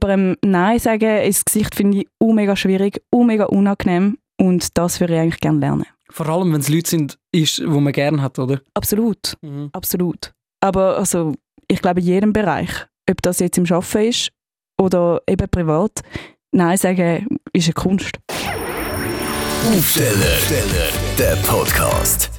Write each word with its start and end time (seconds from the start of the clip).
jemandem 0.00 0.36
Nein 0.44 0.78
sagen 0.78 1.22
ins 1.22 1.44
Gesicht 1.44 1.74
finde 1.74 1.98
ich 1.98 2.08
auch 2.20 2.32
mega 2.32 2.56
schwierig, 2.56 3.02
auch 3.10 3.24
mega 3.24 3.44
unangenehm 3.44 4.18
und 4.40 4.76
das 4.78 5.00
würde 5.00 5.14
ich 5.14 5.20
eigentlich 5.20 5.40
gerne 5.40 5.60
lernen. 5.60 5.86
Vor 6.10 6.28
allem, 6.28 6.52
wenn 6.52 6.60
es 6.60 6.68
Leute 6.68 6.90
sind, 6.90 7.18
ist, 7.32 7.58
die 7.58 7.64
man 7.66 7.92
gerne 7.92 8.20
hat, 8.22 8.38
oder? 8.38 8.60
Absolut, 8.74 9.34
Mhm. 9.42 9.70
absolut. 9.72 10.32
Aber 10.60 10.98
also, 10.98 11.32
ich 11.68 11.80
glaube, 11.80 12.00
in 12.00 12.06
jedem 12.06 12.32
Bereich, 12.32 12.70
ob 13.10 13.22
das 13.22 13.38
jetzt 13.40 13.56
im 13.58 13.64
Arbeiten 13.70 14.08
ist 14.08 14.30
oder 14.80 15.22
eben 15.28 15.48
privat, 15.48 16.00
Nein 16.54 16.76
sagen 16.76 17.26
ist 17.52 17.64
eine 17.66 17.72
Kunst. 17.74 18.12
Aufsteller, 19.64 20.38
der 21.18 21.36
Podcast. 21.46 22.30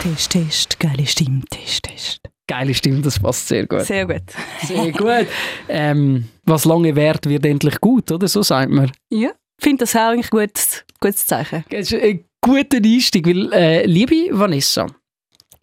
Test, 0.00 0.30
Test, 0.30 0.80
geile 0.80 1.04
Stimme, 1.06 1.42
Test, 1.50 1.82
Test. 1.82 2.20
Geile 2.48 2.74
Stimme, 2.74 3.02
das 3.02 3.20
passt 3.20 3.46
sehr 3.46 3.66
gut. 3.66 3.82
Sehr 3.82 4.06
gut. 4.06 4.22
Sehr 4.66 4.90
gut. 4.90 5.26
ähm, 5.68 6.24
was 6.44 6.64
lange 6.64 6.96
währt, 6.96 7.28
wird 7.28 7.44
endlich 7.44 7.78
gut, 7.80 8.10
oder? 8.10 8.26
So 8.26 8.42
sagt 8.42 8.70
man. 8.70 8.90
Ja, 9.10 9.30
ich 9.58 9.64
finde 9.64 9.84
das 9.84 9.94
auch 9.94 10.08
eigentlich 10.10 10.32
ein 10.32 10.38
gutes, 10.40 10.84
gutes 10.98 11.26
Zeichen. 11.26 11.64
Das 11.70 11.92
ist 11.92 12.02
ein 12.02 12.24
guter 12.40 12.78
Einstieg, 12.78 13.26
weil, 13.26 13.52
äh, 13.52 13.84
liebe 13.86 14.28
Vanessa, 14.30 14.86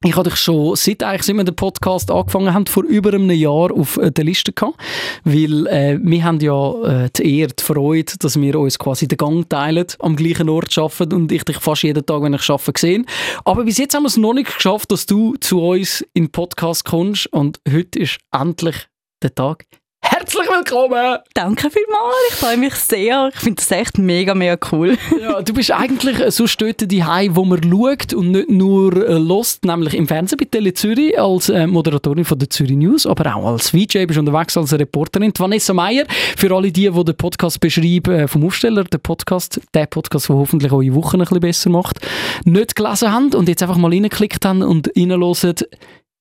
ich 0.03 0.15
hatte 0.15 0.29
dich 0.29 0.39
schon, 0.39 0.75
seit 0.75 1.03
eigentlich 1.03 1.35
wir 1.35 1.43
den 1.43 1.55
Podcast 1.55 2.11
angefangen 2.11 2.53
haben, 2.53 2.65
vor 2.67 2.83
über 2.83 3.13
einem 3.13 3.31
Jahr 3.31 3.71
auf 3.71 3.97
äh, 3.97 4.11
der 4.11 4.25
Liste 4.25 4.53
gehabt, 4.53 4.77
weil 5.23 5.67
äh, 5.67 5.97
wir 6.01 6.23
haben 6.23 6.39
ja 6.39 7.05
äh, 7.05 7.09
die 7.15 7.39
Ehre, 7.39 7.53
die 7.53 7.63
Freude, 7.63 8.13
dass 8.19 8.39
wir 8.39 8.59
uns 8.59 8.77
quasi 8.77 9.07
den 9.07 9.17
Gang 9.17 9.49
teilen, 9.49 9.87
am 9.99 10.15
gleichen 10.15 10.49
Ort 10.49 10.77
arbeiten 10.77 11.13
und 11.13 11.31
ich 11.31 11.43
dich 11.43 11.57
fast 11.57 11.83
jeden 11.83 12.05
Tag, 12.05 12.21
wenn 12.21 12.33
ich 12.33 12.49
arbeite, 12.49 12.79
sehe. 12.79 13.03
Aber 13.45 13.63
bis 13.63 13.77
jetzt 13.77 13.95
haben 13.95 14.03
wir 14.03 14.09
es 14.09 14.17
noch 14.17 14.33
nicht 14.33 14.53
geschafft, 14.55 14.91
dass 14.91 15.05
du 15.05 15.35
zu 15.39 15.61
uns 15.61 16.01
in 16.13 16.25
den 16.25 16.31
Podcast 16.31 16.85
kommst 16.85 17.27
und 17.27 17.59
heute 17.67 17.99
ist 17.99 18.19
endlich 18.31 18.87
der 19.21 19.33
Tag. 19.33 19.65
Herzlich 20.07 20.47
willkommen! 20.47 21.17
Danke 21.33 21.71
vielmals, 21.71 22.15
ich 22.29 22.35
freue 22.35 22.57
mich 22.57 22.75
sehr. 22.75 23.31
Ich 23.33 23.39
finde 23.39 23.55
das 23.55 23.71
echt 23.71 23.97
mega, 23.97 24.35
mega 24.35 24.55
cool. 24.71 24.97
Ja, 25.19 25.41
du 25.41 25.51
bist 25.51 25.71
eigentlich 25.71 26.19
äh, 26.19 26.29
so 26.29 26.45
dort 26.59 26.91
daheim, 26.91 27.35
wo 27.35 27.43
man 27.43 27.63
schaut 27.63 28.13
und 28.13 28.31
nicht 28.31 28.49
nur 28.49 28.95
äh, 28.95 29.13
lost, 29.13 29.65
nämlich 29.65 29.95
im 29.95 30.07
Fernsehen 30.07 30.37
bei 30.37 30.45
Tele 30.45 30.73
Zürich 30.75 31.19
als 31.19 31.49
äh, 31.49 31.65
Moderatorin 31.65 32.23
von 32.23 32.37
der 32.37 32.51
Zürich 32.51 32.77
News, 32.77 33.07
aber 33.07 33.35
auch 33.35 33.47
als 33.47 33.71
VJ 33.71 34.05
bist 34.05 34.17
du 34.17 34.19
unterwegs 34.19 34.55
als 34.55 34.73
Reporterin. 34.73 35.33
Die 35.33 35.39
Vanessa 35.39 35.73
Meyer, 35.73 36.05
für 36.37 36.55
alle 36.55 36.71
die, 36.71 36.89
die 36.89 37.03
den 37.03 37.17
Podcast 37.17 37.59
beschreiben 37.59 38.13
äh, 38.13 38.27
vom 38.27 38.45
Aufsteller, 38.45 38.83
der 38.83 38.99
Podcast, 38.99 39.59
der 39.73 39.87
Podcast, 39.87 40.29
der 40.29 40.35
hoffentlich 40.35 40.71
eure 40.71 40.93
Wochen 40.93 41.15
ein 41.17 41.21
bisschen 41.21 41.39
besser 41.39 41.69
macht, 41.71 41.99
nicht 42.43 42.75
gelesen 42.75 43.11
haben 43.11 43.33
und 43.33 43.49
jetzt 43.49 43.63
einfach 43.63 43.77
mal 43.77 43.91
reingeklickt 43.91 44.45
haben 44.45 44.61
und 44.61 44.91
reinhören 44.95 45.55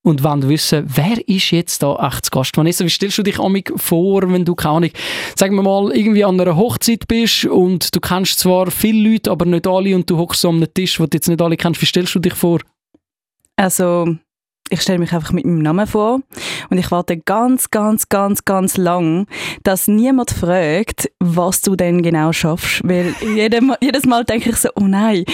und 0.05 0.22
wollen 0.22 0.48
wissen, 0.48 0.84
wer 0.86 1.16
ist 1.28 1.50
jetzt 1.50 1.83
da 1.83 1.97
echt 2.06 2.27
zu 2.27 2.30
Gast? 2.30 2.56
Vanessa, 2.56 2.84
wie 2.84 2.91
stellst 2.91 3.19
du 3.19 3.22
dich 3.22 3.41
amig 3.41 3.72
vor, 3.77 4.30
wenn 4.30 4.44
du, 4.44 4.55
keine 4.55 4.74
Ahnung, 4.77 4.91
sagen 5.34 5.56
wir 5.56 5.62
mal, 5.62 5.91
irgendwie 5.96 6.24
an 6.24 6.38
einer 6.41 6.56
Hochzeit 6.56 7.08
bist 7.08 7.46
und 7.46 7.94
du 7.94 8.00
kennst 8.00 8.38
zwar 8.38 8.70
viele 8.70 9.11
Leute, 9.11 9.30
aber 9.30 9.46
nicht 9.46 9.66
alle 9.66 9.96
und 9.96 10.08
du 10.08 10.19
hockst 10.19 10.42
so 10.42 10.50
einem 10.50 10.72
Tisch, 10.72 11.00
wo 11.00 11.06
du 11.06 11.16
jetzt 11.16 11.28
nicht 11.28 11.41
alle 11.41 11.56
kennst, 11.56 11.80
wie 11.80 11.86
stellst 11.86 12.14
du 12.14 12.19
dich 12.20 12.34
vor? 12.34 12.61
Also, 13.56 14.16
ich 14.70 14.80
stelle 14.83 14.98
mich 14.98 15.12
einfach 15.12 15.33
mit 15.33 15.44
meinem 15.44 15.58
Namen 15.61 15.86
vor 15.86 16.20
und 16.70 16.78
ich 16.78 16.91
warte 16.91 17.16
ganz, 17.18 17.70
ganz, 17.70 18.08
ganz, 18.08 18.44
ganz 18.44 18.77
lang, 18.77 19.27
dass 19.62 19.89
niemand 19.89 20.30
fragt, 20.30 21.11
was 21.20 21.61
du 21.61 21.77
denn 21.77 22.02
genau 22.02 22.33
schaffst. 22.33 22.80
Weil 22.84 23.14
jede, 23.34 23.61
Ma- 23.61 23.77
jedes 23.80 24.05
Mal 24.06 24.24
denke 24.24 24.50
ich 24.50 24.56
so, 24.56 24.70
oh 24.77 24.86
nein, 24.86 25.24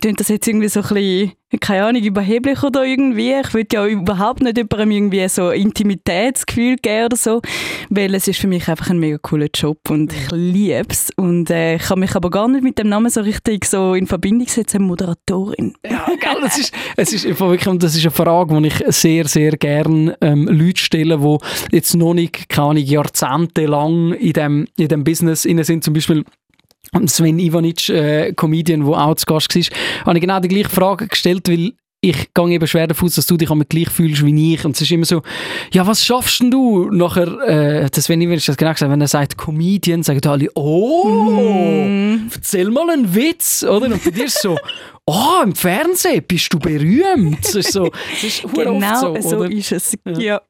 klingt 0.00 0.20
das 0.20 0.28
jetzt 0.28 0.46
irgendwie 0.46 0.68
so 0.68 0.80
ein 0.80 0.88
bisschen, 0.88 1.32
keine 1.60 1.86
Ahnung, 1.86 2.02
überheblich 2.02 2.62
oder 2.62 2.84
irgendwie. 2.84 3.32
Ich 3.32 3.54
will 3.54 3.66
ja 3.72 3.86
überhaupt 3.86 4.42
nicht 4.42 4.56
jemandem 4.56 4.90
irgendwie 4.90 5.28
so 5.28 5.50
Intimitätsgefühl 5.50 6.76
geben 6.76 7.06
oder 7.06 7.16
so, 7.16 7.42
weil 7.90 8.14
es 8.14 8.28
ist 8.28 8.40
für 8.40 8.46
mich 8.46 8.68
einfach 8.68 8.90
ein 8.90 8.98
mega 8.98 9.18
cooler 9.18 9.48
Job 9.54 9.78
und 9.88 10.12
ich 10.12 10.30
liebe 10.32 10.86
es. 10.88 11.10
Und 11.16 11.50
äh, 11.50 11.76
ich 11.76 11.82
kann 11.82 12.00
mich 12.00 12.14
aber 12.14 12.30
gar 12.30 12.48
nicht 12.48 12.64
mit 12.64 12.78
dem 12.78 12.88
Namen 12.88 13.10
so 13.10 13.20
richtig 13.20 13.64
so 13.64 13.94
in 13.94 14.06
Verbindung 14.06 14.48
setzen, 14.48 14.82
Moderatorin. 14.82 15.74
Ja, 15.88 16.06
gell, 16.06 16.40
das 16.42 16.58
ist, 16.58 16.74
es 16.96 17.12
ist 17.12 17.40
wirklich, 17.40 17.78
das 17.78 17.94
ist 17.94 18.02
eine 18.02 18.10
Frage, 18.10 18.60
die 18.60 18.68
ich 18.68 18.84
sehr, 18.88 19.26
sehr 19.26 19.52
gerne 19.52 20.16
ähm, 20.20 20.48
Leute 20.48 20.80
stelle, 20.80 21.18
die 21.18 21.76
jetzt 21.76 21.94
noch 21.94 22.14
nicht, 22.14 22.48
keine 22.48 22.68
Ahnung, 22.68 22.84
jahrzehntelang 22.84 24.12
in 24.14 24.32
dem, 24.32 24.66
in 24.76 24.88
dem 24.88 25.04
Business 25.04 25.42
sind, 25.42 25.84
zum 25.84 25.94
Beispiel 25.94 26.24
Sven 27.06 27.38
Ivanic, 27.38 27.88
äh, 27.88 28.32
Comedian, 28.34 28.84
der 28.84 28.94
auch 28.94 29.14
zu 29.14 29.26
Gast 29.26 29.54
war, 29.54 30.06
habe 30.06 30.18
ich 30.18 30.20
genau 30.20 30.40
die 30.40 30.48
gleiche 30.48 30.68
Frage 30.68 31.08
gestellt, 31.08 31.48
weil 31.48 31.72
ich 32.04 32.34
gehe 32.34 32.50
eben 32.50 32.66
schwer 32.66 32.86
davon 32.86 33.06
aus, 33.06 33.14
dass 33.14 33.26
du 33.26 33.36
dich 33.36 33.50
einmal 33.50 33.66
gleich 33.66 33.88
fühlst 33.88 34.24
wie 34.24 34.54
ich. 34.54 34.64
Und 34.64 34.76
es 34.76 34.82
ist 34.82 34.90
immer 34.90 35.06
so, 35.06 35.22
ja, 35.72 35.86
was 35.86 36.04
schaffst 36.04 36.40
denn 36.40 36.50
du? 36.50 36.90
Nachher, 36.90 37.28
äh, 37.40 37.88
das 37.90 38.08
hat 38.08 38.20
das 38.20 38.56
genau 38.56 38.72
gesagt, 38.72 38.90
wenn 38.90 39.00
er 39.00 39.08
sagt 39.08 39.38
Comedian, 39.38 40.02
sagen 40.02 40.20
alle, 40.26 40.50
oh, 40.54 41.86
erzähl 42.32 42.70
mal 42.70 42.90
einen 42.90 43.14
Witz, 43.14 43.62
oder? 43.62 43.86
Und 43.86 44.04
bei 44.04 44.10
dir 44.10 44.26
ist 44.26 44.36
es 44.36 44.42
so, 44.42 44.58
oh, 45.06 45.40
im 45.44 45.54
Fernsehen 45.54 46.22
bist 46.28 46.52
du 46.52 46.58
berühmt. 46.58 47.38
Das 47.42 47.54
ist 47.54 47.72
so, 47.72 47.90
das 48.10 48.24
ist 48.24 48.42
Genau, 48.52 49.14
so, 49.16 49.28
so, 49.28 49.42
ist 49.44 49.72
es. 49.72 49.96
Ja. 50.18 50.42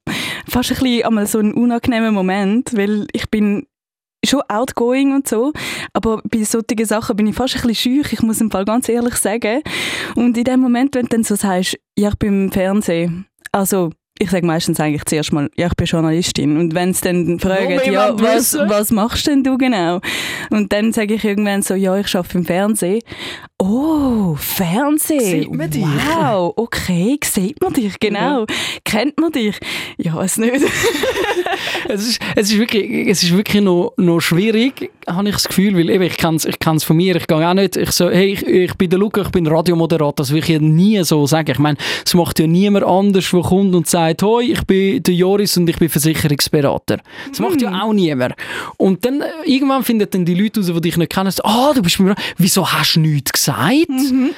Fast 0.48 0.72
ein 0.72 0.78
bisschen 0.78 1.04
einmal 1.04 1.26
so 1.26 1.38
ein 1.38 1.54
unangenehmer 1.54 2.10
Moment, 2.10 2.76
weil 2.76 3.06
ich 3.12 3.30
bin 3.30 3.66
schon 4.28 4.42
outgoing 4.48 5.14
und 5.14 5.28
so, 5.28 5.52
aber 5.92 6.20
bei 6.24 6.44
solchen 6.44 6.84
Sachen 6.84 7.16
bin 7.16 7.26
ich 7.26 7.36
fast 7.36 7.56
ein 7.56 7.62
bisschen 7.62 8.02
schüch, 8.04 8.12
ich 8.12 8.22
muss 8.22 8.40
im 8.40 8.50
Fall 8.50 8.64
ganz 8.64 8.88
ehrlich 8.88 9.16
sagen. 9.16 9.62
Und 10.14 10.36
in 10.36 10.44
dem 10.44 10.60
Moment, 10.60 10.94
wenn 10.94 11.06
du 11.06 11.08
dann 11.08 11.24
so 11.24 11.34
sagst, 11.34 11.76
ja, 11.96 12.08
ich 12.08 12.16
bin 12.16 12.44
im 12.44 12.52
Fernsehen, 12.52 13.26
also 13.52 13.90
ich 14.18 14.30
sage 14.30 14.46
meistens 14.46 14.78
eigentlich 14.78 15.04
zuerst 15.06 15.32
mal, 15.32 15.50
ja, 15.56 15.66
ich 15.66 15.74
bin 15.74 15.86
Journalistin. 15.86 16.56
Und 16.56 16.74
wenn 16.74 16.94
sie 16.94 17.02
dann 17.02 17.40
fragen, 17.40 17.80
ja, 17.92 18.18
was, 18.20 18.54
was 18.54 18.90
machst 18.90 19.26
denn 19.26 19.42
du 19.42 19.58
genau? 19.58 20.00
Und 20.50 20.72
dann 20.72 20.92
sage 20.92 21.14
ich 21.14 21.24
irgendwann 21.24 21.62
so, 21.62 21.74
ja, 21.74 21.96
ich 21.96 22.14
arbeite 22.14 22.38
im 22.38 22.44
Fernsehen. 22.44 23.02
Oh, 23.66 24.34
Fernsehen. 24.38 25.20
Sieht 25.20 25.54
man 25.54 25.70
dich? 25.70 25.82
Wow, 25.82 26.52
okay, 26.56 27.18
sieht 27.24 27.62
man 27.62 27.72
dich, 27.72 27.98
genau. 27.98 28.44
Kennt 28.84 29.18
man 29.18 29.32
dich? 29.32 29.58
Ja, 29.96 30.22
es 30.22 30.36
nicht. 30.36 30.52
es, 31.88 32.08
ist, 32.08 32.20
es, 32.36 32.50
ist 32.52 32.58
wirklich, 32.58 33.08
es 33.08 33.22
ist 33.22 33.34
wirklich 33.34 33.62
noch, 33.62 33.94
noch 33.96 34.20
schwierig, 34.20 34.90
habe 35.08 35.28
ich 35.30 35.34
das 35.36 35.48
Gefühl, 35.48 35.74
weil 35.78 35.88
eben, 35.88 36.04
ich 36.04 36.18
kenne 36.18 36.36
es 36.36 36.44
ich 36.44 36.56
von 36.84 36.96
mir, 36.96 37.16
ich 37.16 37.26
gehe 37.26 37.48
auch 37.48 37.54
nicht, 37.54 37.76
ich 37.76 37.90
so, 37.92 38.10
hey, 38.10 38.32
ich, 38.34 38.46
ich 38.46 38.74
bin 38.74 38.90
der 38.90 38.98
Luca, 38.98 39.22
ich 39.22 39.30
bin 39.30 39.46
Radiomoderator, 39.46 40.12
das 40.14 40.30
will 40.30 40.40
ich 40.40 40.48
ja 40.48 40.58
nie 40.58 41.02
so 41.02 41.26
sagen. 41.26 41.50
Ich 41.50 41.58
meine, 41.58 41.78
es 42.04 42.12
macht 42.12 42.38
ja 42.40 42.46
niemand 42.46 42.84
anders, 42.84 43.30
der 43.30 43.40
kommt 43.40 43.74
und 43.74 43.86
sagt, 43.88 44.22
hoi, 44.22 44.44
ich 44.44 44.62
bin 44.66 45.02
der 45.02 45.14
Joris 45.14 45.56
und 45.56 45.70
ich 45.70 45.78
bin 45.78 45.88
Versicherungsberater. 45.88 46.98
Das 47.30 47.40
macht 47.40 47.62
ja 47.62 47.82
auch 47.82 47.94
niemand. 47.94 48.34
Und 48.76 49.06
dann, 49.06 49.22
äh, 49.22 49.26
irgendwann 49.46 49.84
finden 49.84 50.08
dann 50.10 50.26
die 50.26 50.34
Leute 50.34 50.60
raus, 50.60 50.70
die 50.74 50.80
dich 50.82 50.98
nicht 50.98 51.12
kennen, 51.12 51.32
ah, 51.44 51.72
du 51.74 51.80
bist 51.80 51.98
Ra- 51.98 52.14
wieso 52.36 52.70
hast 52.70 52.96
du 52.96 53.00
nichts 53.00 53.32
gesagt? 53.32 53.53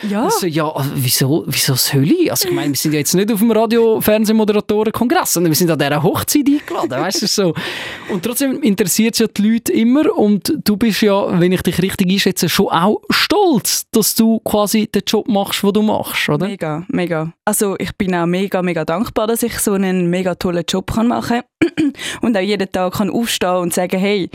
Ja. 0.09 0.25
Also, 0.25 0.47
ja, 0.47 0.69
also, 0.69 0.91
wieso, 0.95 1.45
wieso 1.47 1.75
soll 1.75 2.11
ich? 2.11 2.31
Also, 2.31 2.49
ich 2.49 2.55
meine, 2.55 2.71
wir 2.71 2.77
sind 2.77 2.93
ja 2.93 2.99
jetzt 2.99 3.15
nicht 3.15 3.33
auf 3.33 3.39
dem 3.39 3.51
Radio-Fernsehmoderatoren-Kongress, 3.51 5.35
sondern 5.35 5.51
wir 5.51 5.57
sind 5.57 5.71
an 5.71 5.79
dieser 5.79 6.03
Hochzeit 6.03 6.47
eingeladen, 6.47 6.91
weißt 6.91 7.23
du, 7.23 7.27
so. 7.27 7.55
Und 8.11 8.23
trotzdem 8.23 8.63
interessiert 8.63 9.15
es 9.15 9.21
ja 9.21 9.27
die 9.27 9.43
Leute 9.43 9.73
immer 9.73 10.17
und 10.17 10.53
du 10.65 10.77
bist 10.77 11.03
ja, 11.03 11.41
wenn 11.41 11.53
ich 11.53 11.63
dich 11.63 11.81
richtig 11.81 12.11
einschätze, 12.11 12.49
schon 12.49 12.69
auch 12.69 13.01
stolz, 13.11 13.87
dass 13.91 14.15
du 14.15 14.41
quasi 14.41 14.87
den 14.87 15.03
Job 15.07 15.29
machst, 15.29 15.63
den 15.63 15.73
du 15.73 15.83
machst, 15.83 16.29
oder? 16.29 16.47
Mega, 16.47 16.85
mega. 16.89 17.33
Also 17.45 17.77
ich 17.79 17.95
bin 17.97 18.15
auch 18.15 18.27
mega, 18.27 18.63
mega 18.63 18.85
dankbar, 18.85 19.27
dass 19.27 19.43
ich 19.43 19.59
so 19.59 19.73
einen 19.73 20.09
mega 20.11 20.35
tollen 20.35 20.65
Job 20.69 20.93
kann 20.93 21.09
machen 21.09 21.43
und 22.21 22.37
auch 22.37 22.41
jeden 22.41 22.71
Tag 22.71 22.95
kann 22.95 23.11
aufstehen 23.11 23.57
und 23.57 23.75
sagen, 23.75 23.99
hey, 23.99 24.31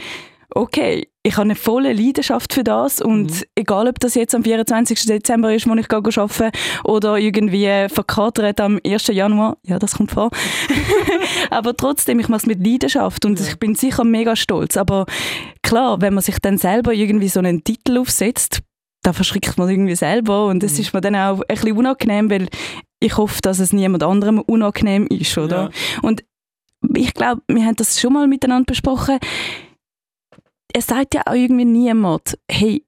okay, 0.55 1.07
ich 1.23 1.33
habe 1.33 1.43
eine 1.43 1.55
volle 1.55 1.93
Leidenschaft 1.93 2.53
für 2.53 2.63
das 2.63 2.99
und 2.99 3.45
egal, 3.55 3.87
ob 3.87 3.99
das 3.99 4.15
jetzt 4.15 4.33
am 4.33 4.43
24. 4.43 5.05
Dezember 5.05 5.53
ist, 5.53 5.67
wo 5.67 5.75
ich 5.75 5.87
gehe 5.87 5.99
arbeiten 5.99 6.51
oder 6.83 7.17
irgendwie 7.17 7.87
verkatert 7.89 8.59
am 8.59 8.79
1. 8.85 9.07
Januar, 9.07 9.57
ja, 9.63 9.77
das 9.77 9.95
kommt 9.95 10.11
vor. 10.11 10.31
aber 11.51 11.77
trotzdem, 11.77 12.19
ich 12.19 12.27
mache 12.27 12.39
es 12.39 12.45
mit 12.47 12.65
Leidenschaft 12.65 13.23
und 13.25 13.39
ich 13.39 13.59
bin 13.59 13.75
sicher 13.75 14.03
mega 14.03 14.35
stolz. 14.35 14.77
Aber 14.77 15.05
klar, 15.61 16.01
wenn 16.01 16.15
man 16.15 16.23
sich 16.23 16.39
dann 16.39 16.57
selber 16.57 16.93
irgendwie 16.93 17.29
so 17.29 17.39
einen 17.39 17.63
Titel 17.63 17.99
aufsetzt, 17.99 18.61
da 19.03 19.13
verschrickt 19.13 19.57
man 19.57 19.69
irgendwie 19.69 19.95
selber 19.95 20.47
und 20.47 20.63
das 20.63 20.77
ist 20.79 20.93
mir 20.93 21.01
dann 21.01 21.15
auch 21.15 21.41
ein 21.41 21.55
bisschen 21.55 21.77
unangenehm, 21.77 22.29
weil 22.29 22.49
ich 22.99 23.17
hoffe, 23.17 23.41
dass 23.41 23.59
es 23.59 23.73
niemand 23.73 24.03
anderem 24.03 24.39
unangenehm 24.41 25.07
ist, 25.07 25.37
oder? 25.37 25.71
Und 26.01 26.23
ich 26.95 27.13
glaube, 27.13 27.41
wir 27.47 27.65
haben 27.65 27.75
das 27.75 27.99
schon 27.99 28.13
mal 28.13 28.27
miteinander 28.27 28.65
besprochen. 28.65 29.19
Es 30.73 30.87
sagt 30.87 31.13
ja 31.15 31.21
auch 31.25 31.33
irgendwie 31.33 31.65
niemand, 31.65 32.37
hey, 32.49 32.83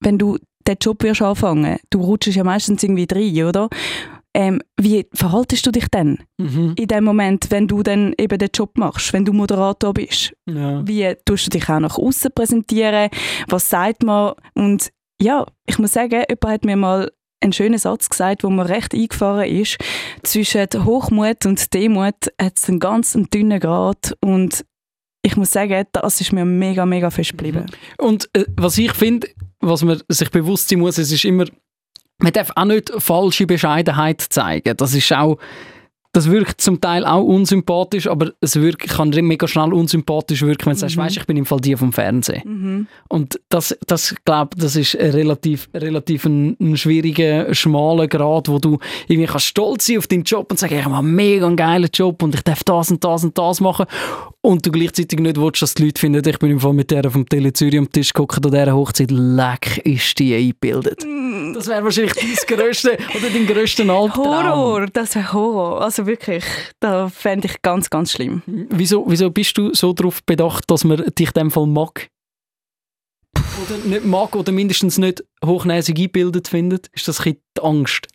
wenn 0.00 0.18
du 0.18 0.38
den 0.66 0.76
Job 0.80 1.02
wirst 1.02 1.22
anfangen, 1.22 1.78
du 1.90 2.00
rutschst 2.00 2.36
ja 2.36 2.44
meistens 2.44 2.82
irgendwie 2.82 3.06
rein, 3.10 3.46
oder? 3.48 3.68
Ähm, 4.34 4.60
wie 4.78 5.06
verhaltest 5.14 5.66
du 5.66 5.70
dich 5.72 5.88
denn 5.88 6.18
Mhm. 6.38 6.74
in 6.78 6.86
dem 6.86 7.04
Moment, 7.04 7.50
wenn 7.50 7.66
du 7.66 7.82
dann 7.82 8.14
eben 8.18 8.38
den 8.38 8.50
Job 8.54 8.76
machst, 8.76 9.12
wenn 9.12 9.24
du 9.24 9.32
Moderator 9.32 9.94
bist? 9.94 10.32
Ja. 10.46 10.86
Wie 10.86 11.14
tust 11.24 11.46
du 11.46 11.50
dich 11.50 11.68
auch 11.68 11.80
nach 11.80 11.98
außen 11.98 12.30
präsentieren? 12.34 13.08
Was 13.48 13.68
sagt 13.70 14.02
man? 14.02 14.34
Und 14.54 14.90
ja, 15.20 15.46
ich 15.66 15.78
muss 15.78 15.92
sagen, 15.92 16.22
jemand 16.28 16.44
hat 16.46 16.64
mir 16.64 16.76
mal 16.76 17.10
einen 17.40 17.52
schönen 17.52 17.78
Satz 17.78 18.08
gesagt, 18.10 18.44
wo 18.44 18.50
mir 18.50 18.68
recht 18.68 18.92
eingefahren 18.94 19.48
ist. 19.48 19.78
Zwischen 20.24 20.66
Hochmut 20.84 21.46
und 21.46 21.72
Demut 21.72 22.14
hat 22.40 22.56
es 22.56 22.68
einen 22.68 22.80
ganz 22.80 23.12
dünnen 23.32 23.60
Grad 23.60 24.14
und 24.20 24.64
ich 25.28 25.36
muss 25.36 25.50
sagen, 25.50 25.84
das 25.92 26.20
ist 26.22 26.32
mir 26.32 26.46
mega, 26.46 26.86
mega 26.86 27.10
fest 27.10 27.32
geblieben. 27.32 27.66
Und 27.98 28.30
äh, 28.32 28.46
was 28.56 28.78
ich 28.78 28.92
finde, 28.92 29.28
was 29.60 29.82
man 29.82 30.00
sich 30.08 30.30
bewusst 30.30 30.70
sein 30.70 30.78
muss, 30.78 30.96
es 30.96 31.12
ist 31.12 31.26
immer, 31.26 31.44
man 32.18 32.32
darf 32.32 32.50
auch 32.56 32.64
nicht 32.64 32.90
falsche 32.96 33.46
Bescheidenheit 33.46 34.22
zeigen. 34.22 34.74
Das 34.78 34.94
ist 34.94 35.12
auch, 35.12 35.38
das 36.18 36.28
wirkt 36.28 36.60
zum 36.60 36.80
Teil 36.80 37.04
auch 37.04 37.22
unsympathisch, 37.22 38.08
aber 38.08 38.32
es 38.40 38.56
wirkt, 38.56 38.88
kann 38.88 39.10
mega 39.10 39.46
schnell 39.46 39.72
unsympathisch 39.72 40.42
wirken, 40.42 40.66
wenn 40.66 40.72
du 40.72 40.80
sagst, 40.80 40.96
weißt, 40.96 41.16
ich 41.16 41.26
bin 41.26 41.36
im 41.36 41.46
Fall 41.46 41.60
die 41.60 41.76
vom 41.76 41.92
Fernsehen. 41.92 42.88
Und 43.08 43.40
das, 43.50 43.78
das 43.86 44.16
glaube 44.24 44.56
das 44.56 44.74
ist 44.74 44.96
relativ, 44.96 45.68
relativ 45.72 46.24
ein, 46.24 46.56
ein 46.60 46.76
schwieriger, 46.76 47.54
schmaler 47.54 48.08
Grad, 48.08 48.48
wo 48.48 48.58
du 48.58 48.78
irgendwie 49.06 49.28
kannst 49.28 49.46
stolz 49.46 49.86
sein 49.86 49.98
auf 49.98 50.08
deinen 50.08 50.24
Job 50.24 50.50
und 50.50 50.58
sagen, 50.58 50.76
ich 50.76 50.84
habe 50.84 50.96
einen 50.96 51.14
mega 51.14 51.48
geilen 51.50 51.88
Job 51.94 52.20
und 52.20 52.34
ich 52.34 52.42
darf 52.42 52.64
das 52.64 52.90
und 52.90 53.04
das 53.04 53.22
und 53.22 53.38
das 53.38 53.60
machen 53.60 53.86
und 54.40 54.64
du 54.66 54.72
gleichzeitig 54.72 55.20
nicht 55.20 55.36
willst, 55.36 55.62
dass 55.62 55.74
die 55.74 55.84
Leute 55.84 56.00
finden, 56.00 56.26
ich 56.26 56.38
bin 56.38 56.50
im 56.50 56.60
Fall 56.60 56.72
mit 56.72 56.90
der 56.90 57.10
vom 57.10 57.28
Tele 57.28 57.52
Zürich 57.52 57.78
am 57.78 57.90
Tisch 57.90 58.12
geguckt 58.12 58.44
an 58.44 58.50
dieser 58.50 58.74
Hochzeit, 58.74 59.10
leck 59.10 59.78
ist 59.84 60.18
die 60.18 60.34
eingebildet. 60.34 61.04
Das 61.54 61.68
wäre 61.68 61.84
wahrscheinlich 61.84 62.14
dein 62.14 62.56
grösste 62.56 62.96
oder 63.14 63.30
dein 63.32 63.46
grössten 63.46 63.90
Albtraum. 63.90 64.26
Horror, 64.26 64.86
das 64.92 65.14
wäre 65.14 65.32
Horror. 65.32 65.82
Also 65.82 66.06
wirklich, 66.08 66.44
da 66.80 67.08
fände 67.08 67.46
ich 67.46 67.62
ganz, 67.62 67.88
ganz 67.90 68.12
schlimm. 68.12 68.42
Wieso, 68.46 69.04
wieso 69.08 69.30
bist 69.30 69.56
du 69.56 69.72
so 69.72 69.92
darauf 69.92 70.24
bedacht, 70.24 70.64
dass 70.68 70.82
man 70.82 71.04
dich 71.16 71.28
in 71.28 71.34
dem 71.34 71.50
Fall 71.52 71.66
mag? 71.66 72.08
Oder 73.36 73.78
nicht 73.84 74.04
mag 74.04 74.34
oder 74.34 74.50
mindestens 74.50 74.98
nicht 74.98 75.22
hochnäsig 75.44 75.96
eingebildet 75.96 76.48
findet? 76.48 76.88
Ist 76.88 77.06
das 77.06 77.24
ein 77.24 77.36
die 77.56 77.62
Angst? 77.62 78.08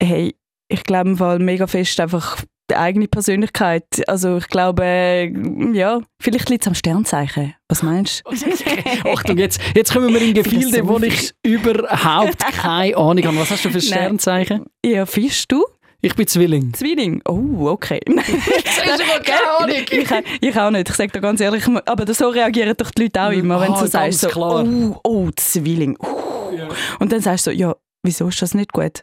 Hey, 0.00 0.36
ich 0.68 0.84
glaube 0.84 1.10
im 1.10 1.16
Fall 1.16 1.40
mega 1.40 1.66
fest 1.66 1.98
einfach 1.98 2.40
die 2.70 2.76
eigene 2.76 3.08
Persönlichkeit. 3.08 3.84
Also 4.06 4.36
ich 4.36 4.48
glaube, 4.48 5.32
ja, 5.72 6.00
vielleicht 6.20 6.50
liegt 6.50 6.64
es 6.64 6.68
am 6.68 6.74
Sternzeichen. 6.74 7.54
Was 7.68 7.82
meinst 7.82 8.22
du? 8.24 8.30
Achtung, 9.10 9.38
jetzt, 9.38 9.60
jetzt 9.74 9.92
kommen 9.92 10.12
wir 10.12 10.20
in 10.20 10.34
Gefilde, 10.34 10.86
wo 10.86 10.98
ich 10.98 11.32
überhaupt 11.42 12.38
keine 12.38 12.96
Ahnung 12.96 13.24
habe. 13.24 13.38
Was 13.38 13.50
hast 13.50 13.64
du 13.64 13.70
für 13.70 13.78
ein 13.78 13.84
Nein. 13.88 13.98
Sternzeichen? 13.98 14.66
Ja, 14.84 15.06
Fisch, 15.06 15.48
du? 15.48 15.64
Ich 16.00 16.14
bin 16.14 16.26
Zwilling. 16.28 16.72
Zwilling? 16.74 17.20
Oh, 17.26 17.66
okay. 17.70 18.00
hast 18.06 19.00
du 19.00 19.04
mal 19.06 19.20
keine 19.20 19.58
Ahnung. 19.58 19.76
ich, 19.90 19.92
ich 20.40 20.56
auch 20.56 20.70
nicht, 20.70 20.88
ich 20.88 20.94
sage 20.94 21.10
dir 21.10 21.20
ganz 21.20 21.40
ehrlich, 21.40 21.64
aber 21.86 22.14
so 22.14 22.28
reagieren 22.28 22.74
doch 22.76 22.92
die 22.92 23.02
Leute 23.02 23.20
auch 23.22 23.30
immer, 23.32 23.60
wenn 23.60 23.72
Ah, 23.72 23.74
du 23.74 23.80
so 23.80 23.86
sagst, 23.86 24.20
so, 24.20 24.28
klar. 24.28 24.64
oh, 24.64 25.00
oh, 25.02 25.28
Zwilling. 25.34 25.96
Uh. 25.98 26.68
Und 27.00 27.10
dann 27.10 27.20
sagst 27.20 27.46
du 27.48 27.50
so, 27.50 27.56
ja, 27.56 27.74
wieso 28.04 28.28
ist 28.28 28.40
das 28.40 28.54
nicht 28.54 28.72
gut? 28.72 29.02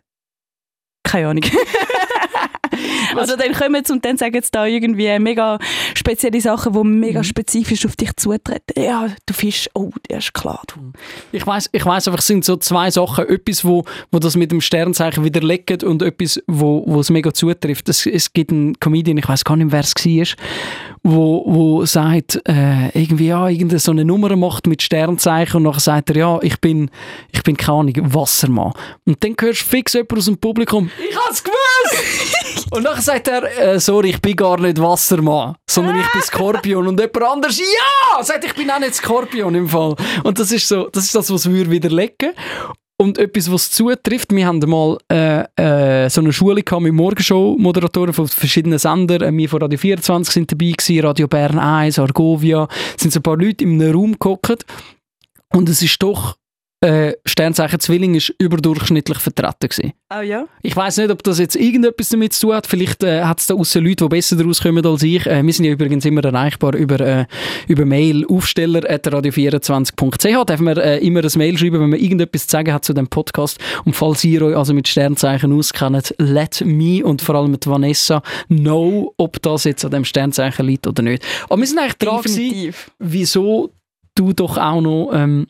Keine 1.03 1.27
Ahnung. 1.27 1.44
also 3.16 3.36
dann 3.36 3.54
kommen 3.54 3.84
sie 3.86 3.94
und 3.94 4.04
dann 4.06 4.18
sagen 4.18 4.42
sie 4.42 4.50
da 4.52 4.66
irgendwie 4.66 5.18
mega 5.20 5.60
spezielle 5.96 6.42
Sachen, 6.42 6.74
die 6.74 6.80
Mhm. 6.86 7.00
mega 7.00 7.24
spezifisch 7.24 7.86
auf 7.86 7.96
dich 7.96 8.16
zutreten. 8.16 8.82
Ja, 8.82 9.08
du 9.26 9.34
Fisch, 9.34 9.70
oh, 9.74 9.90
der 10.10 10.20
ist 10.20 10.34
klar. 10.34 10.62
Du. 10.68 10.92
Ich 11.32 11.46
weiß, 11.46 11.70
ich 11.72 11.86
weiß 11.86 12.08
einfach, 12.08 12.20
es 12.20 12.28
sind 12.28 12.46
so 12.46 12.58
zwei 12.58 12.92
Sachen. 12.92 13.28
Etwas, 13.28 13.66
wo, 13.66 13.86
wo 14.12 14.20
das 14.20 14.36
mit 14.36 14.52
dem 14.52 14.62
Sternzeichen 14.62 15.24
widerlegt 15.24 15.84
und 15.84 16.02
etwas, 16.02 16.42
wo, 16.48 16.84
wo 16.88 17.00
es 17.00 17.10
mega 17.10 17.34
zutrifft. 17.34 17.90
Es, 17.90 18.06
es 18.06 18.34
gibt 18.34 18.52
einen 18.52 18.80
Comedian, 18.80 19.18
ich 19.18 19.28
weiß 19.28 19.44
gar 19.44 19.56
nicht, 19.56 19.72
wer 19.72 19.80
es 19.82 19.96
war, 19.96 20.38
wo, 21.07 21.44
wo 21.46 21.86
sagt, 21.86 22.42
äh, 22.48 22.90
irgendwie, 23.00 23.28
ja, 23.28 23.48
irgendeine 23.48 23.80
so 23.80 23.92
eine 23.92 24.04
Nummer 24.04 24.36
macht 24.36 24.66
mit 24.66 24.81
Sternzeichen 24.81 25.57
und 25.57 25.63
nachher 25.63 25.80
sagt 25.80 26.10
er, 26.10 26.16
ja, 26.16 26.40
ich 26.42 26.60
bin, 26.60 26.90
ich 27.31 27.44
bin 27.44 27.56
keine 27.56 27.80
Ahnung, 27.80 27.94
Wassermann. 28.13 28.74
Und 29.06 29.24
dann 29.24 29.36
hörst 29.40 29.62
du 29.62 29.66
fix 29.66 29.94
jemand 29.94 30.18
aus 30.18 30.25
dem 30.25 30.38
Publikum, 30.38 30.90
ich 31.07 31.16
hab's 31.16 31.44
gewusst! 31.44 32.68
und 32.72 32.84
nachher 32.84 33.04
sagt 33.04 33.28
er, 33.28 33.44
äh, 33.44 33.80
sorry, 33.80 34.10
ich 34.10 34.22
bin 34.22 34.36
gar 34.36 34.60
nicht 34.60 34.81
Wassermann, 34.81 35.56
sondern 35.69 36.00
ich 36.00 36.12
bin 36.12 36.24
Skorpion. 36.24 36.88
Und 36.88 37.00
jemand 37.00 37.24
anderes, 37.24 37.60
ja! 37.60 38.24
Sagt, 38.24 38.44
ich 38.44 38.56
bin 38.56 38.72
auch 38.72 38.80
nicht 38.80 38.96
Skorpion 38.96 39.54
im 39.54 39.69
Fall. 39.69 39.96
Und 40.24 40.40
das 40.40 40.51
ist 40.51 40.68
so, 40.68 40.90
das 40.90 41.06
ist 41.06 41.13
das, 41.13 41.31
was 41.31 41.48
wir 41.48 41.69
widerlegen. 41.69 42.34
Und 42.97 43.18
etwas, 43.18 43.51
was 43.51 43.71
zutrifft, 43.71 44.33
wir 44.33 44.47
haben 44.47 44.59
mal 44.69 44.97
äh, 45.12 45.44
äh, 45.57 46.09
so 46.09 46.21
eine 46.21 46.31
Schule 46.31 46.63
mit 46.80 46.94
Morgenshow-Moderatoren 46.94 48.13
von 48.13 48.27
verschiedenen 48.27 48.80
Sendern. 48.80 49.21
Äh, 49.21 49.38
wir 49.38 49.50
von 49.50 49.62
Radio 49.62 49.77
24 49.77 50.33
sind 50.33 50.51
dabei 50.51 50.71
gewesen, 50.71 51.06
Radio 51.06 51.27
Bern 51.27 51.59
1, 51.59 52.00
Argovia. 52.00 52.69
Es 52.95 53.03
sind 53.03 53.12
so 53.12 53.19
ein 53.19 53.24
paar 53.24 53.38
Leute 53.38 53.65
in 53.65 53.81
einem 53.81 53.94
Raum 53.94 54.15
gehockt. 54.18 54.65
Und 55.51 55.68
es 55.68 55.81
ist 55.81 56.01
doch, 56.01 56.38
äh, 56.86 57.18
Sternzeichen 57.26 57.80
Zwilling 57.80 58.16
ist 58.16 58.34
überdurchschnittlich 58.38 59.18
vertreten 59.18 59.70
gewesen. 59.70 59.94
Oh 60.14 60.22
ja? 60.22 60.46
Ich 60.62 60.76
weiß 60.76 60.98
nicht, 60.98 61.10
ob 61.10 61.24
das 61.24 61.40
jetzt 61.40 61.56
irgendetwas 61.56 62.10
damit 62.10 62.34
zu 62.34 62.48
tun 62.48 62.56
hat. 62.56 62.68
Vielleicht 62.68 63.04
äh, 63.04 63.24
hat 63.24 63.40
es 63.40 63.48
da 63.48 63.56
aussen 63.56 63.84
Leute, 63.84 64.06
die 64.06 64.10
besser 64.10 64.36
daraus 64.36 64.62
kommen 64.62 64.86
als 64.86 65.04
ich. 65.04 65.26
Äh, 65.26 65.44
wir 65.44 65.54
sind 65.54 65.66
ja 65.66 65.72
übrigens 65.72 66.06
immer 66.06 66.24
erreichbar 66.24 66.76
über, 66.76 67.00
äh, 67.00 67.26
über 67.68 67.86
Mail 67.86 68.26
aufsteller.radio24.ch. 68.28 70.46
Dürfen 70.46 70.66
wir 70.66 70.78
äh, 70.78 71.06
immer 71.06 71.24
ein 71.24 71.32
Mail 71.36 71.58
schreiben, 71.58 71.82
wenn 71.82 71.90
man 71.90 72.00
irgendetwas 72.00 72.48
zu 72.48 72.52
sagen 72.52 72.72
hat 72.72 72.86
zu 72.86 72.94
dem 72.94 73.08
Podcast. 73.08 73.60
Und 73.84 73.96
falls 73.96 74.24
ihr 74.24 74.44
euch 74.44 74.56
also 74.56 74.74
mit 74.74 74.88
Sternzeichen 74.88 75.52
auskennt, 75.52 76.14
let 76.20 76.62
me 76.64 77.04
und 77.04 77.22
vor 77.22 77.36
allem 77.36 77.52
mit 77.52 77.68
Vanessa 77.68 78.22
know, 78.48 79.14
ob 79.18 79.42
das 79.42 79.64
jetzt 79.64 79.84
an 79.84 79.92
dem 79.92 80.06
Sternzeichen 80.06 80.66
liegt 80.66 80.88
oder 80.88 81.02
nicht. 81.02 81.26
Aber 81.50 81.60
wir 81.60 81.68
sind 81.68 81.80
eigentlich 81.80 81.96
dran 81.96 82.22
wieso 83.00 83.72
du 84.16 84.34
doch 84.34 84.58
auch 84.58 84.82
noch 84.82 85.12
ähm, 85.14 85.48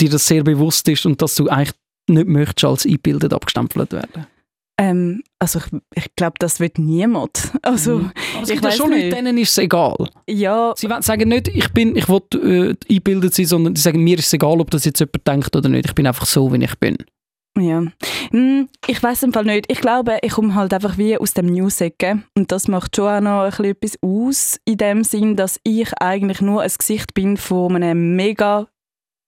dir 0.00 0.10
das 0.10 0.26
sehr 0.26 0.42
bewusst 0.44 0.88
ist 0.88 1.06
und 1.06 1.20
dass 1.22 1.34
du 1.34 1.48
eigentlich 1.48 1.74
nicht 2.08 2.26
möchtest 2.28 2.64
als 2.64 2.86
eingebildet 2.86 3.32
abgestempelt 3.32 3.92
werden. 3.92 4.26
Ähm, 4.80 5.22
also 5.40 5.58
ich, 5.58 5.80
ich 6.04 6.14
glaube, 6.16 6.34
das 6.38 6.60
wird 6.60 6.78
niemand. 6.78 7.50
Also 7.62 7.98
Mhm. 7.98 8.12
Ich 8.48 8.74
schon 8.76 8.90
nicht. 8.90 9.12
denen 9.12 9.36
ist 9.38 9.50
es 9.50 9.58
egal. 9.58 9.96
ja, 10.28 10.72
Sie 10.76 10.88
sagen 11.00 11.28
nicht, 11.28 11.48
ich 11.48 11.68
bin, 11.72 11.96
ich 11.96 12.08
will 12.08 12.20
äh, 12.34 12.74
eingebildet 12.88 13.34
sein, 13.34 13.46
sondern 13.46 13.74
sie 13.74 13.82
sagen, 13.82 14.04
mir 14.04 14.16
ist 14.18 14.26
es 14.28 14.32
egal, 14.34 14.60
ob 14.60 14.70
das 14.70 14.84
jetzt 14.84 15.00
jemand 15.00 15.26
denkt 15.26 15.56
oder 15.56 15.68
nicht. 15.68 15.86
Ich 15.86 15.94
bin 15.94 16.06
einfach 16.06 16.26
so, 16.26 16.52
wie 16.52 16.62
ich 16.62 16.78
bin. 16.78 16.96
Ja. 17.58 17.82
Hm, 18.30 18.68
Ich 18.86 19.02
weiß 19.02 19.24
im 19.24 19.32
Fall 19.32 19.44
nicht. 19.44 19.66
Ich 19.70 19.80
glaube, 19.80 20.18
ich 20.22 20.30
komme 20.32 20.54
halt 20.54 20.72
einfach 20.72 20.96
wie 20.96 21.18
aus 21.18 21.34
dem 21.34 21.46
News-Ecke. 21.46 22.22
Und 22.36 22.52
das 22.52 22.68
macht 22.68 22.94
schon 22.94 23.08
auch 23.08 23.20
noch 23.20 23.40
ein 23.42 23.50
bisschen 23.50 23.64
etwas 23.64 23.98
aus, 24.00 24.60
in 24.64 24.76
dem 24.76 25.02
Sinn, 25.02 25.34
dass 25.34 25.58
ich 25.64 25.92
eigentlich 26.00 26.40
nur 26.40 26.62
ein 26.62 26.70
Gesicht 26.78 27.14
bin 27.14 27.36
von 27.36 27.74
einem 27.74 28.14
mega 28.14 28.68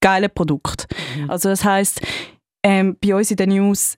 geilen 0.01 0.31
Produkt. 0.35 0.87
Also 1.29 1.49
das 1.49 1.65
heißt, 1.65 2.01
ähm, 2.65 2.97
bei 3.01 3.15
uns 3.15 3.31
in 3.31 3.37
den 3.37 3.51
News, 3.51 3.97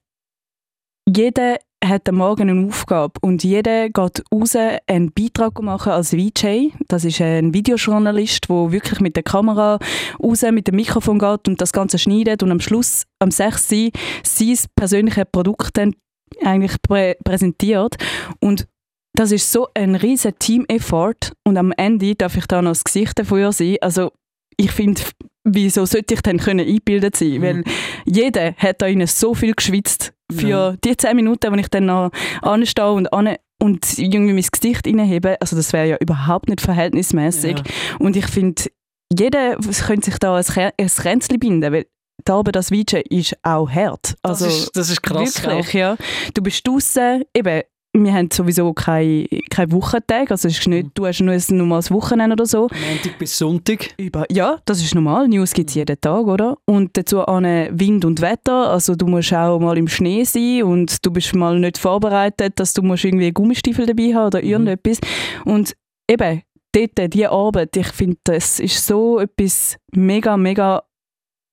jeder 1.09 1.59
hat 1.85 2.09
am 2.09 2.17
Morgen 2.17 2.49
eine 2.49 2.69
Aufgabe 2.69 3.15
und 3.23 3.43
jeder 3.43 3.89
geht 3.89 4.23
raus 4.33 4.57
einen 4.87 5.13
Beitrag 5.13 5.61
machen 5.61 5.93
als 5.93 6.11
VJ. 6.11 6.71
Das 6.89 7.05
ist 7.05 7.21
ein 7.21 7.53
Videojournalist, 7.53 8.49
der 8.49 8.73
wirklich 8.73 9.01
mit 9.01 9.17
der 9.17 9.25
Kamera 9.25 9.79
raus 10.23 10.43
mit 10.53 10.69
dem 10.69 10.77
Mikrofon 10.77 11.19
geht 11.19 11.49
und 11.49 11.61
das 11.61 11.73
Ganze 11.73 11.99
schneidet 11.99 12.43
und 12.43 12.53
am 12.53 12.61
Schluss, 12.61 13.05
am 13.19 13.31
6. 13.31 13.73
Uhr, 13.73 13.91
sein 14.23 14.59
persönliches 14.77 15.25
Produkt 15.33 15.77
dann 15.77 15.95
eigentlich 16.43 16.81
prä 16.83 17.15
präsentiert. 17.25 17.97
Und 18.41 18.67
das 19.15 19.33
ist 19.33 19.51
so 19.51 19.69
ein 19.75 19.95
riesen 19.95 20.39
Team-Effort 20.39 21.33
und 21.45 21.57
am 21.57 21.73
Ende 21.77 22.15
darf 22.15 22.37
ich 22.37 22.47
da 22.47 22.63
noch 22.63 22.71
das 22.71 22.85
Gesicht 22.85 23.19
dafür 23.19 23.53
sein. 23.53 23.77
Also 23.81 24.13
ich 24.57 24.71
finde, 24.71 25.03
wieso 25.45 25.85
sollte 25.87 26.15
ich 26.15 26.23
dann 26.23 26.39
können 26.39 26.67
eingebildet 26.67 27.17
sein? 27.17 27.33
Mhm. 27.39 27.43
Weil 27.43 27.65
jeder 28.05 28.55
hat 28.57 28.81
da 28.83 28.87
innen 28.87 29.07
so 29.07 29.35
viel 29.35 29.55
geschwitzt 29.55 30.13
für 30.31 30.49
Ja. 30.49 30.77
die 30.85 30.97
10 30.97 31.17
Minuten, 31.17 31.53
wo 31.53 31.57
ich 31.57 31.69
dann 31.69 31.87
noch 31.87 32.11
anstehe 32.43 32.91
und 32.93 33.13
an 33.13 33.37
und 33.61 33.99
irgendwie 33.99 34.33
mein 34.33 34.45
Gesicht 34.51 34.87
reinhebe. 34.87 35.37
Also 35.41 35.55
das 35.57 35.73
wäre 35.73 35.87
ja 35.89 35.97
überhaupt 36.01 36.49
nicht 36.49 36.61
verhältnismäßig. 36.61 37.59
Ja. 37.59 37.65
Und 38.01 38.17
ich 38.17 38.27
finde, 38.27 38.65
jeder 39.13 39.57
könnte 39.57 40.11
sich 40.11 40.19
da 40.19 40.37
ein, 40.37 40.71
ein 40.79 40.87
Kränzchen 40.89 41.39
binden, 41.39 41.73
weil 41.73 41.87
die 42.27 42.33
Arbeit 42.33 42.57
als 42.57 42.69
VJ 42.71 42.97
ist 43.11 43.37
auch 43.43 43.69
hart. 43.71 44.15
Also 44.23 44.45
das, 44.47 44.55
ist, 44.59 44.77
das 44.77 44.91
ist 44.91 45.03
krass. 45.03 45.43
wirklich, 45.45 45.73
ja. 45.75 45.97
Du 46.35 46.43
bist 46.43 46.67
draußen, 46.67 47.23
eben, 47.35 47.63
wir 47.95 48.13
haben 48.15 48.29
sowieso 48.33 48.73
keine, 48.73 49.27
keine 49.51 49.71
Wochentag, 49.73 50.31
also 50.31 50.49
es 50.49 50.59
ist 50.59 50.67
nicht, 50.67 50.91
du 50.95 51.07
hast 51.07 51.21
nur 51.21 51.35
ein 51.35 51.43
normales 51.51 51.91
Wochenende 51.91 52.33
oder 52.35 52.47
so. 52.47 52.63
Montag 52.63 53.19
bis 53.19 53.37
Sonntag. 53.37 53.91
Über, 53.99 54.25
ja, 54.31 54.59
das 54.65 54.81
ist 54.83 54.95
normal, 54.95 55.29
News 55.29 55.53
gibt 55.53 55.71
es 55.71 55.75
jeden 55.77 56.01
Tag, 56.01 56.27
oder? 56.27 56.57
Und 56.65 56.97
dazu 56.97 57.21
an 57.27 57.45
Wind 57.45 58.05
und 58.05 58.21
Wetter, 58.21 58.71
also 58.71 58.95
du 58.95 59.07
musst 59.07 59.35
auch 59.35 59.59
mal 59.59 59.77
im 59.77 59.89
Schnee 59.89 60.25
sein 60.25 60.63
und 60.63 61.05
du 61.05 61.11
bist 61.11 61.35
mal 61.35 61.59
nicht 61.59 61.79
vorbereitet, 61.79 62.55
dass 62.59 62.73
du 62.73 62.83
musst 62.83 63.05
irgendwie 63.05 63.31
Gummistiefel 63.33 63.87
dabei 63.87 64.15
haben 64.15 64.27
oder 64.29 64.41
Mhm. 64.43 64.49
irgendetwas. 64.49 64.99
Und 65.45 65.75
eben, 66.09 66.43
dort, 66.75 67.13
diese 67.15 67.31
Arbeit, 67.31 67.77
ich 67.77 67.89
finde, 67.89 68.17
das 68.25 68.59
ist 68.59 68.87
so 68.87 69.19
etwas 69.21 69.77
mega, 69.95 70.37
mega 70.39 70.83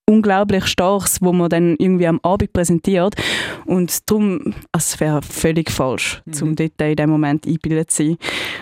unglaublich 0.10 0.66
Starkes, 0.66 1.22
wo 1.22 1.32
man 1.32 1.50
dann 1.50 1.76
irgendwie 1.78 2.08
am 2.08 2.20
Abend 2.24 2.52
präsentiert. 2.52 3.16
Und 3.66 4.10
darum, 4.10 4.54
es 4.72 5.00
wäre 5.00 5.22
völlig 5.22 5.70
falsch, 5.72 6.22
Mhm. 6.26 6.34
zum 6.34 6.56
dort 6.56 6.82
in 6.82 6.96
dem 6.96 7.10
Moment 7.10 7.46
eingebildet 7.46 7.92
zu 7.92 8.04
sein. 8.04 8.18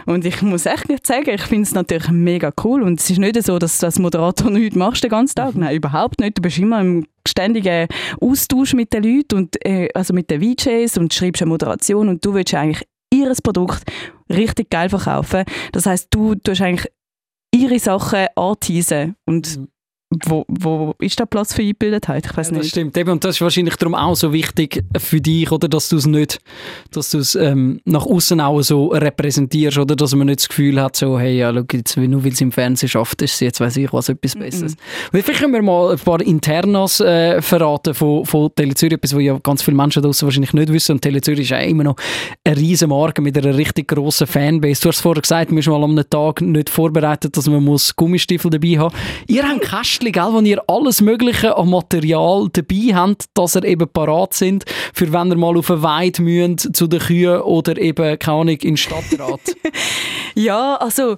Und 0.06 0.26
ich 0.26 0.42
muss 0.42 0.66
echt 0.66 0.90
nicht 0.90 1.08
sagen, 1.08 1.30
ich 1.30 1.42
finde 1.44 1.64
es 1.64 1.74
natürlich 1.74 2.10
mega 2.10 2.52
cool. 2.64 2.84
Und 2.84 3.00
es 3.00 3.10
ist 3.10 3.20
nicht 3.20 3.42
so, 3.44 3.58
dass 3.60 3.80
du 3.80 3.86
als 3.86 4.00
Moderator 4.00 4.50
nichts 4.52 4.76
machst 4.76 5.04
den 5.04 5.10
ganzen 5.12 5.36
Tag. 5.36 5.56
Nein, 5.56 5.76
überhaupt 5.76 6.20
nicht. 6.20 6.38
Du 6.38 6.42
bist 6.42 6.58
immer 6.60 6.82
im 6.82 7.06
ständigen 7.28 7.88
Austausch 8.22 8.74
mit 8.74 8.94
den 8.94 9.04
Leuten 9.04 9.36
und 9.38 9.66
äh, 9.66 9.90
also 9.94 10.14
mit 10.14 10.30
den 10.30 10.42
VJs 10.42 10.98
und 10.98 11.14
schreibst 11.14 11.42
eine 11.42 11.50
Moderation 11.50 12.10
und 12.10 12.24
du 12.26 12.34
willst 12.34 12.54
eigentlich 12.54 12.86
ihr 13.14 13.32
Produkt 13.42 13.84
richtig 14.30 14.70
geil 14.70 14.90
verkaufen. 14.90 15.44
Das 15.72 15.86
heißt, 15.86 16.08
du 16.12 16.36
tust 16.36 16.62
eigentlich 16.62 16.92
ihre 17.54 17.80
Sachen 17.80 18.28
anteasen. 18.36 19.16
Und 19.26 19.58
Mhm. 19.58 19.68
Wo, 20.10 20.46
wo 20.48 20.96
ist 21.00 21.20
der 21.20 21.26
Platz 21.26 21.54
für 21.54 21.62
Eingebildetheit? 21.62 22.26
Ich 22.26 22.38
weiß 22.38 22.48
Ja, 22.48 22.54
das 22.54 22.64
nicht. 22.64 22.72
stimmt. 22.72 22.98
Eben, 22.98 23.12
und 23.12 23.24
das 23.26 23.36
ist 23.36 23.42
wahrscheinlich 23.42 23.76
darum 23.76 23.94
auch 23.94 24.16
so 24.16 24.32
wichtig 24.32 24.84
für 24.98 25.20
dich, 25.20 25.52
oder, 25.52 25.68
dass 25.68 25.90
du 25.90 25.98
es 25.98 26.06
nicht, 26.06 26.40
dass 26.92 27.12
du 27.12 27.18
es 27.18 27.36
ähm, 27.36 27.82
nach 27.84 28.06
außen 28.06 28.40
auch 28.40 28.62
so 28.62 28.88
repräsentierst, 28.88 29.78
oder, 29.78 29.98
dass 29.98 30.16
man 30.16 30.28
nicht 30.28 30.40
das 30.40 30.48
Gefühl 30.50 30.82
hat, 30.82 30.96
so, 30.96 31.20
hey, 31.20 31.38
ja, 31.38 31.54
schau, 31.54 31.64
jetzt, 31.74 31.98
nur 31.98 32.24
weil 32.24 32.32
es 32.32 32.40
im 32.40 32.54
Fernsehen 32.54 32.88
schafft, 32.88 33.22
ist 33.22 33.34
es 33.34 33.40
jetzt, 33.42 33.60
weiß 33.60 33.76
ich 33.78 33.92
was, 33.92 34.08
etwas 34.08 34.36
Besseres. 34.36 34.76
Und 35.12 35.24
vielleicht 35.24 35.42
können 35.42 35.54
wir 35.54 35.62
mal 35.62 35.92
ein 35.92 36.00
paar 36.00 36.22
Internas 36.22 37.02
äh, 37.02 37.42
verraten 37.42 37.94
von, 37.94 38.26
von 38.26 38.50
Tele 38.56 38.76
Zürich, 38.76 38.94
etwas, 38.94 39.14
was 39.14 39.22
ja 39.24 39.38
ganz 39.44 39.62
viele 39.62 39.76
Menschen 39.76 40.02
draussen 40.02 40.26
wahrscheinlich 40.26 40.54
nicht 40.54 40.72
wissen. 40.72 40.94
Und 40.94 41.02
Tele 41.02 41.20
Zürich 41.20 41.42
ist 41.42 41.50
ja 41.50 41.60
immer 41.60 41.84
noch 41.84 41.96
eine 42.46 42.56
riesen 42.56 42.90
Marke 42.90 43.22
mit 43.22 43.38
einer 43.38 43.58
richtig 43.58 43.90
grossen 43.90 44.26
Fanbase. 44.26 44.82
Du 44.82 44.88
hast 44.90 45.02
vorher 45.02 45.22
gesagt, 45.22 45.52
wir 45.52 45.62
sind 45.62 45.74
mal 45.74 45.84
am 45.84 45.98
Tag 46.10 46.40
nicht 46.40 46.70
vorbereitet, 46.70 47.36
dass 47.36 47.48
man 47.48 47.62
muss 47.64 47.94
Gummistiefel 47.96 48.50
dabei 48.50 48.78
haben 48.78 48.96
Ihr 49.28 49.44
habt 49.44 49.62
Kästchen, 49.98 50.12
gell, 50.12 50.34
wo 50.34 50.40
ihr 50.40 50.62
alles 50.68 51.02
Mögliche 51.02 51.58
an 51.58 51.70
Material 51.70 52.48
dabei 52.52 52.94
habt, 52.94 53.26
dass 53.34 53.56
ihr 53.56 53.64
eben 53.64 53.88
parat 53.90 54.34
sind, 54.34 54.66
für 54.94 55.12
wenn 55.12 55.30
ihr 55.30 55.38
mal 55.38 55.58
auf 55.58 55.72
eine 55.72 55.84
Weide 55.84 56.22
müsst, 56.22 56.76
zu 56.76 56.88
den 56.88 57.00
Kühen 57.00 57.42
oder 57.42 57.78
eben, 57.78 58.20
keine 58.20 58.38
Ahnung, 58.38 58.56
in 58.56 58.60
den 58.60 58.78
Stadtrat. 58.78 59.42
Ja, 60.36 60.76
also 60.76 61.18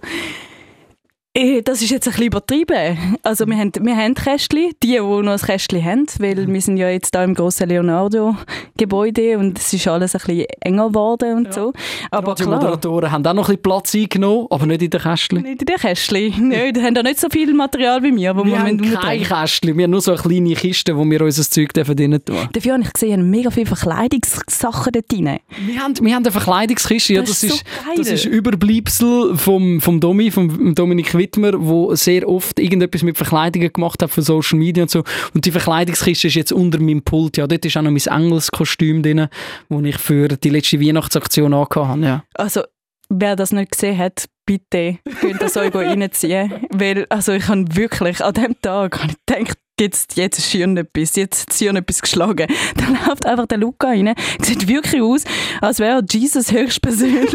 das 1.64 1.82
ist 1.84 1.92
jetzt 1.92 2.08
ein 2.08 2.12
bisschen 2.12 2.26
übertrieben. 2.28 3.18
Also 3.24 3.46
wir 3.46 3.56
haben, 3.56 3.72
wir 3.82 3.96
haben 3.96 4.16
Kästchen, 4.16 4.72
die, 4.84 4.88
die 4.94 5.00
noch 5.00 5.32
ein 5.32 5.38
Kästchen 5.38 5.84
haben, 5.86 6.06
weil 6.18 6.48
wir 6.52 6.62
sind 6.62 6.78
ja 6.78 6.90
jetzt 6.90 7.14
da 7.14 7.24
im 7.24 7.36
grossen 7.36 7.70
Leonardo-Gebäude 7.70 9.38
und 9.38 9.58
es 9.60 9.72
ist 9.72 9.88
alles 9.88 10.16
ein 10.16 10.22
bisschen 10.26 10.46
enger 10.62 10.88
geworden 10.88 11.38
und 11.46 11.54
so. 11.54 11.72
Aber 12.10 12.34
Die 12.34 12.44
Moderatoren 12.46 13.12
haben 13.12 13.26
auch 13.28 13.34
noch 13.34 13.44
ein 13.48 13.58
bisschen 13.58 13.62
Platz 13.62 13.94
eingenommen, 13.96 14.48
aber 14.50 14.66
nicht 14.66 14.82
in 14.82 14.90
den 14.90 15.00
Kästchen. 15.02 15.42
nicht 15.44 15.62
in 15.62 15.66
den 15.68 15.76
Kästchen. 15.78 16.50
Nein, 16.50 16.74
die 16.74 16.82
haben 16.82 16.96
da 16.96 17.04
nicht 17.04 17.20
so 17.20 17.30
viel 17.30 17.54
Material 17.54 18.02
wie 18.04 18.12
mir, 18.12 18.36
wo 18.36 18.44
Wir 18.44 18.54
wir 18.54 18.60
haben 18.60 18.80
umtragen. 18.82 19.24
Kästchen, 19.24 19.78
wir 19.78 19.84
haben 19.84 19.92
nur 19.92 20.02
so 20.02 20.12
eine 20.14 20.22
kleine 20.22 20.56
Kiste, 20.56 20.98
wo 20.98 21.06
wir 21.06 21.22
unser 21.22 21.44
Zeug 21.44 21.74
dürfen 21.74 21.96
drinnen 21.96 22.26
tun. 22.26 22.50
Dafür 22.52 22.74
habe 22.74 22.84
ich 22.84 22.92
gesehen, 22.92 23.30
mega 23.30 23.52
viele 23.52 23.68
Verkleidungssachen 23.68 24.92
dort 24.94 25.12
drin. 25.12 25.38
Wir 25.66 25.80
haben, 25.80 25.94
wir 26.02 26.16
haben 26.16 26.24
eine 26.26 26.32
Verkleidungskiste, 26.32 27.14
ja, 27.14 27.22
Das 27.22 27.30
das, 27.30 27.44
ist 27.44 27.50
so 27.50 27.56
ist, 27.56 27.66
geil. 27.86 27.96
das 27.98 28.08
ist 28.10 28.26
Überbleibsel 28.26 29.38
vom, 29.38 29.80
vom 29.80 30.00
Domi, 30.00 30.32
vom 30.32 30.74
Dominik 30.74 31.19
Wittmer, 31.20 31.52
wo 31.56 31.94
sehr 31.94 32.28
oft 32.28 32.60
irgendetwas 32.60 33.04
mit 33.04 33.18
Verkleidungen 33.18 33.72
gemacht 33.72 34.02
hat 34.02 34.10
für 34.10 34.24
Social 34.24 34.58
Media 34.58 34.84
und 34.84 34.90
so. 34.90 35.04
Und 35.36 35.46
die 35.46 35.52
Verkleidungskiste 35.52 36.28
ist 36.28 36.36
jetzt 36.36 36.52
unter 36.52 36.80
meinem 36.80 37.04
Pult. 37.04 37.38
Ja, 37.38 37.46
dort 37.46 37.64
ist 37.64 37.78
auch 37.78 37.84
noch 37.84 37.92
mein 37.92 38.24
Engelskostüm 38.24 39.04
drin, 39.04 39.28
das 39.70 39.84
ich 39.84 39.98
für 39.98 40.28
die 40.30 40.50
letzte 40.50 40.82
Weihnachtsaktion 40.82 41.54
angehabt. 41.54 42.04
Ja. 42.04 42.24
Also, 42.34 42.64
wer 43.10 43.36
das 43.36 43.52
nicht 43.52 43.72
gesehen 43.72 43.98
hat, 43.98 44.26
bitte 44.46 44.98
könnt 45.22 45.42
das 45.42 45.58
euch 45.58 45.74
reinziehen. 45.76 46.52
Weil, 46.72 47.06
also 47.10 47.34
ich 47.34 47.48
habe 47.48 47.76
wirklich 47.76 48.24
an 48.24 48.34
dem 48.34 48.60
Tag 48.62 49.00
ich 49.04 49.26
gedacht, 49.26 49.58
jetzt, 49.80 50.18
jetzt 50.18 50.40
ist 50.40 50.48
hier 50.48 50.68
etwas, 50.68 51.16
jetzt 51.16 51.50
hat 51.50 51.54
hier 51.54 51.74
etwas 51.74 52.02
geschlagen. 52.02 52.48
Dann 52.76 52.98
läuft 53.08 53.26
einfach 53.26 53.48
der 53.48 53.58
Luca 53.58 53.88
rein, 53.88 54.14
sieht 54.42 54.68
wirklich 54.68 55.02
aus, 55.02 55.24
als 55.62 55.80
wäre 55.80 56.04
Jesus 56.10 56.52
höchstpersönlich 56.52 57.34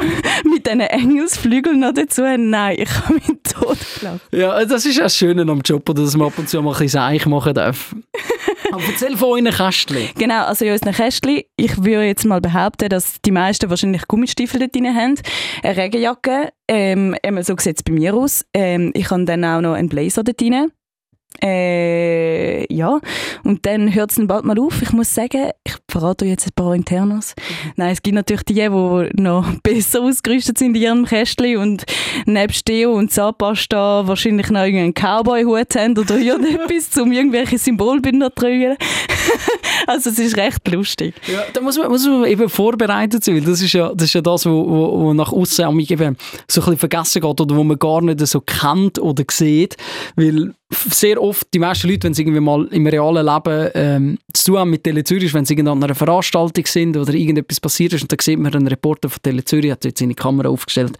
mit 0.44 0.66
diesen 0.66 0.80
Engelsflügeln 0.80 1.80
noch 1.80 1.92
dazu. 1.92 2.22
Nein, 2.22 2.76
ich 2.78 2.90
habe 2.90 3.14
mich 3.14 3.26
tot 3.42 3.78
gelacht. 4.00 4.20
ja, 4.32 4.64
das 4.64 4.86
ist 4.86 4.98
das 4.98 5.16
Schöne 5.16 5.42
am 5.42 5.60
Job, 5.60 5.84
dass 5.94 6.16
man 6.16 6.28
ab 6.28 6.34
und 6.38 6.48
zu 6.48 6.60
mal 6.62 6.70
ein 6.70 6.78
bisschen 6.78 6.88
Seich 6.88 7.26
machen 7.26 7.54
darf. 7.54 7.94
Aber 8.72 8.82
erzähl 8.84 9.16
von 9.16 9.28
euren 9.28 9.54
Kästchen. 9.54 10.08
Genau, 10.18 10.44
also 10.44 10.64
in 10.64 10.72
unseren 10.72 10.92
Kästchen, 10.92 11.42
ich 11.56 11.76
würde 11.78 12.06
jetzt 12.06 12.24
mal 12.24 12.40
behaupten, 12.40 12.88
dass 12.88 13.20
die 13.24 13.30
meisten 13.30 13.70
wahrscheinlich 13.70 14.08
Gummistiefel 14.08 14.60
dort 14.60 14.74
drin 14.74 14.94
haben, 14.94 15.14
eine 15.62 15.76
Regenjacke, 15.76 16.50
ähm, 16.68 17.16
so 17.42 17.54
sieht 17.58 17.76
es 17.76 17.82
bei 17.82 17.92
mir 17.92 18.14
aus. 18.14 18.44
Ähm, 18.52 18.90
ich 18.94 19.10
habe 19.10 19.24
dann 19.24 19.44
auch 19.44 19.60
noch 19.60 19.74
einen 19.74 19.88
Blazer 19.88 20.24
dort 20.24 20.40
drin. 20.40 20.72
Äh, 21.42 22.72
ja, 22.72 23.00
und 23.44 23.66
dann 23.66 23.94
hört 23.94 24.10
es 24.10 24.16
dann 24.16 24.26
bald 24.26 24.44
mal 24.44 24.58
auf. 24.58 24.80
Ich 24.82 24.92
muss 24.92 25.14
sagen, 25.14 25.50
ich 25.64 25.74
verrate 25.88 26.24
euch 26.24 26.30
jetzt 26.32 26.46
ein 26.46 26.52
paar 26.54 26.74
Internas. 26.74 27.34
Nein, 27.76 27.92
es 27.92 28.02
gibt 28.02 28.14
natürlich 28.14 28.44
die, 28.44 28.54
die 28.54 29.22
noch 29.22 29.46
besser 29.62 30.02
ausgerüstet 30.02 30.58
sind 30.58 30.76
in 30.76 30.82
ihrem 30.82 31.04
Kästchen 31.04 31.58
und 31.58 31.84
nebst 32.26 32.66
Deo 32.68 32.94
und 32.94 33.12
Zahnpasta 33.12 34.06
wahrscheinlich 34.06 34.50
noch 34.50 34.64
irgendeinen 34.64 34.94
Cowboy-Hut 34.94 35.74
haben 35.76 35.98
oder 35.98 36.16
irgendetwas, 36.18 36.96
um 37.00 37.12
irgendwelche 37.12 37.58
Symbolbilder 37.58 38.30
zu 38.34 38.42
tragen. 38.42 38.76
also 39.86 40.10
es 40.10 40.18
ist 40.18 40.36
recht 40.36 40.66
lustig. 40.68 41.14
Ja, 41.26 41.42
da 41.52 41.60
muss 41.60 41.78
man, 41.78 41.88
muss 41.88 42.06
man 42.06 42.24
eben 42.24 42.48
vorbereitet 42.48 43.24
sein, 43.24 43.44
das 43.44 43.60
ist 43.60 43.72
ja 43.72 43.92
das, 43.94 44.04
ist 44.08 44.14
ja 44.14 44.20
das 44.20 44.46
wo, 44.46 44.66
wo, 44.68 45.00
wo 45.00 45.14
nach 45.14 45.32
außen 45.32 45.78
eben 45.80 46.16
so 46.48 46.60
ein 46.60 46.64
bisschen 46.64 46.78
vergessen 46.78 47.22
geht 47.22 47.40
oder 47.40 47.56
wo 47.56 47.64
man 47.64 47.78
gar 47.78 48.02
nicht 48.02 48.24
so 48.26 48.40
kennt 48.40 48.98
oder 48.98 49.24
sieht, 49.30 49.76
weil 50.16 50.54
sehr 50.70 51.22
oft 51.22 51.46
die 51.54 51.60
meisten 51.60 51.88
Leute, 51.88 52.04
wenn 52.04 52.14
sie 52.14 52.22
irgendwie 52.22 52.40
mal 52.40 52.66
im 52.72 52.86
realen 52.86 53.24
Leben 53.24 53.70
ähm, 53.74 54.18
zu 54.32 54.46
tun 54.46 54.58
haben 54.58 54.70
mit 54.70 54.82
Tele 54.82 55.04
wenn 55.04 55.44
sie 55.44 55.58
an 55.58 55.68
einer 55.68 55.94
Veranstaltung 55.94 56.66
sind 56.66 56.96
oder 56.96 57.14
irgendetwas 57.14 57.60
passiert 57.60 57.92
ist 57.92 58.02
und 58.02 58.10
dann 58.10 58.18
sieht 58.20 58.38
man 58.38 58.52
einen 58.52 58.66
Reporter 58.66 59.08
von 59.08 59.22
Tele 59.22 59.44
Zürich, 59.44 59.70
hat 59.70 59.84
jetzt 59.84 60.00
seine 60.00 60.14
Kamera 60.14 60.48
aufgestellt 60.48 60.98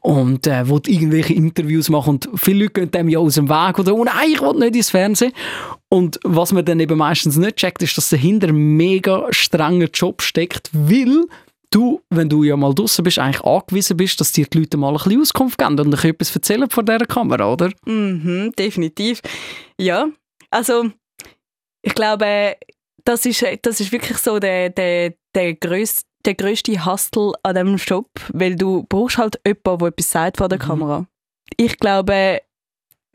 und 0.00 0.46
äh, 0.46 0.68
will 0.68 0.82
irgendwelche 0.86 1.32
Interviews 1.32 1.88
machen 1.88 2.10
und 2.10 2.28
viele 2.34 2.64
Leute 2.64 2.72
gehen 2.72 2.90
dem 2.90 3.08
ja 3.08 3.18
aus 3.18 3.36
dem 3.36 3.48
Weg 3.48 3.78
oder 3.78 3.94
«Oh 3.94 4.04
nein, 4.04 4.30
ich 4.30 4.40
will 4.42 4.58
nicht 4.58 4.76
ins 4.76 4.90
Fernsehen!» 4.90 5.32
Und 5.90 6.20
was 6.22 6.52
man 6.52 6.66
dann 6.66 6.80
eben 6.80 6.98
meistens 6.98 7.38
nicht 7.38 7.56
checkt, 7.56 7.82
ist, 7.82 7.96
dass 7.96 8.10
dahinter 8.10 8.48
ein 8.48 8.76
mega 8.76 9.26
strenger 9.30 9.88
Job 9.92 10.20
steckt, 10.20 10.68
weil 10.72 11.24
du, 11.70 12.00
wenn 12.10 12.28
du 12.28 12.42
ja 12.44 12.56
mal 12.56 12.74
draußen 12.74 13.02
bist, 13.02 13.18
eigentlich 13.18 13.42
angewiesen 13.44 13.96
bist, 13.96 14.20
dass 14.20 14.32
dir 14.32 14.46
die 14.46 14.58
Leute 14.58 14.76
mal 14.76 14.88
ein 14.90 14.94
bisschen 15.02 15.20
Auskunft 15.20 15.58
geben 15.58 15.78
und 15.78 15.90
bisschen 15.90 16.10
etwas 16.10 16.34
erzählen 16.34 16.70
vor 16.70 16.82
dieser 16.82 17.06
Kamera, 17.06 17.52
oder? 17.52 17.70
Mhm, 17.86 18.52
definitiv. 18.58 19.20
Ja, 19.78 20.08
also 20.50 20.90
ich 21.82 21.94
glaube, 21.94 22.56
das 23.04 23.24
ist, 23.26 23.44
das 23.62 23.80
ist 23.80 23.92
wirklich 23.92 24.18
so 24.18 24.38
der, 24.38 24.70
der, 24.70 25.14
der, 25.34 25.54
grösste, 25.54 26.04
der 26.24 26.34
grösste 26.34 26.84
Hustle 26.84 27.32
an 27.42 27.54
diesem 27.54 27.76
Job, 27.76 28.08
weil 28.32 28.56
du 28.56 28.84
brauchst 28.88 29.18
halt 29.18 29.40
jemanden, 29.46 29.78
der 29.78 29.88
etwas 29.88 30.10
sagt 30.10 30.36
vor 30.38 30.48
der 30.48 30.58
Mhm. 30.58 30.62
Kamera. 30.62 31.06
Ich 31.56 31.78
glaube, 31.78 32.40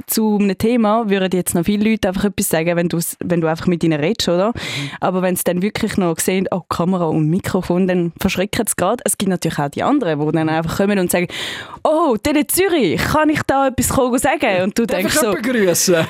zu 0.08 0.38
einem 0.38 0.58
Thema 0.58 1.10
würden 1.10 1.30
jetzt 1.34 1.56
noch 1.56 1.64
viele 1.64 1.90
Leute 1.90 2.08
einfach 2.08 2.26
etwas 2.26 2.50
sagen, 2.50 2.76
wenn, 2.76 2.90
wenn 3.20 3.42
du 3.42 3.48
einfach 3.48 3.68
mit 3.68 3.84
ihnen 3.84 4.00
redest, 4.00 4.28
oder? 4.28 4.54
Aber 5.00 5.22
wenn 5.22 5.36
sie 5.36 5.44
dann 5.44 5.62
wirklich 5.62 5.98
noch 5.98 6.18
sehen, 6.20 6.48
oh, 6.52 6.62
Kamera 6.68 7.06
und 7.06 7.30
Mikrofon, 7.30 7.88
dann 7.88 8.12
verschrecken 8.20 8.66
sie 8.68 8.76
gerade. 8.76 9.04
Es 9.06 9.18
gibt 9.18 9.30
natürlich 9.30 9.60
auch 9.60 9.70
die 9.70 9.84
anderen, 9.84 10.20
die 10.20 10.32
dann 10.32 10.50
einfach 10.50 10.78
kommen 10.78 11.00
und 11.00 11.12
sagen, 11.12 11.28
oh, 11.84 12.18
Tele 12.22 12.48
Zürich, 12.48 13.02
kann 13.02 13.30
ich 13.30 13.42
da 13.44 13.68
etwas 13.68 13.88
sagen? 13.88 14.64
Und 14.64 14.78
du 14.78 14.86
denkst 14.86 15.16
so, 15.16 15.32
grüßen? 15.32 16.06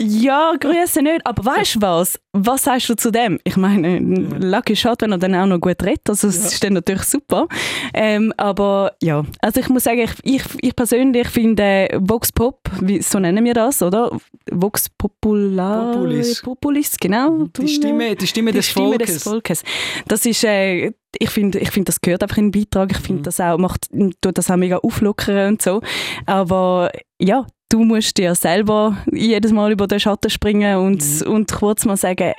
Ja, 0.00 0.52
grüße 0.58 1.02
nicht, 1.02 1.26
aber 1.26 1.44
weißt 1.44 1.76
du 1.76 1.80
was? 1.82 2.20
Was 2.32 2.64
sagst 2.64 2.88
du 2.88 2.94
zu 2.94 3.10
dem? 3.10 3.38
Ich 3.44 3.56
meine, 3.56 3.98
Lucky 3.98 4.76
Shot, 4.76 5.02
wenn 5.02 5.12
er 5.12 5.18
dann 5.18 5.34
auch 5.34 5.46
noch 5.46 5.58
gut 5.60 5.82
redet, 5.82 6.08
also 6.08 6.26
das 6.28 6.36
ist 6.36 6.62
dann 6.62 6.74
natürlich 6.74 7.02
super. 7.04 7.48
Ähm, 7.94 8.32
aber 8.36 8.92
ja, 9.02 9.24
also 9.40 9.60
ich 9.60 9.68
muss 9.68 9.84
sagen, 9.84 10.00
ich, 10.00 10.12
ich, 10.22 10.42
ich 10.60 10.76
persönlich 10.76 11.28
finde 11.28 11.62
äh, 11.62 11.98
Vox 12.00 12.30
Pop, 12.32 12.60
wie, 12.80 13.02
so 13.02 13.18
nennen 13.18 13.44
wir 13.44 13.54
das, 13.54 13.82
oder? 13.82 14.16
Vox 14.50 14.88
Popular... 14.90 15.92
Populis. 15.92 16.42
Populis, 16.42 16.96
genau. 16.98 17.44
Die 17.58 17.68
Stimme, 17.68 18.14
die 18.14 18.26
Stimme 18.26 18.52
Die 18.52 18.58
des 18.58 18.66
Stimme 18.68 18.88
Volkes. 18.90 19.12
des 19.14 19.22
Volkes. 19.24 19.62
Das 20.06 20.24
ist, 20.26 20.44
äh, 20.44 20.92
ich 21.18 21.30
finde, 21.30 21.58
ich 21.58 21.70
find, 21.70 21.88
das 21.88 22.00
gehört 22.00 22.22
einfach 22.22 22.36
in 22.38 22.52
den 22.52 22.60
Beitrag. 22.60 22.92
Ich 22.92 22.98
Mhm. 23.00 23.04
finde, 23.04 23.22
das 23.22 23.40
auch 23.40 23.58
macht, 23.58 23.86
tut 24.20 24.38
das 24.38 24.50
auch 24.50 24.56
mega 24.56 24.76
auflockern 24.76 25.54
und 25.54 25.62
so. 25.62 25.80
Aber 26.26 26.90
ja, 27.18 27.46
du 27.70 27.84
musst 27.84 28.16
dir 28.18 28.34
selber 28.34 28.96
jedes 29.12 29.52
Mal 29.52 29.72
über 29.72 29.86
den 29.86 30.00
Schatten 30.00 30.30
springen 30.30 30.76
und, 30.78 31.02
Mhm. 31.26 31.32
und 31.32 31.52
kurz 31.52 31.84
mal 31.84 31.96
sagen, 31.96 32.32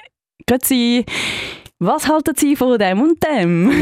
Grüezi, 0.48 1.06
was 1.82 2.10
halten 2.10 2.34
Sie 2.36 2.58
von 2.58 2.78
dem 2.78 3.02
und 3.02 3.18
dem? 3.24 3.72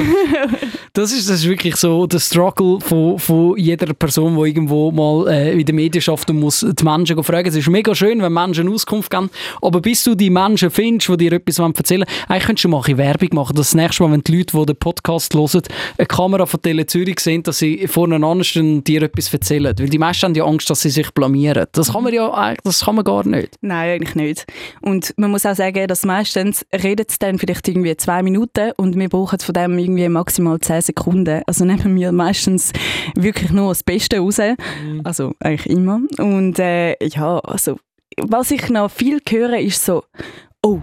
Das 0.94 1.12
ist, 1.12 1.30
das 1.30 1.42
ist 1.42 1.48
wirklich 1.48 1.75
so 1.75 2.08
der 2.08 2.18
Struggle 2.18 2.80
von, 2.80 3.20
von 3.20 3.56
jeder 3.56 3.94
Person, 3.94 4.36
die 4.36 4.50
irgendwo 4.50 4.92
mal 4.92 5.27
äh, 5.27 5.51
in 5.60 5.63
der 5.63 5.75
Medienschaft 5.75 6.27
und 6.32 6.39
muss 6.39 6.62
die 6.68 6.84
Menschen 6.84 7.24
fragen. 7.24 7.48
Es 7.48 7.56
ist 7.56 7.70
mega 7.70 7.94
schön, 7.94 8.20
wenn 8.20 8.34
Menschen 8.34 8.68
Auskunft 8.68 9.12
geben, 9.12 9.30
aber 9.62 9.80
bis 9.80 10.04
du 10.04 10.16
die 10.16 10.32
Menschen 10.32 10.72
findest, 10.72 11.10
die 11.10 11.18
dir 11.18 11.34
etwas 11.34 11.60
erzählen 11.60 12.01
wollen, 12.01 12.25
eigentlich 12.27 12.46
könntest 12.48 12.66
du 12.66 12.70
mal 12.70 12.82
ein 12.84 12.98
Werbung 12.98 13.30
machen. 13.34 13.56
Das 13.56 13.75
nächste 13.75 14.01
Mal, 14.01 14.13
wenn 14.13 14.24
die 14.24 14.38
Leute, 14.38 14.58
die 14.58 14.66
den 14.66 14.75
Podcast 14.75 15.36
hören, 15.36 15.62
eine 16.00 16.08
Kamera 16.08 16.48
von 16.48 16.63
Tele 16.63 16.88
Zürich 16.88 17.20
sehen, 17.20 17.44
dass 17.44 17.60
sie 17.60 17.88
voneinander 17.88 18.44
stehen 18.44 18.77
und 18.77 18.88
dir 18.88 19.04
etwas 19.04 19.32
erzählen. 19.32 19.75
Weil 19.77 19.89
die 19.89 20.00
meisten 20.00 20.25
haben 20.25 20.34
ja 20.34 20.46
Angst, 20.46 20.68
dass 20.72 20.82
sie 20.82 20.89
sich 20.89 21.12
blamieren. 21.12 21.68
Das 21.74 21.92
kann 21.92 22.04
man 22.04 22.12
ja 22.12 22.56
das 22.63 22.84
kann 22.84 22.96
man 22.96 23.06
gar 23.06 23.24
nicht. 23.27 23.54
Nein, 23.62 24.01
eigentlich 24.01 24.16
nicht. 24.16 24.48
Und 24.82 25.13
man 25.18 25.30
muss 25.30 25.46
auch 25.46 25.56
sagen, 25.56 25.88
dass 25.88 26.06
meistens 26.06 26.66
redet 26.74 27.12
es 27.12 27.20
dann 27.20 27.38
vielleicht 27.38 27.68
irgendwie 27.68 27.87
zwei 27.96 28.24
Minuten 28.24 28.72
und 28.77 28.98
wir 28.98 29.08
brauchen 29.08 29.39
von 29.39 29.53
dem 29.53 29.77
irgendwie 29.77 30.10
maximal 30.10 30.60
zehn 30.60 30.82
Sekunden. 30.82 31.41
Also 31.48 31.63
nehmen 31.63 31.96
wir 31.96 32.12
meistens 32.12 32.74
wirklich 33.15 33.51
nur 33.51 33.70
das 33.70 33.84
Beste 33.84 34.20
raus. 34.20 34.39
Also 35.03 35.34
eigentlich 35.39 35.67
immer. 35.67 36.01
Und 36.17 36.60
äh, 36.60 36.96
ja, 37.06 37.39
also 37.39 37.77
was 38.22 38.51
ich 38.51 38.70
noch 38.70 38.89
viel 38.91 39.22
höre, 39.29 39.60
ist 39.60 39.86
so, 39.86 40.03
oh, 40.63 40.82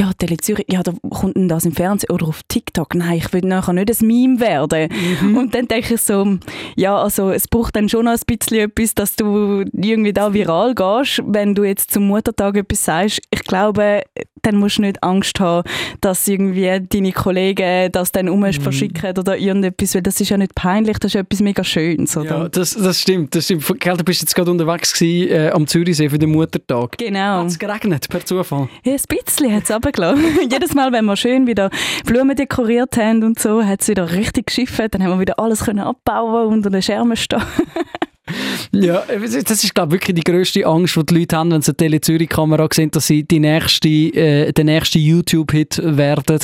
ja, 0.00 0.12
Tele 0.18 0.38
Zürich, 0.38 0.64
ja, 0.70 0.82
da 0.82 0.92
kommt 1.10 1.36
denn 1.36 1.48
das 1.48 1.64
im 1.66 1.72
Fernsehen 1.72 2.10
oder 2.10 2.26
auf 2.28 2.40
TikTok? 2.48 2.94
Nein, 2.94 3.18
ich 3.18 3.32
will 3.34 3.42
nachher 3.42 3.74
nicht 3.74 3.90
ein 4.00 4.06
Meme 4.06 4.40
werden. 4.40 4.88
Mhm. 5.22 5.36
Und 5.36 5.54
dann 5.54 5.68
denke 5.68 5.94
ich 5.94 6.00
so, 6.00 6.38
ja, 6.76 6.96
also 6.96 7.30
es 7.30 7.46
braucht 7.46 7.76
dann 7.76 7.88
schon 7.88 8.06
noch 8.06 8.12
ein 8.12 8.20
bisschen 8.26 8.58
etwas, 8.60 8.94
dass 8.94 9.14
du 9.16 9.64
irgendwie 9.72 10.12
da 10.14 10.32
viral 10.32 10.74
gehst, 10.74 11.20
wenn 11.26 11.54
du 11.54 11.64
jetzt 11.64 11.90
zum 11.90 12.06
Muttertag 12.06 12.56
etwas 12.56 12.84
sagst. 12.84 13.20
Ich 13.30 13.44
glaube, 13.44 14.02
dann 14.42 14.56
musst 14.56 14.78
du 14.78 14.82
nicht 14.82 15.02
Angst 15.02 15.38
haben, 15.38 15.68
dass 16.00 16.26
irgendwie 16.26 16.80
deine 16.88 17.12
Kollegen 17.12 17.92
das 17.92 18.10
dann 18.10 18.28
um 18.30 18.40
Mhm. 18.40 18.52
verschicken 18.54 19.18
oder 19.18 19.36
irgendetwas, 19.36 19.94
weil 19.94 20.00
das 20.02 20.18
ist 20.18 20.30
ja 20.30 20.38
nicht 20.38 20.54
peinlich, 20.54 20.98
das 20.98 21.14
ist 21.14 21.20
etwas 21.20 21.40
mega 21.40 21.62
Schönes, 21.62 22.16
oder? 22.16 22.30
Ja, 22.44 22.48
das, 22.48 22.74
das 22.74 23.00
stimmt. 23.02 23.34
Das 23.34 23.44
stimmt. 23.44 23.66
Gell, 23.80 23.96
du 23.98 24.04
bist 24.04 24.22
jetzt 24.22 24.34
gerade 24.34 24.50
unterwegs 24.50 24.94
gewesen, 24.94 25.30
äh, 25.30 25.50
am 25.50 25.66
Zürichsee 25.66 26.08
für 26.08 26.18
den 26.18 26.30
Muttertag. 26.30 26.96
Genau. 26.96 27.40
Hat 27.42 27.48
es 27.48 27.58
geregnet, 27.58 28.08
per 28.08 28.24
Zufall? 28.24 28.68
Ja, 28.82 28.92
ein 28.94 28.98
bisschen 29.08 29.54
hat 29.54 29.64
es 29.64 29.70
runtergelassen. 29.98 30.50
Jedes 30.50 30.74
Mal, 30.74 30.92
wenn 30.92 31.04
wir 31.04 31.16
schön 31.16 31.46
wieder 31.46 31.70
Blumen 32.04 32.36
dekoriert 32.36 32.96
haben 32.96 33.22
und 33.24 33.38
so, 33.38 33.64
hat 33.64 33.82
es 33.82 33.88
wieder 33.88 34.12
richtig 34.12 34.46
geschifft. 34.46 34.80
Dann 34.90 35.02
haben 35.02 35.12
wir 35.12 35.20
wieder 35.20 35.38
alles 35.38 35.64
können 35.64 35.80
abbauen 35.80 36.52
unter 36.52 36.70
den 36.70 36.82
Schermen 36.82 37.16
stehen. 37.16 37.42
Ja, 38.70 39.02
das 39.08 39.64
ist, 39.64 39.74
glaube 39.74 39.96
ich, 39.96 40.02
wirklich 40.02 40.22
die 40.22 40.30
grösste 40.30 40.64
Angst, 40.64 40.94
die 40.94 41.04
die 41.04 41.14
Leute 41.18 41.36
haben, 41.36 41.50
wenn 41.50 41.62
sie 41.62 41.70
eine 41.70 41.76
Tele-Zürich-Kamera 41.78 42.68
sehen, 42.72 42.92
dass 42.92 43.08
sie 43.08 43.24
die 43.24 43.40
nächste, 43.40 43.88
äh, 43.88 44.52
der 44.52 44.64
nächste 44.64 45.00
YouTube-Hit 45.00 45.80
werden, 45.82 46.38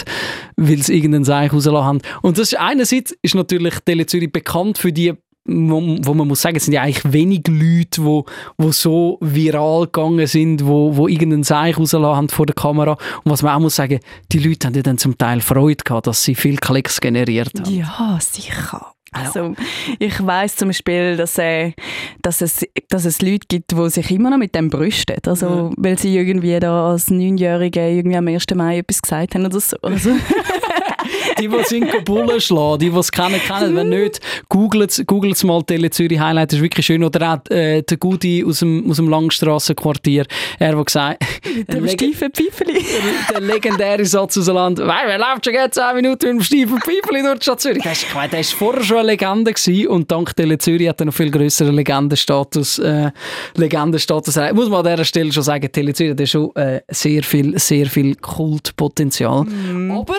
weil 0.57 0.83
sie 0.83 0.95
irgendeinen 0.97 1.25
Seich 1.25 1.53
rausgelassen 1.53 1.87
haben. 1.87 2.01
Und 2.23 2.39
das 2.39 2.53
ist, 2.53 2.59
einerseits 2.59 3.17
ist 3.23 3.37
natürlich 3.37 3.75
Tele-Zürich 3.85 4.33
bekannt 4.33 4.79
für 4.79 4.93
die 4.93 5.13
wo, 5.47 5.97
wo 6.03 6.15
man 6.15 6.29
muss 6.29 6.43
sagen, 6.43 6.57
es 6.57 6.65
sind 6.65 6.75
ja 6.75 6.83
eigentlich 6.83 7.13
wenig 7.13 7.43
Leute, 7.49 8.05
wo, 8.05 8.25
wo 8.59 8.73
so 8.73 9.19
viral 9.21 9.87
gegangen 9.87 10.27
sind, 10.27 10.67
wo, 10.67 10.97
wo 10.97 11.09
irgendeinen 11.09 11.45
Seich 11.45 11.79
rausgelassen 11.79 12.17
haben 12.17 12.29
vor 12.29 12.47
der 12.47 12.55
Kamera. 12.55 12.93
Und 13.25 13.31
was 13.33 13.43
man 13.43 13.55
auch 13.55 13.61
muss 13.61 13.77
sagen, 13.77 14.01
die 14.33 14.39
Leute 14.39 14.67
haben 14.67 14.75
ja 14.75 14.83
dann 14.83 14.99
zum 14.99 15.17
Teil 15.19 15.41
Freude 15.41 15.83
gehabt, 15.85 16.07
dass 16.07 16.23
sie 16.25 16.35
viel 16.35 16.57
Klicks 16.57 17.01
generiert 17.01 17.53
haben. 17.59 17.73
Ja, 17.75 18.19
sicher. 18.21 18.93
Also, 19.13 19.55
ich 19.99 20.27
weiß 20.27 20.57
zum 20.57 20.69
Beispiel, 20.69 21.17
dass, 21.17 21.39
äh, 21.39 21.73
dass, 22.21 22.43
es, 22.43 22.67
dass 22.91 23.07
es 23.07 23.23
Leute 23.23 23.47
gibt, 23.49 23.73
die 23.73 23.89
sich 23.89 24.11
immer 24.11 24.29
noch 24.29 24.37
mit 24.37 24.55
dem 24.55 24.69
brüsten. 24.69 25.17
Also, 25.25 25.47
Ja. 25.47 25.71
weil 25.79 25.99
sie 25.99 26.15
irgendwie 26.15 26.59
da 26.61 26.91
als 26.91 27.09
Neunjährige 27.09 27.81
irgendwie 27.89 28.17
am 28.17 28.29
1. 28.29 28.45
Mai 28.55 28.79
etwas 28.79 29.01
gesagt 29.01 29.35
haben 29.35 29.47
oder 29.47 29.59
so. 29.61 29.77
Also, 29.81 30.11
Die, 31.39 31.49
die 31.49 31.65
sind 31.65 32.05
Bullen 32.05 32.41
schlagen, 32.41 32.79
die, 32.79 32.91
die 32.91 32.99
es 32.99 33.13
kennen, 33.13 33.41
kennen. 33.41 33.77
Wenn 33.77 33.89
nicht, 33.89 34.21
googelt 34.49 35.05
googelt 35.07 35.43
mal 35.45 35.63
Tele 35.63 35.91
Zürich 35.91 36.19
Highlight, 36.19 36.53
das 36.53 36.59
ist 36.59 36.63
wirklich 36.63 36.87
schön. 36.87 37.05
Oder 37.05 37.35
auch 37.35 37.51
äh, 37.51 37.83
der 37.83 37.97
Gudi 37.97 38.45
aus 38.45 38.61
dem, 38.61 38.91
aus 38.91 38.97
dem 38.97 39.09
Langstrassenquartier, 39.09 40.27
er, 40.59 40.75
der 40.75 40.85
gesagt 40.85 41.25
mit 41.57 41.69
der, 41.69 41.81
dem 41.81 41.89
steifen 41.89 42.31
Pfeifeli. 42.33 42.85
der 43.33 43.41
legendäre 43.41 44.05
Satz 44.05 44.39
aus 44.39 44.47
dem 44.47 44.55
Land, 44.55 44.79
«Weil, 44.79 45.07
wer 45.07 45.19
läuft 45.19 45.45
schon 45.45 45.55
jetzt 45.55 45.75
10 45.75 45.97
Minuten 45.97 46.37
mit 46.37 46.39
dem 46.39 46.43
steifen 46.43 46.81
Pfeifeli 46.81 47.23
durch 47.23 47.39
die 47.39 47.43
Stadt 47.43 47.61
Zürich?» 47.61 47.85
Ich 47.85 48.15
meine, 48.15 48.29
der 48.31 48.39
war 48.39 48.45
vorher 48.45 48.85
schon 48.85 48.99
eine 48.99 49.07
Legende 49.09 49.53
gewesen 49.53 49.89
und 49.89 50.11
dank 50.11 50.35
Tele 50.37 50.59
Zürich 50.59 50.89
hat 50.89 51.01
er 51.01 51.07
noch 51.07 51.15
viel 51.15 51.31
grösseren 51.31 51.75
Legendenstatus. 51.75 52.79
Äh, 52.79 53.11
Legendenstatus. 53.55 54.37
Muss 54.53 54.69
man 54.69 54.87
an 54.87 54.93
dieser 54.93 55.05
Stelle 55.05 55.33
schon 55.33 55.43
sagen, 55.43 55.71
Tele 55.71 55.93
Zürich 55.93 56.19
hat 56.19 56.29
schon 56.29 56.55
äh, 56.57 56.81
sehr 56.89 57.23
viel, 57.23 57.59
sehr 57.59 57.87
viel 57.87 58.15
Kultpotenzial. 58.17 59.47
Aber 59.91 60.17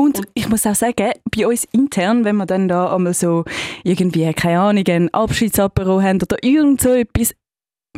Und 0.00 0.22
ich 0.32 0.48
muss 0.48 0.66
auch 0.66 0.74
sagen, 0.74 1.12
bei 1.36 1.46
uns 1.46 1.66
intern, 1.72 2.24
wenn 2.24 2.36
wir 2.36 2.46
dann 2.46 2.68
da 2.68 2.96
einmal 2.96 3.12
so 3.12 3.44
irgendwie, 3.84 4.32
keine 4.32 4.60
Ahnung, 4.60 4.84
ein 4.88 5.12
Abschiedsapero 5.12 6.00
haben 6.00 6.22
oder 6.22 6.42
irgend 6.42 6.80
so 6.80 6.94
etwas, 6.94 7.34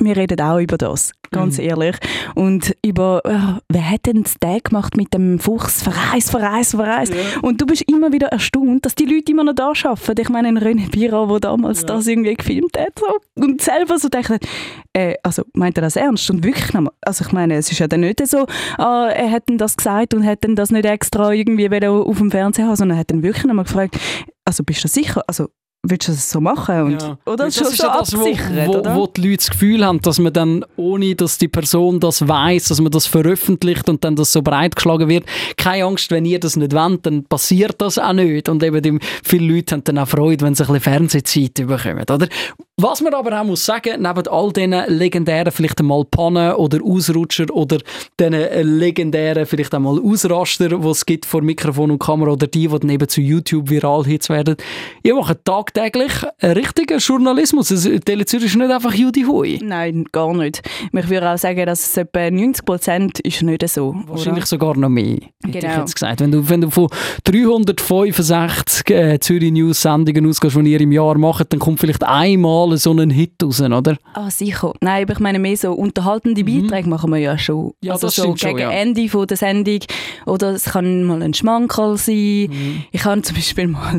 wir 0.01 0.17
reden 0.17 0.41
auch 0.41 0.59
über 0.59 0.79
das, 0.79 1.13
ganz 1.31 1.59
Mhm. 1.59 1.65
ehrlich. 1.65 1.97
Und 2.35 2.75
über, 2.85 3.21
ja, 3.27 3.59
wer 3.69 3.91
hat 3.91 4.07
denn 4.07 4.23
das 4.23 4.37
Tag 4.41 4.65
gemacht 4.65 4.97
mit 4.97 5.13
dem 5.13 5.39
Fuchs? 5.39 5.83
Verreis, 5.83 6.31
verreis, 6.31 6.71
verreis. 6.71 7.11
Und 7.43 7.61
du 7.61 7.67
bist 7.67 7.83
immer 7.91 8.11
wieder 8.13 8.29
erstaunt, 8.29 8.87
dass 8.87 8.95
die 8.95 9.05
Leute 9.05 9.33
immer 9.33 9.45
noch 9.45 9.55
da 9.55 9.73
arbeiten. 9.85 10.21
Ich 10.21 10.29
meine, 10.31 10.49
ein 10.49 10.59
René 10.59 10.91
Bira, 10.91 11.27
der 11.27 11.41
damals 11.41 11.83
Ja. 11.83 11.89
das 11.89 12.07
irgendwie 12.07 12.35
gefilmt 12.35 12.79
hat 12.79 12.99
so, 12.99 13.43
und 13.43 13.61
selber 13.61 13.99
so 13.99 14.09
denkt, 14.09 14.47
äh, 14.95 15.15
also 15.23 15.43
meint 15.53 15.77
er 15.77 15.83
das 15.83 15.97
ernst? 15.97 16.31
Und 16.31 16.43
wirklich, 16.43 16.73
noch 16.73 16.91
also 17.03 17.25
ich 17.27 17.33
meine, 17.33 17.57
es 17.57 17.71
ist 17.71 17.79
ja 17.79 17.87
dann 17.87 18.01
nicht 18.01 18.27
so, 18.27 18.47
ah, 18.79 19.09
er 19.15 19.31
hat 19.31 19.49
denn 19.49 19.59
das 19.59 19.77
gesagt 19.77 20.15
und 20.15 20.25
hat 20.27 20.43
denn 20.43 20.57
das 20.57 20.71
nicht 20.71 20.87
extra 20.87 21.33
irgendwie 21.33 21.69
auf 21.87 22.19
dem 22.19 22.31
Fernseher 22.31 22.67
haben, 22.67 22.77
sondern 22.77 22.97
er 22.97 23.01
hat 23.01 23.11
dann 23.11 23.23
wirklich 23.23 23.45
nochmal 23.45 23.65
gefragt, 23.67 23.99
also 24.45 24.65
bist 24.65 24.83
du 24.85 24.89
sicher? 24.89 25.23
Also 25.27 25.49
willst 25.85 26.09
du 26.09 26.13
das 26.13 26.31
so 26.31 26.41
machen? 26.41 26.81
Und, 26.83 27.03
Ja. 27.03 27.19
Oder 27.27 27.47
das 27.47 27.57
schon 27.57 27.67
ist 27.67 27.79
so 27.79 27.87
ja 27.87 27.99
das, 27.99 28.17
wo, 28.17 28.25
wo, 28.25 28.79
oder? 28.79 28.95
wo 28.95 29.07
die 29.09 29.21
Leute 29.23 29.37
das 29.39 29.51
Gefühl 29.51 29.85
haben, 29.85 30.01
dass 30.01 30.19
man 30.21 30.33
dann, 30.33 30.65
ohne 30.77 31.15
dass 31.17 31.39
die 31.39 31.49
Person 31.49 31.99
das 31.99 32.27
weiß, 32.27 32.69
dass 32.69 32.81
man 32.81 32.93
das 32.93 33.07
veröffentlicht 33.07 33.89
und 33.89 34.05
dann 34.05 34.15
das 34.15 34.33
so 34.33 34.43
breit 34.43 34.77
geschlagen 34.77 35.09
wird. 35.09 35.25
Keine 35.57 35.85
Angst, 35.85 36.11
wenn 36.13 36.25
ihr 36.25 36.39
das 36.39 36.57
nicht 36.57 36.73
wollt, 36.73 37.05
dann 37.05 37.25
passiert 37.25 37.81
das 37.81 37.99
auch 37.99 38.13
nicht. 38.13 38.49
Und 38.49 38.63
eben 38.63 38.81
die, 38.81 38.99
viele 39.25 39.55
Leute 39.55 39.75
haben 39.75 39.85
dann 39.85 39.99
auch 39.99 40.09
Freude, 40.09 40.45
wenn 40.45 40.55
sie 40.55 40.63
ein 40.63 40.73
bisschen 40.73 40.81
Fernsehzeit 40.81 41.55
bekommen. 41.55 42.05
Oder? 42.09 42.29
Was 42.77 43.01
man 43.01 43.13
aber 43.15 43.41
auch 43.41 43.45
muss 43.45 43.65
sagen, 43.65 44.03
neben 44.03 44.29
all 44.29 44.53
diesen 44.53 44.75
legendären 44.89 45.53
vielleicht 45.53 45.79
einmal 45.81 46.05
Pannen 46.05 46.55
oder 46.55 46.79
Ausrutscher 46.83 47.47
oder 47.53 47.79
diesen 48.19 48.33
äh, 48.33 48.63
legendären 48.63 49.47
vielleicht 49.47 49.75
einmal 49.75 50.01
Ausraster, 50.01 50.69
die 50.69 50.89
es 50.89 51.05
gibt 51.05 51.27
vor 51.27 51.43
Mikrofon 51.43 51.91
und 51.91 51.99
Kamera 51.99 52.33
oder 52.33 52.47
die, 52.47 52.69
die 52.69 52.79
dann 52.79 52.89
eben 52.89 53.09
zu 53.09 53.21
YouTube 53.21 53.69
Viral-Hits 53.69 54.31
werden, 54.31 54.57
ihr 55.03 55.15
macht 55.15 55.39
tagtäglich 55.73 56.13
einen 56.41 56.53
richtigen 56.53 56.99
Journalismus. 56.99 57.71
Es- 57.71 57.89
Tele 58.05 58.25
Zürich 58.25 58.47
ist 58.47 58.57
nicht 58.57 58.71
einfach 58.71 58.93
Judy 58.95 59.23
Hui. 59.23 59.59
Nein, 59.63 60.05
gar 60.13 60.35
nicht. 60.35 60.63
Ich 60.93 61.09
würde 61.09 61.31
auch 61.31 61.39
sagen, 61.39 61.65
dass 61.67 61.81
es 61.87 61.97
etwa 61.97 62.31
90 62.31 62.65
Prozent 62.65 63.21
ist 63.21 63.43
nicht 63.43 63.67
so. 63.69 63.95
Wahrscheinlich 64.07 64.47
sogar 64.47 64.77
noch 64.77 64.89
mehr, 64.89 65.15
hätte 65.15 65.29
ich 65.45 65.61
Genau. 65.61 65.79
jetzt 65.81 65.95
gesagt. 65.95 66.21
Wenn 66.21 66.33
du, 66.33 66.49
wenn 66.49 66.61
du 66.61 66.71
von 66.71 66.89
365 67.25 68.91
äh, 68.91 69.19
Zürich 69.21 69.53
News 69.53 69.81
Sendungen 69.83 70.27
ausgehst, 70.29 70.57
die 70.57 70.73
ihr 70.73 70.81
im 70.81 70.93
Jahr 70.93 71.17
macht, 71.19 71.53
dann 71.53 71.61
kommt 71.61 71.81
vielleicht 71.81 72.03
einmal 72.05 72.77
so 72.77 72.93
ein 72.93 73.11
Hit 73.11 73.43
raus, 73.43 73.61
oder? 73.61 73.97
Ah, 74.15 74.31
sicher. 74.31 74.73
Nein, 74.81 75.05
aber 75.05 75.13
ich 75.15 75.19
meine 75.21 75.39
mehr 75.39 75.57
so 75.57 75.73
unterhaltende 75.73 76.45
Beiträge 76.45 76.89
machen 76.89 77.11
wir 77.11 77.19
ja 77.19 77.39
schon. 77.39 77.67
Mhm. 77.67 77.73
Ja, 77.83 77.93
also 77.95 78.07
das 78.09 78.17
so 78.17 78.23
stimmt 78.23 78.41
schon, 78.41 78.51
gegen 78.57 78.61
ja. 78.61 78.71
Ende 78.71 79.09
von 79.09 79.27
der 79.27 79.37
Sendung. 79.37 79.81
Oder 80.27 80.51
es 80.51 80.65
kann 80.65 81.05
mal 81.05 81.23
ein 81.23 81.35
Schmankerl 81.35 81.97
sein. 81.97 82.49
Mhm. 82.51 82.85
Ich 82.93 83.05
habe 83.05 83.23
zum 83.23 83.37
Beispiel 83.37 83.69
mal... 83.69 83.99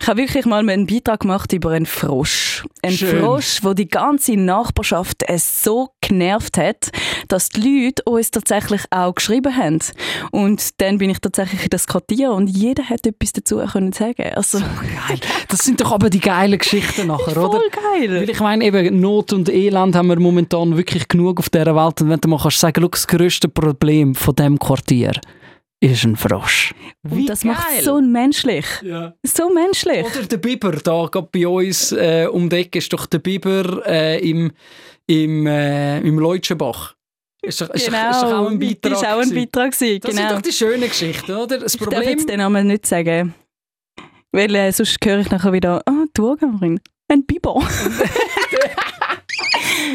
ich 0.00 0.08
habe 0.08 0.20
wirklich 0.20 0.46
mal 0.46 0.66
einen 0.66 0.86
Beitrag 0.86 1.20
gemacht 1.20 1.52
über 1.52 1.70
einen 1.70 1.84
Frosch. 1.84 2.64
Ein. 2.82 2.92
Frosch, 2.92 3.58
wo 3.62 3.74
die 3.74 3.88
ganze 3.88 4.34
Nachbarschaft 4.36 5.24
es 5.28 5.62
so 5.62 5.90
genervt 6.00 6.56
hat, 6.56 6.90
dass 7.28 7.50
die 7.50 7.84
Leute 7.84 8.02
uns 8.04 8.30
tatsächlich 8.30 8.82
auch 8.90 9.14
geschrieben 9.14 9.54
haben. 9.54 9.78
Und 10.30 10.80
dann 10.80 10.98
bin 10.98 11.10
ich 11.10 11.18
tatsächlich 11.18 11.64
in 11.64 11.70
das 11.70 11.86
Quartier 11.86 12.32
und 12.32 12.48
jeder 12.48 12.88
hat 12.88 13.06
etwas 13.06 13.32
dazu 13.32 13.58
können 13.58 13.92
sagen. 13.92 14.32
Also, 14.34 14.58
Geil. 14.58 15.20
Das 15.48 15.60
sind 15.60 15.80
doch 15.80 15.92
aber 15.92 16.08
die 16.08 16.20
geilen 16.20 16.58
Geschichten 16.58 17.08
nachher, 17.08 17.36
oder? 17.36 17.58
voll 17.58 17.70
geil. 17.70 18.22
Weil 18.22 18.30
ich 18.30 18.40
meine, 18.40 18.64
eben 18.64 19.00
Not 19.00 19.34
und 19.34 19.48
Elend 19.50 19.94
haben 19.94 20.08
wir 20.08 20.18
momentan 20.18 20.76
wirklich 20.76 21.08
genug 21.08 21.38
auf 21.38 21.50
dieser 21.50 21.76
Welt. 21.76 22.00
Und 22.00 22.08
wenn 22.08 22.20
du 22.20 22.28
mal 22.28 22.38
kannst 22.40 22.60
sagen, 22.60 22.80
schau, 22.82 22.88
das 22.88 23.06
grösste 23.06 23.48
Problem 23.48 24.14
von 24.14 24.34
diesem 24.34 24.58
Quartier 24.58 25.12
ist 25.80 26.04
ein 26.04 26.16
Frosch. 26.16 26.74
Und 27.08 27.26
das 27.26 27.44
macht 27.44 27.82
so 27.82 28.00
menschlich. 28.00 28.66
Ja. 28.82 29.14
So 29.26 29.48
menschlich. 29.52 30.04
Oder 30.04 30.26
der 30.26 30.36
Biber, 30.36 30.72
da 30.72 31.06
gerade 31.10 31.28
bei 31.32 31.46
uns 31.48 31.92
äh, 31.92 32.26
um 32.30 32.48
die 32.48 32.56
Ecke 32.56 32.78
ist 32.78 32.92
doch 32.92 33.06
der 33.06 33.18
Biber 33.18 33.82
äh, 33.86 34.18
im, 34.28 34.52
im, 35.06 35.46
äh, 35.46 36.00
im 36.00 36.18
Leutschenbach. 36.18 36.94
Ist 37.42 37.60
doch, 37.62 37.70
ist, 37.70 37.88
doch, 37.88 38.10
ist 38.10 38.22
doch 38.22 38.32
auch 38.32 38.50
ein 38.50 38.58
Beitrag. 38.58 38.92
Das 38.92 39.02
war 39.02 39.16
auch 39.16 39.20
ein. 39.22 39.34
Beitrag. 39.34 39.72
Gewesen, 39.72 40.00
Das 40.00 40.10
genau. 40.10 40.28
sind 40.28 40.36
doch 40.36 40.42
die 40.42 40.52
schönen 40.52 40.88
Geschichten, 40.88 41.32
oder? 41.32 41.58
Das 41.58 41.74
ich 41.74 41.80
darf 41.80 41.88
Problem... 41.88 42.10
jetzt 42.10 42.28
den 42.28 42.38
Namen 42.38 42.66
nicht 42.66 42.84
sagen. 42.86 43.34
Weil 44.32 44.54
äh, 44.54 44.70
sonst 44.72 44.98
höre 45.02 45.20
ich 45.20 45.30
nachher 45.30 45.52
wieder, 45.52 45.82
ah, 45.86 46.04
die 46.14 46.20
Urgauerin. 46.20 46.80
Ein 47.08 47.24
Biber. 47.24 47.60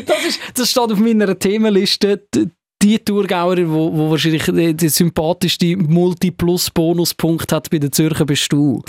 Das, 0.05 0.25
ist, 0.25 0.41
das 0.55 0.71
steht 0.71 0.91
auf 0.91 0.99
meiner 0.99 1.37
Themenliste. 1.37 2.17
D- 2.33 2.47
Die 2.85 2.99
Thurgauerin, 2.99 3.71
wo, 3.71 3.91
wo 3.91 4.11
wahrscheinlich 4.11 4.43
den, 4.43 4.77
den 4.77 4.89
sympathischsten 4.89 5.91
Multi-Plus-Bonuspunkt 5.91 7.51
hat 7.51 7.67
bei 7.71 7.79
den 7.79 7.91
Zürcher, 7.91 8.25
bist 8.25 8.53
du. 8.53 8.83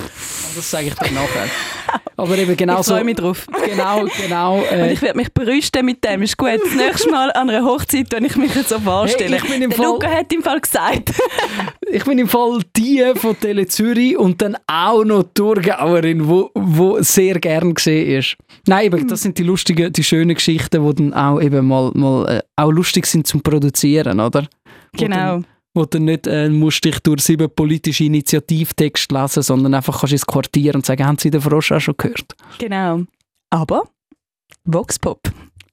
Das 0.55 0.71
sage 0.71 0.89
ich 0.89 0.95
dir 0.95 1.13
nachher. 1.13 1.49
Aber 2.19 2.37
eben 2.39 2.57
genau 2.57 2.81
ich 2.81 2.87
so. 2.87 2.95
freue 2.95 3.05
mich 3.05 3.17
drauf. 3.17 3.47
Genau, 3.67 4.07
genau. 4.23 4.57
Und 4.59 4.65
Äh, 4.71 4.93
ich 4.93 5.03
werde 5.03 5.19
mich 5.19 5.33
brüsten 5.35 5.85
mit 5.85 6.03
dem. 6.05 6.23
Ist 6.23 6.37
gut. 6.39 6.49
Das 6.63 6.75
nächste 6.75 7.11
Mal 7.11 7.31
an 7.33 7.51
einer 7.51 7.65
Hochzeit, 7.65 8.07
wenn 8.11 8.25
ich 8.25 8.37
mich 8.37 8.55
jetzt 8.55 8.71
so 8.71 8.79
vorstelle. 8.81 9.39
Hey, 9.43 9.61
Der 9.61 9.71
Fall- 9.71 9.87
Luca 9.87 10.09
hat 10.09 10.33
im 10.33 10.43
Fall 10.43 10.61
gesagt. 10.61 11.13
ich 11.91 12.05
bin 12.05 12.19
im 12.19 12.29
Fall 12.29 12.61
die 12.77 13.05
von 13.17 13.39
Tele 13.39 13.67
Zürich 13.67 14.17
und 14.17 14.41
dann 14.41 14.57
auch 14.67 15.05
noch 15.05 15.25
die 15.25 15.35
Thurgauerin, 15.35 16.27
wo, 16.27 16.51
wo 16.55 17.03
sehr 17.03 17.39
gern 17.39 17.75
gesehen 17.75 18.19
ist. 18.19 18.37
Nein, 18.67 18.87
eben, 18.87 19.07
das 19.09 19.23
sind 19.23 19.37
die 19.39 19.43
lustigen, 19.43 19.93
die 19.93 20.03
schönen 20.03 20.35
Geschichten, 20.35 20.87
die 20.89 20.95
dann 20.95 21.13
auch 21.15 21.41
eben 21.41 21.67
mal, 21.69 21.91
mal 21.95 22.27
äh, 22.39 22.43
auch 22.57 22.71
lustig 22.73 23.07
sind 23.07 23.27
zum 23.27 23.43
Produzieren, 23.43 24.21
oder? 24.21 24.43
Wo 24.95 25.05
Dann, 25.07 25.11
genau. 25.11 25.43
Wo 25.77 25.85
du 25.85 25.99
nicht 26.01 26.27
äh, 26.27 26.49
musst 26.49 26.85
dich 26.85 26.99
durch 27.01 27.23
sieben 27.23 27.49
politische 27.51 28.05
Initiativtexte 28.05 29.15
lesen, 29.15 29.43
sondern 29.43 29.75
einfach 29.75 30.01
kannst 30.01 30.13
ins 30.13 30.27
Quartier 30.27 30.75
und 30.75 30.85
sagen, 30.87 31.07
haben 31.07 31.19
Sie 31.19 31.31
den 31.31 31.41
Frosch 31.41 31.71
auch 31.73 31.81
schon 31.81 31.95
gehört? 31.97 32.35
Genau. 32.59 33.03
Aber 33.51 33.85
Voxpop. 34.65 35.21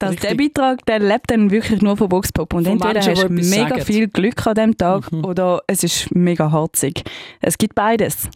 Also 0.00 0.12
Richtig. 0.12 0.28
der 0.30 0.36
Beitrag, 0.36 0.84
der 0.86 0.98
lebt 0.98 1.30
dann 1.30 1.50
wirklich 1.50 1.80
nur 1.80 1.96
von 1.96 2.10
Voxpop. 2.10 2.52
Und 2.52 2.64
Von 2.64 2.72
entweder 2.74 2.94
Menschen, 2.94 3.12
hast 3.12 3.22
du 3.22 3.28
mega 3.30 3.68
sagen. 3.70 3.82
viel 3.82 4.08
Glück 4.08 4.46
an 4.46 4.54
diesem 4.54 4.76
Tag 4.76 5.10
Mhm. 5.10 5.24
oder 5.24 5.62
es 5.66 5.82
ist 5.82 6.14
mega 6.14 6.50
harzig. 6.50 7.02
Es 7.40 7.56
gibt 7.56 7.74
beides. 7.74 8.28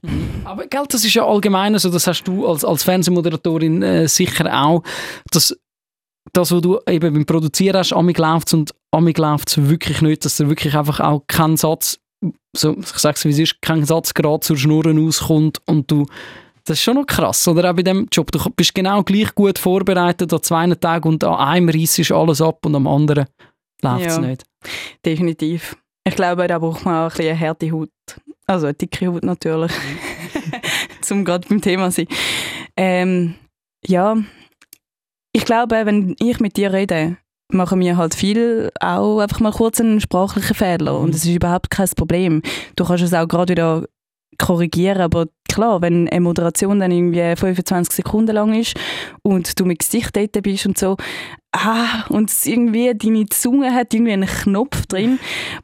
Aber 0.45 0.67
gell, 0.67 0.85
das 0.89 1.05
ist 1.05 1.13
ja 1.15 1.27
allgemein 1.27 1.77
so, 1.79 1.91
das 1.91 2.07
hast 2.07 2.23
du 2.25 2.47
als, 2.47 2.65
als 2.65 2.85
Fernsehmoderatorin 2.85 3.83
äh, 3.83 4.09
sicher 4.09 4.47
auch, 4.65 4.83
dass 5.31 5.55
das, 6.33 6.53
was 6.53 6.61
du 6.63 6.79
eben 6.89 7.13
beim 7.13 7.27
Produzieren 7.27 7.77
hast, 7.79 7.93
amig 7.93 8.17
läuft 8.19 8.55
und 8.55 8.73
amig 8.91 9.19
läuft 9.19 9.49
es 9.51 9.69
wirklich 9.69 10.03
nicht, 10.03 10.25
dass 10.25 10.37
da 10.37 10.49
wirklich 10.49 10.77
einfach 10.77 11.01
auch 11.01 11.23
kein 11.27 11.57
Satz, 11.57 11.99
so, 12.57 12.77
ich 12.79 12.87
sag's 12.89 13.25
wie 13.25 13.31
es 13.31 13.39
ist, 13.39 13.63
kein 13.63 13.85
Satz 13.85 14.15
gerade 14.15 14.41
zur 14.41 14.57
Schnurren 14.57 15.07
auskommt 15.07 15.61
und 15.67 15.91
du 15.91 16.07
das 16.65 16.77
ist 16.77 16.83
schon 16.85 16.97
noch 16.97 17.07
krass, 17.07 17.49
oder 17.49 17.71
auch 17.71 17.75
bei 17.75 17.83
dem 17.83 18.09
Job. 18.13 18.31
Du 18.31 18.39
bist 18.51 18.75
genau 18.75 19.03
gleich 19.03 19.35
gut 19.35 19.59
vorbereitet 19.59 20.31
an 20.35 20.43
zwei 20.43 20.69
Tagen 20.75 21.09
und 21.09 21.25
an 21.25 21.37
einem 21.37 21.71
reißt 21.71 22.13
alles 22.13 22.43
ab 22.43 22.67
und 22.67 22.75
am 22.75 22.87
anderen 22.87 23.25
läuft 23.81 24.05
es 24.05 24.17
Ja. 24.17 24.21
nicht. 24.21 24.45
Definitiv. 25.03 25.77
Ich 26.07 26.15
glaube, 26.15 26.47
da 26.47 26.59
braucht 26.59 26.85
man 26.85 26.95
auch 27.07 27.11
ein 27.13 27.17
bisschen 27.17 27.31
eine 27.37 27.41
harte 27.41 27.73
Haut. 27.73 27.89
Also 28.47 28.67
eine 28.67 28.75
dicke 28.75 29.07
Haut 29.07 29.23
natürlich. 29.25 29.73
Zum 31.01 31.25
gerade 31.25 31.49
beim 31.49 31.63
Thema 31.63 31.91
sein. 31.91 32.07
Ähm, 32.77 33.35
ja, 33.87 34.17
ich 35.33 35.47
glaube, 35.47 35.87
wenn 35.87 36.17
ich 36.21 36.39
mit 36.41 36.57
dir 36.59 36.73
rede, 36.73 37.17
machen 37.51 37.81
wir 37.81 37.97
halt 37.97 38.15
viel 38.15 38.71
auch 38.81 39.21
einfach 39.21 39.41
mal 39.41 39.53
kurz 39.53 39.81
einen 39.81 40.01
sprachlichen 40.01 40.55
Fehler. 40.55 40.99
Mhm. 40.99 41.05
Und 41.05 41.15
das 41.15 41.25
ist 41.25 41.35
überhaupt 41.35 41.71
kein 41.71 41.89
Problem. 41.97 42.43
Du 42.77 42.85
kannst 42.85 43.05
es 43.05 43.15
auch 43.15 43.27
gerade 43.27 43.53
wieder 43.53 43.85
korrigieren, 44.39 45.01
aber 45.01 45.27
klar, 45.49 45.83
wenn 45.83 46.09
eine 46.09 46.21
Moderation 46.21 46.79
dann 46.79 46.93
irgendwie 46.93 47.35
25 47.35 47.95
Sekunden 47.95 48.35
lang 48.35 48.55
ist 48.55 48.75
und 49.23 49.59
du 49.59 49.65
mit 49.65 49.81
Gesicht 49.81 50.15
dort 50.15 50.41
bist 50.43 50.67
und 50.67 50.79
so, 50.79 50.97
ah, 51.53 52.05
und 52.09 52.31
es 52.31 52.47
irgendwie 52.47 52.95
deine 52.95 53.27
Zunge 53.27 53.75
hat 53.75 53.93
irgendwie 53.93 54.13
einen 54.13 54.29
Knopf 54.29 54.87
drin, 54.87 55.19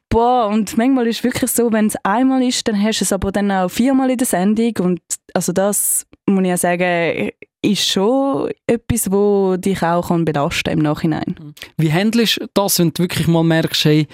boah, 0.09 0.49
und 0.49 0.77
manchmal 0.77 1.07
ist 1.07 1.19
es 1.19 1.25
wirklich 1.25 1.51
so, 1.51 1.73
wenn 1.73 1.87
es 1.87 1.97
einmal 2.03 2.43
ist, 2.43 2.67
dann 2.67 2.83
hast 2.83 3.01
du 3.01 3.05
es 3.05 3.13
aber 3.13 3.31
dann 3.31 3.53
auch 3.53 3.69
viermal 3.69 4.11
in 4.11 4.19
der 4.19 4.27
Sendung 4.27 4.73
und 4.81 5.01
also 5.35 5.53
das, 5.53 6.07
muss 6.27 6.43
ich 6.43 6.49
ja 6.49 6.57
sagen, 6.57 7.31
ist 7.65 7.89
schon 7.89 8.51
etwas, 8.67 9.11
wo 9.11 9.57
dich 9.57 9.83
auch 9.83 10.09
kann 10.09 10.25
belasten 10.25 10.71
im 10.71 10.79
Nachhinein. 10.81 11.55
Wie 11.77 11.93
handelst 11.93 12.41
du 12.41 12.47
das, 12.55 12.79
wenn 12.79 12.93
du 12.93 13.03
wirklich 13.03 13.27
mal 13.27 13.43
merkst, 13.43 13.85
hey, 13.85 14.07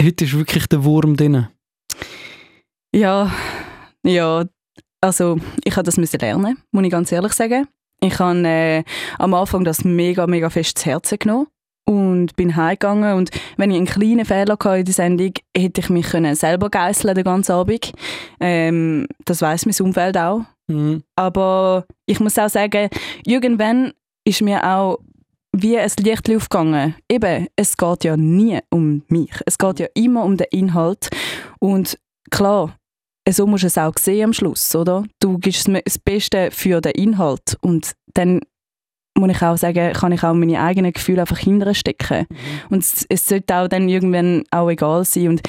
heute 0.00 0.24
ist 0.24 0.34
wirklich 0.34 0.66
der 0.66 0.84
Wurm 0.84 1.16
drin? 1.16 1.48
Ja, 2.94 3.32
ja, 4.04 4.44
also 5.00 5.38
ich 5.64 5.76
habe 5.76 5.84
das 5.84 5.96
müssen 5.96 6.20
lernen, 6.20 6.58
muss 6.70 6.84
ich 6.84 6.90
ganz 6.90 7.12
ehrlich 7.12 7.32
sagen. 7.32 7.66
Ich 8.00 8.18
habe 8.18 8.46
äh, 8.46 8.84
am 9.18 9.34
Anfang 9.34 9.64
das 9.64 9.84
mega, 9.84 10.26
mega 10.26 10.50
fest 10.50 10.78
zu 10.78 10.86
Herzen 10.86 11.18
genommen 11.18 11.46
und 11.86 12.36
bin 12.36 12.56
heimgegangen 12.56 13.14
und 13.14 13.30
wenn 13.56 13.70
ich 13.70 13.76
einen 13.76 13.86
kleinen 13.86 14.24
Fehler 14.24 14.54
hatte 14.54 14.78
in 14.78 14.84
der 14.84 14.94
Sendung, 14.94 15.32
hätte 15.56 15.80
ich 15.80 15.90
mich 15.90 16.06
können 16.06 16.34
selber 16.34 16.68
geißeln 16.68 17.14
den 17.14 17.24
ganzen 17.24 17.52
Abend. 17.52 17.92
Ähm, 18.40 19.06
das 19.24 19.42
weiß 19.42 19.66
mein 19.66 19.86
Umfeld 19.86 20.16
auch. 20.18 20.42
Mhm. 20.68 21.02
Aber 21.14 21.86
ich 22.06 22.20
muss 22.20 22.38
auch 22.38 22.48
sagen, 22.48 22.88
irgendwann 23.24 23.92
ist 24.24 24.42
mir 24.42 24.64
auch 24.64 24.98
wie 25.52 25.78
ein 25.78 25.90
Licht 26.00 26.30
aufgegangen. 26.30 26.94
Eben, 27.10 27.46
es 27.56 27.76
geht 27.76 28.04
ja 28.04 28.16
nie 28.16 28.58
um 28.70 29.02
mich. 29.08 29.32
Es 29.46 29.58
geht 29.58 29.80
ja 29.80 29.86
immer 29.94 30.24
um 30.24 30.36
den 30.36 30.48
Inhalt. 30.50 31.08
Und 31.60 31.98
klar, 32.30 32.76
so 33.28 33.46
musst 33.46 33.64
du 33.64 33.68
es 33.68 33.78
auch 33.78 33.94
sehen 33.98 34.24
am 34.24 34.32
Schluss, 34.32 34.74
oder? 34.74 35.04
Du 35.20 35.38
gibst 35.38 35.68
das 35.68 35.80
das 35.84 35.98
Beste 35.98 36.50
für 36.50 36.80
den 36.80 36.92
Inhalt. 36.92 37.56
Und 37.60 37.92
dann 38.14 38.40
muss 39.16 39.30
ich 39.30 39.42
auch 39.42 39.56
sagen, 39.56 39.92
kann 39.94 40.12
ich 40.12 40.22
auch 40.22 40.34
meine 40.34 40.60
eigenen 40.60 40.92
Gefühle 40.92 41.22
einfach 41.22 41.38
hinterstecken. 41.38 42.26
Und 42.68 42.80
es, 42.80 43.06
es 43.08 43.26
sollte 43.26 43.56
auch 43.56 43.68
dann 43.68 43.88
irgendwann 43.88 44.44
auch 44.50 44.68
egal 44.68 45.04
sein. 45.04 45.28
Und 45.28 45.42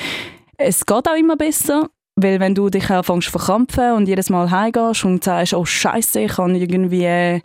es 0.57 0.85
geht 0.85 1.07
auch 1.07 1.17
immer 1.17 1.35
besser, 1.35 1.89
weil 2.19 2.39
wenn 2.39 2.55
du 2.55 2.69
dich 2.69 2.89
anfängst 2.89 3.27
zu 3.27 3.31
verkrampfen 3.31 3.93
und 3.93 4.07
jedes 4.07 4.29
Mal 4.31 4.49
heimgehst 4.49 5.05
und 5.05 5.23
sagst, 5.23 5.53
oh 5.53 5.65
Scheiße, 5.65 6.19
ich 6.21 6.37
habe 6.37 6.57
irgendwie, 6.57 7.05
äh, 7.05 7.41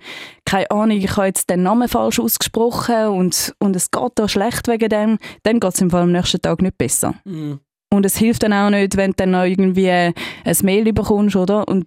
keine 0.46 0.70
Ahnung, 0.70 0.96
ich 0.96 1.14
habe 1.16 1.26
jetzt 1.26 1.50
den 1.50 1.62
Namen 1.62 1.88
falsch 1.88 2.18
ausgesprochen 2.18 3.08
und, 3.08 3.54
und 3.58 3.76
es 3.76 3.90
geht 3.90 4.12
da 4.14 4.28
schlecht 4.28 4.66
wegen 4.68 4.88
dem, 4.88 5.18
dann 5.42 5.60
geht 5.60 5.74
es 5.74 5.80
im 5.82 5.90
Fall 5.90 6.02
am 6.02 6.12
nächsten 6.12 6.40
Tag 6.40 6.62
nicht 6.62 6.78
besser. 6.78 7.14
Mhm. 7.24 7.60
Und 7.92 8.06
es 8.06 8.16
hilft 8.16 8.42
dann 8.42 8.54
auch 8.54 8.70
nicht, 8.70 8.96
wenn 8.96 9.10
du 9.10 9.16
dann 9.18 9.32
noch 9.32 9.44
irgendwie 9.44 9.90
ein 9.90 10.14
Mail 10.62 10.90
bekommst, 10.94 11.36
oder? 11.36 11.68
Und 11.68 11.86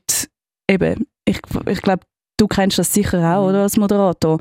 eben, 0.70 1.08
ich, 1.28 1.40
ich 1.68 1.82
glaube, 1.82 2.04
du 2.38 2.48
kennst 2.48 2.78
das 2.78 2.94
sicher 2.94 3.18
auch, 3.36 3.42
Mhm. 3.42 3.50
oder, 3.50 3.62
als 3.64 3.78
Moderator. 3.78 4.40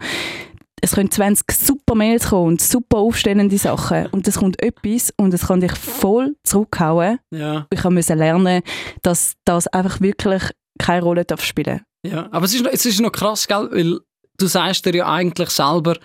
Es 0.85 0.93
können 0.93 1.11
20 1.11 1.51
super 1.51 1.95
Mails 1.95 2.29
kommen 2.29 2.49
und 2.49 2.61
super 2.61 2.99
aufstellende 2.99 3.57
Sachen 3.57 4.05
und 4.09 4.29
es 4.29 4.37
kommt 4.37 4.63
etwas 4.63 5.15
und 5.17 5.33
es 5.33 5.47
kann 5.47 5.61
dich 5.61 5.73
voll 5.73 6.37
zurückhauen. 6.45 7.21
Ja. 7.31 7.67
Ich 7.71 7.83
musste 7.85 8.13
lernen, 8.13 8.61
dass 9.01 9.33
das 9.47 9.67
einfach 9.69 10.03
wirklich 10.03 10.43
keine 10.79 11.03
Rolle 11.03 11.25
darf 11.25 11.43
spielen 11.43 11.81
Ja, 12.07 12.29
aber 12.31 12.45
es 12.45 12.53
ist, 12.53 12.65
noch, 12.65 12.71
es 12.71 12.85
ist 12.85 13.01
noch 13.01 13.13
krass, 13.13 13.49
gell? 13.49 13.67
weil 13.73 13.99
du 14.37 14.47
sagst 14.47 14.85
dir 14.85 14.95
ja 14.95 15.11
eigentlich 15.11 15.49
selber, 15.49 15.97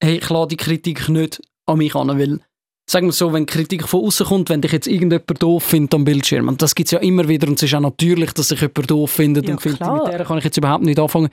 hey, 0.00 0.18
ich 0.18 0.30
lade 0.30 0.50
die 0.50 0.56
Kritik 0.56 1.08
nicht 1.08 1.42
an 1.66 1.78
mich 1.78 1.96
an, 1.96 2.16
weil, 2.16 2.38
sagen 2.88 3.08
wir 3.08 3.12
so, 3.12 3.32
wenn 3.32 3.44
Kritik 3.44 3.88
von 3.88 4.04
außen 4.04 4.26
kommt, 4.26 4.50
wenn 4.50 4.60
dich 4.60 4.70
jetzt 4.70 4.86
irgendjemand 4.86 5.42
doof 5.42 5.64
findet 5.64 5.94
am 5.94 6.04
Bildschirm, 6.04 6.46
und 6.46 6.62
das 6.62 6.76
gibt 6.76 6.86
es 6.86 6.92
ja 6.92 7.00
immer 7.00 7.26
wieder, 7.26 7.48
und 7.48 7.54
es 7.54 7.64
ist 7.64 7.74
auch 7.74 7.80
natürlich, 7.80 8.32
dass 8.34 8.50
sich 8.50 8.60
jemand 8.60 8.88
doof 8.88 9.10
findet 9.10 9.48
Ja, 9.48 9.54
und 9.54 9.60
findet, 9.60 9.80
mit 9.80 10.06
der 10.06 10.24
kann 10.24 10.38
ich 10.38 10.44
jetzt 10.44 10.58
überhaupt 10.58 10.84
nicht 10.84 11.00
anfangen, 11.00 11.28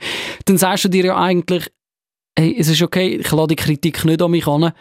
dann 0.46 0.58
sagst 0.58 0.86
du 0.86 0.88
dir 0.88 1.04
ja 1.04 1.16
eigentlich, 1.16 1.70
hey, 2.38 2.54
es 2.58 2.68
ist 2.68 2.82
okay, 2.82 3.16
ich 3.16 3.30
lade 3.32 3.48
die 3.48 3.56
Kritik 3.56 4.04
nicht 4.04 4.22
an 4.22 4.30
mich 4.30 4.46
an, 4.46 4.72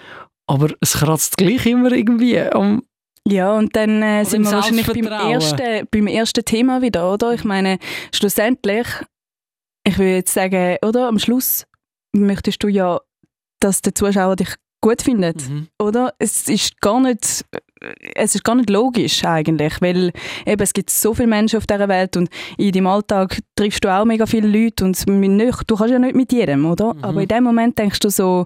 aber 0.47 0.69
es 0.79 0.93
kratzt 0.93 1.37
gleich 1.37 1.65
immer 1.65 1.91
irgendwie 1.91 2.39
am... 2.39 2.83
Ja, 3.27 3.57
und 3.57 3.75
dann 3.75 4.01
äh, 4.01 4.23
sind 4.23 4.43
wir 4.45 4.51
wahrscheinlich 4.53 4.87
beim 4.87 5.05
ersten, 5.07 5.87
beim 5.91 6.07
ersten 6.07 6.45
Thema 6.45 6.81
wieder, 6.81 7.11
oder? 7.11 7.33
Ich 7.33 7.43
meine, 7.43 7.77
schlussendlich, 8.13 8.87
ich 9.85 9.97
würde 9.97 10.15
jetzt 10.15 10.33
sagen, 10.33 10.77
oder? 10.85 11.07
Am 11.09 11.19
Schluss 11.19 11.65
möchtest 12.13 12.63
du 12.63 12.67
ja, 12.69 12.99
dass 13.59 13.81
der 13.81 13.93
Zuschauer 13.95 14.37
dich 14.37 14.53
gut 14.81 15.01
findet, 15.01 15.49
Mhm. 15.49 15.67
oder? 15.81 16.13
Es 16.19 16.47
ist 16.47 16.79
gar 16.79 17.01
nicht, 17.01 17.43
es 18.15 18.35
ist 18.35 18.43
gar 18.43 18.55
nicht 18.55 18.69
logisch 18.69 19.23
eigentlich, 19.25 19.81
weil 19.81 20.11
eben, 20.45 20.61
es 20.61 20.73
gibt 20.73 20.89
so 20.89 21.13
viele 21.13 21.27
Menschen 21.27 21.57
auf 21.57 21.67
dieser 21.67 21.87
Welt 21.87 22.17
und 22.17 22.29
in 22.57 22.71
deinem 22.71 22.87
Alltag 22.87 23.39
triffst 23.55 23.83
du 23.83 23.89
auch 23.89 24.05
mega 24.05 24.25
viele 24.25 24.47
Leute 24.47 24.85
und 24.85 25.07
nicht, 25.07 25.59
du 25.67 25.75
kannst 25.75 25.91
ja 25.91 25.99
nicht 25.99 26.15
mit 26.15 26.31
jedem, 26.31 26.65
oder? 26.65 26.93
Mhm. 26.93 27.03
Aber 27.03 27.21
in 27.21 27.27
dem 27.27 27.43
Moment 27.43 27.77
denkst 27.77 27.99
du 27.99 28.09
so, 28.09 28.45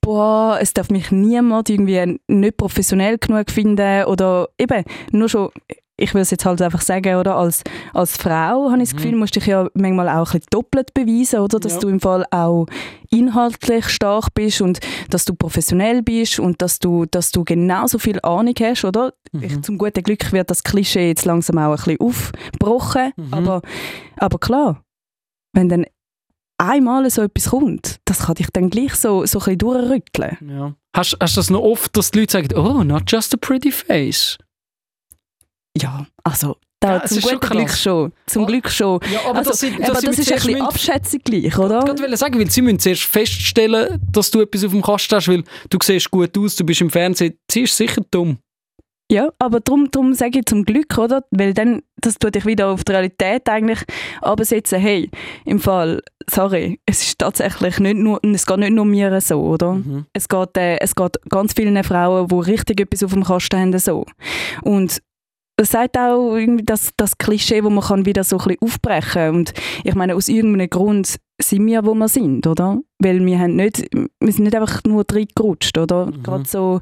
boah, 0.00 0.58
es 0.60 0.72
darf 0.74 0.90
mich 0.90 1.10
niemand 1.10 1.68
irgendwie 1.68 2.18
nicht 2.28 2.56
professionell 2.56 3.18
genug 3.18 3.50
finden 3.50 4.04
oder 4.04 4.48
eben 4.58 4.84
nur 5.12 5.28
schon, 5.28 5.50
ich 5.98 6.12
will 6.12 6.20
es 6.20 6.30
jetzt 6.30 6.44
halt 6.44 6.60
einfach 6.60 6.82
sagen, 6.82 7.16
oder 7.16 7.36
als, 7.36 7.62
als 7.94 8.16
Frau 8.18 8.70
habe 8.70 8.82
ich 8.82 8.88
das 8.90 8.92
Mhm. 8.92 8.96
Gefühl, 8.96 9.16
musst 9.16 9.34
du 9.36 9.40
dich 9.40 9.48
ja 9.48 9.68
manchmal 9.74 10.08
auch 10.10 10.18
ein 10.18 10.40
bisschen 10.40 10.46
doppelt 10.50 10.92
beweisen, 10.94 11.40
oder? 11.40 11.58
Dass 11.58 11.74
Ja. 11.74 11.78
du 11.80 11.88
im 11.88 12.00
Fall 12.00 12.24
auch 12.30 12.66
inhaltlich 13.10 13.88
stark 13.88 14.34
bist 14.34 14.60
und 14.60 14.80
dass 15.10 15.24
du 15.24 15.34
professionell 15.34 16.02
bist 16.02 16.38
und 16.38 16.60
dass 16.60 16.78
du, 16.80 17.06
dass 17.06 17.30
du 17.32 17.44
genauso 17.44 17.98
viel 17.98 18.20
Ahnung 18.22 18.54
hast, 18.60 18.84
oder? 18.84 19.14
Ich, 19.40 19.56
Mhm. 19.56 19.62
zum 19.62 19.78
guten 19.78 20.02
Glück 20.02 20.32
wird 20.32 20.50
das 20.50 20.62
Klischee 20.64 21.08
jetzt 21.08 21.24
langsam 21.24 21.58
auch 21.58 21.70
ein 21.70 21.76
bisschen 21.76 22.00
aufgebrochen, 22.00 23.12
Mhm. 23.16 23.32
aber, 23.34 23.62
aber 24.18 24.38
klar, 24.38 24.82
wenn 25.54 25.68
dann 25.68 25.86
einmal 26.58 27.08
so 27.10 27.22
etwas 27.22 27.50
kommt, 27.50 27.96
das 28.04 28.20
kann 28.26 28.34
dich 28.34 28.48
dann 28.52 28.70
gleich 28.70 28.94
so, 28.94 29.24
so 29.26 29.38
ein 29.38 29.44
bisschen 29.44 29.58
durchrütteln. 29.58 30.36
Ja. 30.48 30.74
Hast, 30.94 31.16
hast 31.20 31.36
du 31.36 31.40
das 31.40 31.50
noch 31.50 31.60
oft, 31.60 31.96
dass 31.96 32.10
die 32.10 32.20
Leute 32.20 32.32
sagen, 32.32 32.48
oh, 32.56 32.82
not 32.84 33.04
just 33.06 33.34
a 33.34 33.36
pretty 33.38 33.70
face? 33.70 34.38
Ja, 35.80 36.06
also 36.24 36.56
da, 36.80 36.96
Ja, 36.98 37.04
zum 37.04 37.20
schon. 37.20 37.40
Glück 37.40 37.70
schon. 37.70 38.12
Zum 38.26 38.42
Oh. 38.42 38.46
Glück 38.46 38.70
schon. 38.70 39.00
Ja, 39.12 39.20
aber 39.28 39.38
also, 39.38 39.50
das, 39.50 39.60
sind- 39.60 39.78
das, 39.80 40.00
sind 40.00 40.12
wir 40.12 40.18
ist 40.18 40.30
ein 40.32 40.36
bisschen 40.36 40.60
Abschätzung 40.62 41.20
gleich, 41.24 41.58
oder? 41.58 41.80
Ich 41.94 42.00
wollte 42.02 42.16
sagen, 42.16 42.38
weil 42.38 42.50
sie 42.50 42.62
müssen 42.62 42.78
zuerst 42.78 43.02
feststellen, 43.04 44.00
dass 44.12 44.30
du 44.30 44.40
etwas 44.40 44.64
auf 44.64 44.72
dem 44.72 44.82
Kasten 44.82 45.14
hast, 45.16 45.28
weil 45.28 45.42
du 45.70 45.78
siehst 45.82 46.10
gut 46.10 46.36
aus, 46.38 46.56
du 46.56 46.64
bist 46.64 46.80
im 46.80 46.90
Fernsehen. 46.90 47.34
Sie 47.50 47.62
ist 47.62 47.76
sicher 47.76 48.02
dumm. 48.10 48.38
Ja, 49.10 49.30
aber 49.38 49.60
darum, 49.60 49.88
darum 49.92 50.14
sage 50.14 50.40
ich 50.40 50.46
zum 50.46 50.64
Glück, 50.64 50.98
oder? 50.98 51.22
Weil 51.30 51.54
dann, 51.54 51.80
das 51.96 52.18
tut 52.18 52.34
dich 52.34 52.44
wieder 52.44 52.66
auf 52.68 52.82
die 52.82 52.90
Realität 52.90 53.48
eigentlich 53.48 53.78
absetzen. 54.20 54.80
Hey, 54.80 55.08
im 55.44 55.60
Fall, 55.60 56.02
sorry, 56.28 56.80
es 56.86 57.02
ist 57.02 57.20
tatsächlich 57.20 57.78
nicht 57.78 57.96
nur, 57.98 58.18
es 58.24 58.44
geht 58.46 58.58
nicht 58.58 58.72
nur 58.72 58.84
mir 58.84 59.20
so, 59.20 59.40
oder? 59.42 59.74
Mhm. 59.74 60.06
Es 60.12 60.28
geht, 60.28 60.56
äh, 60.56 60.78
es 60.80 60.96
geht 60.96 61.18
ganz 61.28 61.52
vielen 61.52 61.82
Frauen, 61.84 62.26
die 62.26 62.50
richtig 62.50 62.80
etwas 62.80 63.04
auf 63.04 63.12
dem 63.12 63.22
Kasten 63.22 63.60
haben, 63.60 63.78
so. 63.78 64.04
Und 64.62 65.00
das 65.56 65.70
sagt 65.70 65.96
auch 65.96 66.36
irgendwie 66.36 66.64
das, 66.64 66.90
das 66.96 67.16
Klischee, 67.18 67.64
wo 67.64 67.70
man 67.70 67.84
kann 67.84 68.04
wieder 68.06 68.24
so 68.24 68.36
ein 68.36 68.44
bisschen 68.44 68.62
aufbrechen 68.62 69.12
kann. 69.12 69.34
Und 69.36 69.52
ich 69.84 69.94
meine, 69.94 70.14
aus 70.14 70.28
irgendeinem 70.28 70.68
Grund 70.68 71.16
sind 71.40 71.66
wir, 71.66 71.84
wo 71.84 71.94
wir 71.94 72.08
sind, 72.08 72.46
oder? 72.46 72.78
Weil 72.98 73.24
wir 73.24 73.38
haben 73.38 73.56
nicht, 73.56 73.84
wir 73.92 74.32
sind 74.32 74.44
nicht 74.44 74.54
einfach 74.56 74.82
nur 74.86 75.04
reingerutscht, 75.10 75.76
oder? 75.78 76.06
Mhm. 76.06 76.22
Gerade 76.22 76.44
so, 76.46 76.80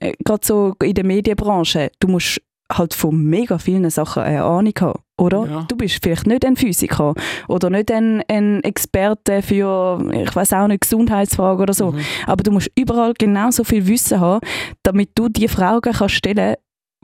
äh, 0.00 0.12
gerade 0.24 0.46
so 0.46 0.74
in 0.82 0.94
der 0.94 1.04
Medienbranche. 1.04 1.90
Du 2.00 2.08
musst 2.08 2.40
halt 2.72 2.94
von 2.94 3.14
mega 3.24 3.58
vielen 3.58 3.90
Sachen 3.90 4.22
eine 4.22 4.44
Ahnung 4.44 4.72
haben, 4.80 5.00
oder? 5.18 5.46
Ja. 5.46 5.64
Du 5.68 5.76
bist 5.76 5.98
vielleicht 6.02 6.26
nicht 6.26 6.44
ein 6.46 6.56
Physiker 6.56 7.12
oder 7.48 7.68
nicht 7.68 7.90
ein, 7.90 8.22
ein 8.28 8.62
Experte 8.64 9.42
für, 9.42 10.08
ich 10.10 10.34
weiß 10.34 10.54
auch 10.54 10.68
nicht, 10.68 10.80
Gesundheitsfragen 10.80 11.60
oder 11.62 11.74
so, 11.74 11.92
Mhm. 11.92 11.98
aber 12.26 12.42
du 12.42 12.50
musst 12.50 12.70
überall 12.78 13.12
genauso 13.12 13.62
viel 13.64 13.86
Wissen 13.88 14.20
haben, 14.20 14.40
damit 14.84 15.10
du 15.16 15.28
die 15.28 15.48
Fragen 15.48 15.92
kannst 15.92 16.14
stellen 16.14 16.54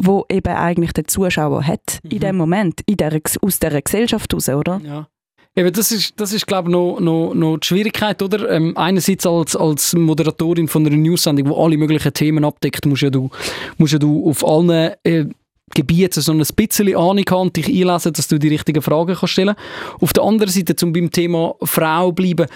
wo 0.00 0.24
eben 0.30 0.54
eigentlich 0.54 0.92
der 0.92 1.06
Zuschauer 1.06 1.66
hat, 1.66 2.00
in 2.02 2.18
Mhm. 2.18 2.20
dem 2.20 2.36
Moment, 2.36 2.80
in 2.86 2.96
der, 2.96 3.20
aus 3.42 3.58
dieser 3.58 3.82
Gesellschaft 3.82 4.32
raus, 4.32 4.48
oder? 4.48 4.80
Ja. 4.84 5.08
Eben, 5.56 5.72
das 5.72 5.90
ist, 5.90 6.20
das 6.20 6.32
ist 6.32 6.46
glaube 6.46 6.68
ich, 6.68 6.72
noch, 6.72 7.00
noch, 7.00 7.34
noch 7.34 7.58
die 7.58 7.66
Schwierigkeit, 7.66 8.22
oder? 8.22 8.48
Ähm, 8.48 8.76
einerseits 8.76 9.26
als, 9.26 9.56
als 9.56 9.92
Moderatorin 9.92 10.68
von 10.68 10.86
einer 10.86 10.96
News-Sendung, 10.96 11.46
die 11.46 11.54
alle 11.54 11.76
möglichen 11.76 12.12
Themen 12.12 12.44
abdeckt, 12.44 12.86
musst 12.86 13.02
ja 13.02 13.10
du, 13.10 13.28
musst 13.76 13.92
ja 13.92 13.98
du 13.98 14.28
auf 14.28 14.46
allen 14.46 14.94
äh, 15.02 15.26
Gebieten 15.74 16.20
so 16.20 16.32
ein 16.32 16.38
bisschen 16.38 16.96
Ahnung 16.96 17.24
haben 17.28 17.40
und 17.48 17.56
dich 17.56 17.66
einlesen, 17.66 18.12
dass 18.12 18.28
du 18.28 18.38
die 18.38 18.48
richtigen 18.48 18.80
Fragen 18.82 19.16
kannst 19.16 19.32
stellen 19.32 19.54
Auf 20.00 20.12
der 20.12 20.22
anderen 20.22 20.52
Seite, 20.52 20.76
zum 20.76 20.92
beim 20.92 21.10
Thema 21.10 21.56
Frau 21.62 22.12
bleiben, 22.12 22.46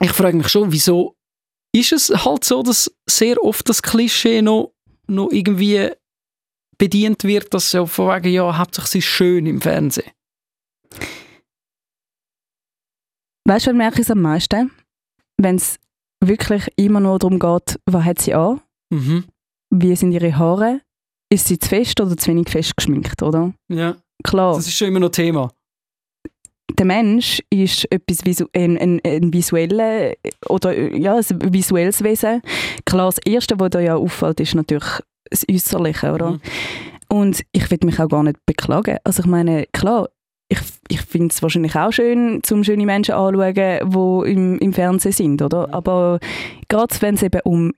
ich 0.00 0.12
frage 0.12 0.36
mich 0.36 0.48
schon, 0.48 0.72
wieso 0.72 1.16
ist 1.72 1.92
es 1.92 2.08
halt 2.24 2.44
so, 2.44 2.62
dass 2.62 2.90
sehr 3.08 3.42
oft 3.42 3.68
das 3.68 3.82
Klischee 3.82 4.42
noch, 4.42 4.72
noch 5.08 5.30
irgendwie 5.30 5.90
bedient 6.78 7.24
wird, 7.24 7.52
dass 7.54 7.70
so 7.70 7.86
von 7.86 8.08
wegen, 8.14 8.32
ja, 8.32 8.56
hauptsächlich 8.58 9.04
ist 9.04 9.10
schön 9.10 9.46
im 9.46 9.60
Fernsehen. 9.60 10.10
Weißt 13.48 13.66
du, 13.66 13.70
wann 13.70 13.76
merke 13.78 13.96
ich 14.00 14.06
es 14.06 14.10
am 14.10 14.20
meisten? 14.20 14.70
Wenn 15.38 15.56
es 15.56 15.76
wirklich 16.20 16.66
immer 16.76 17.00
nur 17.00 17.18
darum 17.18 17.38
geht, 17.38 17.78
was 17.86 18.04
hat 18.04 18.20
sie 18.20 18.34
an, 18.34 18.60
Mhm. 18.92 19.24
wie 19.70 19.94
sind 19.96 20.12
ihre 20.12 20.36
Haare, 20.38 20.80
ist 21.32 21.46
sie 21.48 21.58
zu 21.58 21.68
fest 21.68 22.00
oder 22.00 22.16
zu 22.16 22.30
wenig 22.30 22.48
fest 22.48 22.76
geschminkt, 22.76 23.22
oder? 23.22 23.52
Ja. 23.68 23.96
Klar, 24.24 24.54
Das 24.56 24.66
ist 24.66 24.76
schon 24.76 24.88
immer 24.88 25.00
noch 25.00 25.10
Thema. 25.10 25.52
der 26.78 26.86
Mensch 26.86 27.42
ist 27.50 27.90
etwas 27.92 28.24
visu 28.24 28.46
ein, 28.54 28.76
ein, 28.78 29.00
ein 29.04 29.32
visuelle 29.32 30.16
oder 30.48 30.74
äh, 30.76 30.96
ja, 30.98 31.14
ein 31.16 31.52
visuelles 31.52 32.02
Wesen. 32.02 32.42
Klar, 32.84 33.06
das 33.06 33.18
Erste, 33.24 33.58
was 33.60 33.70
da 33.70 33.80
ja 33.80 33.96
auffällt, 33.96 34.40
ist 34.40 34.54
natürlich 34.54 34.84
das 35.30 35.44
Äußerliche, 35.50 36.12
oder? 36.12 36.32
Mhm. 36.32 36.40
Und 37.08 37.44
ich 37.52 37.70
will 37.70 37.78
mich 37.84 38.00
auch 38.00 38.08
gar 38.08 38.22
nicht 38.22 38.44
beklagen. 38.46 38.98
Also 39.04 39.22
ich 39.22 39.26
meine, 39.26 39.66
klar, 39.72 40.08
ich, 40.48 40.58
ich 40.88 41.00
finde 41.02 41.32
es 41.32 41.42
wahrscheinlich 41.42 41.74
auch 41.74 41.92
schön, 41.92 42.40
zum 42.42 42.64
schöne 42.64 42.86
Menschen 42.86 43.14
anzuschauen, 43.14 43.54
die 43.54 44.30
im, 44.30 44.58
im 44.58 44.72
Fernsehen 44.72 45.12
sind, 45.12 45.42
oder? 45.42 45.72
Aber 45.72 46.18
gerade 46.68 46.94
wenn 47.00 47.14
es 47.14 47.22
eben 47.22 47.40
um 47.44 47.72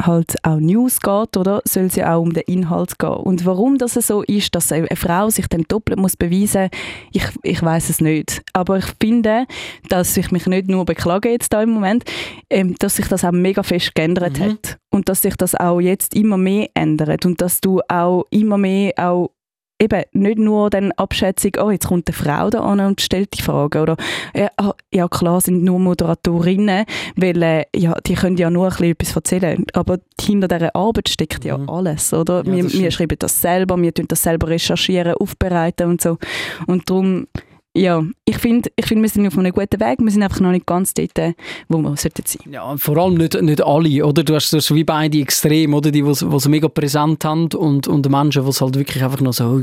halt 0.00 0.34
auch 0.42 0.58
News 0.58 1.00
geht, 1.00 1.36
oder, 1.36 1.62
soll 1.64 1.84
es 1.84 1.96
ja 1.96 2.14
auch 2.14 2.22
um 2.22 2.32
den 2.32 2.42
Inhalt 2.46 2.98
gehen. 2.98 3.10
Und 3.10 3.46
warum 3.46 3.78
das 3.78 3.94
so 3.94 4.22
ist, 4.22 4.54
dass 4.54 4.72
eine 4.72 4.88
Frau 4.94 5.30
sich 5.30 5.46
dann 5.48 5.64
doppelt 5.68 5.98
muss 5.98 6.16
beweisen, 6.16 6.68
ich, 7.12 7.24
ich 7.42 7.62
weiß 7.62 7.90
es 7.90 8.00
nicht. 8.00 8.42
Aber 8.52 8.78
ich 8.78 8.86
finde, 9.00 9.46
dass 9.88 10.16
ich 10.16 10.30
mich 10.30 10.46
nicht 10.46 10.68
nur 10.68 10.84
beklage 10.84 11.30
jetzt 11.30 11.52
da 11.52 11.62
im 11.62 11.70
Moment, 11.70 12.04
ähm, 12.50 12.74
dass 12.78 12.96
sich 12.96 13.06
das 13.08 13.24
auch 13.24 13.32
mega 13.32 13.62
fest 13.62 13.94
geändert 13.94 14.38
Mhm. 14.38 14.44
hat 14.44 14.78
und 14.90 15.08
dass 15.08 15.22
sich 15.22 15.36
das 15.36 15.54
auch 15.54 15.80
jetzt 15.80 16.14
immer 16.14 16.36
mehr 16.36 16.68
ändert 16.74 17.26
und 17.26 17.40
dass 17.40 17.60
du 17.60 17.80
auch 17.88 18.24
immer 18.30 18.58
mehr 18.58 18.92
auch 18.96 19.30
eben 19.84 20.02
nicht 20.12 20.38
nur 20.38 20.70
dann 20.70 20.92
Abschätzung, 20.92 21.52
oh, 21.60 21.70
jetzt 21.70 21.86
kommt 21.88 22.08
eine 22.08 22.16
Frau 22.16 22.50
da 22.50 22.60
an 22.60 22.80
und 22.80 23.00
stellt 23.00 23.36
die 23.38 23.42
Frage 23.42 23.80
oder 23.82 23.96
ja, 24.34 24.48
ah, 24.56 24.72
ja 24.92 25.08
klar 25.08 25.40
sind 25.40 25.62
nur 25.62 25.78
Moderatorinnen, 25.78 26.84
weil 27.16 27.42
äh, 27.42 27.64
ja, 27.74 27.94
die 28.06 28.14
können 28.14 28.36
ja 28.36 28.50
nur 28.50 28.66
ein 28.66 28.70
bisschen 28.70 28.90
etwas 28.90 29.16
erzählen, 29.16 29.64
aber 29.72 29.98
hinter 30.20 30.48
dieser 30.48 30.74
Arbeit 30.74 31.08
steckt 31.08 31.44
ja 31.44 31.58
Mhm. 31.58 31.70
alles, 31.70 32.12
oder? 32.12 32.42
Ja, 32.44 32.52
wir, 32.52 32.72
wir 32.72 32.90
schreiben 32.90 33.16
das 33.18 33.40
selber, 33.40 33.80
wir 33.80 33.92
tun 33.94 34.06
das 34.08 34.22
selber 34.22 34.48
recherchieren, 34.48 35.14
aufbereiten 35.14 35.88
und 35.88 36.00
so 36.00 36.18
und 36.66 36.88
darum 36.90 37.26
ja, 37.76 38.04
ich 38.24 38.38
finde, 38.38 38.70
ich 38.76 38.86
find, 38.86 39.02
wir 39.02 39.08
sind 39.08 39.26
auf 39.26 39.36
einem 39.36 39.52
guten 39.52 39.80
Weg, 39.80 39.98
wir 40.00 40.10
sind 40.10 40.22
einfach 40.22 40.40
noch 40.40 40.52
nicht 40.52 40.64
ganz 40.66 40.94
dort, 40.94 41.18
äh, 41.18 41.32
wo 41.68 41.78
wir 41.78 41.96
sollten 41.96 42.22
sein. 42.24 42.52
Ja, 42.52 42.76
vor 42.76 42.96
allem 42.96 43.14
nicht, 43.14 43.40
nicht 43.42 43.62
alle, 43.62 44.04
oder? 44.06 44.22
Du 44.22 44.34
hast 44.34 44.52
das 44.52 44.72
wie 44.74 44.84
beide 44.84 45.18
Extreme, 45.18 45.76
oder? 45.76 45.90
Die, 45.90 46.02
die 46.02 46.08
es 46.08 46.48
mega 46.48 46.68
präsent 46.68 47.24
haben 47.24 47.48
und, 47.54 47.88
und 47.88 48.04
die 48.06 48.08
Menschen, 48.08 48.44
die 48.44 48.48
es 48.50 48.60
halt 48.60 48.76
wirklich 48.78 49.02
einfach 49.02 49.20
noch 49.20 49.32
so, 49.32 49.44
«Oh, 49.44 49.58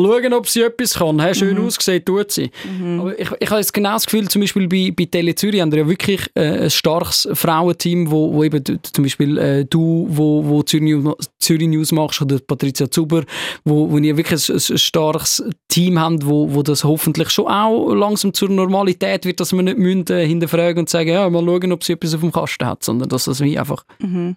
mal 0.00 0.02
schauen, 0.22 0.32
ob 0.34 0.48
sie 0.48 0.62
etwas 0.62 0.94
kann. 0.94 1.20
Hey, 1.20 1.34
schön 1.34 1.56
Mhm. 1.58 1.66
ausgesehen, 1.66 2.04
tut 2.04 2.30
sie. 2.32 2.50
Aber 2.98 3.18
ich, 3.18 3.28
ich 3.40 3.50
habe 3.50 3.60
jetzt 3.60 3.72
genau 3.72 3.92
das 3.94 4.04
Gefühl, 4.06 4.28
zum 4.28 4.40
Beispiel 4.42 4.66
bei, 4.68 4.92
bei 4.96 5.04
Tele 5.04 5.34
Zürich 5.34 5.60
haben 5.60 5.70
wir 5.72 5.78
ja 5.80 5.88
wirklich 5.88 6.20
äh, 6.34 6.64
ein 6.64 6.70
starkes 6.70 7.28
Frauenteam, 7.32 8.10
wo, 8.10 8.32
wo 8.34 8.44
eben 8.44 8.62
zum 8.64 9.04
Beispiel 9.04 9.38
äh, 9.38 9.64
du, 9.64 10.06
wo, 10.10 10.44
wo 10.44 10.62
Zürich, 10.62 10.84
News- 10.84 11.30
Zürich 11.38 11.68
News 11.68 11.92
machst, 11.92 12.20
oder 12.20 12.38
Patricia 12.40 12.90
Zuber, 12.90 13.24
wo, 13.64 13.90
wo 13.90 13.98
ihr 13.98 14.16
wirklich 14.16 14.48
ein, 14.50 14.56
ein 14.56 14.78
starkes 14.78 15.44
Team 15.68 15.98
habt, 16.00 16.26
wo, 16.26 16.52
wo 16.52 16.62
das 16.62 16.82
hoffentlich 16.84 17.27
schon 17.30 17.46
auch 17.46 17.92
langsam 17.92 18.32
zur 18.32 18.48
Normalität 18.48 19.24
wird, 19.24 19.40
dass 19.40 19.52
wir 19.52 19.62
nicht 19.62 19.78
müssen, 19.78 20.06
äh, 20.10 20.26
hinterfragen 20.26 20.80
und 20.80 20.88
sagen, 20.88 21.10
ja, 21.10 21.28
mal 21.28 21.44
schauen, 21.44 21.72
ob 21.72 21.84
sie 21.84 21.92
etwas 21.94 22.14
auf 22.14 22.20
dem 22.20 22.32
Kasten 22.32 22.66
hat, 22.66 22.84
sondern 22.84 23.08
dass 23.08 23.24
das 23.24 23.40
wie 23.40 23.58
einfach... 23.58 23.84
Mhm. 23.98 24.36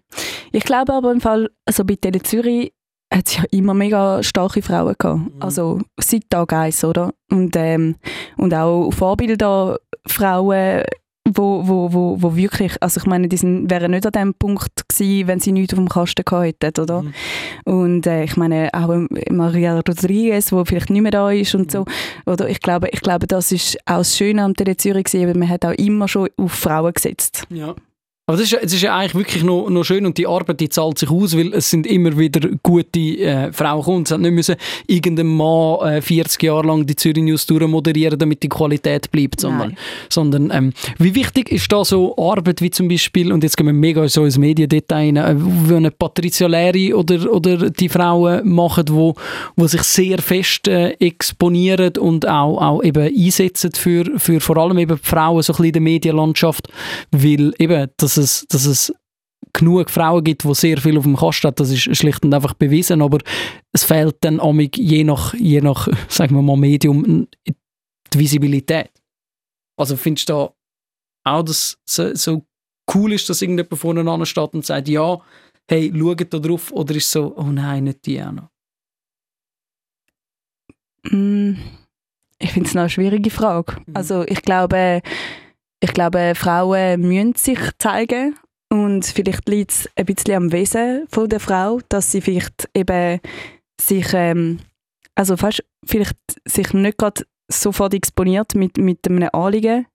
Ich 0.52 0.64
glaube 0.64 0.94
aber 0.94 1.12
im 1.12 1.22
Fall, 1.22 1.50
also 1.66 1.84
bei 1.86 1.96
Tele 1.96 2.22
Zürich 2.22 2.74
hat 3.14 3.28
es 3.28 3.38
ja 3.38 3.44
immer 3.52 3.74
mega 3.74 4.24
starke 4.24 4.62
Frauen 4.62 4.96
gehabt. 4.98 5.22
Also 5.40 5.82
seit 6.00 6.30
Tag 6.30 6.54
eins, 6.54 6.84
oder? 6.84 7.14
Und, 7.30 7.56
ähm, 7.58 7.96
und 8.38 8.54
auch 8.54 8.92
Vorbilder 8.92 9.80
Frauen, 10.08 10.84
wo, 11.34 11.68
wo, 11.68 11.94
wo, 11.94 12.22
wo 12.22 12.36
wirklich, 12.36 12.74
also 12.82 13.00
ich 13.00 13.06
meine, 13.06 13.28
die 13.28 13.38
sind, 13.38 13.70
wären 13.70 13.92
nicht 13.92 14.06
an 14.06 14.12
dem 14.12 14.34
Punkt 14.34 14.88
gewesen, 14.88 15.28
wenn 15.28 15.40
sie 15.40 15.52
nichts 15.52 15.74
auf 15.74 15.80
dem 15.80 15.90
Kasten 15.90 16.24
gehabt 16.26 16.64
hätten, 16.64 16.82
oder? 16.82 17.02
Mhm. 17.02 17.14
Und 17.66 18.08
äh, 18.08 18.24
ich 18.24 18.38
meine, 18.38 18.70
auch 18.74 19.08
Maria 19.30 19.76
Rodriguez, 19.76 20.52
wo 20.52 20.64
vielleicht 20.66 20.90
nicht 20.90 21.02
mehr 21.02 21.12
da 21.12 21.32
ist 21.32 21.56
und 21.56 21.72
so. 21.72 21.86
Oder 22.26 22.50
ich 22.50 22.60
glaube, 22.60 22.90
ich 22.92 23.02
glaube, 23.02 23.28
das 23.28 23.52
ist 23.52 23.78
auch 23.86 24.00
das 24.00 24.18
Schöne 24.18 24.44
am 24.44 24.54
Tele 24.56 24.78
Zürich 24.78 25.06
gewesen, 25.06 25.40
man 25.40 25.50
hat 25.50 25.66
auch 25.66 25.72
immer 25.72 26.08
schon 26.08 26.30
auf 26.38 26.52
Frauen 26.52 26.94
gesetzt. 26.94 27.44
Ja. 27.50 27.76
Aber 28.32 28.40
das 28.40 28.52
ist, 28.52 28.64
es 28.64 28.74
ist 28.74 28.82
ja 28.82 28.98
eigentlich 28.98 29.16
wirklich 29.16 29.44
noch, 29.44 29.70
noch 29.70 29.84
schön 29.84 30.06
und 30.06 30.18
die 30.18 30.28
Arbeit 30.28 30.62
die 30.62 30.70
zahlt 30.70 30.98
sich 30.98 31.10
aus, 31.10 31.36
weil 31.36 31.54
es 31.54 31.70
sind 31.70 31.86
immer 31.86 32.18
wieder 32.18 32.50
gute 32.64 33.00
äh, 33.00 33.52
Frauen 33.52 33.80
gekommen. 33.80 34.04
Es 34.04 34.12
hat 34.12 34.22
nicht 34.22 34.32
müssen 34.32 34.56
irgendein 34.88 35.28
Mann 35.28 35.80
äh, 35.82 36.02
40 36.02 36.42
Jahre 36.44 36.68
lang 36.68 36.86
die 36.86 36.96
Zürich 36.96 37.24
News 37.24 37.50
moderieren, 37.50 38.18
damit 38.18 38.44
die 38.44 38.50
Qualität 38.50 39.12
bleibt, 39.12 39.42
sondern, 39.42 39.70
Nein. 39.70 39.78
sondern 40.10 40.52
ähm, 40.52 40.74
wie 40.98 41.14
wichtig 41.16 41.52
ist 41.52 41.72
da 41.72 41.84
so 41.84 42.16
Arbeit 42.18 42.62
wie 42.62 42.72
zum 42.72 42.88
Beispiel, 42.88 43.32
und 43.34 43.44
jetzt 43.44 43.58
gehen 43.58 43.66
wir 43.66 43.74
mega 43.74 44.08
so 44.08 44.24
ins 44.24 44.38
Mediendetail 44.38 45.02
rein, 45.02 45.18
äh, 45.18 45.36
wie 45.38 45.76
eine 45.76 45.92
Patricia 45.92 46.48
Leri 46.48 46.94
oder, 46.94 47.32
oder 47.32 47.70
die 47.70 47.90
Frauen 47.90 48.48
machen, 48.48 48.86
wo, 48.90 49.16
wo 49.56 49.68
sich 49.68 49.84
sehr 49.84 50.20
fest 50.20 50.68
äh, 50.68 50.92
exponieren 51.00 51.98
und 51.98 52.28
auch, 52.28 52.62
auch 52.62 52.84
eben 52.84 53.14
einsetzen 53.14 53.72
für, 53.74 54.06
für 54.18 54.40
vor 54.40 54.58
allem 54.58 54.78
eben 54.78 54.98
die 54.98 55.08
Frauen 55.08 55.42
so 55.42 55.54
ein 55.54 55.58
bisschen 55.58 55.66
in 55.66 55.74
der 55.74 55.82
Medienlandschaft, 55.82 56.68
weil 57.12 57.54
eben, 57.58 57.88
dass 57.98 58.18
es, 58.22 58.46
dass 58.50 58.66
es 58.66 58.94
genug 59.54 59.90
Frauen 59.90 60.24
gibt, 60.24 60.44
die 60.44 60.56
sehr 60.56 60.78
viel 60.78 60.98
auf 60.98 61.04
dem 61.04 61.18
Kasten 61.18 61.48
haben, 61.48 61.56
das 61.56 61.72
ist 61.72 61.98
schlicht 61.98 62.24
und 62.24 62.34
einfach 62.34 62.54
bewiesen, 62.54 63.02
aber 63.02 63.20
es 63.74 63.84
fehlt 63.84 64.18
dann 64.22 64.40
amig 64.40 64.78
je 64.78 65.04
nach, 65.04 65.34
je 65.34 65.62
nach, 65.62 65.88
sagen 66.10 66.36
wir 66.36 66.42
mal, 66.42 66.58
Medium 66.58 67.28
die 67.46 68.20
Visibilität. 68.20 68.92
Also 69.78 69.96
findest 69.98 70.30
du 70.30 70.34
da 70.34 70.54
auch, 71.24 71.44
dass 71.44 71.78
es 71.88 72.24
so, 72.24 72.46
cool 72.94 73.14
ist, 73.14 73.30
dass 73.30 73.42
irgendjemand 73.42 73.80
vorne 73.80 74.26
steht 74.26 74.54
und 74.54 74.66
sagt, 74.66 74.90
ja, 74.90 75.20
hey, 75.70 75.92
schaut 75.98 76.34
da 76.34 76.40
drauf, 76.40 76.72
oder 76.72 76.96
ist 76.96 77.06
es 77.06 77.12
so, 77.12 77.34
oh 77.38 77.44
nein, 77.44 77.86
nicht 77.86 78.06
die 78.06 78.22
auch 78.22 78.32
noch? 78.32 78.50
Mm, 81.10 81.54
Ich 82.40 82.52
finde 82.52 82.68
es 82.68 82.76
eine 82.76 82.90
schwierige 82.90 83.30
Frage. 83.30 83.78
Mhm. 83.86 83.96
Also 83.96 84.24
ich 84.28 84.42
glaube, 84.42 85.02
ich 85.82 85.94
glaube, 85.94 86.34
Frauen 86.36 87.02
müssen 87.02 87.36
sich 87.36 87.60
zeigen 87.80 88.36
und 88.72 89.06
vielleicht 89.06 89.50
liegt 89.50 89.72
es 89.72 89.90
ein 89.96 90.06
bisschen 90.06 90.36
am 90.36 90.52
Wesen 90.52 91.08
von 91.10 91.28
der 91.28 91.40
Frau, 91.40 91.80
dass 91.90 92.12
sie 92.12 92.22
vielleicht 92.22 92.70
eben 92.74 93.20
sich, 93.82 94.14
ähm, 94.14 94.60
also 95.16 95.36
fast 95.36 95.64
vielleicht 95.86 96.18
sich 96.48 96.72
nicht 96.74 96.98
gerade 96.98 97.24
sofort 97.52 97.94
exponiert 97.94 98.56
mit, 98.56 98.78
mit 98.78 99.06
einem 99.08 99.30
Anliegen, 99.34 99.88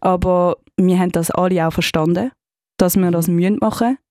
aber 0.00 0.56
wir 0.76 0.98
haben 0.98 1.12
das 1.12 1.30
alle 1.30 1.66
auch 1.66 1.72
verstanden, 1.72 2.30
dass 2.78 2.96
wir 2.96 3.10
das 3.10 3.28
müssen 3.28 3.58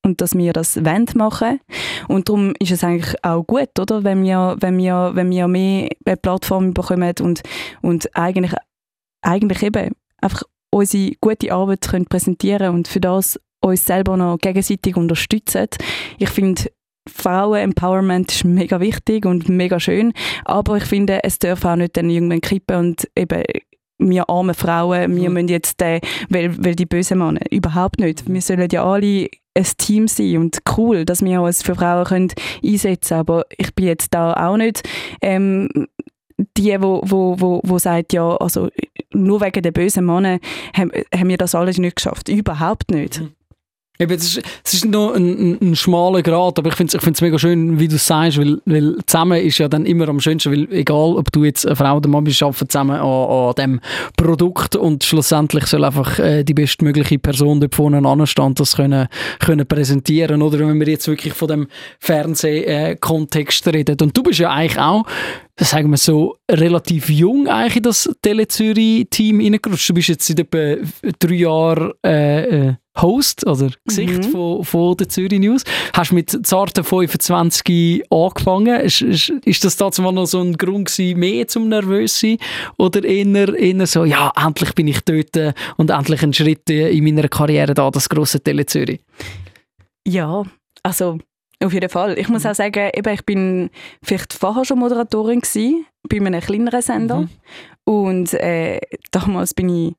und 0.04 0.22
dass 0.22 0.36
wir 0.36 0.54
das 0.54 0.84
wollen 0.84 1.08
machen. 1.16 1.60
Und 2.08 2.30
darum 2.30 2.54
ist 2.60 2.72
es 2.72 2.84
eigentlich 2.84 3.16
auch 3.24 3.44
gut, 3.44 3.80
oder, 3.80 4.04
wenn 4.04 4.24
wir, 4.24 4.58
wenn 4.60 4.78
wir, 4.78 5.12
wenn 5.14 5.32
wir 5.32 5.48
mehr 5.48 5.90
eine 6.06 6.18
Plattform 6.18 6.74
bekommen 6.74 7.14
und, 7.22 7.42
und 7.82 8.16
eigentlich, 8.16 8.54
eigentlich 9.24 9.64
eben 9.64 9.94
einfach 10.22 10.44
unsere 10.72 11.12
gute 11.22 11.52
Arbeit 11.54 11.82
können 11.82 12.06
präsentieren 12.06 12.74
und 12.74 12.88
für 12.88 13.00
das 13.02 13.40
uns 13.62 13.86
selber 13.86 14.18
noch 14.18 14.40
gegenseitig 14.40 14.98
unterstützen. 14.98 15.68
Ich 16.18 16.30
finde, 16.30 16.72
Frauen-Empowerment 17.08 18.32
ist 18.32 18.46
mega 18.46 18.80
wichtig 18.80 19.26
und 19.26 19.50
mega 19.50 19.80
schön, 19.80 20.14
aber 20.46 20.78
ich 20.78 20.84
finde, 20.86 21.24
es 21.24 21.40
darf 21.40 21.66
auch 21.66 21.76
nicht 21.76 21.98
dann 21.98 22.10
irgendwann 22.10 22.42
kippen 22.42 22.78
und 22.78 23.08
eben 23.16 23.44
wir 24.04 24.30
armen 24.30 24.56
Frauen, 24.56 25.16
wir 25.16 25.30
Mhm. 25.30 25.34
müssen 25.34 25.48
jetzt, 25.50 25.80
äh, 25.82 26.02
weil, 26.30 26.64
weil 26.64 26.76
die 26.76 26.88
bösen 26.88 27.20
Männer, 27.20 27.42
überhaupt 27.52 28.00
nicht. 28.00 28.28
Wir 28.28 28.42
sollen 28.42 28.68
ja 28.72 28.84
alle 28.84 29.30
ein 29.54 29.68
Team 29.78 30.08
sein 30.08 30.38
und 30.38 30.58
cool, 30.76 31.06
dass 31.06 31.24
wir 31.24 31.40
uns 31.42 31.62
für 31.62 31.76
Frauen 31.76 32.06
können 32.06 32.32
einsetzen 32.66 33.10
können. 33.10 33.20
Aber 33.20 33.46
ich 33.56 33.76
bin 33.76 33.86
jetzt 33.86 34.12
da 34.12 34.34
auch 34.34 34.58
nicht 34.58 34.82
ähm, 35.22 35.70
die, 36.58 36.76
wo, 36.82 37.02
wo, 37.06 37.40
wo, 37.40 37.62
wo 37.64 37.78
sagt, 37.78 38.14
ja, 38.14 38.36
also 38.38 38.70
nur 39.14 39.42
wegen 39.42 39.62
der 39.62 39.72
bösen 39.72 40.06
Männer 40.06 40.40
haben, 40.76 40.92
haben 41.14 41.30
wir 41.30 41.38
das 41.38 41.56
alles 41.56 41.78
nicht 41.78 41.96
geschafft. 41.96 42.30
Überhaupt 42.30 42.92
nicht. 42.92 43.22
Eben, 44.02 44.14
es, 44.14 44.38
ist, 44.38 44.42
es 44.66 44.74
ist 44.74 44.86
noch 44.86 45.14
ein, 45.14 45.30
ein, 45.30 45.58
ein 45.62 45.76
schmaler 45.76 46.24
Grad, 46.24 46.58
aber 46.58 46.70
ich 46.70 46.76
finde 46.76 46.98
es 46.98 47.08
ich 47.08 47.22
mega 47.22 47.38
schön, 47.38 47.80
wie 47.80 47.88
du 47.88 47.98
es 47.98 48.08
sagst, 48.08 48.40
weil, 48.40 48.60
weil 48.66 48.98
zusammen 49.06 49.40
ist 49.40 49.60
ja 49.60 49.68
dann 49.68 49.86
immer 49.86 50.10
am 50.10 50.20
schönsten, 50.20 50.52
weil 50.52 50.68
egal, 50.74 51.18
ob 51.18 51.32
du 51.32 51.44
jetzt 51.44 51.68
eine 51.68 51.76
Frau 51.76 51.98
oder 51.98 52.10
Mann 52.10 52.24
bist, 52.24 52.42
arbeiten 52.42 52.68
zusammen 52.68 53.00
an, 53.00 53.04
an 53.04 53.54
dem 53.60 53.80
Produkt 54.18 54.76
und 54.76 55.04
schlussendlich 55.04 55.68
soll 55.68 55.84
einfach 55.84 56.18
äh, 56.18 56.44
die 56.44 56.56
bestmögliche 56.56 57.20
Person 57.20 57.60
dort 57.60 57.76
vorne 57.76 57.98
anstehen 58.08 58.46
und 58.46 58.60
das 58.60 58.76
können, 58.76 59.08
können 59.40 59.68
präsentieren, 59.68 60.42
oder 60.42 60.58
wenn 60.60 60.80
wir 60.80 60.88
jetzt 60.88 61.08
wirklich 61.08 61.34
von 61.34 61.50
dem 61.50 61.68
Fernseh-Kontext 62.00 63.68
reden. 63.68 63.98
Und 64.02 64.18
du 64.18 64.24
bist 64.24 64.40
ja 64.40 64.50
eigentlich 64.50 64.80
auch 64.80 65.06
sagen 65.60 65.90
wir 65.92 65.98
so, 65.98 66.38
relativ 66.50 67.10
jung 67.10 67.48
eigentlich 67.48 67.78
in 67.78 67.84
das 67.84 68.10
Tele-Zürich-Team 68.22 69.40
reingerutscht. 69.42 69.90
Du 69.90 69.94
bist 69.94 70.10
jetzt 70.10 70.28
seit 70.28 70.40
etwa 70.40 70.84
drei 71.20 71.34
Jahren 71.36 71.92
äh, 72.06 72.42
äh, 72.70 72.74
Host 73.00 73.46
oder 73.48 73.70
Gesicht 73.86 74.26
Mhm. 74.26 74.32
von, 74.32 74.64
von 74.66 74.98
der 74.98 75.08
Zürich 75.08 75.40
News. 75.40 75.64
Hast 75.94 76.12
mit 76.12 76.46
zarten 76.46 76.84
25 76.84 78.04
angefangen. 78.12 78.82
Ist, 78.82 79.02
ist, 79.02 79.30
ist 79.46 79.64
das 79.64 79.78
dazu 79.78 80.02
noch 80.02 80.26
so 80.26 80.42
ein 80.42 80.58
Grund 80.58 80.90
gewesen, 80.90 81.20
mehr 81.20 81.48
zum 81.48 81.70
nervös 81.70 82.20
sein? 82.20 82.38
Oder 82.78 83.04
eher, 83.04 83.54
eher 83.58 83.88
so, 83.88 84.04
ja, 84.04 84.32
endlich 84.36 84.74
bin 84.76 84.88
ich 84.88 85.02
dort 85.02 85.38
äh, 85.38 85.54
und 85.78 85.90
endlich 85.90 86.22
ein 86.24 86.34
Schritt 86.34 86.70
äh, 86.70 86.90
in 86.90 87.04
meiner 87.04 87.28
Karriere 87.30 87.74
da, 87.74 87.90
das 87.92 88.10
grosse 88.10 88.42
Tele-Zürich? 88.42 89.00
Ja, 90.06 90.44
also 90.84 91.20
auf 91.64 91.74
jeden 91.74 91.90
Fall. 91.90 92.18
Ich 92.18 92.30
muss 92.30 92.46
auch 92.46 92.56
sagen, 92.56 92.90
eben, 92.94 93.14
ich 93.14 93.26
bin 93.26 93.70
vielleicht 94.04 94.34
vorher 94.34 94.66
schon 94.66 94.80
Moderatorin 94.80 95.42
gewesen, 95.42 95.86
bei 96.10 96.18
einem 96.18 96.42
kleineren 96.42 96.82
Sender. 96.82 97.22
Mhm. 97.22 97.30
Und 97.84 98.34
äh, 98.34 98.80
damals 99.12 99.54
bin 99.54 99.70
ich 99.70 99.94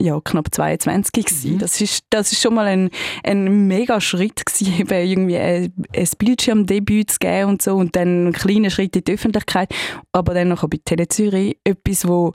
ja, 0.00 0.20
knapp 0.20 0.52
22 0.52 1.24
gewesen. 1.24 1.54
Mhm. 1.54 1.58
Das, 1.58 1.80
ist, 1.80 2.04
das 2.10 2.32
ist 2.32 2.42
schon 2.42 2.54
mal 2.54 2.66
ein, 2.66 2.90
ein 3.24 3.66
mega 3.66 4.00
Schritt 4.00 4.44
gewesen, 4.44 4.74
eben 4.80 5.08
irgendwie 5.08 5.38
ein, 5.38 5.72
ein 5.94 6.08
Bildschirmdebüt 6.18 7.10
zu 7.10 7.18
geben 7.18 7.50
und 7.50 7.62
so 7.62 7.76
und 7.76 7.96
dann 7.96 8.08
einen 8.08 8.32
kleinen 8.32 8.70
Schritt 8.70 8.96
in 8.96 9.04
die 9.04 9.12
Öffentlichkeit. 9.12 9.72
Aber 10.12 10.34
dann 10.34 10.48
noch 10.48 10.68
bei 10.68 10.78
Tele 10.84 11.08
Zürich 11.08 11.58
etwas, 11.64 12.06
wo 12.06 12.34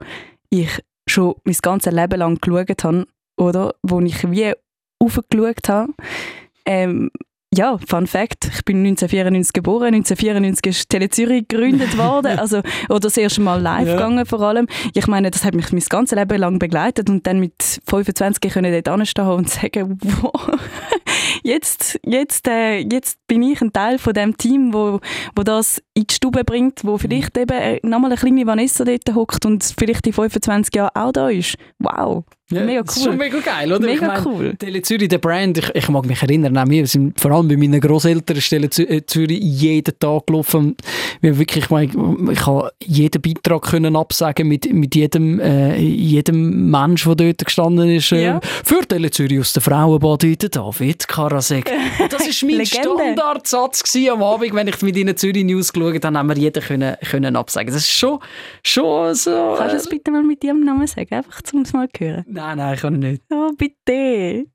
ich 0.49 0.69
schon 1.08 1.36
mein 1.43 1.58
ganzes 1.62 1.93
Leben 1.93 2.19
lang 2.19 2.39
geschaut 2.39 2.84
habe, 2.84 3.08
oder? 3.38 3.76
Wo 3.84 3.99
ich 3.99 4.30
wie 4.32 4.54
aufgeschaut 4.99 5.69
habe. 5.69 5.93
Ähm, 6.65 7.12
ja, 7.56 7.78
Fun 7.88 8.08
Fact, 8.08 8.46
ich 8.46 8.66
bin 8.66 8.78
1994 8.86 9.54
geboren, 9.54 9.94
1994 9.94 10.66
ist 10.66 10.89
Tele 10.89 11.10
Zürich 11.10 11.48
gegründet 11.48 11.98
worden, 11.98 12.39
also, 12.39 12.62
oder 12.89 13.02
das 13.02 13.18
erste 13.18 13.42
Mal 13.42 13.62
live 13.62 13.88
Ja. 13.88 13.94
gegangen 13.94 14.26
vor 14.26 14.42
allem. 14.42 14.68
Ich 14.94 15.08
meine, 15.08 15.30
das 15.32 15.44
hat 15.46 15.54
mich 15.54 15.72
mein 15.72 15.82
ganzes 15.82 16.18
Leben 16.18 16.38
lang 16.39 16.60
begleitet 16.60 17.10
und 17.10 17.26
dann 17.28 17.39
mit 17.39 17.82
25 17.88 18.52
können 18.52 18.72
dort 18.72 18.88
anstehen 18.88 19.28
und 19.28 19.50
sagen, 19.50 20.00
wow, 20.22 20.50
jetzt, 21.44 22.00
jetzt, 22.06 22.48
äh, 22.48 22.80
jetzt 22.80 23.20
bin 23.28 23.44
ich 23.44 23.62
ein 23.62 23.72
Teil 23.74 24.00
von 24.00 24.13
dem 24.13 24.38
Team, 24.38 24.74
wo, 24.74 25.00
wo 25.36 25.44
das 25.44 25.82
in 25.94 26.06
die 26.08 26.13
Stube 26.13 26.44
bringt, 26.44 26.84
wo 26.84 26.98
vielleicht 26.98 27.38
eben 27.38 27.58
äh, 27.58 27.80
nochmal 27.84 28.12
eine 28.12 28.20
kleine 28.20 28.46
Vanessa 28.48 28.84
dort 28.84 29.13
hockt 29.13 29.46
und 29.46 29.63
vielleicht 29.78 30.08
in 30.08 30.13
25 30.13 30.76
Jahren 30.76 30.92
auch 30.96 31.12
da 31.12 31.30
ist. 31.30 31.56
Wow, 31.80 32.24
mega 32.62 32.84
Das 32.84 32.98
ist 32.98 33.04
schon 33.04 33.13
cool. 33.13 33.18
mega 33.18 33.39
geil, 33.39 33.74
oder? 33.74 33.88
ich 33.88 34.02
Mega 34.02 34.08
meine, 34.08 34.26
cool. 34.28 34.56
Tele 34.58 34.82
Zürich, 34.82 35.08
der 35.10 35.18
Brand, 35.18 35.58
ich, 35.58 35.70
ich 35.76 35.89
mag 35.89 36.06
mich 36.06 36.22
erinnern, 36.22 36.58
auch 36.58 36.68
wir 36.68 36.88
sind 36.88 37.20
vor 37.20 37.32
allem 37.32 37.48
bei 37.48 37.58
meinen 37.58 37.80
Großeltern 37.80 38.38
ist 38.38 38.50
Tele 38.50 38.68
äh, 38.68 39.06
Zürich 39.06 39.39
jeden 39.42 39.98
Tag 40.00 40.28
gelaufen. 40.28 40.76
Wir 41.22 41.38
wirklich, 41.38 41.66
ich, 41.66 41.70
meine, 41.70 41.92
ich 42.32 42.46
habe 42.46 42.72
jeden 42.80 43.22
Beitrag 43.22 43.62
können 43.63 43.96
absagen 43.96 44.48
mit, 44.48 44.72
mit 44.74 44.96
jedem, 44.96 45.39
äh, 45.39 45.78
jedem 45.78 46.70
Mensch, 46.70 47.04
der 47.06 47.16
dort 47.16 47.46
gestanden 47.46 47.89
ist. 47.89 48.12
Äh, 48.12 48.24
Ja. 48.24 48.39
Für 48.63 48.82
Tele 48.88 49.12
Zürich 49.12 49.39
aus 49.39 49.54
der 49.54 49.62
Frauenbad 49.62 50.24
heute 50.24 50.50
David 50.50 51.08
Karasek. 51.08 51.72
Und 52.00 52.13
das 52.13 52.22
war 52.22 52.50
mein. 52.50 52.66
Standardsatz 52.66 53.84
am 54.12 54.24
Abend, 54.24 54.54
wenn 54.54 54.68
ich 54.68 54.82
mit 54.82 54.96
ihnen 54.98 55.16
Zürich 55.16 55.44
News 55.46 55.72
geschaut 55.72 56.04
habe, 56.04 56.18
haben 56.18 56.28
wir 56.30 56.38
jeden 56.38 56.62
können, 56.63 56.96
können 57.10 57.36
absagen. 57.36 57.74
Das 57.74 57.84
ist 57.84 57.92
schon, 57.92 58.20
schon 58.63 59.13
so... 59.16 59.56
Kannst 59.58 59.74
du 59.74 59.78
äh, 59.78 59.80
es 59.80 59.89
bitte 59.89 60.12
mal 60.12 60.24
mit 60.24 60.44
ihrem 60.44 60.62
Namen 60.62 60.88
sagen, 60.88 61.13
einfach 61.13 61.42
zum 61.42 61.62
es 61.62 61.74
mal 61.74 61.88
zu 61.89 62.04
hören? 62.06 62.26
Nein, 62.28 62.42
nein, 62.56 62.73
ich 62.75 62.82
kann 62.82 62.99
nicht. 62.99 63.23
Oh, 63.32 63.51
bitte. 63.58 64.47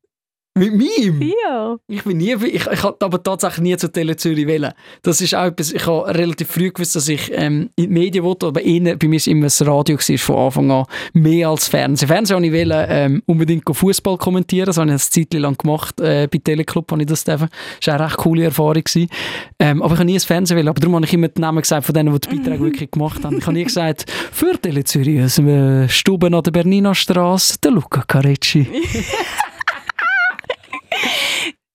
Mit 0.59 0.75
mir? 0.75 1.33
Ja. 1.45 1.77
Ich 1.87 2.03
bin 2.05 2.17
nie, 2.19 2.33
ich, 2.33 2.67
ich 2.67 2.83
habe 2.83 2.97
aber 3.01 3.23
tatsächlich 3.23 3.63
nie 3.63 3.77
zu 3.77 3.91
Tele 3.91 4.17
Zürich 4.17 4.47
wählen. 4.47 4.73
Das 5.03 5.21
ist 5.21 5.35
auch 5.35 5.47
etwas, 5.47 5.73
ich 5.73 5.87
habe 5.87 6.15
relativ 6.15 6.49
früh 6.49 6.71
gewusst, 6.71 6.97
dass 6.97 7.09
ich 7.09 7.31
ähm, 7.33 7.71
in 7.77 7.85
die 7.85 7.89
Medien 7.89 8.25
wollte, 8.25 8.47
aber 8.47 8.63
eher, 8.63 8.97
bei 8.97 9.09
mir 9.09 9.21
war 9.21 9.33
immer 9.33 9.47
das 9.47 9.65
Radio 9.67 9.97
gewesen, 9.97 10.19
von 10.19 10.37
Anfang 10.37 10.71
an, 10.71 10.85
mehr 11.13 11.49
als 11.49 11.69
Fernsehen. 11.69 12.09
Fernsehen 12.09 12.37
habe 12.37 12.47
ich 12.47 12.53
wählen, 12.53 12.87
ähm, 12.89 13.23
unbedingt 13.27 13.65
Fußball 13.71 14.17
kommentieren, 14.19 14.67
das 14.67 14.79
habe 14.79 14.89
ich 14.89 14.93
eine 14.93 14.99
Zeit 14.99 15.35
lang 15.35 15.57
gemacht, 15.57 16.01
äh, 16.01 16.29
bei 16.31 16.39
Teleclub 16.39 16.91
habe 16.91 17.03
ich 17.03 17.09
das 17.09 17.25
dürfen. 17.25 17.49
Das 17.79 17.87
war 17.87 17.95
eine 17.95 18.05
recht 18.07 18.17
coole 18.17 18.45
Erfahrung. 18.45 18.69
Gewesen. 18.69 19.09
Ähm, 19.59 19.83
aber 19.83 19.95
ich 19.95 19.99
habe 19.99 20.07
nie 20.07 20.15
das 20.15 20.25
Fernsehen 20.25 20.57
wählen, 20.57 20.69
aber 20.69 20.81
darum 20.81 20.97
habe 20.97 21.07
ich 21.07 21.13
immer 21.13 21.29
den 21.29 21.41
Namen 21.41 21.61
gesagt 21.61 21.85
von 21.85 21.95
denen, 21.95 22.13
die 22.13 22.21
die 22.21 22.37
Beiträge 22.37 22.65
wirklich 22.65 22.91
gemacht 22.91 23.25
haben. 23.25 23.39
Ich 23.39 23.47
habe 23.47 23.55
nie 23.55 23.65
gesagt, 23.65 24.11
für 24.11 24.59
Tele 24.61 24.85
Zürich 24.85 25.35
dem 25.35 25.49
äh, 25.49 25.89
Stuben 25.89 26.35
an 26.35 26.43
der 26.43 26.51
Bernina 26.51 26.95
Straße, 26.95 27.59
der 27.63 27.73
Luca 27.73 28.03
Carecci. 28.07 28.69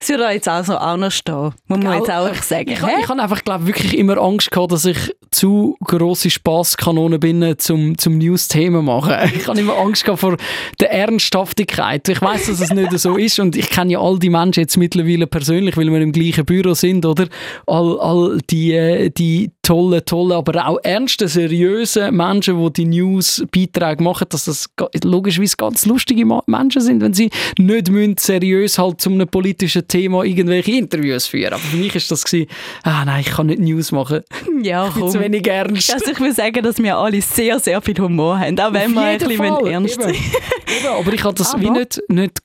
Es 0.03 0.09
würde 0.09 0.27
jetzt 0.31 0.49
also 0.49 0.77
auch 0.77 0.97
noch 0.97 1.11
stehen, 1.11 1.53
muss 1.67 1.79
man 1.79 1.97
jetzt 1.97 2.11
auch 2.11 2.33
sagen. 2.35 2.71
Ich, 2.71 2.85
hä? 2.85 2.89
ich 2.99 3.07
habe 3.07 3.21
einfach, 3.21 3.41
glaube 3.41 3.67
wirklich 3.67 3.97
immer 3.97 4.17
Angst 4.17 4.51
gehabt, 4.51 4.73
dass 4.73 4.83
ich 4.83 5.15
zu 5.31 5.77
grosse 5.81 6.29
Spasskanone 6.29 7.19
bin, 7.19 7.55
zum, 7.57 7.97
zum 7.97 8.17
News-Thema 8.17 8.81
machen. 8.81 9.13
Ich 9.33 9.47
habe 9.47 9.59
immer 9.59 9.77
Angst 9.77 10.03
gehabt 10.03 10.19
vor 10.19 10.35
der 10.81 10.91
Ernsthaftigkeit. 10.91 12.07
Ich 12.09 12.21
weiß, 12.21 12.47
dass 12.47 12.59
es 12.59 12.71
nicht 12.71 12.91
so 12.99 13.15
ist 13.15 13.39
und 13.39 13.55
ich 13.55 13.69
kenne 13.69 13.93
ja 13.93 13.99
all 14.01 14.19
die 14.19 14.29
Menschen 14.29 14.59
jetzt 14.59 14.75
mittlerweile 14.75 15.25
persönlich, 15.25 15.77
weil 15.77 15.89
wir 15.89 16.01
im 16.01 16.11
gleichen 16.11 16.43
Büro 16.43 16.73
sind, 16.73 17.05
oder? 17.05 17.27
All, 17.65 17.97
all 18.01 18.39
die, 18.49 18.73
äh, 18.73 19.09
die 19.09 19.51
tollen, 19.63 20.03
tollen, 20.05 20.33
aber 20.33 20.67
auch 20.67 20.77
ernsten, 20.83 21.27
seriösen 21.27 22.15
Menschen, 22.15 22.61
die 22.63 22.73
die 22.73 22.85
News-Beiträge 22.85 24.03
machen, 24.03 24.27
dass 24.29 24.45
das 24.45 24.69
logischerweise 25.03 25.55
ganz 25.57 25.85
lustige 25.85 26.25
Menschen 26.45 26.81
sind, 26.81 27.01
wenn 27.01 27.13
sie 27.13 27.29
nicht 27.57 27.89
müssen 27.89 28.17
seriös 28.17 28.77
halt 28.77 29.01
zu 29.01 29.09
einem 29.09 29.27
politischen 29.27 29.87
Thema 29.87 30.23
irgendwelche 30.23 30.71
Interviews 30.73 31.27
führen. 31.27 31.53
Aber 31.53 31.61
für 31.63 31.77
mich 31.77 31.95
ist 31.95 32.11
das 32.11 32.23
gewesen, 32.23 32.47
ah 32.83 33.05
nein, 33.05 33.21
ich 33.21 33.31
kann 33.31 33.47
nicht 33.47 33.59
News 33.59 33.91
machen. 33.91 34.21
ja, 34.63 34.83
bin 34.89 35.07
zu 35.09 35.17
komm. 35.17 35.21
wenig 35.21 35.47
ernst. 35.47 35.93
Also 35.93 36.11
ich 36.11 36.19
will 36.19 36.33
sagen, 36.33 36.61
dass 36.61 36.77
wir 36.77 36.97
alle 36.97 37.21
sehr, 37.21 37.59
sehr 37.59 37.81
viel 37.81 37.97
Humor 37.97 38.37
haben, 38.39 38.59
auch 38.59 38.73
wenn 38.73 38.91
Auf 38.91 38.95
wir 38.95 39.01
ein 39.03 39.17
bisschen 39.17 39.65
ernst 39.67 40.01
sind. 40.01 40.09
Eben, 40.15 40.87
aber 40.99 41.13
ich 41.13 41.23
habe 41.23 41.35
das 41.35 41.57
wie 41.59 41.67
Aber- 41.67 41.79
nicht, 41.79 42.01
nicht 42.09 42.39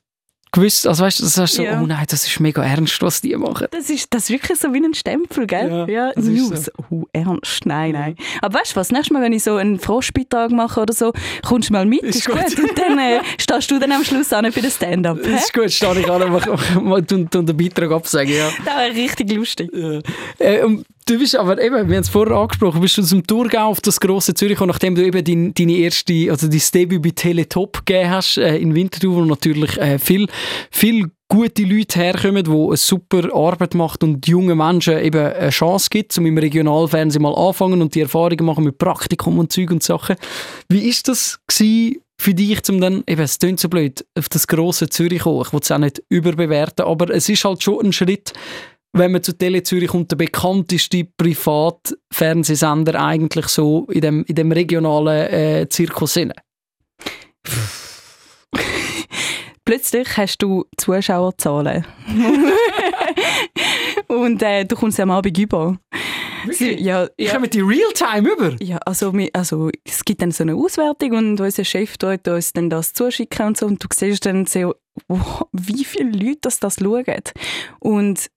gewusst. 0.51 0.87
Also 0.87 1.03
weißt 1.03 1.19
du, 1.19 1.23
das 1.23 1.37
heißt 1.37 1.53
so, 1.55 1.63
Ja. 1.63 1.81
oh 1.81 1.85
nein, 1.85 2.05
das 2.09 2.25
ist 2.25 2.39
mega 2.39 2.63
ernst, 2.63 3.01
was 3.01 3.21
die 3.21 3.35
machen. 3.35 3.67
Das 3.71 3.89
ist, 3.89 4.13
das 4.13 4.23
ist 4.23 4.29
wirklich 4.31 4.57
so 4.59 4.73
wie 4.73 4.77
ein 4.83 4.93
Stempel, 4.93 5.45
gell? 5.47 5.85
Ja, 5.89 6.11
das 6.13 6.25
ist 6.25 6.31
News. 6.31 6.71
Oh, 6.89 7.03
ernst? 7.13 7.65
Nein, 7.65 7.91
nein. 7.93 8.15
Aber 8.41 8.59
weißt 8.59 8.71
du 8.71 8.75
was, 8.77 8.91
nächstes 8.91 9.11
Mal, 9.11 9.21
wenn 9.21 9.33
ich 9.33 9.43
so 9.43 9.55
einen 9.55 9.79
Froschbeitrag 9.79 10.51
mache 10.51 10.81
oder 10.81 10.93
so, 10.93 11.13
kommst 11.45 11.69
du 11.69 11.73
mal 11.73 11.85
mit, 11.85 12.01
Ist 12.03 12.17
ist, 12.19 12.25
gut. 12.27 12.35
gut. 12.43 12.59
Und 12.59 12.77
dann 12.79 12.97
äh, 12.97 13.19
stehst 13.37 13.69
du 13.71 13.79
dann 13.79 13.91
am 13.91 14.03
Schluss 14.03 14.33
an 14.33 14.51
für 14.51 14.61
den 14.61 14.71
Stand-up. 14.71 15.19
ist 15.19 15.53
gut, 15.53 15.71
stehe 15.71 15.99
ich 15.99 16.09
an, 16.09 17.07
tun 17.07 17.45
den 17.45 17.57
Beitrag 17.57 17.91
absagen, 17.91 18.33
ja. 18.35 18.49
Das 18.65 18.75
wäre 18.75 18.95
richtig 18.95 19.31
lustig. 19.31 19.71
Äh, 20.39 20.63
und 20.63 20.85
du 21.09 21.17
bist 21.17 21.35
aber 21.35 21.61
eben, 21.61 21.89
wir 21.89 21.95
haben 21.95 22.03
es 22.03 22.09
vorher 22.09 22.37
angesprochen, 22.37 22.81
bist 22.81 22.97
du 22.97 23.01
aus 23.01 23.09
dem 23.09 23.25
Thurgau 23.25 23.67
auf 23.67 23.81
das 23.81 23.99
grosse 23.99 24.33
Zürich 24.33 24.55
gekommen, 24.55 24.69
nachdem 24.69 24.95
du 24.95 25.03
eben 25.03 25.23
dein, 25.23 25.53
deine 25.53 25.73
erste, 25.73 26.27
also 26.29 26.47
dein 26.47 26.61
Debüt 26.73 27.01
bei 27.01 27.09
Teletop 27.09 27.85
gegeben 27.85 28.09
hast, 28.09 28.37
äh, 28.37 28.57
in 28.57 28.75
Winterthur, 28.75 29.15
wo 29.15 29.25
natürlich 29.25 29.77
äh, 29.77 29.97
viel, 29.97 30.27
viel 30.69 31.09
gute 31.27 31.63
Leute 31.63 31.99
herkommen, 31.99 32.43
die 32.43 32.51
eine 32.51 32.77
super 32.77 33.33
Arbeit 33.33 33.75
machen 33.75 33.97
und 34.03 34.27
jungen 34.27 34.57
Menschen 34.57 34.99
eben 34.99 35.25
eine 35.25 35.49
Chance 35.49 35.87
gibt, 35.89 36.17
um 36.17 36.25
im 36.25 36.37
Regionalfernsehen 36.37 37.21
mal 37.21 37.35
anfangen 37.35 37.81
und 37.81 37.95
die 37.95 38.01
Erfahrungen 38.01 38.45
machen 38.45 38.63
mit 38.63 38.77
Praktikum 38.77 39.39
und 39.39 39.51
Zeug 39.51 39.71
und 39.71 39.83
Sachen. 39.83 40.15
Wie 40.69 40.87
ist 40.87 41.07
das 41.07 41.39
gewesen 41.47 42.01
für 42.17 42.33
dich, 42.33 42.61
um 42.69 42.81
dann, 42.81 43.03
eben, 43.07 43.21
es 43.21 43.39
klingt 43.39 43.59
so 43.59 43.69
blöd, 43.69 44.05
auf 44.17 44.27
das 44.29 44.47
grosse 44.47 44.89
Zürich 44.89 45.21
kommen? 45.21 45.43
Ich 45.45 45.53
will 45.53 45.59
es 45.61 45.71
auch 45.71 45.77
nicht 45.77 46.01
überbewerten, 46.09 46.85
aber 46.85 47.09
es 47.11 47.29
ist 47.29 47.45
halt 47.45 47.63
schon 47.63 47.85
ein 47.85 47.93
Schritt, 47.93 48.33
wenn 48.99 49.13
man 49.13 49.23
zu 49.23 49.35
Tele 49.35 49.63
Zürich 49.63 49.89
kommt, 49.89 50.11
der 50.11 50.17
bekannteste 50.17 51.05
Privatfernsehsender 51.05 53.01
eigentlich 53.01 53.47
so 53.47 53.87
in 53.89 54.01
dem, 54.01 54.23
in 54.25 54.35
dem 54.35 54.51
regionalen 54.51 55.31
äh, 55.31 55.67
Zirkus 55.69 56.13
sind. 56.13 56.33
Plötzlich 59.65 60.17
hast 60.17 60.39
du 60.39 60.65
Zuschauerzahlen. 60.77 61.85
Und 64.07 64.41
äh, 64.41 64.65
du 64.65 64.75
kommst 64.75 64.99
am 64.99 65.11
Abend 65.11 65.37
über. 65.37 65.77
Sie, 66.51 66.81
ja, 66.81 67.07
Ich 67.17 67.27
ja, 67.27 67.33
komme 67.33 67.47
die 67.47 67.61
Realtime 67.61 68.29
über. 68.29 68.55
ja 68.61 68.77
also, 68.85 69.13
also 69.33 69.69
es 69.83 70.03
gibt 70.03 70.21
dann 70.21 70.31
so 70.31 70.43
eine 70.43 70.55
Auswertung 70.55 71.11
und 71.11 71.41
unser 71.41 71.65
Chef 71.65 71.97
tut 71.97 72.27
uns 72.27 72.53
dann 72.53 72.69
das 72.69 72.93
zuschicken 72.93 73.47
und 73.47 73.57
so 73.57 73.65
und 73.65 73.83
du 73.83 73.87
siehst 73.93 74.25
dann 74.25 74.45
so, 74.45 74.75
wow, 75.07 75.47
wie 75.51 75.83
viele 75.83 76.11
Leute 76.11 76.39
das, 76.41 76.59
das 76.59 76.75
schauen. 76.75 77.03
Und 77.79 78.29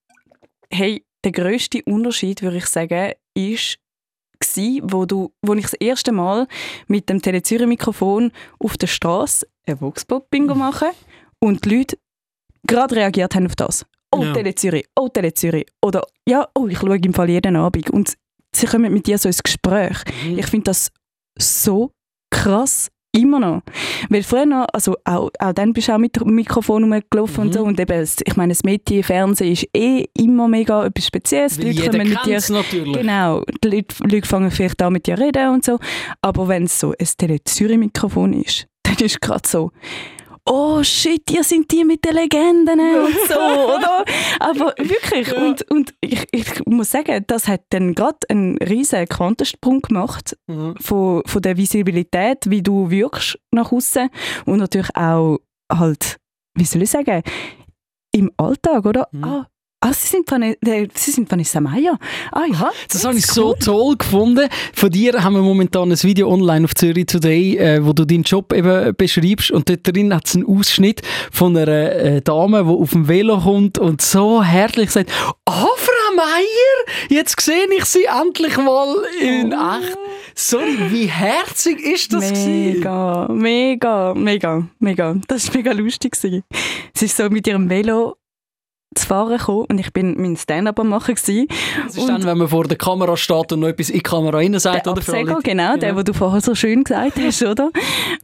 hey, 0.73 1.05
der 1.25 1.33
grösste 1.33 1.83
Unterschied, 1.85 2.43
würde 2.43 2.57
ich 2.59 2.66
sagen, 2.66 3.12
ist 3.35 3.79
gsi, 4.41 4.81
wo, 4.83 5.05
du, 5.07 5.33
wo 5.43 5.55
ich 5.55 5.62
das 5.62 5.75
erste 5.75 6.12
Mal 6.12 6.49
mit 6.89 7.09
dem 7.09 7.23
Tele 7.23 7.43
Zürich 7.43 7.66
Mikrofon 7.68 8.33
auf 8.59 8.77
der 8.77 8.89
Straße 8.89 9.47
ein 9.66 9.81
Voxpop-Bingo 9.81 10.55
mache 10.55 10.91
und 11.39 11.64
die 11.64 11.77
Leute 11.77 11.99
gerade 12.66 12.97
reagiert 12.97 13.35
haben 13.35 13.47
auf 13.47 13.57
das. 13.57 13.87
Oh, 14.11 14.23
Ja. 14.23 14.33
Tele 14.33 14.55
Zürich, 14.55 14.87
oh, 14.99 15.09
Tele 15.09 15.33
Zürich. 15.33 15.66
Oder 15.83 16.03
ja, 16.29 16.49
oh, 16.55 16.66
ich 16.66 16.79
schaue 16.79 16.97
im 16.97 17.14
Fall 17.14 17.31
jeden 17.31 17.57
Abend. 17.57 17.89
Und 17.91 18.14
sie 18.55 18.66
kommen 18.66 18.93
mit 18.93 19.07
dir 19.07 19.16
so 19.18 19.29
ins 19.29 19.43
Gespräch. 19.43 19.99
Mhm. 20.25 20.39
Ich 20.39 20.47
finde 20.47 20.64
das 20.64 20.91
so 21.39 21.93
krass. 22.31 22.91
Immer 23.15 23.41
noch. 23.41 23.63
Weil 24.09 24.23
früher 24.23 24.47
noch, 24.47 24.67
also 24.73 24.97
auch, 25.05 25.31
auch 25.39 25.53
dann 25.53 25.75
bist 25.75 25.89
du 25.89 25.93
auch 25.95 25.99
mit 25.99 26.17
dem 26.17 26.35
Mikrofon 26.35 26.83
rumgelaufen 26.91 27.43
und 27.43 27.49
Mhm. 27.49 27.53
so. 27.53 27.63
Und 27.65 27.79
eben, 27.79 28.01
das- 28.01 28.17
ich 28.25 28.37
meine, 28.37 28.53
das 28.55 28.65
Medien, 28.65 29.03
Fernsehen 29.03 29.53
ist 29.53 29.67
eh 29.77 30.07
immer 30.17 30.49
mega 30.49 30.87
etwas 30.87 31.07
Spezielles. 31.09 31.59
Die 31.59 31.73
Leute 31.73 31.91
kommen 31.91 32.09
mit 32.09 32.25
dir 32.25 32.37
es 32.39 32.49
natürlich. 32.49 32.97
Genau, 32.97 33.43
die 33.63 33.69
Leute, 33.69 33.95
Leute 34.05 34.27
fangen 34.27 34.51
vielleicht 34.51 34.81
an 34.81 34.95
mit 34.95 35.07
dir 35.07 35.19
reden 35.19 35.51
und 35.51 35.63
so. 35.65 35.79
Aber 36.23 36.49
wenn 36.49 36.65
es 36.65 36.81
so 36.81 36.95
ein 36.99 37.07
Tele-Zürich-Mikrofon 37.19 38.33
ist, 38.33 38.67
dann 38.83 38.97
ist 38.97 39.21
gerade 39.21 39.47
so, 39.47 39.73
oh 40.47 40.82
shit, 40.82 41.30
ihr 41.30 41.45
sind 41.45 41.70
die 41.70 41.84
mit 41.84 42.05
den 42.05 42.14
Legenden 42.14 42.80
und 43.05 43.14
so, 43.28 43.34
oder? 43.34 44.05
Aber 44.40 44.74
wirklich, 44.78 45.28
Ja. 45.28 45.38
und, 45.47 45.62
und 45.70 45.95
ich, 46.01 46.26
ich 46.32 46.66
muss 46.66 46.90
sagen, 46.90 47.24
das 47.26 47.47
hat 47.49 47.62
dann 47.70 47.95
gerade 47.95 48.18
einen 48.28 48.59
riesen 48.59 49.07
Quantensprung 49.09 49.80
gemacht 49.82 50.36
Mhm. 50.49 50.74
von, 50.80 51.22
von 51.26 51.43
der 51.43 51.57
Visibilität, 51.57 52.38
wie 52.51 52.62
du 52.62 52.90
wirkst 52.90 53.38
nach 53.53 53.70
außen 53.72 54.09
und 54.47 54.59
natürlich 54.59 54.95
auch 54.97 55.38
halt, 55.72 56.16
wie 56.55 56.64
soll 56.64 56.82
ich 56.82 56.90
sagen, 56.90 57.22
im 58.14 58.30
Alltag, 58.36 58.84
oder? 58.84 59.09
Mhm. 59.12 59.24
Ah, 59.24 59.47
ah, 59.83 59.93
sie 59.93 60.09
sind, 60.09 60.30
Van 60.30 60.43
äh, 60.43 60.89
sie 60.95 61.11
sind 61.11 61.30
Vanessa 61.30 61.61
Meyer. 61.61 61.99
Ah 62.30 62.45
ja, 62.51 62.70
Das 62.89 63.05
habe 63.05 63.16
ich 63.18 63.26
so 63.26 63.55
toll 63.55 63.97
gefunden. 63.97 64.49
Von 64.74 64.91
dir 64.91 65.22
haben 65.22 65.35
wir 65.35 65.43
momentan 65.43 65.91
ein 65.91 66.03
Video 66.03 66.30
online 66.33 66.64
auf 66.64 66.74
Zürich 66.74 67.07
Today, 67.07 67.57
äh, 67.57 67.85
wo 67.85 67.93
du 67.93 68.05
deinen 68.05 68.22
Job 68.22 68.53
eben 68.53 68.95
beschreibst 68.97 69.51
und 69.51 69.68
dort 69.68 69.80
drin 69.85 70.14
hat 70.14 70.26
es 70.26 70.35
einen 70.35 70.47
Ausschnitt 70.47 71.03
von 71.30 71.57
einer 71.57 71.68
äh, 71.68 72.22
Dame, 72.22 72.64
die 72.64 72.70
auf 72.70 72.91
dem 72.91 73.09
Velo 73.09 73.39
kommt 73.41 73.78
und 73.78 74.01
so 74.01 74.43
herzlich 74.43 74.91
sagt, 74.91 75.11
«Ah, 75.45 75.66
Frau 75.76 76.16
Meier, 76.16 76.97
jetzt 77.09 77.41
sehe 77.41 77.66
ich 77.76 77.85
Sie 77.85 78.05
endlich 78.05 78.57
mal 78.57 78.97
in 79.20 79.53
Oh. 79.53 79.78
echt.» 79.78 79.99
Sorry, 80.35 80.78
wie 80.91 81.07
herzig 81.07 81.78
ist 81.80 82.12
das 82.12 82.28
gewesen? 82.30 82.74
Mega, 82.74 83.28
mega, 83.30 84.14
mega, 84.14 84.66
mega. 84.78 85.16
Das 85.28 85.49
war 85.49 85.57
mega 85.57 85.72
lustig. 85.72 86.14
Sie 86.16 86.43
ist 87.01 87.16
so 87.16 87.28
mit 87.28 87.47
ihrem 87.47 87.68
Velo 87.68 88.16
zu 88.95 89.07
fahren 89.07 89.38
gekommen 89.38 89.66
und 89.70 89.78
ich 89.78 89.93
bin 89.93 90.20
mein 90.20 90.36
Stand-up 90.36 90.78
am 90.80 90.88
machen 90.88 91.14
gewesen. 91.14 91.47
Das 91.86 91.97
ist 91.97 92.09
dann, 92.09 92.24
wenn 92.24 92.38
man 92.38 92.49
vor 92.49 92.64
der 92.64 92.76
Kamera 92.78 93.16
steht 93.16 93.53
und 93.53 93.61
noch 93.61 93.68
etwas 93.68 93.88
in 93.90 93.97
die 93.97 94.03
Kamera 94.03 94.38
rein 94.38 94.59
sagt, 94.59 94.86
Der 94.86 94.93
oder? 94.93 95.01
Die- 95.01 95.43
genau, 95.43 95.76
der, 95.76 95.88
Ja. 95.90 95.95
den 95.95 96.05
du 96.05 96.12
vorher 96.12 96.40
so 96.40 96.55
schön 96.55 96.84
gesagt 96.84 97.18
hast, 97.18 97.43
oder? 97.45 97.70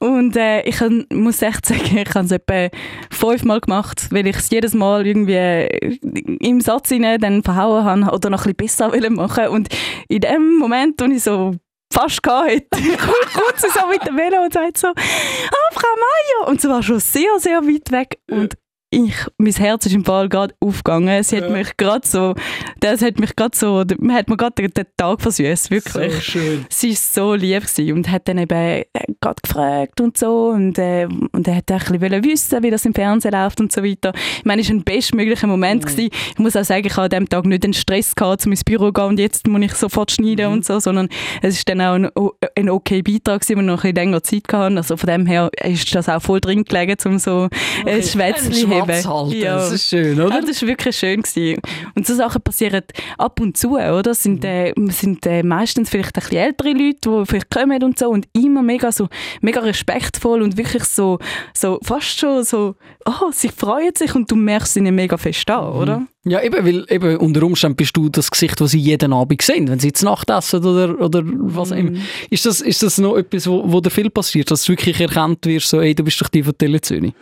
Und 0.00 0.36
äh, 0.36 0.62
ich 0.62 0.80
muss 1.12 1.40
echt 1.42 1.66
sagen, 1.66 1.80
ich 1.98 2.14
habe 2.14 2.24
es 2.26 2.32
etwa 2.32 2.68
fünfmal 3.10 3.60
gemacht, 3.60 4.08
weil 4.10 4.26
ich 4.26 4.36
es 4.36 4.50
jedes 4.50 4.74
Mal 4.74 5.06
irgendwie 5.06 5.34
äh, 5.34 5.98
im 6.40 6.60
Satz 6.60 6.88
hinein 6.90 7.20
dann 7.20 7.42
verhauen 7.42 7.84
habe 7.84 8.14
oder 8.14 8.30
noch 8.30 8.46
ein 8.46 8.54
bisschen 8.54 8.88
besser 8.90 9.10
machen 9.10 9.48
Und 9.48 9.68
in 10.08 10.20
dem 10.20 10.56
Moment, 10.58 11.00
wo 11.00 11.04
ich 11.06 11.22
so 11.22 11.54
fast 11.92 12.22
gehabt 12.22 12.66
sie 12.74 12.82
so 13.74 13.86
mit 13.88 14.06
dem 14.06 14.16
Velo 14.16 14.42
und 14.44 14.52
sagt 14.52 14.76
so, 14.76 14.88
ah, 14.88 15.72
Frau 15.72 15.88
Meier! 15.96 16.48
Und 16.48 16.60
sie 16.60 16.68
war 16.68 16.82
schon 16.82 17.00
sehr, 17.00 17.30
sehr 17.38 17.62
weit 17.62 17.90
weg. 17.90 18.18
Und 18.30 18.54
ich, 18.90 19.14
mein 19.36 19.52
Herz 19.52 19.84
ist 19.84 19.94
im 19.94 20.04
Fall 20.04 20.28
gerade 20.30 20.54
aufgegangen. 20.60 21.22
Sie 21.22 21.36
hat 21.36 21.44
Ja. 21.44 21.50
mich 21.50 21.76
gerade 21.76 22.06
so, 22.06 22.34
das 22.80 23.02
hat 23.02 23.18
mich 23.20 23.36
gerade 23.36 23.56
so, 23.56 23.80
hat 23.80 24.28
mir 24.28 24.36
gerade 24.36 24.68
den, 24.68 24.86
Tag 24.96 25.20
versüßt, 25.20 25.70
wirklich. 25.70 26.14
So 26.14 26.20
schön. 26.20 26.66
Sie 26.70 26.90
war 26.90 26.96
so 26.96 27.34
lieb 27.34 27.66
gewesen 27.66 27.92
und 27.92 28.10
hat 28.10 28.26
dann 28.28 28.38
eben 28.38 28.52
äh, 28.54 28.84
gerade 29.20 29.36
gefragt 29.42 30.00
und 30.00 30.16
so 30.16 30.48
und, 30.48 30.78
äh, 30.78 31.06
und 31.32 31.46
er 31.46 31.56
hat 31.56 31.70
auch 31.70 31.90
ein 31.90 32.00
bisschen 32.00 32.24
wissen, 32.24 32.62
wie 32.62 32.70
das 32.70 32.84
im 32.86 32.94
Fernsehen 32.94 33.32
läuft 33.32 33.60
und 33.60 33.70
so 33.70 33.84
weiter. 33.84 34.12
Ich 34.38 34.44
meine, 34.44 34.62
es 34.62 34.68
war 34.70 34.76
ein 34.76 34.84
bestmöglicher 34.84 35.46
Moment. 35.46 35.84
Mhm. 35.84 35.88
Gewesen. 35.88 36.10
Ich 36.32 36.38
muss 36.38 36.56
auch 36.56 36.64
sagen, 36.64 36.86
ich 36.86 36.92
habe 36.96 37.04
an 37.04 37.10
diesem 37.10 37.28
Tag 37.28 37.44
nicht 37.44 37.64
den 37.64 37.74
Stress 37.74 38.14
gehabt, 38.14 38.46
um 38.46 38.52
ins 38.52 38.64
Büro 38.64 38.86
zu 38.86 38.92
gehen 38.94 39.04
und 39.04 39.18
jetzt 39.20 39.46
muss 39.46 39.62
ich 39.62 39.74
sofort 39.74 40.10
schneiden 40.12 40.46
Mhm. 40.46 40.52
und 40.54 40.64
so, 40.64 40.80
sondern 40.80 41.08
es 41.42 41.56
ist 41.56 41.68
dann 41.68 41.80
auch 41.82 41.94
ein, 41.94 42.08
ein 42.56 42.70
okay 42.70 43.02
Beitrag 43.02 43.42
gewesen, 43.42 43.56
wo 43.56 43.60
wir 43.60 43.66
noch 43.66 43.84
ein 43.84 43.92
bisschen 43.92 43.96
länger 43.96 44.22
Zeit 44.22 44.44
hatten. 44.50 44.78
Also 44.78 44.96
von 44.96 45.06
dem 45.08 45.26
her 45.26 45.50
ist 45.62 45.94
das 45.94 46.08
auch 46.08 46.22
voll 46.22 46.40
drin 46.40 46.64
gelegen, 46.64 46.96
um 47.04 47.18
so 47.18 47.48
ein 47.86 48.02
Schwätzchen 48.02 48.77
Schwatz 48.84 49.06
halten, 49.06 49.32
Ja. 49.36 49.56
das 49.56 49.72
ist 49.72 49.88
schön, 49.88 50.16
Ja, 50.18 50.26
oder? 50.26 50.40
das 50.40 50.62
war 50.62 50.68
wirklich 50.68 50.96
schön. 50.96 51.22
Gewesen. 51.22 51.60
Und 51.94 52.06
so 52.06 52.14
Sachen 52.14 52.42
passieren 52.42 52.82
ab 53.16 53.40
und 53.40 53.56
zu, 53.56 53.70
oder? 53.78 54.10
Es 54.10 54.22
sind, 54.22 54.44
äh, 54.44 54.72
sind 54.88 55.24
äh, 55.26 55.42
meistens 55.42 55.90
vielleicht 55.90 56.16
ein 56.16 56.20
bisschen 56.22 56.38
ältere 56.38 56.70
Leute, 56.72 56.98
die 57.10 57.26
vielleicht 57.26 57.50
kommen 57.50 57.82
und 57.82 57.98
so 57.98 58.08
und 58.08 58.26
immer 58.32 58.62
mega 58.62 58.92
so 58.92 59.08
mega 59.40 59.60
respektvoll 59.60 60.42
und 60.42 60.56
wirklich 60.56 60.84
so, 60.84 61.18
so 61.54 61.78
fast 61.82 62.18
schon 62.18 62.44
so, 62.44 62.74
oh, 63.06 63.30
sie 63.32 63.48
freuen 63.48 63.94
sich 63.96 64.14
und 64.14 64.30
du 64.30 64.36
merkst 64.36 64.76
ihnen 64.76 64.94
mega 64.94 65.16
fest 65.16 65.48
an, 65.50 65.72
oder? 65.72 66.02
Ja, 66.24 66.42
eben, 66.42 66.66
weil 66.66 66.84
eben 66.90 67.16
unter 67.18 67.42
Umständen 67.44 67.76
bist 67.76 67.96
du 67.96 68.08
das 68.08 68.30
Gesicht, 68.30 68.60
das 68.60 68.72
sie 68.72 68.78
jeden 68.80 69.12
Abend 69.12 69.40
sehen, 69.40 69.68
wenn 69.68 69.78
sie 69.78 69.92
zu 69.92 70.04
Nacht 70.04 70.28
essen 70.30 70.64
oder, 70.64 71.00
oder 71.00 71.22
was 71.24 71.70
immer. 71.70 71.92
Ist 72.28 72.44
das, 72.44 72.60
ist 72.60 72.82
das 72.82 72.98
noch 72.98 73.16
etwas, 73.16 73.46
wo, 73.46 73.62
wo 73.70 73.80
dir 73.80 73.90
viel 73.90 74.10
passiert, 74.10 74.50
dass 74.50 74.64
du 74.64 74.72
wirklich 74.72 75.00
erkannt 75.00 75.46
wirst, 75.46 75.68
so, 75.68 75.80
ey, 75.80 75.94
du 75.94 76.02
bist 76.02 76.20
doch 76.20 76.28
die 76.28 76.42
von 76.42 76.58
Tele 76.58 76.80
Zürich? 76.80 77.12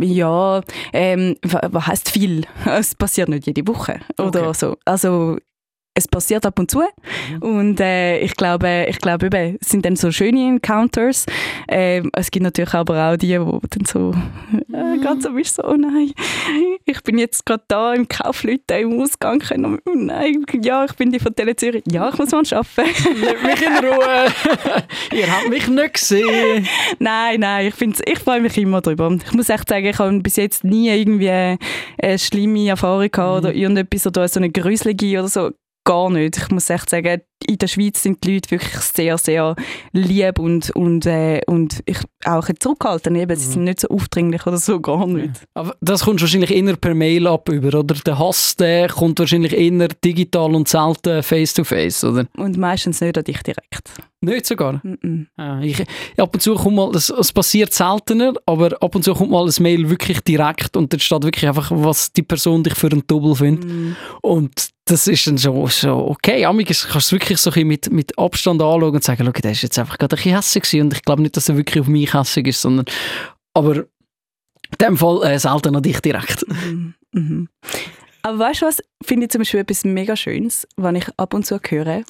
Ja, 0.00 0.60
ähm, 0.92 1.36
wa- 1.42 1.68
was 1.72 1.86
heißt 1.88 2.10
viel? 2.10 2.42
Es 2.66 2.94
passiert 2.94 3.28
nicht 3.28 3.46
jede 3.46 3.66
Woche 3.66 4.00
oder 4.18 4.48
Okay. 4.48 4.52
so. 4.54 4.76
Also 4.84 5.38
es 5.98 6.06
passiert 6.06 6.44
ab 6.44 6.58
und 6.58 6.70
zu 6.70 6.82
und 7.40 7.80
äh, 7.80 8.18
ich 8.18 8.36
glaube, 8.36 8.86
ich 8.88 8.98
glaube 8.98 9.26
eben, 9.26 9.56
es 9.60 9.70
sind 9.70 9.84
dann 9.86 9.96
so 9.96 10.10
schöne 10.12 10.46
Encounters. 10.46 11.24
Ähm, 11.68 12.10
es 12.12 12.30
gibt 12.30 12.42
natürlich 12.42 12.74
aber 12.74 13.12
auch 13.12 13.16
die, 13.16 13.40
wo 13.40 13.60
dann 13.70 13.86
so 13.86 14.12
äh, 14.72 14.98
ganz 15.02 15.24
so 15.24 15.32
bist 15.32 15.56
so, 15.56 15.64
oh 15.64 15.74
nein, 15.74 16.12
ich 16.84 17.02
bin 17.02 17.16
jetzt 17.18 17.46
gerade 17.46 17.64
da 17.68 17.94
im 17.94 18.06
Kaufleute 18.08 18.74
im 18.74 19.00
Ausgang, 19.00 19.38
können- 19.38 19.78
oh 19.86 19.92
nein, 19.94 20.44
ja, 20.62 20.84
ich 20.84 20.92
bin 20.92 21.10
die 21.10 21.18
von 21.18 21.34
Tele 21.34 21.56
Zürich, 21.56 21.82
ja, 21.90 22.10
ich 22.10 22.18
muss 22.18 22.30
mal 22.30 22.42
arbeiten. 22.52 22.90
Lass 23.22 23.42
mich 23.42 23.66
in 23.66 23.84
Ruhe! 23.84 24.26
Ihr 25.18 25.32
habt 25.32 25.48
mich 25.48 25.66
nicht 25.66 25.94
gesehen! 25.94 26.68
Nein, 26.98 27.40
nein, 27.40 27.68
ich, 27.68 27.74
find's, 27.74 28.00
ich 28.06 28.18
freue 28.18 28.40
mich 28.42 28.56
immer 28.58 28.82
drüber. 28.82 29.16
Ich 29.26 29.32
muss 29.32 29.48
echt 29.48 29.68
sagen, 29.68 29.86
ich 29.86 29.98
habe 29.98 30.18
bis 30.20 30.36
jetzt 30.36 30.62
nie 30.62 30.90
irgendwie 30.90 31.30
eine 31.30 32.18
schlimme 32.18 32.68
Erfahrung 32.68 33.10
gehabt 33.10 33.38
oder 33.38 33.54
irgendetwas 33.54 34.06
oder 34.06 34.28
so 34.28 34.40
eine 34.40 34.50
gruselige 34.50 35.18
oder 35.20 35.28
so. 35.28 35.50
Gar 35.86 36.10
nicht. 36.10 36.36
Ich 36.36 36.50
muss 36.50 36.68
echt 36.68 36.90
sagen, 36.90 37.20
in 37.44 37.58
der 37.58 37.66
Schweiz 37.66 38.02
sind 38.02 38.24
die 38.24 38.34
Leute 38.34 38.50
wirklich 38.50 38.74
sehr, 38.80 39.18
sehr 39.18 39.54
lieb 39.92 40.38
und, 40.38 40.70
und, 40.70 41.06
äh, 41.06 41.42
und 41.46 41.82
ich 41.86 41.98
auch 42.24 42.48
ein 42.48 42.56
zurückhaltend. 42.58 43.16
Eben, 43.16 43.36
Sie 43.36 43.46
sind 43.46 43.64
nicht 43.64 43.80
so 43.80 43.88
aufdringlich 43.88 44.46
oder 44.46 44.56
so, 44.56 44.80
gar 44.80 45.06
nicht. 45.06 45.46
Aber 45.54 45.76
das 45.80 46.04
kommt 46.04 46.20
wahrscheinlich 46.20 46.50
eher 46.50 46.76
per 46.76 46.94
Mail 46.94 47.26
ab 47.26 47.48
über, 47.48 47.78
oder? 47.78 47.94
Der 47.94 48.18
Hass, 48.18 48.56
der 48.56 48.88
kommt 48.88 49.18
wahrscheinlich 49.18 49.52
eher 49.52 49.88
digital 50.04 50.54
und 50.54 50.68
selten 50.68 51.22
face-to-face, 51.22 52.04
oder? 52.04 52.26
Und 52.36 52.56
meistens 52.56 53.00
nicht 53.00 53.18
an 53.18 53.24
dich 53.24 53.42
direkt. 53.42 53.90
Nicht 54.22 54.46
sogar? 54.46 54.80
Mm-mm. 54.82 55.26
Ah, 55.36 55.60
ich, 55.60 55.84
ab 56.16 56.32
und 56.32 56.40
zu 56.40 56.54
kommt 56.54 56.76
mal, 56.76 56.90
es 56.94 57.32
passiert 57.32 57.72
seltener, 57.72 58.32
aber 58.46 58.82
ab 58.82 58.94
und 58.94 59.04
zu 59.04 59.14
kommt 59.14 59.30
mal 59.30 59.46
ein 59.46 59.62
Mail 59.62 59.90
wirklich 59.90 60.20
direkt 60.20 60.76
und 60.76 60.92
dann 60.92 61.00
steht 61.00 61.22
wirklich 61.22 61.46
einfach, 61.46 61.70
was 61.70 62.12
die 62.12 62.22
Person 62.22 62.64
dich 62.64 62.74
für 62.74 62.90
einen 62.90 63.06
Double 63.06 63.36
findet. 63.36 63.70
Mm. 63.70 63.96
Und 64.22 64.70
das 64.86 65.06
ist 65.08 65.26
dann 65.26 65.36
so, 65.36 65.66
so 65.66 66.08
okay, 66.08 66.44
amigs 66.44 66.86
kannst 66.88 67.10
du 67.10 67.16
es 67.16 67.20
wirklich 67.26 67.38
so 67.40 67.50
ein 67.50 67.66
mit, 67.66 67.90
mit 67.90 68.16
Abstand 68.18 68.62
anschauen 68.62 68.94
und 68.94 69.02
sagen, 69.04 69.24
schau, 69.26 69.32
der 69.32 69.50
ist 69.50 69.62
jetzt 69.62 69.78
einfach 69.78 69.98
gerade 69.98 70.14
ein 70.14 70.16
bisschen 70.18 70.36
hässig 70.36 70.62
gewesen 70.62 70.82
und 70.82 70.92
ich 70.94 71.02
glaube 71.02 71.22
nicht, 71.22 71.36
dass 71.36 71.48
er 71.48 71.56
wirklich 71.56 71.80
auf 71.80 71.88
mich 71.88 72.14
hässig 72.14 72.46
ist, 72.46 72.62
sondern, 72.62 72.86
aber 73.52 73.76
in 73.78 73.84
dem 74.80 74.96
Fall 74.96 75.22
äh, 75.24 75.38
selten 75.38 75.74
an 75.74 75.82
dich 75.82 76.00
direkt. 76.00 76.44
Mhm. 76.48 76.94
Mhm. 77.12 77.48
Aber 78.22 78.38
weißt 78.38 78.62
du 78.62 78.66
was, 78.66 78.82
finde 79.04 79.24
ich 79.26 79.30
zum 79.30 79.40
Beispiel 79.40 79.60
etwas 79.60 79.84
mega 79.84 80.14
Schönes, 80.16 80.66
wenn 80.76 80.94
ich 80.96 81.06
ab 81.16 81.34
und 81.34 81.44
zu 81.46 81.58
höre. 81.68 82.02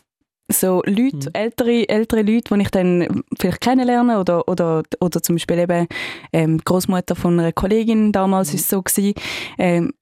So 0.53 0.83
Leute, 0.87 1.17
Mhm. 1.29 1.31
ältere, 1.33 1.89
ältere 1.89 2.23
Leute, 2.23 2.55
die 2.55 2.61
ich 2.63 2.71
dann 2.71 3.23
vielleicht 3.39 3.61
kennenlerne 3.63 4.21
oder, 4.21 4.47
oder, 4.49 4.83
oder 5.01 5.23
zum 5.23 5.37
Beispiel 5.37 5.59
eben 5.59 5.87
ähm, 6.33 6.59
die 6.59 6.65
Großmutter 6.65 7.17
von 7.17 7.41
einer 7.41 7.53
Kollegin 7.53 8.13
damals 8.13 8.51
Mhm. 8.51 8.57
ist 8.57 8.69
so 8.69 8.83
gewesen, 8.83 9.15
ähm, 9.59 9.93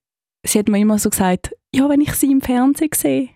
sie 0.45 0.59
hat 0.59 0.67
mir 0.69 0.77
immer 0.79 0.99
so 0.99 1.09
gesagt, 1.09 1.55
ja, 1.73 1.89
wenn 1.89 2.01
ich 2.01 2.13
sie 2.13 2.31
im 2.31 2.41
Fernsehen 2.41 2.89
sehe, 2.93 3.29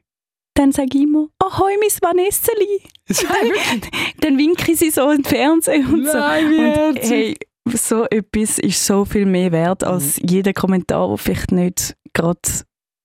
dann 0.59 0.71
sage 0.73 0.89
ich 0.93 1.03
immer, 1.03 1.27
ahoi, 1.39 1.77
Miss 1.79 1.99
Vanesseli. 2.01 2.81
Dann, 3.07 3.81
dann 4.21 4.37
winke 4.37 4.71
ich 4.73 4.79
sie 4.79 4.89
so 4.89 5.09
im 5.09 5.23
Fernsehen 5.23 5.85
und 5.87 6.05
so. 6.05 6.17
Nein, 6.17 6.53
Und 6.89 6.99
hey, 6.99 7.35
so 7.73 8.05
etwas 8.09 8.59
ist 8.59 8.85
so 8.85 9.05
viel 9.05 9.25
mehr 9.25 9.51
wert 9.51 9.83
als 9.83 10.19
Mhm. 10.21 10.27
jeder 10.27 10.53
Kommentar, 10.53 11.07
der 11.07 11.17
vielleicht 11.17 11.51
nicht 11.51 11.95
gerade 12.13 12.41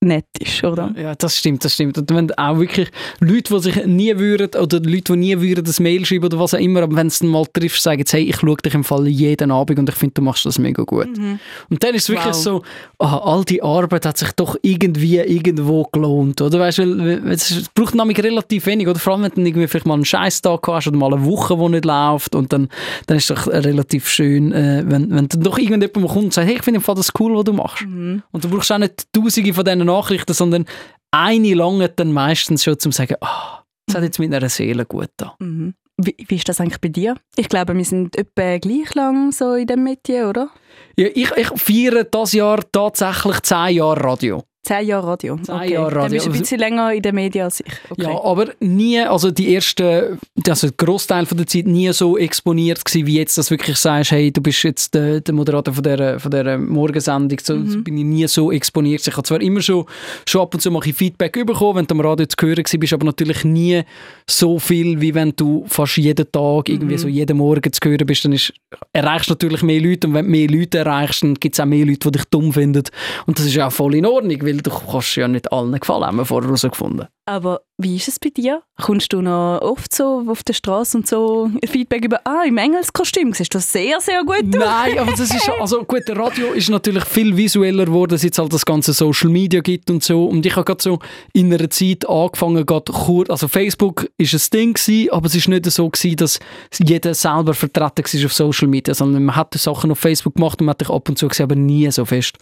nett 0.05 0.25
ist, 0.39 0.63
oder? 0.63 0.93
Ja, 0.97 1.15
das 1.15 1.37
stimmt, 1.37 1.65
das 1.65 1.73
stimmt. 1.73 1.97
Und 1.97 2.09
wenn 2.13 2.31
auch 2.33 2.59
wirklich 2.59 2.89
Leute, 3.19 3.53
die 3.53 3.59
sich 3.59 3.85
nie 3.85 4.17
würden, 4.17 4.49
oder 4.59 4.79
Leute, 4.79 5.13
die 5.13 5.17
nie 5.17 5.39
würden 5.41 5.63
das 5.63 5.79
Mail 5.79 6.05
schreiben 6.05 6.25
oder 6.25 6.39
was 6.39 6.53
auch 6.53 6.59
immer, 6.59 6.83
aber 6.83 6.95
wenn 6.95 7.07
es 7.07 7.19
dann 7.19 7.29
mal 7.29 7.45
triffst, 7.51 7.83
sagen 7.83 8.03
hey, 8.09 8.23
ich 8.23 8.37
schaue 8.37 8.57
dich 8.57 8.73
im 8.73 8.83
Fall 8.83 9.07
jeden 9.07 9.51
Abend 9.51 9.79
und 9.79 9.89
ich 9.89 9.95
finde, 9.95 10.13
du 10.15 10.21
machst 10.21 10.45
das 10.45 10.59
mega 10.59 10.83
gut. 10.83 11.07
Und 11.07 11.83
dann 11.83 11.95
ist 11.95 12.03
es 12.03 12.09
wirklich 12.09 12.25
Wow. 12.25 12.33
so, 12.35 12.61
ah, 12.99 13.17
all 13.17 13.43
die 13.45 13.61
Arbeit 13.61 14.05
hat 14.05 14.17
sich 14.17 14.31
doch 14.33 14.55
irgendwie 14.61 15.17
irgendwo 15.17 15.83
gelohnt, 15.91 16.41
oder? 16.41 16.59
Weißt 16.59 16.79
du, 16.79 17.21
es 17.29 17.69
braucht 17.73 17.95
nämlich 17.95 18.21
relativ 18.23 18.65
wenig, 18.65 18.87
oder? 18.87 18.99
Vor 18.99 19.13
allem, 19.13 19.23
wenn 19.23 19.31
du 19.31 19.41
irgendwie 19.41 19.67
vielleicht 19.67 19.85
mal 19.85 19.95
einen 19.95 20.05
Scheißtag 20.05 20.67
hast 20.67 20.87
oder 20.87 20.97
mal 20.97 21.13
eine 21.13 21.25
Woche, 21.25 21.55
die 21.57 21.69
nicht 21.69 21.85
läuft 21.85 22.35
und 22.35 22.51
dann, 22.53 22.69
dann 23.07 23.17
ist 23.17 23.29
es 23.29 23.35
doch 23.35 23.47
relativ 23.47 24.07
schön, 24.09 24.51
äh, 24.51 24.83
wenn, 24.85 25.09
wenn 25.11 25.27
dann 25.27 25.41
doch 25.41 25.57
irgendjemand 25.57 26.07
kommt 26.11 26.25
und 26.25 26.33
sagt, 26.33 26.47
hey, 26.47 26.55
ich 26.55 26.63
finde 26.63 26.77
im 26.77 26.83
Fall 26.83 26.95
das 26.95 27.11
cool, 27.19 27.35
was 27.35 27.43
du 27.43 27.53
machst. 27.53 27.83
Und 27.83 28.43
du 28.43 28.49
brauchst 28.49 28.71
auch 28.71 28.77
nicht 28.77 29.11
tausende 29.13 29.53
von 29.53 29.63
diesen 29.65 29.85
Nachrichten, 29.95 30.33
sondern 30.33 30.65
eine 31.11 31.53
lange 31.53 31.89
dann 31.89 32.11
meistens 32.11 32.63
schon, 32.63 32.79
zum 32.79 32.91
zu 32.91 32.97
sagen, 32.97 33.15
ah, 33.21 33.63
das 33.87 33.95
hat 33.95 34.03
jetzt 34.03 34.19
mit 34.19 34.33
einer 34.33 34.49
Seele 34.49 34.85
gut 34.85 35.09
da. 35.17 35.35
Mhm. 35.39 35.75
Wie, 35.97 36.15
wie 36.27 36.35
ist 36.35 36.49
das 36.49 36.59
eigentlich 36.59 36.81
bei 36.81 36.89
dir? 36.89 37.15
Ich 37.37 37.47
glaube, 37.47 37.75
wir 37.75 37.85
sind 37.85 38.17
etwa 38.17 38.57
gleich 38.57 38.93
lang 38.95 39.31
so 39.31 39.53
in 39.53 39.67
dem 39.67 39.83
Metier, 39.83 40.27
oder? 40.27 40.49
Ja, 40.97 41.07
ich, 41.07 41.31
ich 41.31 41.47
feiere 41.55 42.03
das 42.03 42.33
Jahr 42.33 42.59
tatsächlich 42.69 43.39
zehn 43.41 43.77
Jahre 43.77 44.03
Radio. 44.03 44.43
Zehn 44.65 44.87
Jahre 44.87 45.07
Radio. 45.07 45.37
Zehn 45.43 45.69
Jahre 45.71 45.91
Dann 45.91 46.01
Radio. 46.01 46.09
bist 46.15 46.25
du 46.25 46.31
ein 46.31 46.39
bisschen 46.39 46.59
länger 46.59 46.91
in 46.91 47.01
den 47.03 47.13
Medien 47.13 47.45
als 47.45 47.59
ich. 47.59 47.67
Okay. 47.89 48.01
Ja, 48.01 48.23
aber 48.23 48.47
nie, 48.59 48.99
also 48.99 49.29
die 49.29 49.53
ersten, 49.53 50.17
also 50.49 50.67
der 50.67 50.75
Großteil 50.75 51.27
von 51.27 51.37
der 51.37 51.45
Zeit 51.45 51.67
nie 51.67 51.91
so 51.93 52.17
exponiert 52.17 52.83
gewesen, 52.83 53.05
wie 53.05 53.17
jetzt, 53.17 53.37
dass 53.37 53.47
du 53.47 53.51
wirklich 53.51 53.77
sagst, 53.77 54.09
hey, 54.11 54.31
du 54.31 54.41
bist 54.41 54.63
jetzt 54.63 54.95
der, 54.95 55.21
der 55.21 55.33
Moderator 55.35 55.71
von 55.73 55.83
dieser, 55.83 56.19
von 56.19 56.31
dieser 56.31 56.57
Morgensendung, 56.57 57.37
so 57.43 57.55
Mhm. 57.55 57.83
bin 57.83 57.97
ich 57.99 58.03
nie 58.05 58.27
so 58.27 58.51
exponiert. 58.51 59.05
Ich 59.07 59.13
habe 59.13 59.21
zwar 59.23 59.39
immer 59.39 59.61
schon, 59.61 59.85
schon 60.27 60.41
ab 60.41 60.53
und 60.55 60.59
zu 60.61 60.71
mal 60.71 60.81
Feedback 60.81 61.33
bekommen, 61.45 61.77
wenn 61.79 61.85
du 61.87 61.93
am 61.93 62.01
Radio 62.01 62.25
zu 62.25 62.35
hören 62.47 62.57
warst, 62.57 62.93
aber 62.93 63.05
natürlich 63.05 63.43
nie 63.43 63.83
so 64.27 64.57
viel, 64.57 64.99
wie 64.99 65.13
wenn 65.13 65.33
du 65.35 65.63
fast 65.67 65.97
jeden 65.97 66.25
Tag, 66.31 66.69
irgendwie 66.69 66.95
Mhm. 66.95 66.99
so 66.99 67.07
jeden 67.07 67.37
Morgen 67.37 67.71
zu 67.71 67.79
hören 67.87 68.05
bist, 68.07 68.25
dann 68.25 68.33
ist, 68.33 68.51
erreichst 68.93 69.29
du 69.29 69.33
natürlich 69.33 69.61
mehr 69.61 69.79
Leute 69.79 70.07
und 70.07 70.15
wenn 70.15 70.25
du 70.25 70.31
mehr 70.31 70.47
Leute 70.49 70.79
erreichst, 70.79 71.21
dann 71.21 71.35
gibt 71.35 71.53
es 71.55 71.59
auch 71.59 71.65
mehr 71.65 71.85
Leute, 71.85 72.09
die 72.09 72.17
dich 72.17 72.25
dumm 72.31 72.51
finden 72.51 72.83
und 73.27 73.37
das 73.37 73.45
ist 73.45 73.53
ja 73.55 73.67
auch 73.67 73.71
voll 73.71 73.93
in 73.95 74.05
Ordnung, 74.07 74.41
weil 74.41 74.54
du 74.63 74.69
kannst 74.69 75.15
ja 75.15 75.27
nicht 75.27 75.51
allen 75.51 75.79
gefallen, 75.79 76.05
haben 76.05 76.17
wir 76.17 76.25
vorher 76.25 76.47
herausgefunden. 76.47 77.07
Aber 77.27 77.61
wie 77.77 77.95
ist 77.95 78.07
es 78.07 78.19
bei 78.19 78.29
dir? 78.29 78.61
Kommst 78.79 79.11
du 79.11 79.19
noch 79.19 79.59
oft 79.61 79.93
so 79.93 80.23
auf 80.27 80.43
der 80.43 80.53
Straße 80.53 80.97
und 80.97 81.07
so 81.07 81.49
Feedback 81.65 82.05
über, 82.05 82.21
ah, 82.23 82.43
im 82.45 82.57
Engelskostüm 82.57 83.33
siehst 83.33 83.55
du 83.55 83.59
sehr, 83.59 83.99
sehr 83.99 84.23
gut 84.23 84.55
aus. 84.55 84.63
Nein, 84.63 84.99
aber 84.99 85.11
das 85.11 85.33
ist 85.33 85.49
also 85.59 85.83
gut, 85.83 86.07
der 86.07 86.17
Radio 86.17 86.53
ist 86.53 86.69
natürlich 86.69 87.03
viel 87.05 87.35
visueller 87.35 87.85
geworden, 87.85 88.17
seit 88.19 88.33
es 88.33 88.37
halt 88.37 88.53
das 88.53 88.63
ganze 88.63 88.93
Social 88.93 89.31
Media 89.31 89.61
gibt 89.61 89.89
und 89.89 90.03
so. 90.03 90.25
Und 90.25 90.45
ich 90.45 90.55
habe 90.55 90.65
gerade 90.65 90.83
so 90.83 90.99
in 91.33 91.51
einer 91.51 91.67
Zeit 91.71 92.07
angefangen, 92.07 92.63
gerade 92.63 92.91
kurz, 92.91 93.31
also 93.31 93.47
Facebook 93.47 94.07
ist 94.19 94.33
ein 94.35 94.41
Ding 94.53 94.73
gewesen, 94.75 95.09
aber 95.11 95.25
es 95.25 95.33
ist 95.33 95.47
nicht 95.47 95.65
so 95.65 95.89
gewesen, 95.89 96.17
dass 96.17 96.39
jeder 96.77 97.15
selber 97.15 97.55
vertreten 97.55 98.05
war 98.05 98.25
auf 98.25 98.33
Social 98.33 98.67
Media, 98.67 98.93
sondern 98.93 99.25
man 99.25 99.35
hat 99.35 99.53
Sachen 99.55 99.91
auf 99.91 99.97
Facebook 99.97 100.35
gemacht 100.35 100.61
und 100.61 100.67
man 100.67 100.73
hat 100.73 100.81
dich 100.81 100.91
ab 100.91 101.09
und 101.09 101.17
zu 101.17 101.27
gesehen, 101.27 101.45
aber 101.45 101.55
nie 101.55 101.89
so 101.89 102.05
fest. 102.05 102.37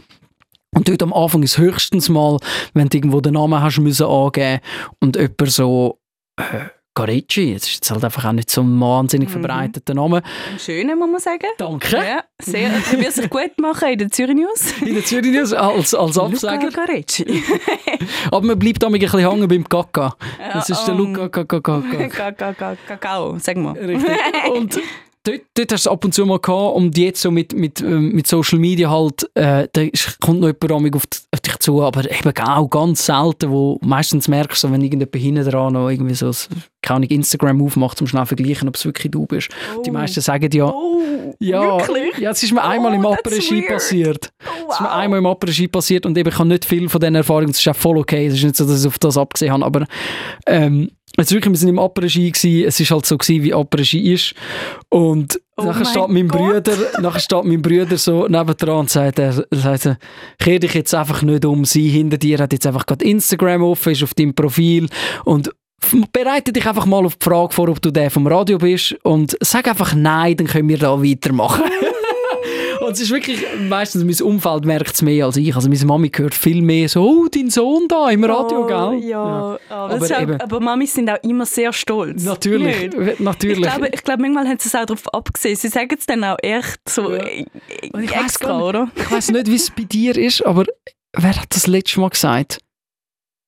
Und 0.74 0.88
dort 0.90 1.04
am 1.04 1.14
Anfang 1.14 1.44
ist 1.44 1.58
höchstens 1.58 2.10
mal, 2.10 2.38
wenn 2.74 2.90
du 2.90 2.98
irgendwo 2.98 3.22
den 3.22 3.34
Namen 3.34 3.62
hast 3.62 3.80
müssen 3.80 4.06
angeben 4.08 4.60
und 5.00 5.16
jemand 5.16 5.52
so 5.52 6.00
äh, 6.38 6.44
Garecci, 6.96 7.54
das 7.56 7.64
ist 7.64 7.74
jetzt 7.76 7.90
halt 7.92 8.04
einfach 8.06 8.26
auch 8.26 8.34
nicht 8.34 8.52
so 8.52 8.62
ein 8.62 8.80
wahnsinnig 8.80 9.28
Mhm. 9.30 9.34
verbreiteter 9.34 9.96
Name. 9.96 10.18
Ein 10.52 10.60
schöner, 10.60 10.96
muss 10.96 11.10
man 11.10 11.20
sagen. 11.22 11.48
Danke. 11.58 11.96
Ja, 11.98 12.24
sehr. 12.40 12.70
Er 12.70 13.00
wird 13.00 13.14
sich 13.14 13.30
gut 13.32 13.58
machen 13.60 13.90
in 13.90 13.98
den 13.98 14.12
Zürich 14.12 14.36
News. 14.36 14.74
in 14.82 14.94
der 14.94 15.04
Zürich 15.04 15.32
News 15.32 15.54
als, 15.54 15.96
als 15.96 16.16
Luca 16.16 16.28
Absager. 16.28 16.70
Garecci. 16.70 17.44
Aber 18.32 18.46
man 18.46 18.60
bleibt 18.60 18.84
damit 18.84 19.02
ein 19.02 19.10
bisschen 19.12 19.28
hängen 19.28 19.48
beim 19.48 19.68
Kaka. 19.68 20.16
Das 20.54 20.70
ist 20.70 20.86
der 20.86 20.94
Luca 20.94 21.30
Kaka 21.30 21.60
Kaka. 21.62 22.08
Ka- 22.10 22.32
ka- 22.32 22.54
ka- 22.54 22.78
Kakao, 22.88 23.38
sag 23.40 23.58
mal. 23.58 23.72
Richtig. 23.76 24.10
Und 24.54 24.80
dort, 25.24 25.42
dort 25.54 25.72
hast 25.72 25.86
du 25.86 25.90
es 25.90 25.94
ab 25.94 26.06
und 26.06 26.14
zu 26.14 26.26
mal 26.26 26.40
gehabt 26.40 26.76
und 26.76 26.98
jetzt 26.98 27.22
so 27.22 27.32
mit, 27.32 27.54
mit, 27.54 27.82
ähm, 27.82 28.12
mit 28.12 28.28
Social 28.28 28.60
Media 28.60 28.90
halt, 28.90 29.30
äh, 29.36 29.68
da 29.72 29.82
kommt 30.22 30.42
noch 30.42 30.54
jemand 30.62 30.96
auf, 30.96 31.04
auf 31.32 31.40
dich 31.40 31.58
zu, 31.60 31.82
aber 31.82 32.10
eben 32.10 32.38
auch 32.38 32.70
ganz 32.70 33.06
selten, 33.06 33.50
wo 33.50 33.80
meistens 33.82 34.28
merkst 34.28 34.64
du, 34.64 34.72
wenn 34.72 34.82
irgendjemand 34.82 35.16
hinten 35.16 35.50
dran 35.50 35.74
noch 35.74 35.90
irgendwie 35.90 36.16
so, 36.16 36.32
keine 36.84 37.08
Instagram 37.08 37.64
aufmacht, 37.64 38.00
um 38.02 38.08
schnell 38.08 38.24
zu 38.24 38.36
vergleichen, 38.36 38.68
ob 38.68 38.76
es 38.76 38.86
wirklich 38.86 39.10
du 39.10 39.26
bist. 39.26 39.50
Die 39.86 39.92
meisten 39.92 40.22
sagen 40.22 40.50
ja, 40.54 40.66
Oh, 40.66 41.34
ja, 41.40 41.80
wirklich? 41.80 42.18
ja, 42.20 42.30
es 42.32 42.44
ist 42.44 42.52
mir 42.52 42.64
einmal 42.64 42.94
im 42.94 43.04
Oh, 43.06 43.14
Après-Ski 43.14 43.62
weird. 43.62 43.68
passiert. 43.70 44.30
Oh, 44.46 44.68
Es 44.70 44.76
ist 44.76 44.82
mir 44.82 44.88
wow. 44.88 44.96
einmal 44.96 45.20
im 45.20 45.26
Après-Ski 45.26 45.68
passiert 45.70 46.06
und 46.06 46.18
eben, 46.18 46.30
ich 46.30 46.38
habe 46.38 46.50
nicht 46.50 46.66
viel 46.66 46.88
von 46.90 47.02
diesen 47.02 47.16
Erfahrungen, 47.16 47.48
das 47.48 47.60
ist 47.60 47.68
auch 47.68 47.76
voll 47.76 47.98
okay, 47.98 48.28
es 48.28 48.36
ist 48.36 48.44
nicht 48.44 48.56
so, 48.56 48.66
dass 48.66 48.82
ich 48.82 48.88
auf 48.88 49.00
das 49.00 49.18
abgesehen 49.18 49.52
habe, 49.54 49.66
aber 49.66 49.86
ähm, 50.46 50.92
es 51.16 51.28
ist 51.28 51.34
wirklich, 51.34 51.52
wir 51.54 51.58
sind 51.58 51.70
im 51.70 51.76
gewesen, 51.78 52.66
es 52.68 52.80
ist 52.80 52.90
halt 52.92 53.06
so 53.06 53.18
gewesen, 53.18 53.44
wie 53.44 53.54
Après-Ski 53.54 54.14
ist 54.14 54.34
und 54.90 55.40
Oh 55.56 55.66
nachher 55.66 55.86
steht 55.86 56.08
mein 56.10 56.28
Gott. 56.28 56.64
Bruder, 56.64 56.78
nachher 57.00 57.20
steht 57.20 57.44
mein 57.44 57.62
Bruder 57.62 57.96
so 57.98 58.28
nebendran 58.28 58.80
und 58.80 58.90
sagt, 58.90 59.20
er, 59.20 59.46
er 59.52 59.58
sagt, 59.58 59.84
so, 59.84 59.96
kehr 60.40 60.58
dich 60.58 60.74
jetzt 60.74 60.96
einfach 60.96 61.22
nicht 61.22 61.46
um, 61.46 61.64
sie 61.66 61.90
hinter 61.90 62.18
dir 62.18 62.40
hat 62.40 62.54
jetzt 62.54 62.66
einfach 62.66 62.88
gerade 62.88 63.06
Instagram 63.06 63.62
offen, 63.62 63.92
ist 63.92 64.02
auf 64.02 64.16
deinem 64.16 64.34
Profil 64.34 64.90
und 65.26 65.52
bereite 66.12 66.52
dich 66.54 66.66
einfach 66.68 66.86
mal 66.86 67.06
auf 67.06 67.16
die 67.16 67.24
Frage 67.24 67.54
vor, 67.54 67.70
ob 67.70 67.82
du 67.82 67.92
der 67.92 68.12
vom 68.12 68.28
Radio 68.28 68.58
bist 68.58 68.96
und 69.04 69.38
sag 69.42 69.68
einfach 69.68 69.94
nein, 69.94 70.38
dann 70.38 70.48
können 70.48 70.70
wir 70.70 70.78
da 70.78 71.02
weitermachen. 71.02 71.64
Und 72.82 72.92
es 72.94 73.00
ist 73.02 73.12
wirklich, 73.12 73.40
meistens 73.70 74.04
mein 74.04 74.28
Umfeld 74.28 74.66
merkt 74.66 74.94
es 74.94 75.02
mehr 75.02 75.26
als 75.26 75.38
ich. 75.38 75.56
Also 75.56 75.70
meine 75.70 75.86
Mami 75.86 76.12
hört 76.14 76.34
viel 76.36 76.62
mehr 76.62 76.90
so, 76.90 77.02
oh, 77.02 77.28
dein 77.34 77.50
Sohn 77.50 77.88
da 77.88 78.10
im 78.10 78.26
Radio, 78.26 78.64
oh, 78.64 78.66
gell? 78.68 79.08
Ja, 79.10 79.20
Aber, 79.24 79.60
Aber 79.70 79.94
das 79.94 80.04
ist 80.04 80.14
auch, 80.14 80.22
eben- 80.22 80.42
aber 80.42 80.60
Mamis 80.60 80.94
sind 80.94 81.10
auch 81.10 81.24
immer 81.24 81.46
sehr 81.46 81.72
stolz. 81.72 82.24
Natürlich, 82.26 82.92
Nicht? 82.94 83.20
natürlich. 83.22 83.60
Ich 83.60 83.64
glaube, 83.64 83.90
ich 83.94 84.04
glaube, 84.04 84.22
manchmal 84.24 84.48
haben 84.50 84.60
sie 84.60 84.68
es 84.68 84.76
auch 84.76 84.86
darauf 84.86 85.14
abgesehen. 85.14 85.56
Sie 85.56 85.70
sagen 85.70 85.96
es 85.98 86.06
dann 86.06 86.26
auch 86.26 86.36
echt 86.42 86.82
so 86.90 87.12
Ja. 87.14 87.24
äh, 87.24 87.46
Und 87.94 88.04
ich 88.04 88.12
weiss 88.12 88.24
extra, 88.26 88.60
oder? 88.62 88.90
Ich 88.98 89.10
weiß 89.10 89.32
nicht, 89.32 89.48
wie 89.48 89.56
es 89.56 89.70
bei 89.72 89.84
dir 89.84 90.18
ist, 90.18 90.46
aber 90.46 90.66
wer 91.14 91.38
hat 91.40 91.56
das 91.56 91.68
letzte 91.68 92.02
Mal 92.02 92.10
gesagt? 92.10 92.58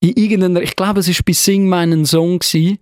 In 0.00 0.12
irgendeiner, 0.14 0.62
ich 0.62 0.76
glaube, 0.76 1.00
es 1.00 1.08
war 1.08 1.24
bei 1.24 1.32
Sing 1.32 1.68
meinen 1.68 2.04
Song. 2.04 2.38
Gewesen. 2.38 2.78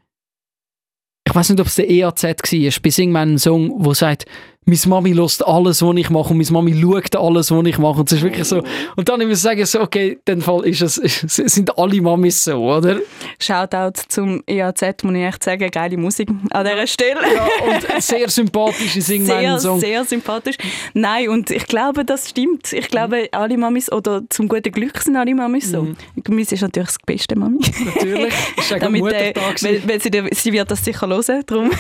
Ich 1.26 1.34
weiß 1.34 1.50
nicht, 1.50 1.60
ob 1.60 1.66
es 1.66 1.76
der 1.76 1.88
EAZ 1.88 2.22
war, 2.22 2.82
bei 2.82 2.90
Sing 2.90 3.10
meinen 3.10 3.38
Song, 3.38 3.72
wo 3.84 3.94
sagt, 3.94 4.26
meine 4.66 4.78
Mami 4.86 5.12
lässt 5.12 5.46
alles, 5.46 5.82
was 5.82 5.96
ich 5.96 6.10
mache 6.10 6.30
und 6.32 6.38
meine 6.38 6.50
Mami 6.50 6.80
schaut 6.80 7.16
alles, 7.16 7.50
was 7.50 7.66
ich 7.66 7.78
mache. 7.78 8.00
Und 8.00 8.10
es 8.10 8.18
ist 8.18 8.22
wirklich 8.22 8.46
so. 8.46 8.62
Und 8.96 9.08
dann 9.08 9.20
muss 9.20 9.38
ich 9.38 9.42
sagen, 9.42 9.64
so, 9.66 9.80
okay, 9.80 10.12
in 10.12 10.18
dem 10.26 10.40
Fall 10.40 10.64
ist 10.66 10.80
es, 10.82 10.94
sind 11.26 11.76
alle 11.78 12.00
Mamis 12.00 12.44
so, 12.44 12.54
oder? 12.54 12.98
Shoutout 13.38 14.00
zum 14.08 14.42
EAZ, 14.46 15.02
muss 15.02 15.14
ich 15.14 15.22
echt 15.22 15.44
sagen, 15.44 15.70
geile 15.70 15.96
Musik 15.96 16.28
an 16.50 16.64
dieser 16.64 16.86
Stelle. 16.86 17.20
Ja, 17.34 17.46
und 17.94 18.02
sehr 18.02 18.28
sympathische 18.28 19.00
Sing 19.00 19.26
meinen 19.26 19.58
Sehr, 19.58 19.58
Song. 19.60 19.80
sehr 19.80 20.04
sympathisch. 20.04 20.56
Nein, 20.94 21.28
und 21.28 21.50
ich 21.50 21.66
glaube, 21.66 22.04
das 22.04 22.30
stimmt. 22.30 22.72
Ich 22.72 22.88
glaube, 22.88 23.28
alle 23.32 23.58
Mamis, 23.58 23.90
oder 23.92 24.22
zum 24.30 24.48
guten 24.48 24.72
Glück 24.72 24.98
sind 24.98 25.16
alle 25.16 25.34
Mamis 25.34 25.70
so. 25.70 25.82
Mhm. 25.82 25.96
Mamis 26.28 26.52
ist 26.52 26.62
natürlich 26.62 26.88
das 26.88 26.98
beste 27.04 27.36
Mami. 27.36 27.60
Natürlich. 27.84 28.34
Das 28.56 28.70
war 28.70 28.78
Damit, 28.78 29.04
äh, 29.12 29.34
weil, 29.60 29.88
weil 29.88 30.00
sie, 30.00 30.10
sie 30.32 30.52
wird 30.52 30.70
das 30.70 30.84
sicher 30.84 31.06
hören, 31.08 31.42
darum 31.46 31.70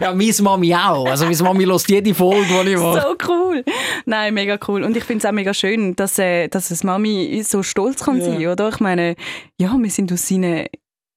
Ja, 0.00 0.12
meine 0.14 0.32
Mami 0.42 0.74
auch. 0.74 1.06
Also 1.08 1.24
meine 1.24 1.36
Mami 1.42 1.64
hört 1.64 1.88
jede 1.88 2.14
Folge, 2.14 2.44
die 2.64 2.70
ich 2.70 2.78
mache. 2.78 3.00
so 3.00 3.16
cool. 3.32 3.64
Nein, 4.06 4.34
mega 4.34 4.58
cool. 4.68 4.82
Und 4.82 4.96
ich 4.96 5.04
finde 5.04 5.24
es 5.24 5.26
auch 5.26 5.32
mega 5.34 5.54
schön, 5.54 5.94
dass, 5.96 6.18
äh, 6.18 6.48
dass 6.48 6.70
es 6.70 6.82
Mami 6.84 7.42
so 7.46 7.62
stolz 7.62 8.04
kann 8.04 8.18
Ja. 8.18 8.24
sein, 8.24 8.46
oder? 8.46 8.68
Ich 8.70 8.80
meine, 8.80 9.14
ja, 9.60 9.74
wir 9.78 9.90
sind 9.90 10.12
aus 10.12 10.30
ihnen 10.30 10.66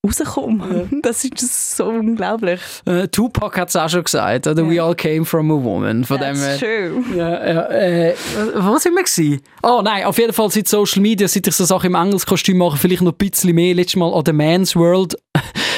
rausgekommen. 0.06 1.00
Das 1.02 1.24
ist 1.26 1.76
so 1.78 1.86
unglaublich. 1.86 2.62
Äh, 2.86 3.08
Tupac 3.08 3.58
hat 3.58 3.70
es 3.70 3.76
auch 3.76 3.90
schon 3.90 4.04
gesagt, 4.04 4.48
oder? 4.48 4.68
We 4.70 4.76
Ja. 4.76 4.86
all 4.86 4.96
came 4.96 5.26
from 5.26 5.52
a 5.52 5.56
woman. 5.56 6.04
Von 6.06 6.18
dem, 6.20 6.36
That's 6.36 6.62
äh, 6.62 6.90
true. 6.90 7.04
ja, 7.18 7.30
ja, 7.54 7.62
äh, 7.70 8.14
wo 8.56 8.78
sind 8.78 8.94
wir 8.96 9.04
gewesen? 9.04 9.42
Oh 9.64 9.82
nein, 9.84 10.06
auf 10.06 10.18
jeden 10.18 10.34
Fall 10.34 10.50
seit 10.52 10.68
Social 10.68 11.02
Media, 11.02 11.28
seit 11.28 11.48
ich 11.48 11.56
so 11.56 11.66
Sachen 11.66 11.88
im 11.88 11.96
Engelskostüm 11.96 12.58
mache, 12.58 12.78
vielleicht 12.78 13.02
noch 13.02 13.12
ein 13.14 13.18
bisschen 13.30 13.54
mehr. 13.56 13.74
Letztes 13.76 13.96
Mal 13.98 14.14
an 14.14 14.24
der 14.24 14.34
Man's 14.34 14.76
World 14.76 15.18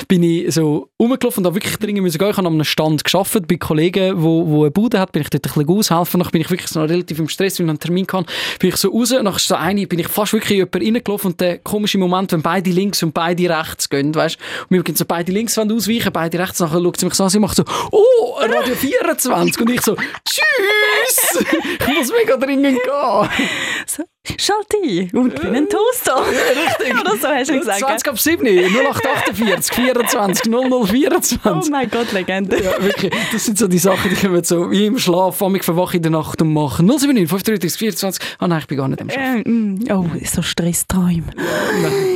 bin 0.09 0.23
ich 0.23 0.51
so 0.55 0.89
rumgelaufen 0.99 1.41
und 1.41 1.45
habe 1.45 1.55
wirklich 1.55 1.77
dringend 1.77 2.01
müssen 2.01 2.17
gehen. 2.17 2.31
Ich 2.31 2.37
habe 2.37 2.47
an 2.47 2.53
einem 2.55 2.63
Stand 2.63 3.03
gearbeitet 3.03 3.47
bei 3.47 3.57
Kollegen, 3.57 4.21
wo, 4.21 4.45
wo 4.47 4.61
eine 4.63 4.71
Bude 4.71 4.99
hat, 4.99 5.11
bin 5.11 5.21
ich 5.21 5.29
dort 5.29 5.45
ein 5.45 5.53
bisschen 5.53 5.69
aushelfen. 5.69 6.19
Dann 6.19 6.31
bin 6.31 6.41
ich 6.41 6.49
wirklich 6.49 6.67
so 6.67 6.81
relativ 6.81 7.19
im 7.19 7.29
Stress, 7.29 7.59
weil 7.59 7.67
ich 7.67 7.69
einen 7.69 7.79
Termin 7.79 8.07
kann. 8.07 8.25
Bin 8.57 8.69
ich 8.69 8.75
so 8.77 8.89
raus, 8.89 9.09
dann 9.09 9.31
so 9.37 9.53
eine, 9.53 9.85
bin 9.85 9.99
ich 9.99 10.07
fast 10.07 10.33
wirklich 10.33 10.51
in 10.51 10.57
jemanden 10.57 10.95
reingelaufen 10.95 11.31
und 11.31 11.39
der 11.39 11.59
komische 11.59 11.99
Moment, 11.99 12.31
wenn 12.31 12.41
beide 12.41 12.71
links 12.71 13.03
und 13.03 13.13
beide 13.13 13.55
rechts 13.55 13.87
gehen, 13.87 14.13
weißt 14.13 14.37
Und 14.63 14.77
wir 14.77 14.83
gehen 14.83 14.95
so 14.95 15.05
beide 15.05 15.31
links 15.31 15.55
wollen 15.57 15.71
ausweichen, 15.71 16.11
beide 16.11 16.39
rechts, 16.39 16.59
nachher 16.59 16.81
schaut 16.81 16.99
sie 16.99 17.05
mich 17.05 17.13
so 17.13 17.23
an, 17.23 17.29
sie 17.29 17.39
macht 17.39 17.55
so, 17.55 17.63
oh, 17.91 18.39
Radio 18.39 18.73
24 18.73 19.61
und 19.61 19.69
ich 19.69 19.81
so, 19.81 19.95
tschüss, 20.25 21.45
ich 21.79 21.87
muss 21.87 22.11
mega 22.11 22.35
dringend 22.35 22.79
gehen. 22.81 24.05
Schalte 24.37 24.77
ein 24.83 25.09
und 25.13 25.41
bin 25.41 25.55
ein 25.55 25.67
Toaster. 25.69 26.21
Richtig. 26.27 26.99
Oder 26.99 27.17
so 27.17 27.27
hast 27.27 27.49
du 27.49 27.57
gesagt. 27.59 27.79
20 27.79 28.07
ab 28.09 28.19
7, 28.19 28.45
0848 28.47 29.75
24 29.75 30.51
0024. 30.51 31.39
Oh 31.45 31.61
mein 31.71 31.89
Gott, 31.89 32.11
Legende. 32.11 32.61
Ja, 32.63 32.81
wirklich. 32.83 33.13
Das 33.31 33.45
sind 33.45 33.57
so 33.57 33.67
die 33.67 33.77
Sachen, 33.77 34.09
die 34.09 34.15
kommen 34.15 34.43
so 34.43 34.69
wie 34.71 34.85
im 34.85 34.97
Schlaf, 34.99 35.41
mich 35.49 35.63
verwache 35.63 35.97
in 35.97 36.03
der 36.03 36.11
Nacht 36.11 36.41
und 36.41 36.53
mache 36.53 36.83
079 36.83 37.27
533 37.29 37.77
24. 37.79 38.23
Ah 38.39 38.47
nein, 38.47 38.59
ich 38.59 38.67
bin 38.67 38.77
gar 38.77 38.87
nicht 38.87 39.01
im 39.01 39.09
Schlaf. 39.09 39.23
Äh, 39.45 39.49
mm, 39.49 39.79
oh, 39.91 40.05
so 40.25 40.41
Stressträume. 40.41 41.23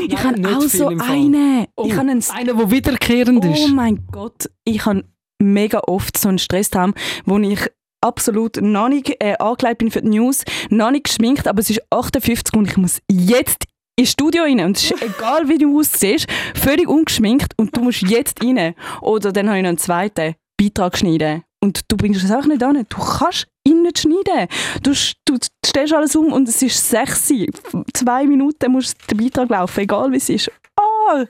Ich 0.07 0.13
Nein, 0.13 0.23
habe 0.23 0.39
nicht 0.39 0.55
auch 0.55 0.61
so 0.61 0.87
einen. 0.87 1.67
Oh, 1.75 1.85
Ich 1.85 1.93
habe 1.93 2.01
einen 2.09 2.23
einer, 2.33 2.53
der 2.53 2.71
wiederkehrend 2.71 3.43
Oh 3.45 3.53
ist. 3.53 3.67
mein 3.69 4.05
Gott, 4.11 4.49
ich 4.63 4.85
habe 4.85 5.03
mega 5.39 5.79
oft 5.87 6.17
so 6.17 6.29
einen 6.29 6.39
Stresstraum, 6.39 6.93
wo 7.25 7.37
ich 7.39 7.59
absolut 8.03 8.61
noch 8.61 8.89
nicht 8.89 9.15
äh, 9.19 9.35
angekleidet 9.39 9.79
bin 9.79 9.91
für 9.91 10.01
die 10.01 10.09
News, 10.09 10.43
noch 10.69 10.91
nicht 10.91 11.05
geschminkt, 11.05 11.47
aber 11.47 11.59
es 11.59 11.69
ist 11.69 11.81
58 11.89 12.53
und 12.55 12.69
ich 12.69 12.77
muss 12.77 12.99
jetzt 13.09 13.65
ins 13.95 14.11
Studio 14.11 14.43
rein 14.43 14.59
und 14.59 14.77
es 14.77 14.91
ist 14.91 15.01
egal 15.01 15.47
wie 15.47 15.57
du 15.57 15.79
aussiehst, 15.79 16.27
völlig 16.55 16.87
ungeschminkt 16.87 17.53
und 17.57 17.75
du 17.75 17.81
musst 17.81 18.01
jetzt 18.01 18.43
rein. 18.43 18.75
Oder 19.01 19.31
dann 19.31 19.47
habe 19.47 19.57
ich 19.57 19.63
noch 19.63 19.69
einen 19.69 19.77
zweiten 19.77 20.35
Beitrag 20.59 20.97
schneiden 20.97 21.43
und 21.61 21.81
du 21.87 21.97
bringst 21.97 22.23
es 22.23 22.31
auch 22.31 22.45
nicht 22.45 22.63
an. 22.63 22.85
Du 22.89 22.97
kannst 22.97 23.47
ihn 23.65 23.83
nicht 23.83 23.99
schneiden. 23.99 24.47
Du, 24.81 24.93
du 25.25 25.37
stellst 25.65 25.93
alles 25.93 26.15
um 26.15 26.33
und 26.33 26.47
es 26.49 26.61
ist 26.61 26.89
sexy. 26.89 27.49
Zwei 27.93 28.25
Minuten 28.25 28.71
muss 28.71 28.93
der 29.09 29.15
Beitrag 29.15 29.49
laufen, 29.49 29.79
egal 29.81 30.11
wie 30.11 30.17
es 30.17 30.29
ist. 30.29 30.51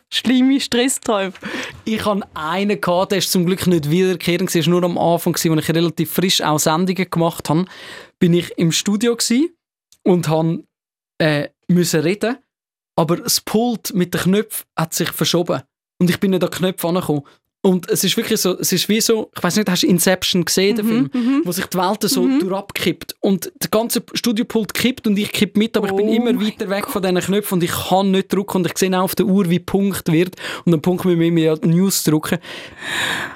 Schlimme 0.10 0.60
Stressträume. 0.60 1.34
Ich 1.86 2.06
hatte 2.06 2.28
einen, 2.34 2.80
gehabt, 2.80 3.12
der 3.12 3.20
ist 3.20 3.32
zum 3.32 3.46
Glück 3.46 3.68
nicht 3.68 3.90
wiederkehrend, 3.90 4.54
war 4.54 4.70
nur 4.70 4.84
am 4.84 4.98
Anfang, 4.98 5.34
als 5.34 5.46
ich 5.46 5.70
relativ 5.70 6.12
frisch 6.12 6.42
auch 6.42 6.60
Sendungen 6.60 7.10
gemacht 7.10 7.50
habe, 7.50 7.66
bin 8.20 8.34
ich 8.34 8.52
im 8.58 8.72
Studio 8.72 9.18
und 10.04 10.28
habe 10.28 10.64
äh, 11.20 11.50
müssen 11.68 12.02
reden, 12.02 12.38
aber 12.96 13.18
das 13.18 13.42
Pult 13.42 13.94
mit 13.94 14.14
den 14.14 14.22
Knöpfen 14.22 14.66
hat 14.78 14.94
sich 14.94 15.12
verschoben. 15.12 15.62
Und 16.00 16.10
ich 16.10 16.20
bin 16.20 16.32
nicht 16.32 16.44
an 16.44 16.50
die 16.52 16.58
Knöpfe 16.58 16.88
angekommen. 16.88 17.24
Und 17.66 17.90
es 17.90 18.04
ist 18.04 18.18
wirklich 18.18 18.42
so, 18.42 18.60
es 18.60 18.74
ist 18.74 18.90
wie 18.90 19.00
so, 19.00 19.32
ich 19.34 19.42
weiß 19.42 19.56
nicht, 19.56 19.70
hast 19.70 19.84
du 19.84 19.88
Inception 19.88 20.44
gesehen, 20.44 20.76
den 20.76 20.86
Film, 20.86 21.42
wo 21.46 21.52
sich 21.54 21.66
die 21.68 21.78
Welt 21.78 22.02
so 22.02 22.28
durchabkippt 22.28 23.16
und 23.22 23.54
der 23.62 23.70
ganze 23.70 24.04
Studiopult 24.14 24.74
kippt 24.74 25.08
und 25.08 25.18
ich 25.18 25.32
kipp 25.32 25.56
mit, 25.56 25.78
aber 25.78 25.88
ich 25.88 25.96
bin 25.96 26.10
Oh 26.10 26.14
immer 26.14 26.46
weiter 26.46 26.70
weg 26.70 26.88
von 26.88 27.02
diesen 27.02 27.20
Knöpfen 27.20 27.56
und 27.56 27.64
ich 27.64 27.72
kann 27.72 28.12
nicht 28.12 28.34
drücken 28.34 28.58
und 28.58 28.68
ich 28.68 28.78
sehe 28.78 28.94
auch 29.00 29.04
auf 29.04 29.16
der 29.16 29.28
Uhr, 29.28 29.50
wie 29.50 29.60
Punkt 29.60 30.12
wird 30.12 30.36
und 30.66 30.74
dann 30.74 30.82
Punkt 30.82 31.06
mit 31.06 31.18
mir 31.18 31.58
News 31.64 32.04
drücken. 32.04 32.40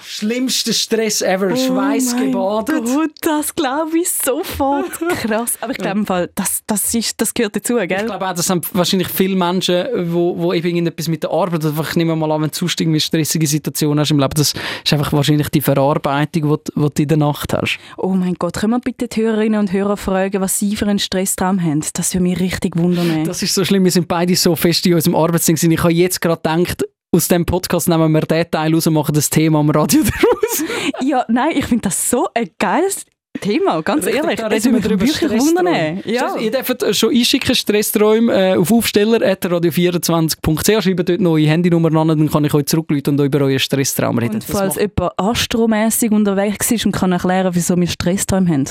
Schlimmster 0.02 0.74
Stress 0.74 1.22
ever, 1.22 1.56
Schweißgebadet. 1.56 2.82
Oh 2.82 2.82
mein 2.82 2.96
Gott, 2.96 3.12
das 3.22 3.56
glaube 3.56 3.98
ich 3.98 4.10
sofort. 4.10 4.92
Krass. 5.22 5.54
Aber 5.62 5.72
ich 5.72 5.78
glaube 5.78 6.00
im 6.00 6.06
Fall, 6.06 6.30
das, 6.36 6.64
das, 6.68 6.94
ist, 6.94 7.22
das 7.22 7.34
gehört 7.34 7.56
dazu, 7.56 7.78
Ich 7.78 7.88
gell? 7.88 8.04
glaube 8.06 8.28
auch, 8.28 8.34
das 8.34 8.50
haben 8.50 8.60
wahrscheinlich 8.74 9.08
viele 9.08 9.38
Menschen, 9.38 9.86
wo, 10.12 10.38
wo 10.38 10.52
eben 10.52 10.68
irgendetwas 10.68 11.08
mit 11.08 11.24
der 11.24 11.32
Arbeit, 11.32 11.64
einfach, 11.64 11.92
ich 11.92 11.96
nehme 11.96 12.14
mal 12.14 12.30
an, 12.30 12.42
wenn 12.42 12.52
du 12.52 12.68
irgendwie 12.78 13.00
stressige 13.00 13.48
Situationen 13.48 14.02
hast 14.02 14.17
im 14.18 14.22
Leben, 14.22 14.34
das 14.36 14.54
ist 14.86 14.94
einfach 14.94 15.14
wahrscheinlich 15.14 15.50
die 15.50 15.62
Verarbeitung, 15.62 16.44
die, 16.44 16.72
du- 16.74 16.90
die 16.90 16.94
du 16.96 17.02
in 17.04 17.08
der 17.10 17.18
Nacht 17.18 17.54
hast. 17.54 17.78
Oh 17.98 18.10
mein 18.10 18.34
Gott, 18.36 18.56
können 18.58 18.74
wir 18.74 18.80
bitte 18.80 19.08
die 19.08 19.22
Hörerinnen 19.22 19.60
und 19.60 19.72
Hörer 19.72 19.98
fragen, 19.98 20.42
was 20.42 20.60
sie 20.60 20.76
für 20.76 20.86
einen 20.88 21.00
Stresstraum 21.00 21.62
haben? 21.62 21.84
Das 21.94 22.14
würde 22.14 22.24
mich 22.24 22.40
richtig 22.40 22.76
wundern. 22.78 23.24
Das 23.26 23.44
ist 23.44 23.54
so 23.54 23.64
schlimm, 23.64 23.84
wir 23.84 23.92
sind 23.92 24.08
beide 24.08 24.36
so 24.36 24.56
fest 24.56 24.86
in 24.88 24.94
unserem 24.96 25.16
Arbeitsding. 25.16 25.58
Ich 25.72 25.80
habe 25.84 25.94
jetzt 25.94 26.20
gerade 26.22 26.42
gedacht, 26.42 26.84
aus 27.12 27.28
dem 27.30 27.46
Podcast 27.46 27.88
nehmen 27.88 28.12
wir 28.12 28.22
den 28.22 28.50
Teil 28.52 28.74
raus 28.74 28.86
und 28.88 28.94
machen 28.94 29.14
das 29.16 29.30
Thema 29.30 29.60
am 29.60 29.70
Radio 29.70 30.02
daraus. 30.04 30.64
ja, 31.02 31.24
nein, 31.30 31.52
ich 31.56 31.66
finde 31.66 31.84
das 31.84 32.10
so 32.10 32.28
ein 32.34 32.50
geiles 32.60 33.06
Thema, 33.40 33.82
ganz 33.82 34.06
Richtig, 34.06 34.24
ehrlich. 34.24 34.40
da 34.40 34.48
reden 34.48 34.74
wir 34.74 34.84
wundern. 34.84 35.08
Stressträume. 35.08 36.02
Ja. 36.06 36.36
Ihr 36.38 36.52
dürft 36.52 36.96
schon 36.96 37.14
einschicken, 37.14 37.56
Stressträume 37.56 38.34
äh, 38.34 38.58
auf 38.58 38.72
aufsteller.radio24.ch. 38.72 40.84
Schreibt 40.84 41.10
dort 41.10 41.22
noch 41.22 41.32
eure 41.32 41.48
Handynummer 41.48 41.94
an, 42.00 42.08
dann 42.10 42.30
kann 42.30 42.46
ich 42.46 42.54
euch 42.54 42.66
zurückrufen 42.66 43.20
und 43.20 43.26
über 43.26 43.42
euren 43.42 43.60
Stresstraum 43.60 44.18
reden. 44.18 44.36
Und 44.36 44.44
falls 44.44 44.76
jemand 44.76 45.12
astromässig 45.18 46.12
unterwegs 46.12 46.72
ist 46.72 46.86
und 46.86 46.92
kann 46.92 47.12
erklären, 47.12 47.52
wieso 47.54 47.78
wir 47.78 47.88
Stressträume 47.88 48.50
haben, 48.50 48.66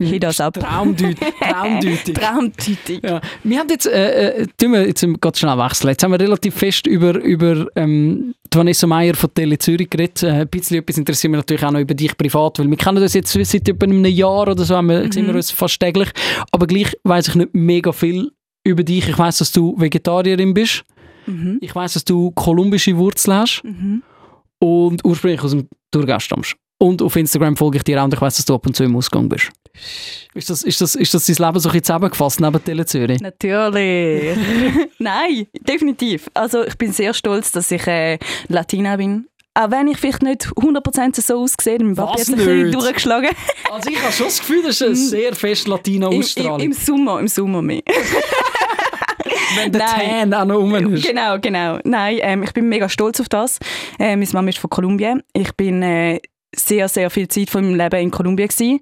hit 0.00 0.22
das 0.22 0.40
ab. 0.40 0.54
Traumdeut 0.54 1.16
Traumdeutig. 1.40 2.14
Traumdeutig. 2.14 3.00
Ja. 3.02 3.20
Wir 3.44 3.58
haben 3.58 3.68
jetzt, 3.68 3.86
äh, 3.86 4.42
äh, 4.42 4.46
tun 4.58 4.72
wir 4.72 4.86
jetzt 4.86 5.06
ganz 5.20 5.38
schnell 5.38 5.58
wechseln. 5.58 5.90
Jetzt 5.90 6.02
haben 6.02 6.12
wir 6.12 6.20
relativ 6.20 6.54
fest 6.54 6.86
über, 6.86 7.14
über 7.16 7.66
ähm, 7.76 8.34
Vanessa 8.54 8.86
Meyer 8.86 9.14
von 9.14 9.32
Tele 9.32 9.58
Zürich 9.58 9.88
geredet. 9.88 10.22
Äh, 10.22 10.30
ein 10.30 10.48
bisschen 10.48 10.78
etwas 10.78 10.98
interessiert 10.98 11.30
mich 11.30 11.38
natürlich 11.38 11.64
auch 11.64 11.70
noch 11.70 11.80
über 11.80 11.94
dich 11.94 12.16
privat, 12.16 12.58
weil 12.58 12.68
wir 12.68 12.76
kennen 12.76 13.00
das 13.00 13.14
jetzt 13.14 13.32
seit 13.32 13.68
etwa 13.68 13.84
einem 13.84 14.04
Jahr 14.04 14.48
oder 14.48 14.64
so, 14.64 14.76
haben 14.76 14.88
wir, 14.88 15.12
sehen 15.12 15.26
wir 15.26 15.34
uns 15.34 15.50
fast 15.50 15.78
täglich. 15.80 16.10
Aber 16.52 16.66
gleich 16.66 16.96
weiß 17.04 17.28
ich 17.28 17.34
nicht 17.36 17.54
mega 17.54 17.92
viel 17.92 18.30
über 18.64 18.82
dich. 18.82 19.08
Ich 19.08 19.18
weiß, 19.18 19.38
dass 19.38 19.52
du 19.52 19.74
Vegetarierin 19.78 20.52
bist. 20.54 20.84
Mhm. 21.26 21.58
Ich 21.60 21.74
weiß, 21.74 21.94
dass 21.94 22.04
du 22.04 22.30
kolumbische 22.32 22.96
Wurzeln 22.96 23.36
hast 23.36 23.62
Mhm. 23.64 24.02
und 24.58 25.04
ursprünglich 25.04 25.42
aus 25.42 25.52
dem 25.52 25.68
Thurgau 25.90 26.18
stammst. 26.18 26.56
Und 26.78 27.02
auf 27.02 27.14
Instagram 27.16 27.56
folge 27.56 27.78
ich 27.78 27.84
dir 27.84 28.00
auch 28.00 28.04
und 28.04 28.14
ich 28.14 28.20
weiß, 28.20 28.36
dass 28.36 28.46
du 28.46 28.54
ab 28.54 28.66
und 28.66 28.74
zu 28.74 28.84
im 28.84 28.96
Ausgang 28.96 29.28
bist. 29.28 29.50
Ist 30.34 30.48
das, 30.48 30.62
ist 30.62 30.80
das, 30.80 30.94
ist 30.94 31.12
das 31.12 31.26
dein 31.26 31.44
Leben 31.44 31.58
so 31.58 31.68
ein 31.70 31.82
zusammengefasst 31.82 32.40
neben 32.40 32.64
Tele 32.64 32.86
Zürich? 32.86 33.20
Natürlich. 33.20 34.38
Nein, 35.00 35.48
definitiv. 35.60 36.30
Also 36.34 36.64
ich 36.64 36.78
bin 36.78 36.92
sehr 36.92 37.14
stolz, 37.14 37.50
dass 37.50 37.68
ich 37.72 37.84
äh, 37.88 38.16
Latina 38.46 38.96
bin. 38.96 39.26
Auch 39.54 39.72
wenn 39.72 39.88
ich 39.88 39.98
vielleicht 39.98 40.22
nicht 40.22 40.46
100% 40.46 41.20
so 41.20 41.42
aussehe, 41.42 41.78
Was 41.96 42.10
hat 42.10 42.18
sich 42.20 42.28
ein 42.28 42.36
bisschen 42.36 42.72
durchgeschlagen. 42.72 43.30
Also 43.72 43.90
ich 43.90 44.00
habe 44.00 44.12
schon 44.12 44.26
das 44.26 44.38
Gefühl, 44.38 44.62
das 44.62 44.80
ist 44.80 44.82
eine 44.82 44.94
sehr 44.94 45.34
fest 45.34 45.66
Im, 45.66 45.72
im, 45.72 45.76
Latina-Ausstrahlung. 45.76 46.60
Im 46.60 46.72
Sommer, 46.72 47.18
im 47.18 47.26
Sommer 47.26 47.60
mehr. 47.60 47.82
Wenn 49.56 49.72
der 49.72 49.82
Nein. 49.82 50.30
Tan 50.30 50.34
auch 50.34 50.44
noch 50.44 50.58
rum 50.58 50.94
ist. 50.94 51.04
Genau, 51.04 51.38
genau. 51.40 51.80
Nein, 51.82 52.18
ähm, 52.20 52.42
ich 52.44 52.52
bin 52.52 52.68
mega 52.68 52.88
stolz 52.88 53.20
auf 53.20 53.28
das. 53.28 53.58
Äh, 53.98 54.14
meine 54.16 54.30
Mama 54.32 54.48
ist 54.50 54.58
von 54.58 54.70
Kolumbien. 54.70 55.24
Ich 55.32 55.52
bin 55.54 55.82
äh, 55.82 56.20
sehr, 56.54 56.88
sehr 56.88 57.10
viel 57.10 57.28
Zeit 57.28 57.50
von 57.50 57.64
meinem 57.64 57.76
Leben 57.76 58.00
in 58.00 58.10
Kolumbien 58.10 58.48
gewesen. 58.48 58.80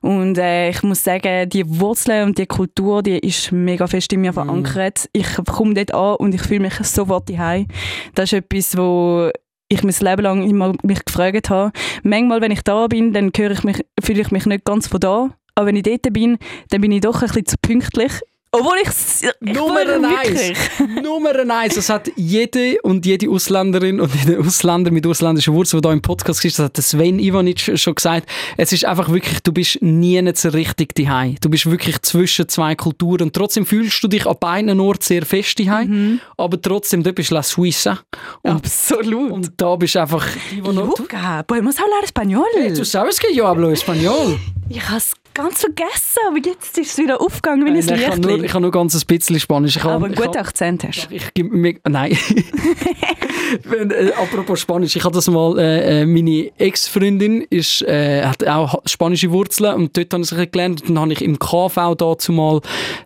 Und 0.00 0.38
äh, 0.38 0.70
ich 0.70 0.82
muss 0.82 1.02
sagen, 1.02 1.48
die 1.48 1.64
Wurzeln 1.80 2.26
und 2.26 2.38
die 2.38 2.46
Kultur, 2.46 3.02
die 3.02 3.18
ist 3.18 3.52
mega 3.52 3.86
fest 3.86 4.12
in 4.12 4.20
mir 4.20 4.32
verankert. 4.32 5.08
Ich 5.12 5.26
komme 5.46 5.74
dort 5.74 5.94
an 5.94 6.16
und 6.16 6.34
ich 6.34 6.42
fühle 6.42 6.60
mich 6.60 6.74
sofort 6.74 7.28
daheim. 7.28 7.66
Das 8.14 8.32
ist 8.32 8.44
etwas, 8.44 8.76
wo 8.76 9.30
ich 9.68 9.82
mein 9.82 9.94
Leben 10.00 10.22
lang 10.22 10.48
immer 10.48 10.72
mich 10.82 11.04
gefragt 11.04 11.50
habe. 11.50 11.72
Manchmal, 12.02 12.40
wenn 12.40 12.52
ich 12.52 12.62
da 12.62 12.86
bin, 12.86 13.12
dann 13.12 13.30
ich 13.34 13.64
mich, 13.64 13.84
fühle 14.02 14.22
ich 14.22 14.30
mich 14.30 14.46
nicht 14.46 14.64
ganz 14.64 14.86
von 14.86 15.00
da. 15.00 15.30
Aber 15.54 15.66
wenn 15.66 15.76
ich 15.76 15.82
dort 15.82 16.12
bin, 16.12 16.38
dann 16.70 16.80
bin 16.80 16.92
ich 16.92 17.00
doch 17.00 17.20
ein 17.20 17.28
bisschen 17.28 17.46
zu 17.46 17.56
pünktlich. 17.60 18.12
Obwohl 18.50 18.76
ich, 18.82 18.88
s- 18.88 19.22
ich 19.40 19.52
Nummer 19.54 19.80
eins. 19.80 20.52
Nummer 21.02 21.32
eins. 21.54 21.74
Das 21.74 21.90
hat 21.90 22.10
jede 22.16 22.80
und 22.82 23.04
jede 23.04 23.28
Ausländerin 23.28 24.00
und 24.00 24.10
jeder 24.14 24.40
Ausländer 24.40 24.90
mit 24.90 25.06
ausländischen 25.06 25.52
Wurzeln, 25.54 25.82
der 25.82 25.90
da 25.90 25.92
im 25.94 26.00
Podcast 26.00 26.44
ist, 26.44 26.58
das 26.58 26.64
hat 26.66 26.76
Sven 26.78 27.18
Ivanic 27.18 27.60
schon 27.78 27.94
gesagt. 27.94 28.28
Es 28.56 28.72
ist 28.72 28.84
einfach 28.86 29.10
wirklich, 29.10 29.40
du 29.42 29.52
bist 29.52 29.82
nie 29.82 30.20
nicht 30.22 30.38
so 30.38 30.48
richtig 30.48 30.94
daheim. 30.94 31.36
Du 31.42 31.50
bist 31.50 31.70
wirklich 31.70 32.00
zwischen 32.02 32.48
zwei 32.48 32.74
Kulturen 32.74 33.24
und 33.24 33.34
trotzdem 33.34 33.66
fühlst 33.66 34.02
du 34.02 34.08
dich 34.08 34.26
an 34.26 34.36
beiden 34.40 34.80
Orten 34.80 35.02
sehr 35.02 35.26
fest 35.26 35.58
daheim. 35.60 36.20
Aber 36.36 36.60
trotzdem, 36.60 37.02
du 37.02 37.12
bist 37.12 37.30
la 37.30 37.42
Suisse. 37.42 37.98
Und, 38.42 38.50
Absolut. 38.50 39.30
und 39.30 39.52
da 39.56 39.76
bist 39.76 39.94
du 39.94 40.00
einfach... 40.00 40.26
Luca, 40.56 41.42
podemos 41.42 41.76
hablar 41.78 42.02
español. 42.04 42.46
Hey, 42.56 42.72
du 42.72 42.84
sabes 42.84 43.18
que 43.20 43.32
yo 43.34 43.46
hablo 43.46 43.70
español. 43.70 44.38
ich 44.70 44.82
habe 44.88 44.96
es 44.98 45.12
ganz 45.38 45.60
vergessen, 45.60 46.18
aber 46.26 46.38
jetzt 46.44 46.76
ist 46.78 46.90
es 46.92 46.98
wieder 46.98 47.20
aufgegangen, 47.20 47.64
wie 47.64 47.70
ein 47.70 47.86
Nein, 47.86 47.98
ich 48.00 48.08
habe 48.08 48.20
nur, 48.20 48.32
Licht. 48.32 48.44
ich 48.46 48.52
habe 48.52 48.62
nur 48.62 48.70
ganz 48.72 48.94
ein 48.94 49.06
bisschen 49.06 49.38
Spanisch. 49.38 49.76
Ich 49.76 49.84
Aber 49.84 50.06
einen 50.06 50.14
guten 50.14 50.36
Akzent 50.36 50.84
hast. 50.84 51.08
Mir. 51.36 51.74
Nein. 51.88 52.18
Wenn, 53.64 53.90
äh, 53.90 54.12
apropos 54.16 54.60
Spanisch, 54.60 54.96
ich 54.96 55.04
habe 55.04 55.14
das 55.14 55.28
mal. 55.28 55.58
Äh, 55.58 56.02
äh, 56.02 56.06
meine 56.06 56.50
Ex-Freundin 56.58 57.42
ist, 57.50 57.82
äh, 57.82 58.24
hat 58.24 58.46
auch 58.46 58.82
spanische 58.84 59.30
Wurzeln 59.30 59.74
und 59.74 59.96
dort 59.96 60.12
habe 60.12 60.24
ich 60.24 60.32
es 60.32 60.50
gelernt. 60.50 60.82
Und 60.82 60.88
dann 60.90 60.98
habe 60.98 61.12
ich 61.12 61.22
im 61.22 61.38
KV 61.38 61.94
dazu 61.94 62.32
mal 62.32 62.60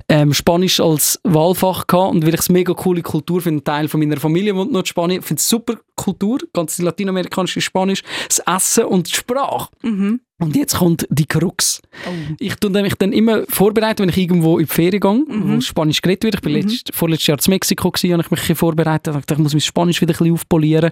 ähm, 0.08 0.32
Spanisch 0.32 0.80
als 0.80 1.20
Wahlfach 1.24 1.86
gehabt. 1.86 2.14
Und 2.14 2.26
weil 2.26 2.34
ich 2.34 2.40
es 2.40 2.48
mega 2.48 2.72
coole 2.72 3.02
Kultur 3.02 3.42
finde, 3.42 3.60
ein 3.60 3.64
Teil 3.64 3.88
von 3.88 4.00
meiner 4.00 4.16
Familie 4.16 4.56
wohnt 4.56 4.72
noch 4.72 4.80
in 4.80 4.86
Spanien, 4.86 5.20
ich 5.20 5.26
finde 5.26 5.40
es 5.40 5.48
super 5.48 5.74
Kultur, 5.96 6.38
ganz 6.52 6.78
lateinamerikanische 6.78 7.60
Spanisch, 7.60 8.02
das 8.26 8.40
Essen 8.46 8.84
und 8.84 9.08
die 9.08 9.14
Sprache. 9.14 9.68
Mhm. 9.82 10.20
Und 10.42 10.56
jetzt 10.56 10.76
kommt 10.76 11.06
die 11.10 11.26
Krux. 11.26 11.80
Oh. 12.06 12.10
Ich 12.38 12.56
tue 12.56 12.70
mich 12.82 12.94
dann 12.96 13.12
immer 13.12 13.42
vorbereiten, 13.48 14.02
wenn 14.02 14.08
ich 14.08 14.18
irgendwo 14.18 14.58
in 14.58 14.66
die 14.66 14.72
Ferien 14.72 15.00
gehe, 15.00 15.12
Mhm. 15.12 15.56
wo 15.56 15.60
Spanisch 15.60 16.02
geredet 16.02 16.24
wird. 16.24 16.34
Ich 16.36 16.40
bin 16.40 16.52
letzt, 16.54 16.90
vorletztes 16.94 17.26
Jahr 17.28 17.38
in 17.44 17.50
Mexiko 17.50 17.90
gewesen, 17.90 18.12
habe 18.22 18.22
ich 18.34 18.48
mich 18.48 18.58
vorbereitet. 18.58 19.14
Ich 19.14 19.20
dachte, 19.26 19.34
ich 19.34 19.38
muss 19.40 19.52
mein 19.54 19.60
Spanisch 19.60 20.00
wieder 20.00 20.12
ein 20.14 20.18
bisschen 20.18 20.34
aufpolieren. 20.34 20.90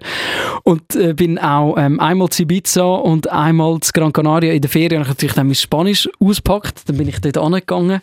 Und 0.63 0.95
äh, 0.95 1.15
bin 1.15 1.39
auch 1.39 1.77
ähm, 1.77 1.99
einmal 2.01 2.29
zu 2.29 2.43
Ibiza 2.43 2.85
und 2.85 3.29
einmal 3.31 3.81
zu 3.81 3.93
Gran 3.93 4.13
Canaria 4.13 4.53
in 4.53 4.61
der 4.61 4.71
Ferien. 4.71 4.99
Und 4.99 5.03
ich 5.03 5.09
habe 5.09 5.15
natürlich 5.17 5.35
dann 5.35 5.47
mein 5.47 5.55
Spanisch 5.57 6.09
ausgepackt. 6.21 6.89
Dann 6.89 6.97
bin 6.97 7.09
ich 7.09 7.21
dort 7.21 7.39
angegangen. 7.39 8.01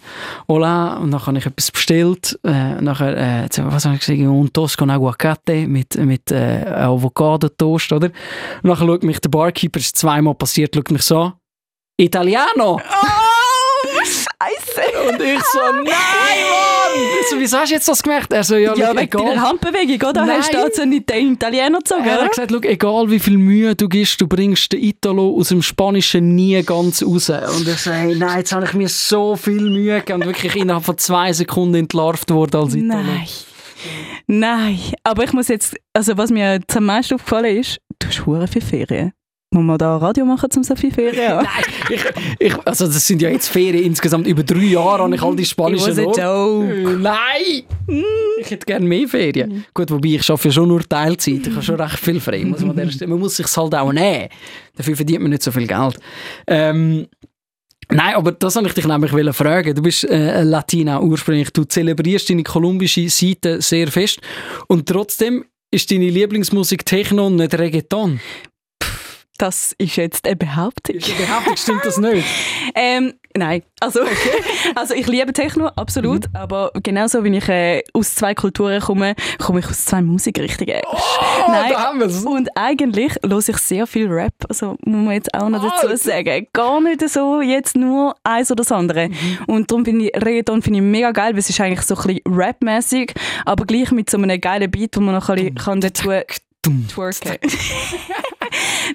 Hola. 0.47 0.97
Und 0.97 1.11
dann 1.11 1.25
habe 1.25 1.37
ich 1.37 1.45
etwas 1.45 1.71
bestellt. 1.71 2.39
Äh, 2.43 2.81
nachher, 2.81 3.45
äh, 3.45 3.47
was 3.63 3.85
habe 3.85 3.95
ich 3.95 4.01
gesagt? 4.01 4.19
Un 4.19 4.51
toast 4.51 4.77
con 4.77 4.89
aguacate 4.89 5.67
mit, 5.67 5.95
mit 5.97 6.31
äh, 6.31 6.65
Avocado-Toast, 6.67 7.91
oder? 7.93 8.07
Und 8.07 8.69
nachher 8.69 8.85
schaut 8.85 9.03
mich 9.03 9.19
der 9.19 9.29
Barkeeper, 9.29 9.79
ist 9.79 9.97
zweimal 9.97 10.35
passiert, 10.35 10.75
schaut 10.75 10.91
mich 10.91 11.01
so 11.03 11.19
an. 11.19 11.33
Italiano! 11.99 12.79
Scheiße. 14.03 15.09
Und 15.09 15.19
ich 15.21 15.41
so, 15.51 15.59
nein, 15.59 15.83
Mann! 15.85 17.23
So, 17.29 17.39
wieso 17.39 17.57
hast 17.57 17.69
du 17.69 17.73
jetzt 17.75 17.87
das 17.87 18.03
gemerkt? 18.03 18.31
Er 18.31 18.43
so, 18.43 18.55
ja, 18.55 18.75
Ja, 18.75 18.89
schau, 18.89 18.97
wegen 18.99 19.17
deiner. 19.17 19.41
Handbewegung, 19.41 20.09
oder? 20.09 20.25
Nein. 20.25 20.37
Hast 20.37 20.53
du 20.53 20.63
also 20.63 20.85
nicht 20.85 21.09
den 21.09 21.33
Italiener 21.33 21.79
gezogen, 21.79 22.05
Er 22.05 22.21
hat 22.21 22.29
gesagt, 22.29 22.51
schau, 22.51 22.59
egal 22.61 23.09
wie 23.09 23.17
viel 23.19 23.37
Mühe 23.39 23.75
du 23.75 23.89
gibst, 23.89 24.21
du 24.21 24.27
bringst 24.27 24.71
den 24.73 24.83
Italo 24.83 25.35
aus 25.39 25.49
dem 25.49 25.63
Spanischen 25.63 26.35
nie 26.35 26.61
ganz 26.61 27.01
raus. 27.01 27.29
Und 27.29 27.67
ich 27.67 27.77
so, 27.79 27.91
hey, 27.91 28.15
nein, 28.15 28.37
jetzt 28.37 28.51
habe 28.51 28.65
ich 28.65 28.73
mir 28.73 28.89
so 28.89 29.35
viel 29.35 29.61
Mühe 29.61 29.95
gegeben 29.99 30.21
und 30.21 30.27
wirklich 30.27 30.55
innerhalb 30.55 30.85
von 30.85 30.99
zwei 30.99 31.33
Sekunden 31.33 31.75
entlarvt 31.75 32.29
worden 32.29 32.61
als 32.61 32.75
Italo. 32.75 33.01
Nein. 33.01 33.27
Nein. 34.27 34.79
Aber 35.03 35.23
ich 35.23 35.33
muss 35.33 35.47
jetzt, 35.47 35.75
also 35.93 36.15
was 36.15 36.29
mir 36.29 36.53
jetzt 36.53 36.77
am 36.77 36.85
meisten 36.85 37.15
aufgefallen 37.15 37.57
ist, 37.57 37.79
du 37.97 38.07
hast 38.07 38.25
hure 38.25 38.47
viel 38.47 38.61
Ferien. 38.61 39.13
Muss 39.57 39.65
man 39.65 39.77
da 39.79 39.97
Radio 39.97 40.23
machen, 40.23 40.49
um 40.55 40.63
so 40.63 40.75
viel 40.75 40.91
Ferien? 40.91 41.15
Nein, 41.37 41.47
ich, 41.89 42.03
ich, 42.37 42.53
also 42.63 42.85
das 42.85 43.07
sind 43.07 43.23
ja 43.23 43.29
jetzt 43.29 43.47
Ferien 43.47 43.85
insgesamt 43.85 44.27
über 44.27 44.43
drei 44.43 44.65
Jahre 44.65 45.01
habe 45.03 45.15
ich 45.15 45.21
all 45.23 45.35
die 45.35 45.41
It 45.41 45.49
spanischen 45.49 45.87
was 45.89 45.97
a 45.97 46.03
Orte. 46.03 46.21
joke. 46.21 46.99
Nein! 46.99 47.63
Ich 48.39 48.51
hätte 48.51 48.65
gerne 48.67 48.85
mehr 48.85 49.07
Ferien. 49.07 49.65
Gut, 49.73 49.89
wobei 49.89 50.09
ich 50.09 50.29
arbeite 50.29 50.49
ja 50.49 50.51
schon 50.53 50.67
nur 50.67 50.87
Teilzeit. 50.87 51.47
Ich 51.47 51.51
habe 51.51 51.63
schon 51.63 51.81
recht 51.81 51.97
viel 51.97 52.19
frei. 52.19 52.45
Muss 52.45 52.61
man, 52.61 52.77
an 52.77 52.89
der 52.99 53.07
man 53.07 53.19
muss 53.19 53.37
sich 53.37 53.47
halt 53.57 53.73
auch 53.73 53.91
nehmen. 53.91 54.29
Dafür 54.75 54.95
verdient 54.95 55.21
man 55.21 55.31
nicht 55.31 55.41
so 55.41 55.51
viel 55.51 55.65
Geld. 55.65 55.97
Ähm, 56.45 57.07
Nein, 57.89 58.15
aber 58.15 58.33
das 58.33 58.55
wollte 58.55 58.67
ich 58.67 58.73
dich 58.75 58.85
nämlich 58.85 59.35
fragen. 59.35 59.73
Du 59.73 59.81
bist 59.81 60.03
äh, 60.03 60.43
Latina 60.43 61.01
ursprünglich. 61.01 61.51
Du 61.51 61.63
zelebrierst 61.63 62.29
deine 62.29 62.43
kolumbische 62.43 63.09
Seite 63.09 63.61
sehr 63.61 63.87
fest. 63.87 64.19
Und 64.67 64.87
trotzdem 64.87 65.45
ist 65.71 65.91
deine 65.91 66.09
Lieblingsmusik 66.09 66.85
Techno 66.85 67.27
und 67.27 67.37
nicht 67.37 67.57
Reggaeton. 67.57 68.19
Das 69.37 69.75
ist 69.77 69.95
jetzt 69.97 70.25
eine 70.25 70.35
Behauptung. 70.35 70.95
Ist 70.95 71.09
eine 71.09 71.25
Behauptung, 71.25 71.57
stimmt 71.57 71.85
das 71.85 71.97
nicht? 71.97 72.25
Ähm, 72.79 73.13
nein, 73.35 73.63
also, 73.79 74.01
also 74.75 74.93
ich 74.93 75.07
liebe 75.07 75.33
Techno, 75.33 75.67
absolut, 75.75 76.25
aber 76.33 76.71
genauso 76.83 77.23
wie 77.23 77.35
ich 77.35 77.49
äh, 77.49 77.81
aus 77.93 78.13
zwei 78.13 78.35
Kulturen 78.35 78.79
komme, 78.81 79.15
komme 79.39 79.61
ich 79.61 79.67
aus 79.67 79.85
zwei 79.85 80.01
Musikrichtungen. 80.03 80.75
nein, 81.47 81.71
da 81.71 81.87
haben 81.87 81.99
wir's. 81.99 82.23
und 82.23 82.49
eigentlich 82.55 83.13
höre 83.23 83.39
ich 83.39 83.57
sehr 83.57 83.87
viel 83.87 84.07
Rap, 84.11 84.33
also 84.47 84.77
muss 84.85 85.05
man 85.05 85.13
jetzt 85.13 85.33
auch 85.33 85.49
noch 85.49 85.63
dazu 85.63 85.95
sagen. 85.95 86.45
Gar 86.53 86.81
nicht 86.81 87.09
so 87.09 87.41
jetzt 87.41 87.75
nur 87.75 88.15
eins 88.23 88.51
oder 88.51 88.61
das 88.61 88.71
andere. 88.71 89.09
Und 89.47 89.71
darum 89.71 89.85
finde 89.85 90.09
ich 90.09 90.15
Reggaeton 90.15 90.61
finde 90.61 90.79
ich 90.79 90.85
mega 90.85 91.11
geil, 91.11 91.31
weil 91.31 91.39
es 91.39 91.49
ist 91.49 91.59
eigentlich 91.59 91.81
so 91.81 91.95
ein 91.95 92.03
bisschen 92.03 92.21
Rap-mäßig, 92.27 93.13
aber 93.45 93.65
gleich 93.65 93.91
mit 93.91 94.09
so 94.09 94.17
einem 94.17 94.39
geilen 94.39 94.69
Beat, 94.69 94.97
wo 94.97 95.01
man 95.01 95.15
noch 95.15 95.29
ein 95.29 95.35
bisschen 95.35 95.55
kann 95.55 95.81
dazu 95.81 96.11
twerken. 96.61 97.39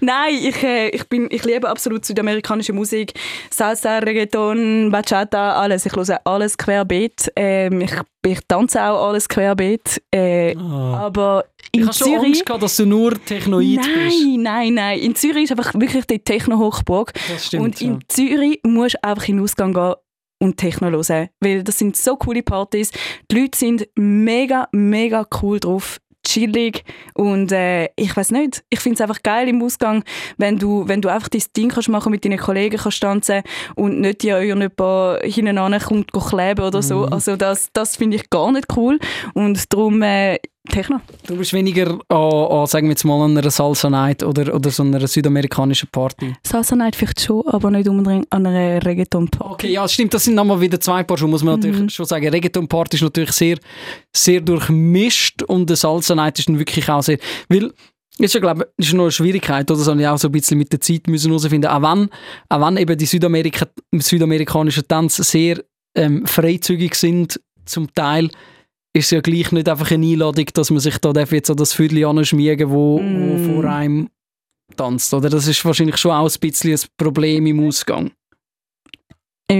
Nein, 0.00 0.34
ich, 0.34 0.62
äh, 0.62 0.88
ich, 0.88 1.08
bin, 1.08 1.28
ich 1.30 1.44
liebe 1.44 1.68
absolut 1.68 2.04
südamerikanische 2.04 2.72
Musik. 2.72 3.12
Salsa, 3.50 3.98
Reggaeton, 3.98 4.90
Bachata, 4.90 5.54
alles. 5.60 5.86
Ich 5.86 5.94
höre 5.94 6.20
alles 6.24 6.56
querbeet. 6.56 7.32
Ähm, 7.36 7.80
ich, 7.80 7.92
ich 8.26 8.40
tanze 8.46 8.82
auch 8.84 9.08
alles 9.08 9.28
querbeet. 9.28 10.02
Äh, 10.14 10.56
Aber 10.56 11.44
Ich 11.72 11.80
in 11.80 11.86
habe 11.86 11.96
schon. 11.96 12.14
Angst 12.24 12.46
gehabt, 12.46 12.62
dass 12.62 12.76
du 12.76 12.86
nur 12.86 13.12
Technoid 13.24 13.76
bist. 13.76 13.88
Nein, 13.88 14.42
nein, 14.42 14.74
nein. 14.74 14.98
In 14.98 15.14
Zürich 15.14 15.44
ist 15.44 15.52
einfach 15.52 15.74
wirklich 15.74 16.04
die 16.06 16.18
Techno-Hochburg. 16.18 17.12
Und 17.58 17.80
in 17.80 17.94
ja. 17.94 17.98
Zürich 18.08 18.60
musst 18.64 18.94
du 18.94 19.04
einfach 19.04 19.28
in 19.28 19.36
den 19.36 19.44
Ausgang 19.44 19.72
gehen 19.72 19.94
und 20.40 20.56
Techno 20.56 20.90
hören. 20.90 21.28
Weil 21.40 21.62
das 21.62 21.78
sind 21.78 21.96
so 21.96 22.16
coole 22.16 22.42
Partys. 22.42 22.90
Die 23.30 23.40
Leute 23.40 23.56
sind 23.58 23.88
mega, 23.96 24.68
mega 24.72 25.26
cool 25.40 25.60
drauf. 25.60 25.98
Chillig 26.32 26.84
und 27.14 27.52
äh, 27.52 27.90
ich 27.96 28.16
weiß 28.16 28.30
nicht, 28.30 28.64
ich 28.70 28.80
finde 28.80 28.94
es 28.94 29.00
einfach 29.02 29.22
geil 29.22 29.48
im 29.48 29.62
Ausgang, 29.62 30.02
wenn 30.38 30.58
du, 30.58 30.88
wenn 30.88 31.02
du 31.02 31.08
einfach 31.08 31.28
dein 31.28 31.42
Ding 31.56 31.68
kannst 31.68 31.88
machen 31.90 32.10
mit 32.10 32.24
deinen 32.24 32.38
Kollegen 32.38 32.78
kannst 32.78 33.02
tanzen 33.02 33.42
und 33.74 34.00
nicht 34.00 34.22
dir 34.22 34.40
irgendjemand 34.40 35.22
hinten 35.24 35.58
kommt 35.80 36.12
kleben 36.12 36.64
oder 36.64 36.80
so. 36.80 37.06
Mhm. 37.06 37.12
Also 37.12 37.36
das, 37.36 37.68
das 37.72 37.96
finde 37.96 38.16
ich 38.16 38.30
gar 38.30 38.50
nicht 38.50 38.66
cool 38.76 38.98
und 39.34 39.72
darum 39.72 40.00
äh, 40.02 40.38
Techno. 40.70 41.00
Du 41.26 41.36
bist 41.36 41.52
weniger 41.52 41.98
an, 42.08 42.16
an, 42.16 42.66
sagen 42.66 42.86
wir 42.86 42.92
jetzt 42.92 43.04
mal, 43.04 43.20
an 43.24 43.36
einer 43.36 43.50
Salsa 43.50 43.90
Night 43.90 44.22
oder, 44.22 44.54
oder 44.54 44.70
so 44.70 44.84
einer 44.84 45.04
südamerikanischen 45.06 45.88
Party. 45.90 46.34
Salsa 46.44 46.76
Night 46.76 46.94
vielleicht 46.94 47.20
schon, 47.20 47.46
aber 47.48 47.70
nicht 47.72 47.88
unbedingt 47.88 48.32
an 48.32 48.46
einer 48.46 48.84
Reggaeton-Party. 48.84 49.52
Okay, 49.52 49.72
ja, 49.72 49.88
stimmt, 49.88 50.14
das 50.14 50.24
sind 50.24 50.34
nochmal 50.34 50.60
wieder 50.60 50.80
zwei 50.80 51.02
Paar 51.02 51.18
Schuhe, 51.18 51.28
muss 51.28 51.42
man 51.42 51.58
natürlich 51.58 51.92
schon 51.92 52.06
sagen. 52.06 52.28
Reggaeton-Party 52.28 52.96
ist 52.96 53.02
natürlich 53.02 53.32
sehr, 53.32 53.58
sehr 54.14 54.40
durchmischt 54.40 55.42
und 55.42 55.68
der 55.68 55.76
Salsa 55.76 56.14
Night 56.14 56.38
ist 56.38 56.48
dann 56.48 56.58
wirklich 56.58 56.88
auch 56.88 57.02
sehr, 57.02 57.18
weil 57.48 57.72
ist 58.18 58.34
ja, 58.34 58.40
glaube 58.40 58.68
ich, 58.76 58.86
ist 58.86 58.94
noch 58.94 59.04
eine 59.04 59.10
Schwierigkeit, 59.10 59.68
oder? 59.70 59.78
Das 59.78 59.88
habe 59.88 60.00
ich 60.00 60.06
auch 60.06 60.18
so 60.18 60.28
ein 60.28 60.32
bisschen 60.32 60.58
mit 60.58 60.70
der 60.70 60.80
Zeit 60.80 61.08
müssen 61.08 61.28
herausfinden. 61.28 61.66
Auch 61.66 61.82
wenn, 61.82 62.08
auch 62.50 62.60
wenn 62.60 62.76
eben 62.76 62.96
die 62.96 63.06
Südamerika, 63.06 63.66
südamerikanischen 63.90 64.86
Tänze 64.86 65.24
sehr 65.24 65.64
ähm, 65.96 66.26
freizügig 66.26 66.94
sind, 66.94 67.40
zum 67.64 67.92
Teil, 67.94 68.28
ist 68.94 69.06
es 69.06 69.10
ja 69.10 69.20
gleich 69.20 69.52
nicht 69.52 69.68
einfach 69.68 69.90
eine 69.90 70.06
Einladung, 70.06 70.46
dass 70.54 70.70
man 70.70 70.80
sich 70.80 70.98
da 70.98 71.12
jetzt 71.12 71.50
an 71.50 71.56
das 71.56 71.72
Viertel 71.72 72.04
anschmiegen 72.04 72.70
wo, 72.70 72.98
wo 72.98 73.02
Mm. 73.02 73.54
vor 73.54 73.64
einem 73.64 74.08
tanzt, 74.76 75.12
oder? 75.14 75.30
Das 75.30 75.46
ist 75.46 75.64
wahrscheinlich 75.64 75.96
schon 75.96 76.12
auch 76.12 76.28
ein 76.30 76.40
bisschen 76.40 76.72
ein 76.72 76.80
Problem 76.96 77.46
im 77.46 77.66
Ausgang. 77.66 78.10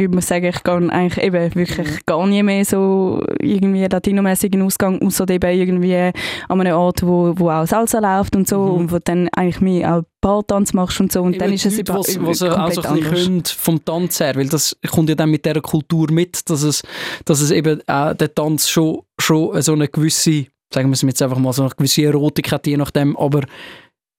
Ich 0.01 0.09
muss 0.09 0.27
sagen, 0.27 0.47
ich 0.47 0.63
gehe 0.63 0.75
eigentlich 0.75 1.25
eben 1.25 1.55
wirklich 1.55 2.07
gar 2.07 2.27
nie 2.27 2.43
mehr 2.43 2.65
so 2.65 3.23
irgendwie 3.41 3.85
latinomäßigen 3.85 4.63
Ausgang, 4.63 5.01
außer 5.03 5.29
eben 5.31 5.51
irgendwie 5.59 6.13
an 6.49 6.61
einem 6.61 6.77
Ort, 6.77 7.03
wo, 7.07 7.33
wo 7.37 7.51
auch 7.51 7.67
Salsa 7.67 7.99
läuft 7.99 8.35
und 8.37 8.49
so 8.49 8.59
Mhm. 8.63 8.73
und 8.73 8.93
wo 8.93 8.99
dann 9.03 9.29
eigentlich 9.37 9.61
mehr 9.61 9.97
auch 9.97 10.03
Bartanz 10.21 10.73
machst 10.73 11.01
und 11.01 11.13
so 11.13 11.21
und 11.23 11.41
dann 11.41 11.49
Eben 11.49 11.55
ist 11.55 11.67
es 11.67 11.79
über, 11.79 11.95
was, 11.95 12.19
was 12.21 12.43
auch 12.43 12.71
so 12.73 12.83
ein 12.83 13.01
bisschen 13.01 13.45
vom 13.45 13.85
Tanz 13.85 14.21
her, 14.21 14.37
weil 14.37 14.49
das 14.49 14.77
kommt 14.91 15.09
ja 15.09 15.15
dann 15.15 15.31
mit 15.31 15.45
dieser 15.45 15.61
Kultur 15.61 16.11
mit, 16.13 16.49
dass 16.49 16.63
es, 16.63 16.83
dass 17.25 17.41
es 17.41 17.51
eben 17.51 17.81
äh, 17.87 18.15
der 18.15 18.35
Tanz 18.35 18.69
schon, 18.69 19.01
schon 19.19 19.61
so 19.63 19.73
eine 19.73 19.89
gewisse, 19.89 20.47
sagen 20.73 20.89
wir 20.89 20.95
es 20.95 21.03
jetzt 21.03 21.21
einfach 21.23 21.39
mal, 21.39 21.53
so 21.53 21.63
eine 21.63 21.73
gewisse 21.77 22.03
Erotik 22.05 22.53
hat, 22.53 22.67
je 22.67 22.77
nachdem, 22.77 23.17
aber 23.17 23.43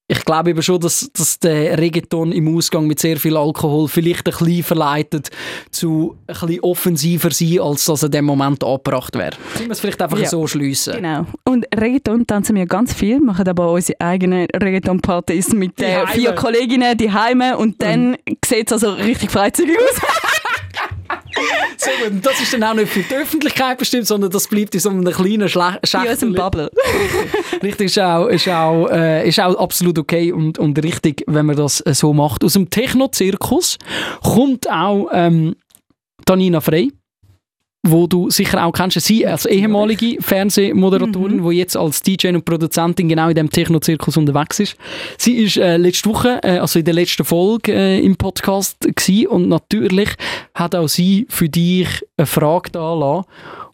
ich 0.08 0.26
glaube 0.26 0.50
eben 0.52 0.62
schon, 0.62 0.80
dass, 0.82 1.10
dass 1.14 1.40
der 1.40 1.78
Reggaeton 1.78 2.32
im 2.34 2.56
Ausgang 2.56 2.86
mit 2.88 3.00
sehr 3.00 3.18
viel 3.18 3.38
Alkohol 3.38 3.88
vielleicht 3.88 4.28
ein 4.28 4.38
bisschen 4.38 4.64
verleitet 4.64 5.30
zu 5.72 6.18
ein 6.28 6.34
bisschen 6.34 6.60
offensiver 6.60 7.32
sein, 7.32 7.60
als 7.62 7.86
dass 7.86 8.04
er 8.04 8.08
in 8.08 8.12
dem 8.12 8.26
Moment 8.26 8.64
angebracht 8.64 9.16
wäre. 9.18 9.32
Sollen 9.56 9.68
wir 9.70 9.72
es 9.72 9.80
vielleicht 9.80 10.02
einfach 10.02 10.20
Ja. 10.20 10.28
so 10.30 10.46
schliessen? 10.46 10.96
Genau. 10.98 11.26
Und 11.46 11.66
Reggaeton 11.76 12.28
tanzen 12.28 12.56
wir 12.56 12.66
ganz 12.66 12.94
viel, 12.94 13.20
machen 13.22 13.48
aber 13.48 13.66
auch 13.68 13.74
unsere 13.76 14.00
eigenen 14.02 14.48
Reggaeton-Partys 14.54 15.54
mit 15.54 15.82
äh, 15.82 16.06
vier 16.08 16.34
Kolleginnen, 16.34 16.98
die 16.98 17.12
Heime 17.12 17.58
und 17.58 17.82
dann 17.82 18.18
sieht 18.46 18.68
es 18.68 18.74
also 18.74 18.92
richtig 18.94 19.32
freizügig 19.32 19.78
aus. 19.78 20.02
Sehr 21.78 21.94
gut. 21.98 22.12
Und 22.12 22.26
das 22.26 22.40
ist 22.42 22.54
dann 22.54 22.64
auch 22.64 22.74
nicht 22.74 22.90
für 22.92 23.02
die 23.02 23.16
Öffentlichkeit 23.16 23.78
bestimmt, 23.78 24.08
sondern 24.08 24.32
das 24.32 24.48
bleibt 24.48 24.74
in 24.74 24.80
so 24.80 24.90
einem 24.90 25.04
kleinen 25.06 25.50
Schle 25.50 25.70
In 25.70 25.80
unserem 25.82 26.06
Schächtel. 26.06 26.34
Bubble. 26.34 26.72
Richtig, 27.64 27.86
ist 27.86 28.00
auch, 28.00 28.28
ist 28.28 28.48
auch, 28.48 28.88
äh, 28.90 29.28
ist 29.28 29.40
auch 29.40 29.56
absolut 29.56 29.98
okay 30.00 30.32
und, 30.32 30.60
und 30.60 30.82
richtig, 30.84 31.24
wenn 31.28 31.46
man 31.46 31.56
das 31.56 31.82
äh, 31.82 31.94
so 31.94 32.14
macht. 32.14 32.44
Aus 32.44 32.54
dem 32.54 32.70
Techno-Zirkus 32.70 33.78
kommt 34.22 34.70
auch 34.70 35.10
ähm, 35.14 35.56
Tanina 36.26 36.62
Frey, 36.62 36.92
wo 37.86 38.08
du 38.08 38.30
sicher 38.30 38.66
auch 38.66 38.72
kennst. 38.72 39.00
Sie 39.02 39.28
als 39.28 39.46
ehemalige 39.46 40.22
Fernsehmoderatorin, 40.22 41.48
die 41.48 41.58
jetzt 41.58 41.76
als 41.76 42.02
DJ 42.02 42.30
und 42.30 42.46
Produzentin 42.46 43.10
genau 43.10 43.28
in 43.28 43.36
dem 43.36 43.50
Techno-Zirkus 43.50 44.16
unterwegs 44.16 44.60
ist. 44.60 44.78
Sie 45.18 45.36
ist 45.44 45.58
äh, 45.58 45.78
letzte 45.78 46.10
Woche, 46.10 46.40
äh, 46.44 46.60
also 46.60 46.80
in 46.80 46.86
der 46.86 46.94
letzten 46.94 47.26
Folge 47.26 47.74
äh, 47.74 48.00
im 48.00 48.16
Podcast 48.16 48.80
gewesen 48.80 49.28
und 49.28 49.50
natürlich 49.50 50.10
hat 50.56 50.76
auch 50.76 50.88
sie 50.88 51.28
für 51.30 51.50
dich 51.50 51.88
eine 52.16 52.26
Frage 52.26 52.72
da 52.72 52.94
lassen, 52.94 53.26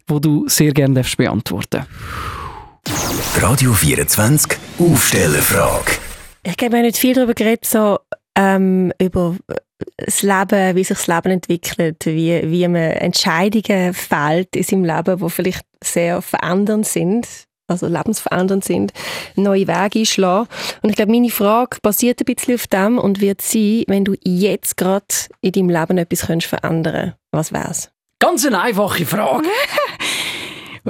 die 0.09 0.21
du 0.21 0.47
sehr 0.47 0.73
gerne 0.73 0.95
darfst 0.95 1.17
beantworten 1.17 1.85
Radio 3.35 3.73
24 3.73 4.57
Aufstellerfrage. 4.79 5.91
Ich 6.43 6.57
glaube, 6.57 6.73
wir 6.73 6.79
haben 6.79 6.85
nicht 6.85 6.97
viel 6.97 7.13
darüber 7.13 7.33
geredet, 7.33 7.65
so, 7.65 7.99
ähm, 8.35 8.91
über 8.99 9.35
das 10.05 10.21
Leben, 10.21 10.75
wie 10.75 10.83
sich 10.83 10.97
das 10.97 11.07
Leben 11.07 11.31
entwickelt, 11.31 12.05
wie, 12.05 12.41
wie 12.49 12.67
man 12.67 12.91
Entscheidungen 12.91 13.93
fällt 13.93 14.55
in 14.55 14.63
seinem 14.63 14.85
Leben, 14.85 15.17
die 15.17 15.29
vielleicht 15.29 15.65
sehr 15.83 16.21
verändernd 16.21 16.87
sind, 16.87 17.27
also 17.67 17.87
lebensverändernd 17.87 18.63
sind, 18.63 18.93
neue 19.35 19.67
Wege 19.67 19.99
einschlagen. 19.99 20.47
Und 20.81 20.89
ich 20.89 20.95
glaube, 20.95 21.11
meine 21.11 21.29
Frage 21.29 21.77
basiert 21.81 22.21
ein 22.21 22.25
bisschen 22.25 22.55
auf 22.55 22.67
dem 22.67 22.97
und 22.97 23.21
wird 23.21 23.41
sein, 23.41 23.83
wenn 23.87 24.05
du 24.05 24.15
jetzt 24.23 24.77
gerade 24.77 25.05
in 25.41 25.51
deinem 25.51 25.69
Leben 25.69 25.97
etwas 25.97 26.27
könntest 26.27 26.49
verändern 26.49 27.13
was 27.31 27.53
wär's? 27.53 27.91
Ganz 28.19 28.45
eine 28.45 28.59
einfache 28.59 29.05
Frage. 29.05 29.47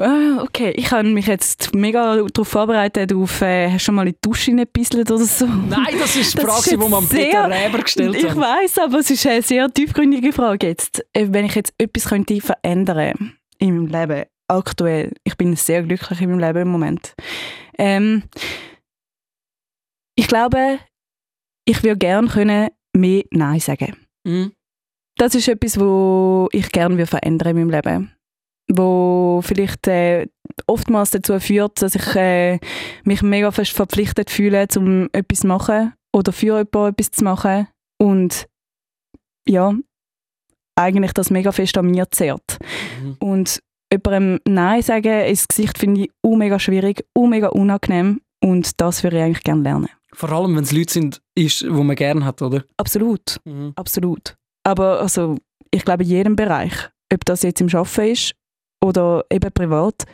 Ah, 0.01 0.41
okay, 0.43 0.71
ich 0.75 0.91
habe 0.91 1.07
mich 1.07 1.27
jetzt 1.27 1.73
mega 1.75 2.15
darauf 2.15 2.47
vorbereitet, 2.47 3.11
auf, 3.13 3.41
äh, 3.41 3.67
hast 3.69 3.81
du 3.81 3.85
schon 3.85 3.95
mal 3.95 4.07
in 4.07 4.13
die 4.13 4.19
Dusche 4.21 4.55
gebisselt 4.55 5.11
oder 5.11 5.25
so? 5.25 5.45
Nein, 5.45 5.95
das 5.99 6.15
ist 6.15 6.33
die 6.37 6.41
Frage, 6.41 6.69
die 6.69 6.77
man 6.89 7.07
Peter 7.07 7.49
Räber 7.49 7.79
gestellt 7.79 8.15
Ich 8.15 8.29
hat. 8.29 8.37
weiß, 8.37 8.77
aber 8.79 8.99
es 8.99 9.09
ist 9.09 9.25
eine 9.27 9.41
sehr 9.41 9.69
tiefgründige 9.69 10.31
Frage 10.31 10.67
jetzt. 10.67 11.05
Äh, 11.13 11.27
Wenn 11.31 11.45
ich 11.45 11.55
jetzt 11.55 11.73
etwas 11.77 12.05
könnte 12.05 12.39
verändern 12.41 13.33
in 13.57 13.75
meinem 13.75 13.87
Leben, 13.87 14.25
aktuell, 14.47 15.11
ich 15.23 15.35
bin 15.35 15.55
sehr 15.55 15.83
glücklich 15.83 16.21
in 16.21 16.29
meinem 16.29 16.39
Leben 16.39 16.61
im 16.61 16.69
Moment. 16.69 17.13
Ähm, 17.77 18.23
ich 20.15 20.27
glaube, 20.27 20.79
ich 21.65 21.83
würde 21.83 21.97
gerne 21.97 22.27
können 22.27 22.69
mehr 22.95 23.23
Nein 23.31 23.59
sagen. 23.59 23.95
Mhm. 24.25 24.51
das 25.17 25.33
ist 25.35 25.47
etwas, 25.47 25.79
wo 25.79 26.49
ich 26.51 26.71
gerne 26.71 27.05
verändern 27.05 27.55
in 27.57 27.67
meinem 27.67 27.69
Leben. 27.69 28.11
Wo 28.71 29.41
vielleicht 29.43 29.87
äh, 29.87 30.27
oftmals 30.67 31.11
dazu 31.11 31.39
führt, 31.39 31.81
dass 31.81 31.95
ich 31.95 32.15
äh, 32.15 32.59
mich 33.03 33.21
mega 33.21 33.51
fest 33.51 33.71
verpflichtet 33.71 34.29
fühle, 34.29 34.67
um 34.77 35.09
etwas 35.11 35.39
zu 35.39 35.47
machen 35.47 35.93
oder 36.13 36.31
für 36.31 36.45
jemanden 36.57 36.87
etwas 36.93 37.11
zu 37.11 37.23
machen. 37.23 37.67
Und 37.97 38.47
ja, 39.47 39.73
eigentlich 40.75 41.13
das 41.13 41.29
mega 41.31 41.51
fest 41.51 41.77
an 41.77 41.87
mir 41.87 42.09
zehrt. 42.11 42.57
Mhm. 43.01 43.17
Und 43.19 43.59
jemandem 43.91 44.39
Nein 44.47 44.81
sagen 44.81 45.25
ins 45.25 45.47
Gesicht 45.47 45.77
finde 45.77 46.01
ich 46.01 46.11
auch 46.23 46.35
mega 46.35 46.59
schwierig, 46.59 47.03
auch 47.15 47.27
mega 47.27 47.47
unangenehm. 47.47 48.21
Und 48.41 48.79
das 48.79 49.03
würde 49.03 49.17
ich 49.17 49.23
eigentlich 49.23 49.43
gerne 49.43 49.63
lernen. 49.63 49.89
Vor 50.13 50.31
allem, 50.31 50.55
wenn 50.55 50.63
es 50.63 50.71
Leute 50.71 50.93
sind, 50.93 51.21
ist, 51.35 51.61
die 51.61 51.67
man 51.69 51.95
gerne 51.95 52.23
hat, 52.25 52.41
oder? 52.41 52.63
Absolut, 52.77 53.37
Mhm. 53.45 53.73
absolut. 53.75 54.35
Aber 54.63 54.99
also, 55.01 55.37
ich 55.71 55.83
glaube, 55.83 56.03
in 56.03 56.09
jedem 56.09 56.35
Bereich, 56.35 56.73
ob 57.13 57.25
das 57.25 57.41
jetzt 57.43 57.61
im 57.61 57.67
Arbeiten 57.73 58.11
ist 58.11 58.33
oder 58.83 59.25
eben 59.31 59.51
privat, 59.51 60.05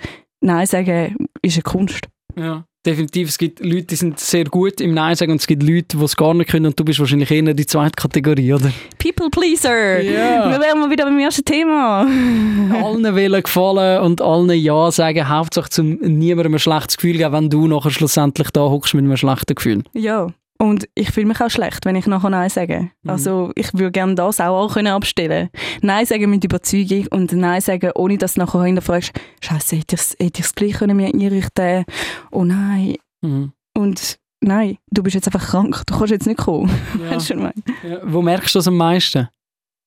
Nein 0.41 0.65
sagen 0.67 1.27
ist 1.41 1.55
eine 1.55 1.63
Kunst. 1.63 2.07
Ja. 2.37 2.65
Definitiv, 2.85 3.29
es 3.29 3.39
gibt 3.39 3.61
Leute, 3.61 3.85
die 3.85 3.95
sind 3.95 4.19
sehr 4.19 4.43
gut 4.43 4.79
im 4.79 4.93
Nein 4.93 5.15
sagen 5.15 5.31
und 5.31 5.41
es 5.41 5.47
gibt 5.47 5.63
Leute, 5.63 5.97
die 5.97 6.03
es 6.03 6.15
gar 6.15 6.35
nicht 6.35 6.51
können 6.51 6.67
und 6.67 6.79
du 6.79 6.85
bist 6.85 6.99
wahrscheinlich 6.99 7.31
eher 7.31 7.55
die 7.55 7.65
zweite 7.65 7.93
Kategorie, 7.95 8.53
oder? 8.53 8.71
People 8.99 9.31
Pleaser! 9.31 9.99
Ja. 10.01 10.51
Wir 10.51 10.59
wären 10.59 10.79
mal 10.79 10.91
wieder 10.91 11.05
beim 11.05 11.17
ersten 11.17 11.43
Thema. 11.43 12.01
allen 12.01 13.15
wollen 13.15 13.41
gefallen 13.41 14.01
und 14.03 14.21
allen 14.21 14.51
Ja 14.51 14.91
sagen, 14.91 15.27
Hauptsache 15.27 15.69
zum 15.71 15.95
niemandem 15.95 16.53
ein 16.53 16.59
schlechtes 16.59 16.97
Gefühl 16.97 17.17
geben, 17.17 17.33
wenn 17.33 17.49
du 17.49 17.67
nachher 17.67 17.89
schlussendlich 17.89 18.51
da 18.51 18.61
hockst 18.61 18.93
mit 18.93 19.03
einem 19.03 19.17
schlechten 19.17 19.55
Gefühl. 19.55 19.83
Ja, 19.93 20.27
und 20.57 20.87
ich 20.95 21.11
fühle 21.11 21.27
mich 21.27 21.41
auch 21.41 21.49
schlecht, 21.49 21.85
wenn 21.85 21.95
ich 21.95 22.07
nachher 22.07 22.29
Nein 22.29 22.49
sage. 22.49 22.89
Mhm. 23.03 23.09
Also 23.09 23.51
ich 23.55 23.73
würde 23.73 23.91
gerne 23.91 24.15
das 24.15 24.39
auch, 24.39 24.65
auch 24.65 24.73
können 24.73 24.87
abstellen 24.87 25.49
Nein 25.81 26.05
sagen 26.05 26.29
mit 26.29 26.43
Überzeugung 26.43 27.07
und 27.11 27.33
Nein 27.33 27.61
sagen, 27.61 27.91
ohne 27.95 28.17
dass 28.17 28.35
du 28.35 28.41
nachher 28.41 28.63
hinterfragst, 28.63 29.11
Scheiße, 29.41 29.75
hätte 29.75 29.95
ich 29.95 30.01
es 30.01 30.15
hätte 30.19 30.39
ich's 30.39 30.55
gleich 30.55 30.73
können 30.73 30.97
mir 30.97 31.07
einrichten 31.07 31.83
Oh 32.31 32.45
nein. 32.45 32.95
Mhm. 33.21 33.51
Und 33.73 34.19
nein, 34.39 34.77
du 34.91 35.03
bist 35.03 35.15
jetzt 35.15 35.27
einfach 35.27 35.45
krank, 35.45 35.83
du 35.87 35.97
kannst 35.97 36.11
jetzt 36.11 36.27
nicht 36.27 36.37
kommen. 36.39 36.71
Ja. 36.99 37.11
Weißt 37.15 37.31
du? 37.31 37.35
Ja. 37.83 37.99
Wo 38.03 38.21
merkst 38.21 38.55
du 38.55 38.59
das 38.59 38.67
am 38.67 38.77
meisten? 38.77 39.27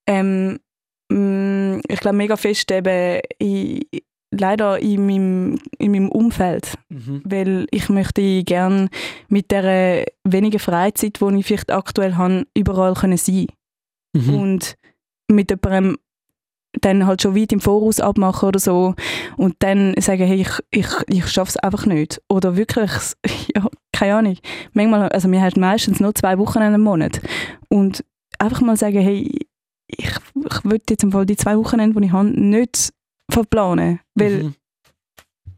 Ähm, 0.06 0.58
mm, 1.10 1.80
ich 1.88 2.00
glaube 2.00 2.16
mega 2.16 2.36
fest 2.36 2.70
eben 2.70 3.20
in, 3.38 3.82
leider 4.41 4.78
in 4.78 5.07
meinem, 5.07 5.59
in 5.78 5.93
meinem 5.93 6.09
Umfeld. 6.09 6.74
Mhm. 6.89 7.22
weil 7.24 7.66
ich 7.70 7.89
möchte 7.89 8.43
gerne 8.45 8.89
mit 9.28 9.51
der 9.51 10.05
wenigen 10.24 10.59
Freizeit, 10.59 11.18
die 11.20 11.39
ich 11.39 11.47
vielleicht 11.47 11.70
aktuell 11.70 12.16
habe, 12.16 12.47
überall 12.57 12.95
können 12.95 13.16
sein 13.18 13.47
Mhm. 14.16 14.34
und 14.34 14.74
mit 15.30 15.51
jemandem 15.51 15.99
dann 16.80 17.07
halt 17.07 17.22
schon 17.22 17.36
weit 17.36 17.53
im 17.53 17.61
Voraus 17.61 18.01
abmachen 18.01 18.49
oder 18.49 18.59
so 18.59 18.95
und 19.36 19.57
dann 19.61 19.95
sagen, 20.01 20.26
hey, 20.26 20.41
ich, 20.41 20.51
ich, 20.70 20.86
ich 21.09 21.28
schaffe 21.28 21.51
es 21.51 21.57
einfach 21.57 21.86
nicht. 21.86 22.20
Oder 22.28 22.57
wirklich, 22.57 22.91
ja, 23.55 23.66
keine 23.93 24.14
Ahnung. 24.14 24.36
Manchmal, 24.72 25.09
also 25.11 25.30
wir 25.30 25.41
haben 25.43 25.61
meistens 25.61 26.01
nur 26.01 26.14
zwei 26.14 26.39
Wochen 26.39 26.61
im 26.61 26.80
Monat 26.80 27.20
und 27.68 28.05
einfach 28.39 28.61
mal 28.61 28.76
sagen, 28.76 29.01
hey, 29.01 29.28
ich, 29.89 30.09
ich 30.09 30.64
will 30.64 30.80
jetzt 30.89 31.03
im 31.03 31.12
Fall 31.12 31.26
die 31.26 31.36
zwei 31.36 31.57
Wochenende, 31.57 31.99
die 32.01 32.07
ich 32.07 32.12
habe, 32.12 32.28
nicht 32.28 32.93
verplanen, 33.31 34.01
weil 34.14 34.45
Mhm. 34.45 34.55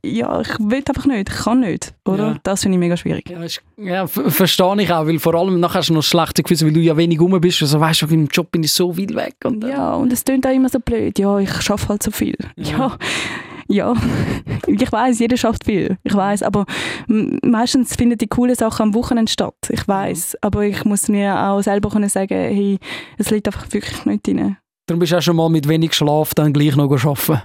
ja, 0.04 0.40
ich 0.40 0.48
will 0.58 0.82
einfach 0.88 1.06
nicht, 1.06 1.28
ich 1.28 1.34
kann 1.44 1.60
nicht, 1.60 1.94
oder? 2.08 2.28
Ja. 2.28 2.36
Das 2.42 2.62
finde 2.62 2.76
ich 2.76 2.80
mega 2.80 2.96
schwierig. 2.96 3.28
Ja, 3.28 3.42
ist, 3.42 3.60
ja 3.76 4.06
ver- 4.06 4.30
verstehe 4.30 4.82
ich 4.82 4.92
auch, 4.92 5.06
weil 5.06 5.18
vor 5.18 5.34
allem 5.34 5.60
nachher 5.60 5.78
hast 5.80 5.90
du 5.90 5.94
noch 5.94 6.02
schlechte 6.02 6.42
Gefühle, 6.42 6.66
weil 6.66 6.72
du 6.72 6.80
ja 6.80 6.96
wenig 6.96 7.20
rum 7.20 7.38
bist. 7.40 7.60
Also 7.62 7.78
weißt 7.80 8.02
du, 8.02 8.06
im 8.06 8.26
Job 8.28 8.50
bin 8.50 8.62
ich 8.62 8.72
so 8.72 8.96
weit 8.96 9.14
weg. 9.14 9.36
Und, 9.44 9.62
äh, 9.64 9.70
Ja, 9.70 9.94
und 9.94 10.12
es 10.12 10.24
klingt 10.24 10.46
auch 10.46 10.50
immer 10.54 10.68
so 10.68 10.78
blöd. 10.80 11.18
Ja, 11.18 11.38
ich 11.38 11.52
schaffe 11.62 11.88
halt 11.90 12.02
so 12.02 12.10
viel. 12.10 12.36
Ja. 12.56 12.96
Ja, 13.68 13.94
ja. 13.94 13.94
ich 14.66 14.90
weiß, 14.90 15.18
jeder 15.18 15.36
schafft 15.36 15.64
viel. 15.66 15.98
Ich 16.02 16.14
weiß, 16.14 16.42
aber 16.44 16.64
meistens 17.06 17.94
finden 17.94 18.16
die 18.18 18.26
coolen 18.26 18.54
Sachen 18.56 18.84
am 18.84 18.94
Wochenende 18.94 19.30
statt. 19.30 19.54
Ich 19.68 19.86
weiß, 19.86 20.38
aber 20.40 20.64
ich 20.64 20.84
muss 20.84 21.08
mir 21.08 21.38
auch 21.38 21.60
selber 21.60 21.90
können 21.90 22.08
sagen, 22.08 22.34
hey, 22.34 22.78
es 23.18 23.30
liegt 23.30 23.46
einfach 23.46 23.70
wirklich 23.70 24.04
nicht 24.06 24.26
drin. 24.26 24.56
Darum 24.86 24.98
bist 24.98 25.12
du 25.12 25.18
auch 25.18 25.22
schon 25.22 25.36
mal 25.36 25.48
mit 25.50 25.68
wenig 25.68 25.92
Schlaf 25.94 26.34
dann 26.34 26.52
gleich 26.52 26.74
noch 26.74 26.90
arbeiten. 26.90 27.42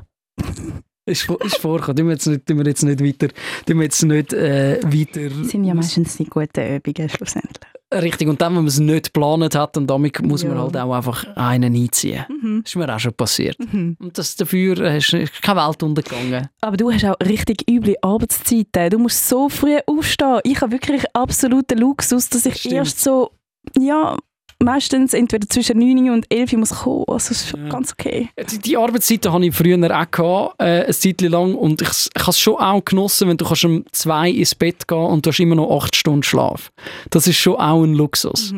Ist, 1.06 1.30
ist 1.30 1.58
vorgekommen. 1.58 1.98
Tun 1.98 2.08
wir 2.08 2.14
jetzt 2.14 2.26
nicht, 2.28 2.46
tun 2.46 2.58
wir 2.58 2.66
jetzt 2.66 2.84
nicht 2.84 3.04
weiter, 3.04 3.34
tun 3.66 3.78
wir 3.78 3.84
jetzt 3.84 4.04
nicht 4.04 4.34
äh, 4.34 4.80
weiter 4.84 5.30
Das 5.30 5.50
sind 5.50 5.64
ja 5.66 5.74
meistens 5.74 6.18
die 6.18 6.26
guten 6.26 6.76
Übungen 6.78 7.10
schlussendlich. 7.10 7.72
Richtig, 7.94 8.28
und 8.28 8.42
dann, 8.42 8.54
wenn 8.54 8.64
man 8.64 8.68
es 8.68 8.80
nicht 8.80 9.14
geplant 9.14 9.56
hat, 9.56 9.78
und 9.78 9.88
damit 9.88 10.20
muss 10.24 10.44
man 10.44 10.58
Ja. 10.58 10.64
halt 10.64 10.76
auch 10.76 10.92
einfach 10.94 11.24
einen 11.36 11.76
einziehen. 11.76 12.26
Mhm. 12.28 12.62
Das 12.64 12.72
ist 12.72 12.76
mir 12.76 12.94
auch 12.94 13.00
schon 13.00 13.14
passiert. 13.14 13.58
Mhm. 13.72 13.96
Und 14.00 14.18
das 14.18 14.36
dafür 14.36 14.80
ist 14.96 15.14
ist 15.14 15.42
keine 15.44 15.62
Welt 15.62 15.84
untergegangen. 15.84 16.50
Aber 16.62 16.78
du 16.78 16.92
hast 16.92 17.06
auch 17.06 17.16
richtig 17.24 17.70
üble 17.70 17.96
Arbeitszeiten. 18.02 18.90
Du 18.90 18.98
musst 19.00 19.30
so 19.30 19.48
früh 19.50 19.78
aufstehen. 19.86 20.40
Ich 20.44 20.60
habe 20.62 20.72
wirklich 20.72 21.04
absoluten 21.14 21.78
Luxus, 21.78 22.28
dass 22.30 22.48
ich 22.48 22.56
Stimmt. 22.58 22.74
erst 22.74 23.02
so, 23.02 23.32
ja, 23.80 24.18
meistens 24.64 25.14
entweder 25.14 25.48
zwischen 25.50 25.78
9 25.80 26.10
und 26.12 26.26
11 26.32 26.54
Uhr 26.54 26.60
muss 26.60 26.70
kommen. 26.72 27.04
Also 27.08 27.30
das 27.30 27.32
ist 27.44 27.54
Ja. 27.56 27.70
ganz 27.70 27.92
okay. 27.92 28.30
Die, 28.52 28.60
die 28.60 28.78
Arbeitszeiten 28.78 29.32
hatte 29.32 29.46
ich 29.46 29.56
früher 29.56 29.76
auch 29.86 30.12
gehabt, 30.12 30.56
äh, 30.60 30.84
eine 30.86 30.94
Zeit 30.94 31.22
lang. 31.22 31.56
Und 31.56 31.82
ich, 31.82 31.90
ich 31.90 32.22
habe 32.22 32.32
es 32.32 32.40
schon 32.40 32.56
auch 32.56 32.84
genossen, 32.84 33.28
wenn 33.30 33.38
du 33.38 33.46
kannst 33.46 33.66
um 33.66 33.84
zwei 33.92 34.30
ins 34.30 34.56
Bett 34.56 34.88
gehen 34.88 34.98
und 34.98 35.26
du 35.26 35.30
hast 35.32 35.40
immer 35.40 35.56
noch 35.56 35.76
acht 35.82 35.96
Stunden 35.96 36.24
Schlaf. 36.24 36.72
Das 37.10 37.28
ist 37.28 37.38
schon 37.38 37.56
auch 37.56 37.84
ein 37.84 37.94
Luxus. 37.94 38.54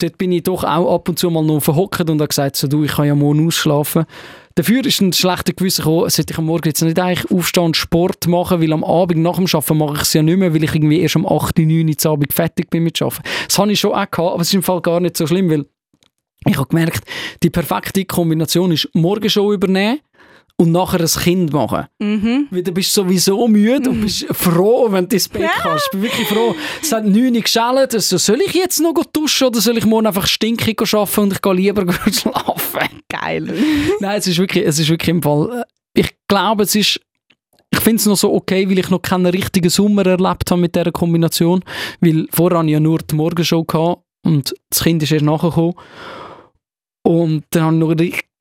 Dort 0.00 0.18
bin 0.18 0.32
ich 0.32 0.42
doch 0.44 0.64
auch 0.64 0.94
ab 0.94 1.08
und 1.08 1.18
zu 1.18 1.30
mal 1.30 1.44
noch 1.44 1.60
verhockt 1.60 2.00
und 2.08 2.20
habe 2.20 2.28
gesagt, 2.28 2.56
so, 2.56 2.66
du, 2.68 2.84
ich 2.84 2.92
kann 2.92 3.06
ja 3.06 3.14
morgen 3.14 3.46
ausschlafen. 3.46 4.04
Dafür 4.54 4.84
ist 4.84 5.00
ein 5.00 5.12
schlechter 5.12 5.52
Gewissen 5.52 5.82
gekommen, 5.82 6.10
sollte 6.10 6.32
ich 6.32 6.38
am 6.38 6.46
Morgen 6.46 6.68
jetzt 6.68 6.82
nicht 6.82 6.98
eigentlich 6.98 7.30
aufstehen 7.30 7.64
und 7.64 7.76
Sport 7.76 8.26
machen, 8.26 8.60
weil 8.60 8.72
am 8.72 8.84
Abend 8.84 9.20
nach 9.20 9.36
dem 9.36 9.46
Arbeiten 9.46 9.78
mache 9.78 9.94
ich 9.96 10.02
es 10.02 10.12
ja 10.12 10.22
nicht 10.22 10.38
mehr, 10.38 10.52
weil 10.54 10.64
ich 10.64 10.74
irgendwie 10.74 11.00
erst 11.00 11.16
um 11.16 11.26
8, 11.26 11.58
9 11.58 11.88
Uhr 11.88 12.10
Abend 12.10 12.32
fertig 12.32 12.70
bin 12.70 12.82
mit 12.82 13.00
Arbeiten. 13.00 13.22
Das 13.46 13.58
habe 13.58 13.72
ich 13.72 13.80
schon 13.80 13.92
auch 13.92 14.10
gehabt, 14.10 14.18
aber 14.18 14.40
es 14.40 14.48
ist 14.48 14.54
im 14.54 14.62
Fall 14.62 14.80
gar 14.80 15.00
nicht 15.00 15.16
so 15.16 15.26
schlimm, 15.26 15.50
weil 15.50 15.66
ich 16.46 16.56
habe 16.56 16.68
gemerkt, 16.68 17.04
die 17.42 17.50
perfekte 17.50 18.04
Kombination 18.04 18.72
ist 18.72 18.88
Morgenshow 18.94 19.52
übernehmen 19.52 20.00
und 20.56 20.70
nachher 20.72 21.00
ein 21.00 21.06
Kind 21.06 21.52
machen. 21.52 21.86
Mhm. 21.98 22.46
Weil 22.50 22.62
du 22.62 22.72
bist 22.72 22.92
sowieso 22.94 23.48
müde 23.48 23.90
und 23.90 24.00
bist 24.02 24.26
froh, 24.30 24.86
wenn 24.90 25.08
du 25.08 25.16
ins 25.16 25.28
Bett 25.28 25.50
kannst. 25.60 25.86
Ich 25.86 25.90
bin 25.92 26.02
wirklich 26.02 26.28
froh. 26.28 26.54
Es 26.80 26.92
hat 26.92 27.04
9 27.04 27.34
Uhr 27.34 27.40
geschält. 27.40 27.94
Also, 27.94 28.18
soll 28.18 28.40
ich 28.42 28.52
jetzt 28.54 28.80
noch 28.80 28.94
duschen 29.12 29.48
oder 29.48 29.60
soll 29.60 29.78
ich 29.78 29.86
morgen 29.86 30.06
einfach 30.06 30.26
stinkig 30.26 30.80
arbeiten 30.94 31.20
und 31.20 31.32
ich 31.32 31.42
gehe 31.42 31.52
lieber 31.54 31.92
schlafen? 32.12 33.02
Geil. 33.08 33.54
Nein, 34.00 34.18
es 34.18 34.26
ist 34.26 34.38
wirklich, 34.38 34.64
es 34.66 34.78
ist 34.78 34.88
wirklich 34.88 35.08
im 35.08 35.22
Fall. 35.22 35.64
äh, 35.94 36.00
Ich 36.00 36.10
glaube, 36.28 36.62
es 36.64 36.74
ist. 36.74 37.00
Ich 37.74 37.80
finde 37.80 37.96
es 37.96 38.06
noch 38.06 38.16
so 38.18 38.32
okay, 38.34 38.68
weil 38.68 38.78
ich 38.78 38.90
noch 38.90 39.00
keinen 39.00 39.24
richtigen 39.26 39.70
Sommer 39.70 40.04
erlebt 40.04 40.50
habe 40.50 40.60
mit 40.60 40.74
dieser 40.76 40.92
Kombination. 40.92 41.64
Weil 42.00 42.26
vorher 42.30 42.58
hatte 42.58 42.66
ich 42.68 42.72
ja 42.74 42.80
nur 42.80 42.98
die 42.98 43.14
Morgenshow 43.14 43.64
gehabt 43.64 44.02
und 44.26 44.54
das 44.68 44.82
Kind 44.84 45.02
ist 45.02 45.10
erst 45.10 45.24
nachgekommen. 45.24 45.72
Und 47.02 47.44
dann 47.50 47.62
habe 47.62 47.74
ich 47.74 47.80
noch 47.80 47.88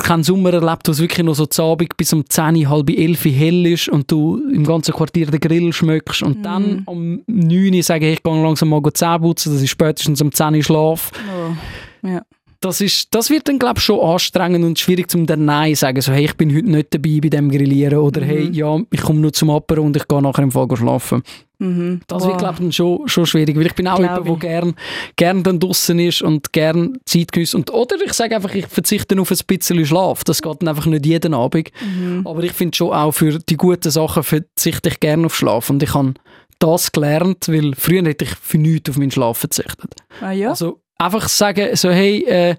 keinen 0.03 0.23
Sommer 0.23 0.53
erlebt, 0.53 0.87
wo 0.87 0.91
es 0.91 0.99
wirklich 0.99 1.25
noch 1.25 1.33
so 1.33 1.45
zu 1.45 1.63
Abend 1.63 1.95
bis 1.97 2.13
um 2.13 2.27
10, 2.27 2.69
halb 2.69 2.89
11 2.89 3.25
Uhr 3.25 3.31
hell 3.31 3.65
ist 3.65 3.89
und 3.89 4.11
du 4.11 4.41
im 4.51 4.63
ganzen 4.63 4.93
Quartier 4.93 5.27
den 5.27 5.39
Grill 5.39 5.73
schmöckst. 5.73 6.23
Und 6.23 6.43
dann 6.43 6.83
um 6.85 7.21
9 7.27 7.73
Uhr 7.73 7.83
sage 7.83 8.07
ich, 8.07 8.17
ich 8.17 8.23
gehe 8.23 8.43
langsam 8.43 8.69
mal 8.69 8.81
Zähne 8.93 9.19
putzen, 9.19 9.53
dass 9.53 9.61
ich 9.61 9.71
spätestens 9.71 10.21
um 10.21 10.31
10 10.31 10.55
Uhr 10.55 10.63
schlafe 10.63 11.11
Oh. 11.31 12.07
Ja. 12.07 12.21
das, 12.61 12.81
ist, 12.81 13.13
das 13.13 13.29
wird 13.29 13.47
dann, 13.47 13.59
glaube 13.59 13.79
ich, 13.79 13.83
schon 13.83 13.99
anstrengend 13.99 14.65
und 14.65 14.79
schwierig 14.79 15.09
zum 15.09 15.25
dann 15.25 15.45
Nein 15.45 15.75
sagen. 15.75 16.01
So, 16.01 16.11
hey, 16.11 16.25
ich 16.25 16.35
bin 16.35 16.55
heute 16.55 16.69
nicht 16.69 16.93
dabei 16.93 17.19
bei 17.21 17.29
dem 17.29 17.49
Grillieren. 17.49 17.99
Oder 17.99 18.21
hey, 18.21 18.49
ja, 18.51 18.79
ich 18.89 19.01
komme 19.01 19.19
nur 19.19 19.33
zum 19.33 19.49
Apero 19.49 19.81
und 19.81 19.95
ich 19.95 20.07
gehe 20.07 20.21
nachher 20.21 20.43
im 20.43 20.51
Fall 20.51 20.67
schlafen. 20.75 21.23
Mhm. 21.61 22.01
Das 22.07 22.23
Wow. 22.23 22.29
wird, 22.29 22.39
glaube 22.39 22.63
ich, 22.63 22.75
schon, 22.75 23.07
schon 23.07 23.25
schwierig. 23.27 23.55
Weil 23.55 23.67
ich 23.67 23.75
bin 23.75 23.87
auch 23.87 23.99
jemand, 23.99 24.25
der 24.25 24.33
ich. 24.33 24.39
gern, 24.39 24.75
gern 25.15 25.43
dann 25.43 25.59
draußen 25.59 25.97
ist 25.99 26.21
und 26.23 26.51
gern 26.51 26.97
Zeit 27.05 27.31
genießt. 27.31 27.53
Und 27.55 27.71
Oder 27.71 27.97
ich 28.03 28.13
sage 28.13 28.35
einfach, 28.35 28.53
ich 28.55 28.65
verzichte 28.65 29.19
auf 29.21 29.29
ein 29.31 29.37
bisschen 29.45 29.85
Schlaf. 29.85 30.23
Das 30.23 30.41
geht 30.41 30.61
dann 30.61 30.69
einfach 30.69 30.87
nicht 30.87 31.05
jeden 31.05 31.33
Abend. 31.35 31.69
Mhm. 31.81 32.25
Aber 32.25 32.43
ich 32.43 32.53
finde 32.53 32.75
schon 32.75 32.91
auch 32.93 33.11
für 33.11 33.37
die 33.37 33.57
guten 33.57 33.91
Sachen 33.91 34.23
verzichte 34.23 34.89
ich 34.89 34.99
gerne 34.99 35.27
auf 35.27 35.35
Schlaf. 35.35 35.69
Und 35.69 35.83
ich 35.83 35.93
habe 35.93 36.15
das 36.57 36.91
gelernt, 36.91 37.47
weil 37.47 37.73
früher 37.75 38.03
hätte 38.03 38.25
ich 38.25 38.31
für 38.41 38.57
nichts 38.57 38.89
auf 38.89 38.97
meinen 38.97 39.11
Schlaf 39.11 39.37
verzichtet. 39.37 39.93
Ah, 40.19 40.31
ja? 40.31 40.49
Also 40.49 40.81
einfach 40.97 41.29
sagen, 41.29 41.75
so 41.75 41.89
hey, 41.91 42.23
äh, 42.25 42.55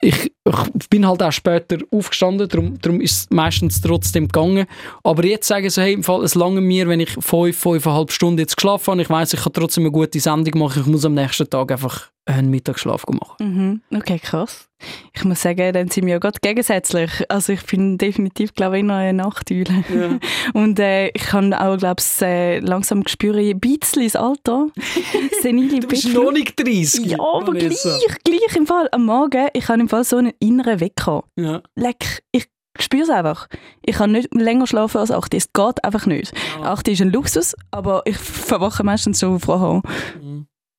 ich, 0.00 0.32
ich 0.80 0.88
bin 0.88 1.06
halt 1.06 1.22
auch 1.22 1.32
später 1.32 1.78
aufgestanden, 1.90 2.48
darum, 2.48 2.78
darum 2.80 3.00
ist 3.00 3.12
es 3.12 3.30
meistens 3.30 3.80
trotzdem 3.80 4.28
gegangen. 4.28 4.66
Aber 5.02 5.24
jetzt 5.24 5.48
sagen 5.48 5.68
so, 5.70 5.82
hey, 5.82 5.92
im 5.92 6.04
Fall, 6.04 6.22
es 6.22 6.34
lange 6.34 6.60
mir, 6.60 6.88
wenn 6.88 7.00
ich 7.00 7.10
fünf, 7.10 7.58
fünfeinhalb 7.58 8.12
Stunden 8.12 8.38
jetzt 8.38 8.56
geschlafen 8.56 8.92
habe, 8.92 9.02
ich 9.02 9.10
weiß, 9.10 9.32
ich 9.32 9.40
kann 9.40 9.52
trotzdem 9.52 9.84
eine 9.84 9.92
gute 9.92 10.20
Sendung 10.20 10.58
machen, 10.60 10.82
ich 10.82 10.86
muss 10.86 11.04
am 11.04 11.14
nächsten 11.14 11.50
Tag 11.50 11.72
einfach 11.72 12.10
einen 12.26 12.50
Mittagsschlaf 12.50 13.04
machen. 13.08 13.80
Mhm. 13.90 13.98
Okay, 13.98 14.18
krass. 14.18 14.67
Ich 15.12 15.24
muss 15.24 15.42
sagen, 15.42 15.72
dann 15.72 15.88
sind 15.88 16.06
wir 16.06 16.12
ja 16.14 16.18
gerade 16.18 16.38
gegensätzlich. 16.40 17.10
Also 17.28 17.52
ich 17.52 17.64
bin 17.64 17.98
definitiv, 17.98 18.54
glaube 18.54 18.78
ich, 18.78 18.84
noch 18.84 18.94
eine 18.94 19.12
Nachteule. 19.12 19.84
Ja. 19.92 20.18
Und 20.60 20.78
äh, 20.78 21.08
ich 21.08 21.32
habe 21.32 21.60
auch, 21.60 21.76
glaube 21.76 22.00
ich, 22.00 22.22
äh, 22.22 22.58
langsam 22.60 23.02
gespürt, 23.02 23.36
ein 23.36 23.58
bisschen 23.58 24.04
das 24.04 24.16
Alter. 24.16 24.68
Senile 25.42 25.80
Du 25.80 25.88
bist 25.88 26.04
bisschen. 26.04 26.12
noch 26.12 26.32
nicht 26.32 26.58
30. 26.58 27.06
Ja, 27.06 27.18
aber 27.20 27.52
gleich, 27.52 27.76
gleich 28.24 28.56
im 28.56 28.66
Fall. 28.66 28.88
Am 28.92 29.04
Morgen, 29.04 29.48
ich 29.52 29.68
habe 29.68 29.80
im 29.80 29.88
Fall 29.88 30.04
so 30.04 30.16
einen 30.16 30.32
inneren 30.38 30.80
Wecker. 30.80 31.24
Ja. 31.36 31.62
Leck, 31.74 32.22
ich 32.32 32.46
spüre 32.78 33.02
es 33.02 33.10
einfach. 33.10 33.48
Ich 33.84 33.96
kann 33.96 34.12
nicht 34.12 34.32
länger 34.34 34.66
schlafen 34.66 34.98
als 34.98 35.10
8. 35.10 35.34
Es 35.34 35.52
geht 35.52 35.84
einfach 35.84 36.06
nicht. 36.06 36.32
8 36.62 36.86
ist 36.88 37.00
ein 37.00 37.10
Luxus, 37.10 37.56
aber 37.70 38.02
ich 38.04 38.16
verwache 38.16 38.84
meistens 38.84 39.20
schon 39.20 39.40
vorher. 39.40 39.82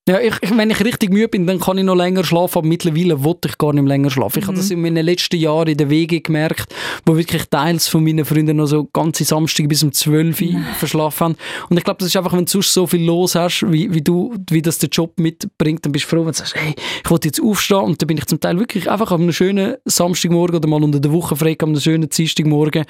Ja, 0.09 0.19
ich, 0.19 0.33
ich, 0.41 0.57
wenn 0.57 0.71
ich 0.71 0.83
richtig 0.83 1.11
müde 1.11 1.27
bin, 1.27 1.45
dann 1.45 1.59
kann 1.59 1.77
ich 1.77 1.83
noch 1.83 1.93
länger 1.93 2.23
schlafen, 2.23 2.57
aber 2.59 2.67
mittlerweile 2.67 3.23
wollte 3.23 3.47
ich 3.47 3.57
gar 3.59 3.73
nicht 3.73 3.83
mehr 3.83 3.89
länger 3.89 4.09
schlafen. 4.09 4.39
Ich 4.39 4.47
habe 4.47 4.57
das 4.57 4.71
in 4.71 4.81
meinen 4.81 5.05
letzten 5.05 5.35
Jahren 5.37 5.67
in 5.67 5.77
der 5.77 5.89
Wege 5.91 6.19
gemerkt, 6.21 6.73
wo 7.05 7.15
wirklich 7.15 7.43
teils 7.49 7.87
von 7.87 8.03
meinen 8.03 8.25
Freunden 8.25 8.57
noch 8.57 8.65
so 8.65 8.85
ganze 8.91 9.23
Samstag 9.23 9.69
bis 9.69 9.83
um 9.83 9.91
12 9.91 10.41
Uhr 10.41 10.47
verschlafen 10.79 11.19
haben. 11.25 11.35
Und 11.69 11.77
ich 11.77 11.83
glaube, 11.83 11.99
das 11.99 12.07
ist 12.07 12.17
einfach, 12.17 12.33
wenn 12.33 12.45
du 12.45 12.51
sonst 12.51 12.73
so 12.73 12.87
viel 12.87 13.05
los 13.05 13.35
hast, 13.35 13.63
wie, 13.71 13.93
wie 13.93 14.01
du, 14.01 14.33
wie 14.49 14.63
das 14.63 14.79
der 14.79 14.89
Job 14.89 15.13
mitbringt, 15.19 15.85
dann 15.85 15.91
bist 15.91 16.05
du 16.05 16.09
froh, 16.09 16.21
wenn 16.25 16.31
du 16.31 16.37
sagst, 16.39 16.55
hey, 16.55 16.73
ich 17.03 17.09
wollte 17.11 17.27
jetzt 17.27 17.39
aufstehen 17.41 17.77
und 17.77 18.01
dann 18.01 18.07
bin 18.07 18.17
ich 18.17 18.25
zum 18.25 18.39
Teil 18.39 18.57
wirklich 18.57 18.89
einfach 18.89 19.11
an 19.11 19.21
einem 19.21 19.31
schönen 19.31 19.75
Samstagmorgen 19.85 20.55
oder 20.55 20.67
mal 20.67 20.81
unter 20.83 20.99
der 20.99 21.11
Woche 21.11 21.35
frei, 21.35 21.55
an 21.61 21.69
einem 21.69 21.79
schönen 21.79 22.09
Dienstagmorgen 22.09 22.85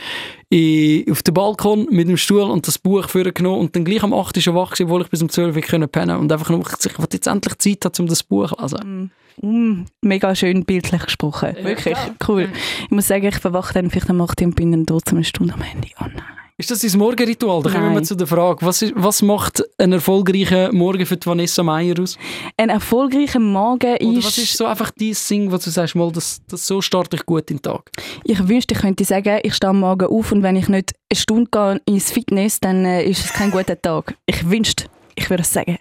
in- 0.49 1.11
auf 1.11 1.21
den 1.23 1.33
Balkon 1.33 1.87
mit 1.91 2.07
dem 2.07 2.17
Stuhl 2.17 2.41
und 2.43 2.67
das 2.67 2.77
Buch 2.77 3.07
vorgenommen 3.09 3.59
und 3.59 3.75
dann 3.75 3.83
gleich 3.83 4.03
am 4.03 4.13
8 4.13 4.37
Uhr 4.37 4.41
schon 4.41 4.55
wach 4.55 4.71
gewesen, 4.71 4.85
obwohl 4.85 5.01
ich 5.01 5.09
bis 5.09 5.21
um 5.21 5.29
12 5.29 5.55
Uhr 5.55 5.61
können 5.61 5.89
pennen 5.89 6.17
und 6.17 6.31
einfach 6.31 6.49
nur, 6.49 6.61
ich 6.61 7.08
wollte 7.09 7.17
jetzt 7.17 7.27
endlich 7.27 7.57
Zeit 7.57 7.85
haben, 7.85 8.03
um 8.03 8.07
das 8.07 8.23
Buch 8.23 8.55
zu 8.55 8.61
lesen. 8.61 9.11
Mm, 9.41 9.85
mega 10.01 10.35
schön 10.35 10.65
bildlich 10.65 11.01
gesprochen. 11.01 11.55
Wirklich 11.61 11.97
cool. 12.27 12.49
Ich 12.83 12.91
muss 12.91 13.07
sagen, 13.07 13.25
ich 13.25 13.37
verwache 13.37 13.73
dann 13.73 13.89
vielleicht 13.89 14.09
am 14.09 14.21
8 14.21 14.41
Uhr 14.41 14.47
und 14.47 14.55
bin 14.55 14.71
dann 14.71 14.85
trotzdem 14.85 15.17
eine 15.17 15.23
Stunde 15.23 15.53
am 15.53 15.61
Handy. 15.61 15.93
Oh 15.99 16.05
nein. 16.05 16.23
Ist 16.57 16.69
das 16.69 16.81
dein 16.81 16.99
Morgenritual? 16.99 17.63
Da 17.63 17.69
kommen 17.69 17.95
wir 17.95 18.03
zu 18.03 18.15
der 18.15 18.27
Frage, 18.27 18.65
was, 18.65 18.81
ist, 18.81 18.91
was 18.93 19.21
macht 19.21 19.63
einen 19.77 19.93
erfolgreichen 19.93 20.75
Morgen 20.75 21.05
für 21.05 21.15
die 21.15 21.25
Vanessa 21.25 21.63
Meyer 21.63 21.95
aus? 22.01 22.17
Ein 22.57 22.67
erfolgreicher 22.67 23.39
Morgen 23.39 23.95
Oder 23.95 24.17
ist... 24.17 24.25
was 24.25 24.37
ist 24.37 24.57
so 24.57 24.65
einfach 24.65 24.91
dein 24.91 25.15
Ding, 25.29 25.49
wo 25.53 25.55
du 25.55 25.69
sagst, 25.69 25.95
mal, 25.95 26.11
das, 26.11 26.41
das 26.49 26.67
so 26.67 26.81
starte 26.81 27.15
ich 27.15 27.25
gut 27.25 27.49
in 27.49 27.57
den 27.57 27.61
Tag? 27.61 27.89
Ich 28.25 28.45
wünschte, 28.45 28.73
ich 28.73 28.81
könnte 28.81 29.05
sagen, 29.05 29.39
ich 29.41 29.53
stehe 29.53 29.69
am 29.69 29.79
Morgen 29.79 30.07
auf 30.07 30.33
und 30.33 30.43
wenn 30.43 30.57
ich 30.57 30.67
nicht 30.67 30.93
eine 31.09 31.17
Stunde 31.17 31.49
gehe 31.49 31.81
ins 31.85 32.11
Fitness, 32.11 32.59
dann 32.59 32.83
äh, 32.83 33.05
ist 33.05 33.23
es 33.23 33.31
kein 33.31 33.51
guter 33.51 33.81
Tag. 33.81 34.15
Ich 34.25 34.49
wünschte, 34.49 34.89
ich 35.19 35.29
würde 35.29 35.43
sagen. 35.43 35.77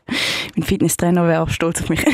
Mein 0.57 0.65
Fitnesstrainer 0.65 1.27
wäre 1.27 1.49
stolz 1.49 1.81
auf 1.83 1.89
mich. 1.89 2.05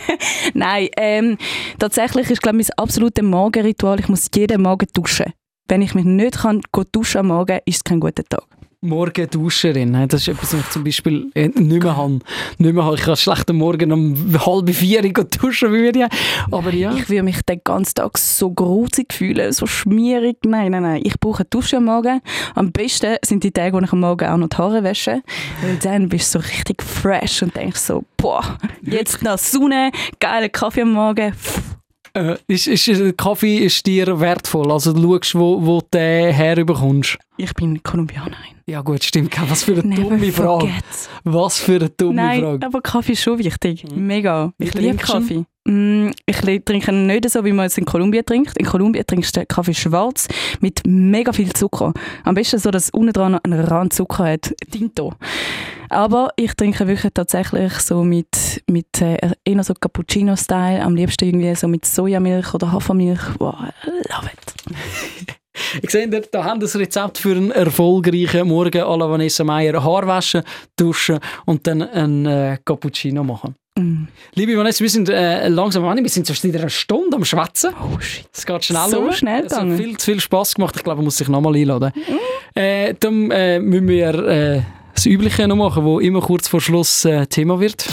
Nein, 0.54 0.88
ähm, 0.96 1.38
tatsächlich 1.78 2.30
ist, 2.30 2.42
glaube 2.42 2.60
ich, 2.60 2.68
mein 2.68 2.78
absolutes 2.78 3.24
Morgenritual, 3.24 4.00
ich 4.00 4.08
muss 4.08 4.28
jeden 4.34 4.62
Morgen 4.62 4.88
duschen. 4.92 5.32
Wenn 5.68 5.82
ich 5.82 5.94
mich 5.94 6.04
nicht 6.04 6.38
kann, 6.38 6.60
duschen 6.92 7.18
am 7.18 7.28
Morgen, 7.28 7.60
ist 7.64 7.76
es 7.76 7.84
kein 7.84 8.00
guter 8.00 8.24
Tag. 8.24 8.44
Morgenduscherin, 8.82 9.92
das 10.08 10.22
ist 10.22 10.28
etwas, 10.28 10.54
was 10.54 10.60
ich 10.60 10.70
zum 10.70 10.84
Beispiel 10.84 11.30
äh, 11.34 11.48
nicht 11.48 11.82
mehr 11.82 11.98
habe. 11.98 12.20
Nicht 12.56 12.72
mehr 12.72 12.82
habe. 12.82 12.96
Ich 12.96 13.02
kann 13.02 13.14
schlecht 13.14 13.50
am 13.50 13.56
Morgen 13.56 13.92
um 13.92 14.16
halb 14.46 14.70
vier 14.70 15.02
duschen, 15.02 15.72
wie 15.74 15.82
wir 15.82 15.94
ja. 15.94 16.08
Aber 16.50 16.72
ja. 16.72 16.94
Ich 16.94 17.10
würde 17.10 17.22
mich 17.22 17.42
den 17.42 17.60
ganzen 17.62 17.96
Tag 17.96 18.16
so 18.16 18.50
grusig 18.50 19.12
fühlen, 19.12 19.52
so 19.52 19.66
schmierig. 19.66 20.38
Nein, 20.46 20.72
nein, 20.72 20.82
nein. 20.82 21.02
Ich 21.04 21.20
brauche 21.20 21.40
eine 21.40 21.50
Dusche 21.50 21.76
am 21.76 21.84
Morgen. 21.84 22.22
Am 22.54 22.72
besten 22.72 23.16
sind 23.22 23.44
die 23.44 23.50
Tage, 23.50 23.76
wo 23.76 23.80
ich 23.80 23.92
am 23.92 24.00
Morgen 24.00 24.26
auch 24.26 24.38
noch 24.38 24.48
die 24.48 24.56
Haare 24.56 24.82
wasche. 24.82 25.22
Weil 25.60 25.76
dann 25.82 26.08
bist 26.08 26.34
du 26.34 26.40
so 26.40 26.48
richtig 26.48 26.82
fresh 26.82 27.42
und 27.42 27.54
denkst 27.54 27.80
so, 27.80 28.04
boah, 28.16 28.56
jetzt 28.80 29.22
noch 29.22 29.36
Sonne, 29.36 29.92
geiler 30.20 30.48
Kaffee 30.48 30.82
am 30.82 30.92
Morgen. 30.92 31.34
Äh, 32.14 32.36
ist, 32.48 32.66
ist, 32.66 32.88
äh, 32.88 33.12
Kaffee 33.12 33.58
ist 33.58 33.86
dir 33.86 34.18
wertvoll? 34.20 34.70
Also 34.72 34.92
du 34.92 35.00
schaust, 35.18 35.34
wo, 35.34 35.64
wo 35.64 35.80
du 35.80 35.86
den 35.94 36.32
herbekommst? 36.34 37.18
Ich 37.36 37.54
bin 37.54 37.82
Kolumbianerin. 37.82 38.34
Ja 38.66 38.82
gut, 38.82 39.02
stimmt. 39.02 39.34
Was 39.50 39.64
für 39.64 39.72
eine 39.72 39.82
Never 39.84 40.02
dumme 40.02 40.32
Frage. 40.32 40.66
forget. 40.66 40.84
Was 41.24 41.58
für 41.58 41.76
eine 41.76 41.90
dumme 41.90 42.14
Nein, 42.14 42.40
Frage. 42.40 42.66
aber 42.66 42.80
Kaffee 42.80 43.12
ist 43.12 43.22
schon 43.22 43.38
wichtig. 43.38 43.84
Mega. 43.94 44.52
Wie 44.58 44.66
Ich 44.66 44.74
liebe? 44.74 44.96
Kaffee. 44.96 45.44
Mm, 45.64 46.10
ich 46.26 46.36
trinke 46.64 46.90
ihn 46.90 47.06
nicht 47.06 47.28
so, 47.30 47.44
wie 47.44 47.52
man 47.52 47.66
es 47.66 47.78
in 47.78 47.84
Kolumbien 47.84 48.24
trinkt. 48.24 48.56
In 48.58 48.66
Kolumbien 48.66 49.04
trinkst 49.06 49.36
du 49.36 49.44
Kaffee 49.46 49.74
schwarz 49.74 50.26
mit 50.60 50.82
mega 50.86 51.32
viel 51.32 51.52
Zucker. 51.52 51.92
Am 52.24 52.34
besten 52.34 52.58
so, 52.58 52.70
dass 52.70 52.84
es 52.84 52.90
unten 52.90 53.12
dran 53.12 53.34
einen 53.36 53.60
Rand 53.60 53.92
Zucker 53.92 54.24
hat. 54.24 54.52
Tinto. 54.70 55.14
Aber 55.90 56.30
ich 56.36 56.54
trinke 56.54 56.86
wirklich 56.86 57.12
tatsächlich 57.12 57.72
so 57.74 58.04
mit, 58.04 58.62
mit 58.70 59.02
äh, 59.02 59.18
eher 59.44 59.64
so 59.64 59.74
Cappuccino-Style. 59.74 60.82
Am 60.82 60.94
liebsten 60.94 61.24
irgendwie 61.26 61.54
so 61.56 61.66
mit 61.68 61.84
Sojamilch 61.84 62.54
oder 62.54 62.72
Hafermilch. 62.72 63.20
Wow, 63.38 63.56
love 63.84 64.30
it. 64.32 65.36
Ich 65.82 65.90
sehe, 65.90 66.08
da, 66.08 66.44
haben 66.44 66.60
das 66.60 66.76
Rezept 66.76 67.18
für 67.18 67.32
einen 67.32 67.50
erfolgreichen 67.50 68.48
Morgen 68.48 68.82
à 68.82 68.96
la 68.96 69.10
Vanessa 69.10 69.44
Meyer. 69.44 69.82
Haar 69.82 70.06
waschen, 70.06 70.42
duschen 70.76 71.18
und 71.44 71.66
dann 71.66 71.82
einen 71.82 72.24
äh, 72.24 72.58
Cappuccino 72.64 73.22
machen. 73.22 73.56
Mm. 73.76 74.04
Liebe 74.34 74.56
Vanessa, 74.56 74.80
wir 74.80 74.88
sind 74.90 75.08
äh, 75.08 75.48
langsam 75.48 75.84
am 75.84 75.90
Ende. 75.90 76.02
Wir 76.04 76.10
sind 76.10 76.26
schon 76.26 76.50
wieder 76.50 76.60
eine 76.60 76.70
Stunde 76.70 77.16
am 77.16 77.24
Schwätzen. 77.24 77.74
Oh 77.82 78.00
shit. 78.00 78.26
Es 78.32 78.46
geht 78.46 78.64
schnell 78.64 78.88
So 78.88 79.00
rum. 79.00 79.12
schnell 79.12 79.44
Es 79.44 79.56
hat 79.56 79.68
viel 79.72 79.96
zu 79.98 80.12
viel 80.12 80.20
Spass 80.20 80.54
gemacht. 80.54 80.76
Ich 80.76 80.84
glaube, 80.84 80.98
man 80.98 81.04
muss 81.04 81.16
sich 81.18 81.28
nochmal 81.28 81.54
einladen. 81.54 81.92
Äh, 82.54 82.94
dann 82.98 83.30
äh, 83.30 83.60
müssen 83.60 83.88
wir 83.88 84.14
äh, 84.14 84.62
das 85.00 85.06
Übliche 85.06 85.48
noch 85.48 85.56
machen, 85.56 85.82
wo 85.82 85.98
immer 85.98 86.20
kurz 86.20 86.46
vor 86.46 86.60
Schluss 86.60 87.06
äh, 87.06 87.26
Thema 87.26 87.58
wird. 87.58 87.88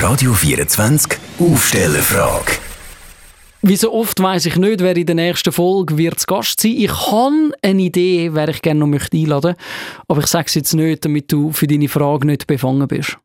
Radio 0.00 0.32
24 0.32 1.16
Aufstellerfrage. 1.38 2.50
Wie 3.62 3.76
so 3.76 3.92
oft 3.92 4.20
weiss 4.20 4.44
ich 4.44 4.56
nicht, 4.56 4.80
wer 4.80 4.96
in 4.96 5.06
der 5.06 5.14
nächsten 5.14 5.52
Folge 5.52 5.96
wird 5.96 6.18
zu 6.18 6.26
Gast 6.26 6.60
sein. 6.60 6.72
Ich 6.72 6.90
habe 6.90 7.52
eine 7.62 7.82
Idee, 7.82 8.34
wer 8.34 8.48
ich 8.48 8.60
gerne 8.60 8.80
noch 8.80 8.88
möchte 8.88 9.16
einladen 9.16 9.54
möchte. 9.56 10.04
Aber 10.08 10.20
ich 10.20 10.26
sage 10.26 10.46
es 10.48 10.54
jetzt 10.54 10.74
nicht, 10.74 11.04
damit 11.04 11.30
du 11.30 11.52
für 11.52 11.68
deine 11.68 11.88
Frage 11.88 12.26
nicht 12.26 12.48
befangen 12.48 12.88
bist. 12.88 13.18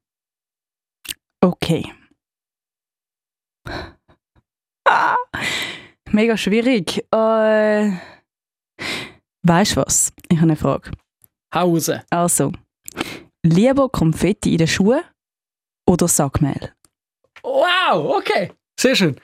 Okay. 1.41 1.91
Ah, 4.87 5.15
mega 6.11 6.37
schwierig. 6.37 7.03
Äh, 7.11 7.93
weißt 9.41 9.75
du 9.75 9.81
was? 9.81 10.13
Ich 10.29 10.37
habe 10.37 10.51
eine 10.51 10.55
Frage. 10.55 10.91
Hau 11.51 11.71
raus. 11.71 11.89
Also, 12.11 12.51
lieber 13.45 13.89
Konfetti 13.89 14.53
in 14.53 14.57
den 14.59 14.67
Schuhen 14.67 15.01
oder 15.89 16.07
Sackmehl? 16.07 16.71
Wow, 17.43 18.15
okay. 18.17 18.51
Sehr 18.79 18.95
schön. 18.95 19.15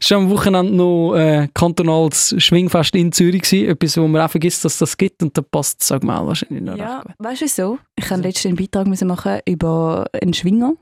Es 0.00 0.10
war 0.12 0.18
am 0.18 0.30
Wochenende 0.30 0.72
noch 0.72 1.14
äh, 1.16 1.48
kantonales 1.52 2.32
Schwingfest 2.38 2.94
in 2.94 3.10
Zürich. 3.10 3.42
Gewesen. 3.42 3.68
Etwas, 3.68 3.96
wo 3.96 4.06
man 4.06 4.22
auch 4.22 4.30
vergisst, 4.30 4.64
dass 4.64 4.78
das 4.78 4.96
gibt. 4.96 5.22
Und 5.24 5.36
da 5.36 5.42
passt, 5.42 5.82
sag 5.82 6.04
mal, 6.04 6.24
wahrscheinlich 6.24 6.62
noch 6.62 6.76
Ja, 6.76 6.98
recht 7.00 7.06
gut. 7.08 7.26
weißt 7.26 7.40
du 7.40 7.44
wieso? 7.44 7.78
Ich 7.96 8.08
habe 8.10 8.22
letztens 8.22 8.46
einen 8.46 8.56
Beitrag 8.56 8.86
müssen 8.86 9.08
machen 9.08 9.40
über 9.44 10.06
einen 10.12 10.34
Schwinger, 10.34 10.74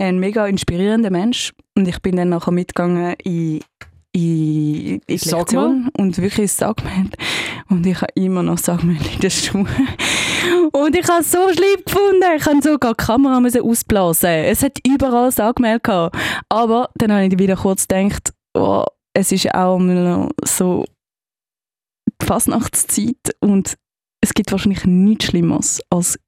einen 0.00 0.18
mega 0.18 0.46
inspirierenden 0.48 1.12
Mensch. 1.12 1.52
Und 1.76 1.86
ich 1.86 2.00
bin 2.02 2.16
dann 2.16 2.30
nachher 2.30 2.50
mitgegangen 2.50 3.14
in, 3.22 3.60
in, 4.12 4.98
in 4.98 5.00
die 5.06 5.28
Lektion 5.28 5.88
und 5.96 6.18
wirklich 6.18 6.38
ins 6.40 6.56
Sackmehl. 6.56 7.10
Und 7.70 7.86
ich 7.86 8.00
habe 8.00 8.12
immer 8.16 8.42
noch 8.42 8.58
Sackmehl 8.58 8.98
in 9.14 9.20
den 9.20 9.30
Schuhen. 9.30 9.68
Und 10.72 10.96
ich 10.96 11.08
habe 11.08 11.20
es 11.20 11.30
so 11.30 11.52
schlimm 11.52 11.84
gefunden. 11.84 12.24
Ich 12.36 12.46
habe 12.46 12.62
sogar 12.62 12.94
die 12.94 13.04
Kamera 13.04 13.42
ausblasen. 13.62 14.30
Es 14.30 14.62
hat 14.62 14.78
überall 14.86 15.30
Sackmehl 15.32 15.80
gehabt. 15.80 16.16
Aber 16.48 16.90
dann 16.94 17.12
habe 17.12 17.26
ich 17.26 17.38
wieder 17.38 17.56
kurz 17.56 17.86
gedacht, 17.88 18.32
oh, 18.54 18.84
es 19.14 19.32
ist 19.32 19.54
auch 19.54 19.80
so 20.44 20.84
die 22.20 22.26
Fasnachtszeit 22.26 23.36
und 23.40 23.76
es 24.20 24.34
gibt 24.34 24.50
wahrscheinlich 24.50 24.84
nichts 24.84 25.26
Schlimmeres, 25.26 25.80
als 25.90 26.18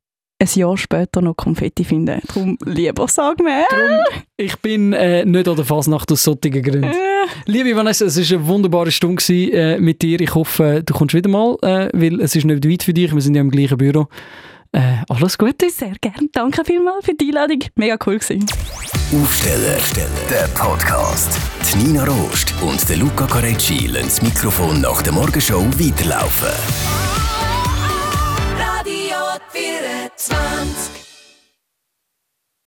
ein 0.40 0.48
Jahr 0.54 0.76
später 0.76 1.20
noch 1.20 1.36
Konfetti 1.36 1.84
finden. 1.84 2.20
Darum 2.26 2.56
lieber 2.64 3.06
sag 3.08 3.40
mir. 3.40 3.66
Ich 4.36 4.56
bin 4.58 4.92
äh, 4.92 5.24
nicht 5.24 5.46
an 5.46 5.56
der 5.56 5.64
Fasnacht 5.64 6.10
aus 6.10 6.22
solchen 6.22 6.50
Gründen. 6.50 6.84
Äh, 6.84 6.96
Liebe 7.46 7.76
Vanessa, 7.76 8.06
es 8.06 8.16
war 8.16 8.38
eine 8.38 8.46
wunderbare 8.46 8.90
Stunde 8.90 9.22
gewesen, 9.22 9.52
äh, 9.52 9.78
mit 9.78 10.02
dir. 10.02 10.20
Ich 10.20 10.34
hoffe, 10.34 10.82
du 10.84 10.94
kommst 10.94 11.14
wieder 11.14 11.28
mal, 11.28 11.56
äh, 11.62 11.90
weil 11.92 12.20
es 12.20 12.34
ist 12.34 12.44
nicht 12.46 12.66
weit 12.66 12.82
für 12.82 12.94
dich. 12.94 13.14
Wir 13.14 13.20
sind 13.20 13.34
ja 13.34 13.40
im 13.42 13.50
gleichen 13.50 13.76
Büro. 13.76 14.08
Äh, 14.72 15.02
alles 15.08 15.36
Gute. 15.36 15.68
sehr 15.68 15.94
gerne. 16.00 16.28
Danke 16.32 16.64
vielmals 16.64 17.04
für 17.04 17.14
die 17.14 17.28
Einladung. 17.28 17.58
Mega 17.74 17.96
cool 18.06 18.18
gewesen. 18.18 18.46
Aufsteller, 19.20 19.78
der 20.30 20.48
Podcast. 20.54 21.38
Die 21.72 21.78
Nina 21.78 22.04
Rost 22.04 22.54
und 22.62 22.88
der 22.88 22.96
Luca 22.96 23.26
Carecci 23.26 23.88
lassen 23.88 24.04
das 24.06 24.22
Mikrofon 24.22 24.80
nach 24.80 25.02
der 25.02 25.12
Morgenshow 25.12 25.64
weiterlaufen. 25.76 27.19
Radio 29.30 30.10
24 30.16 30.99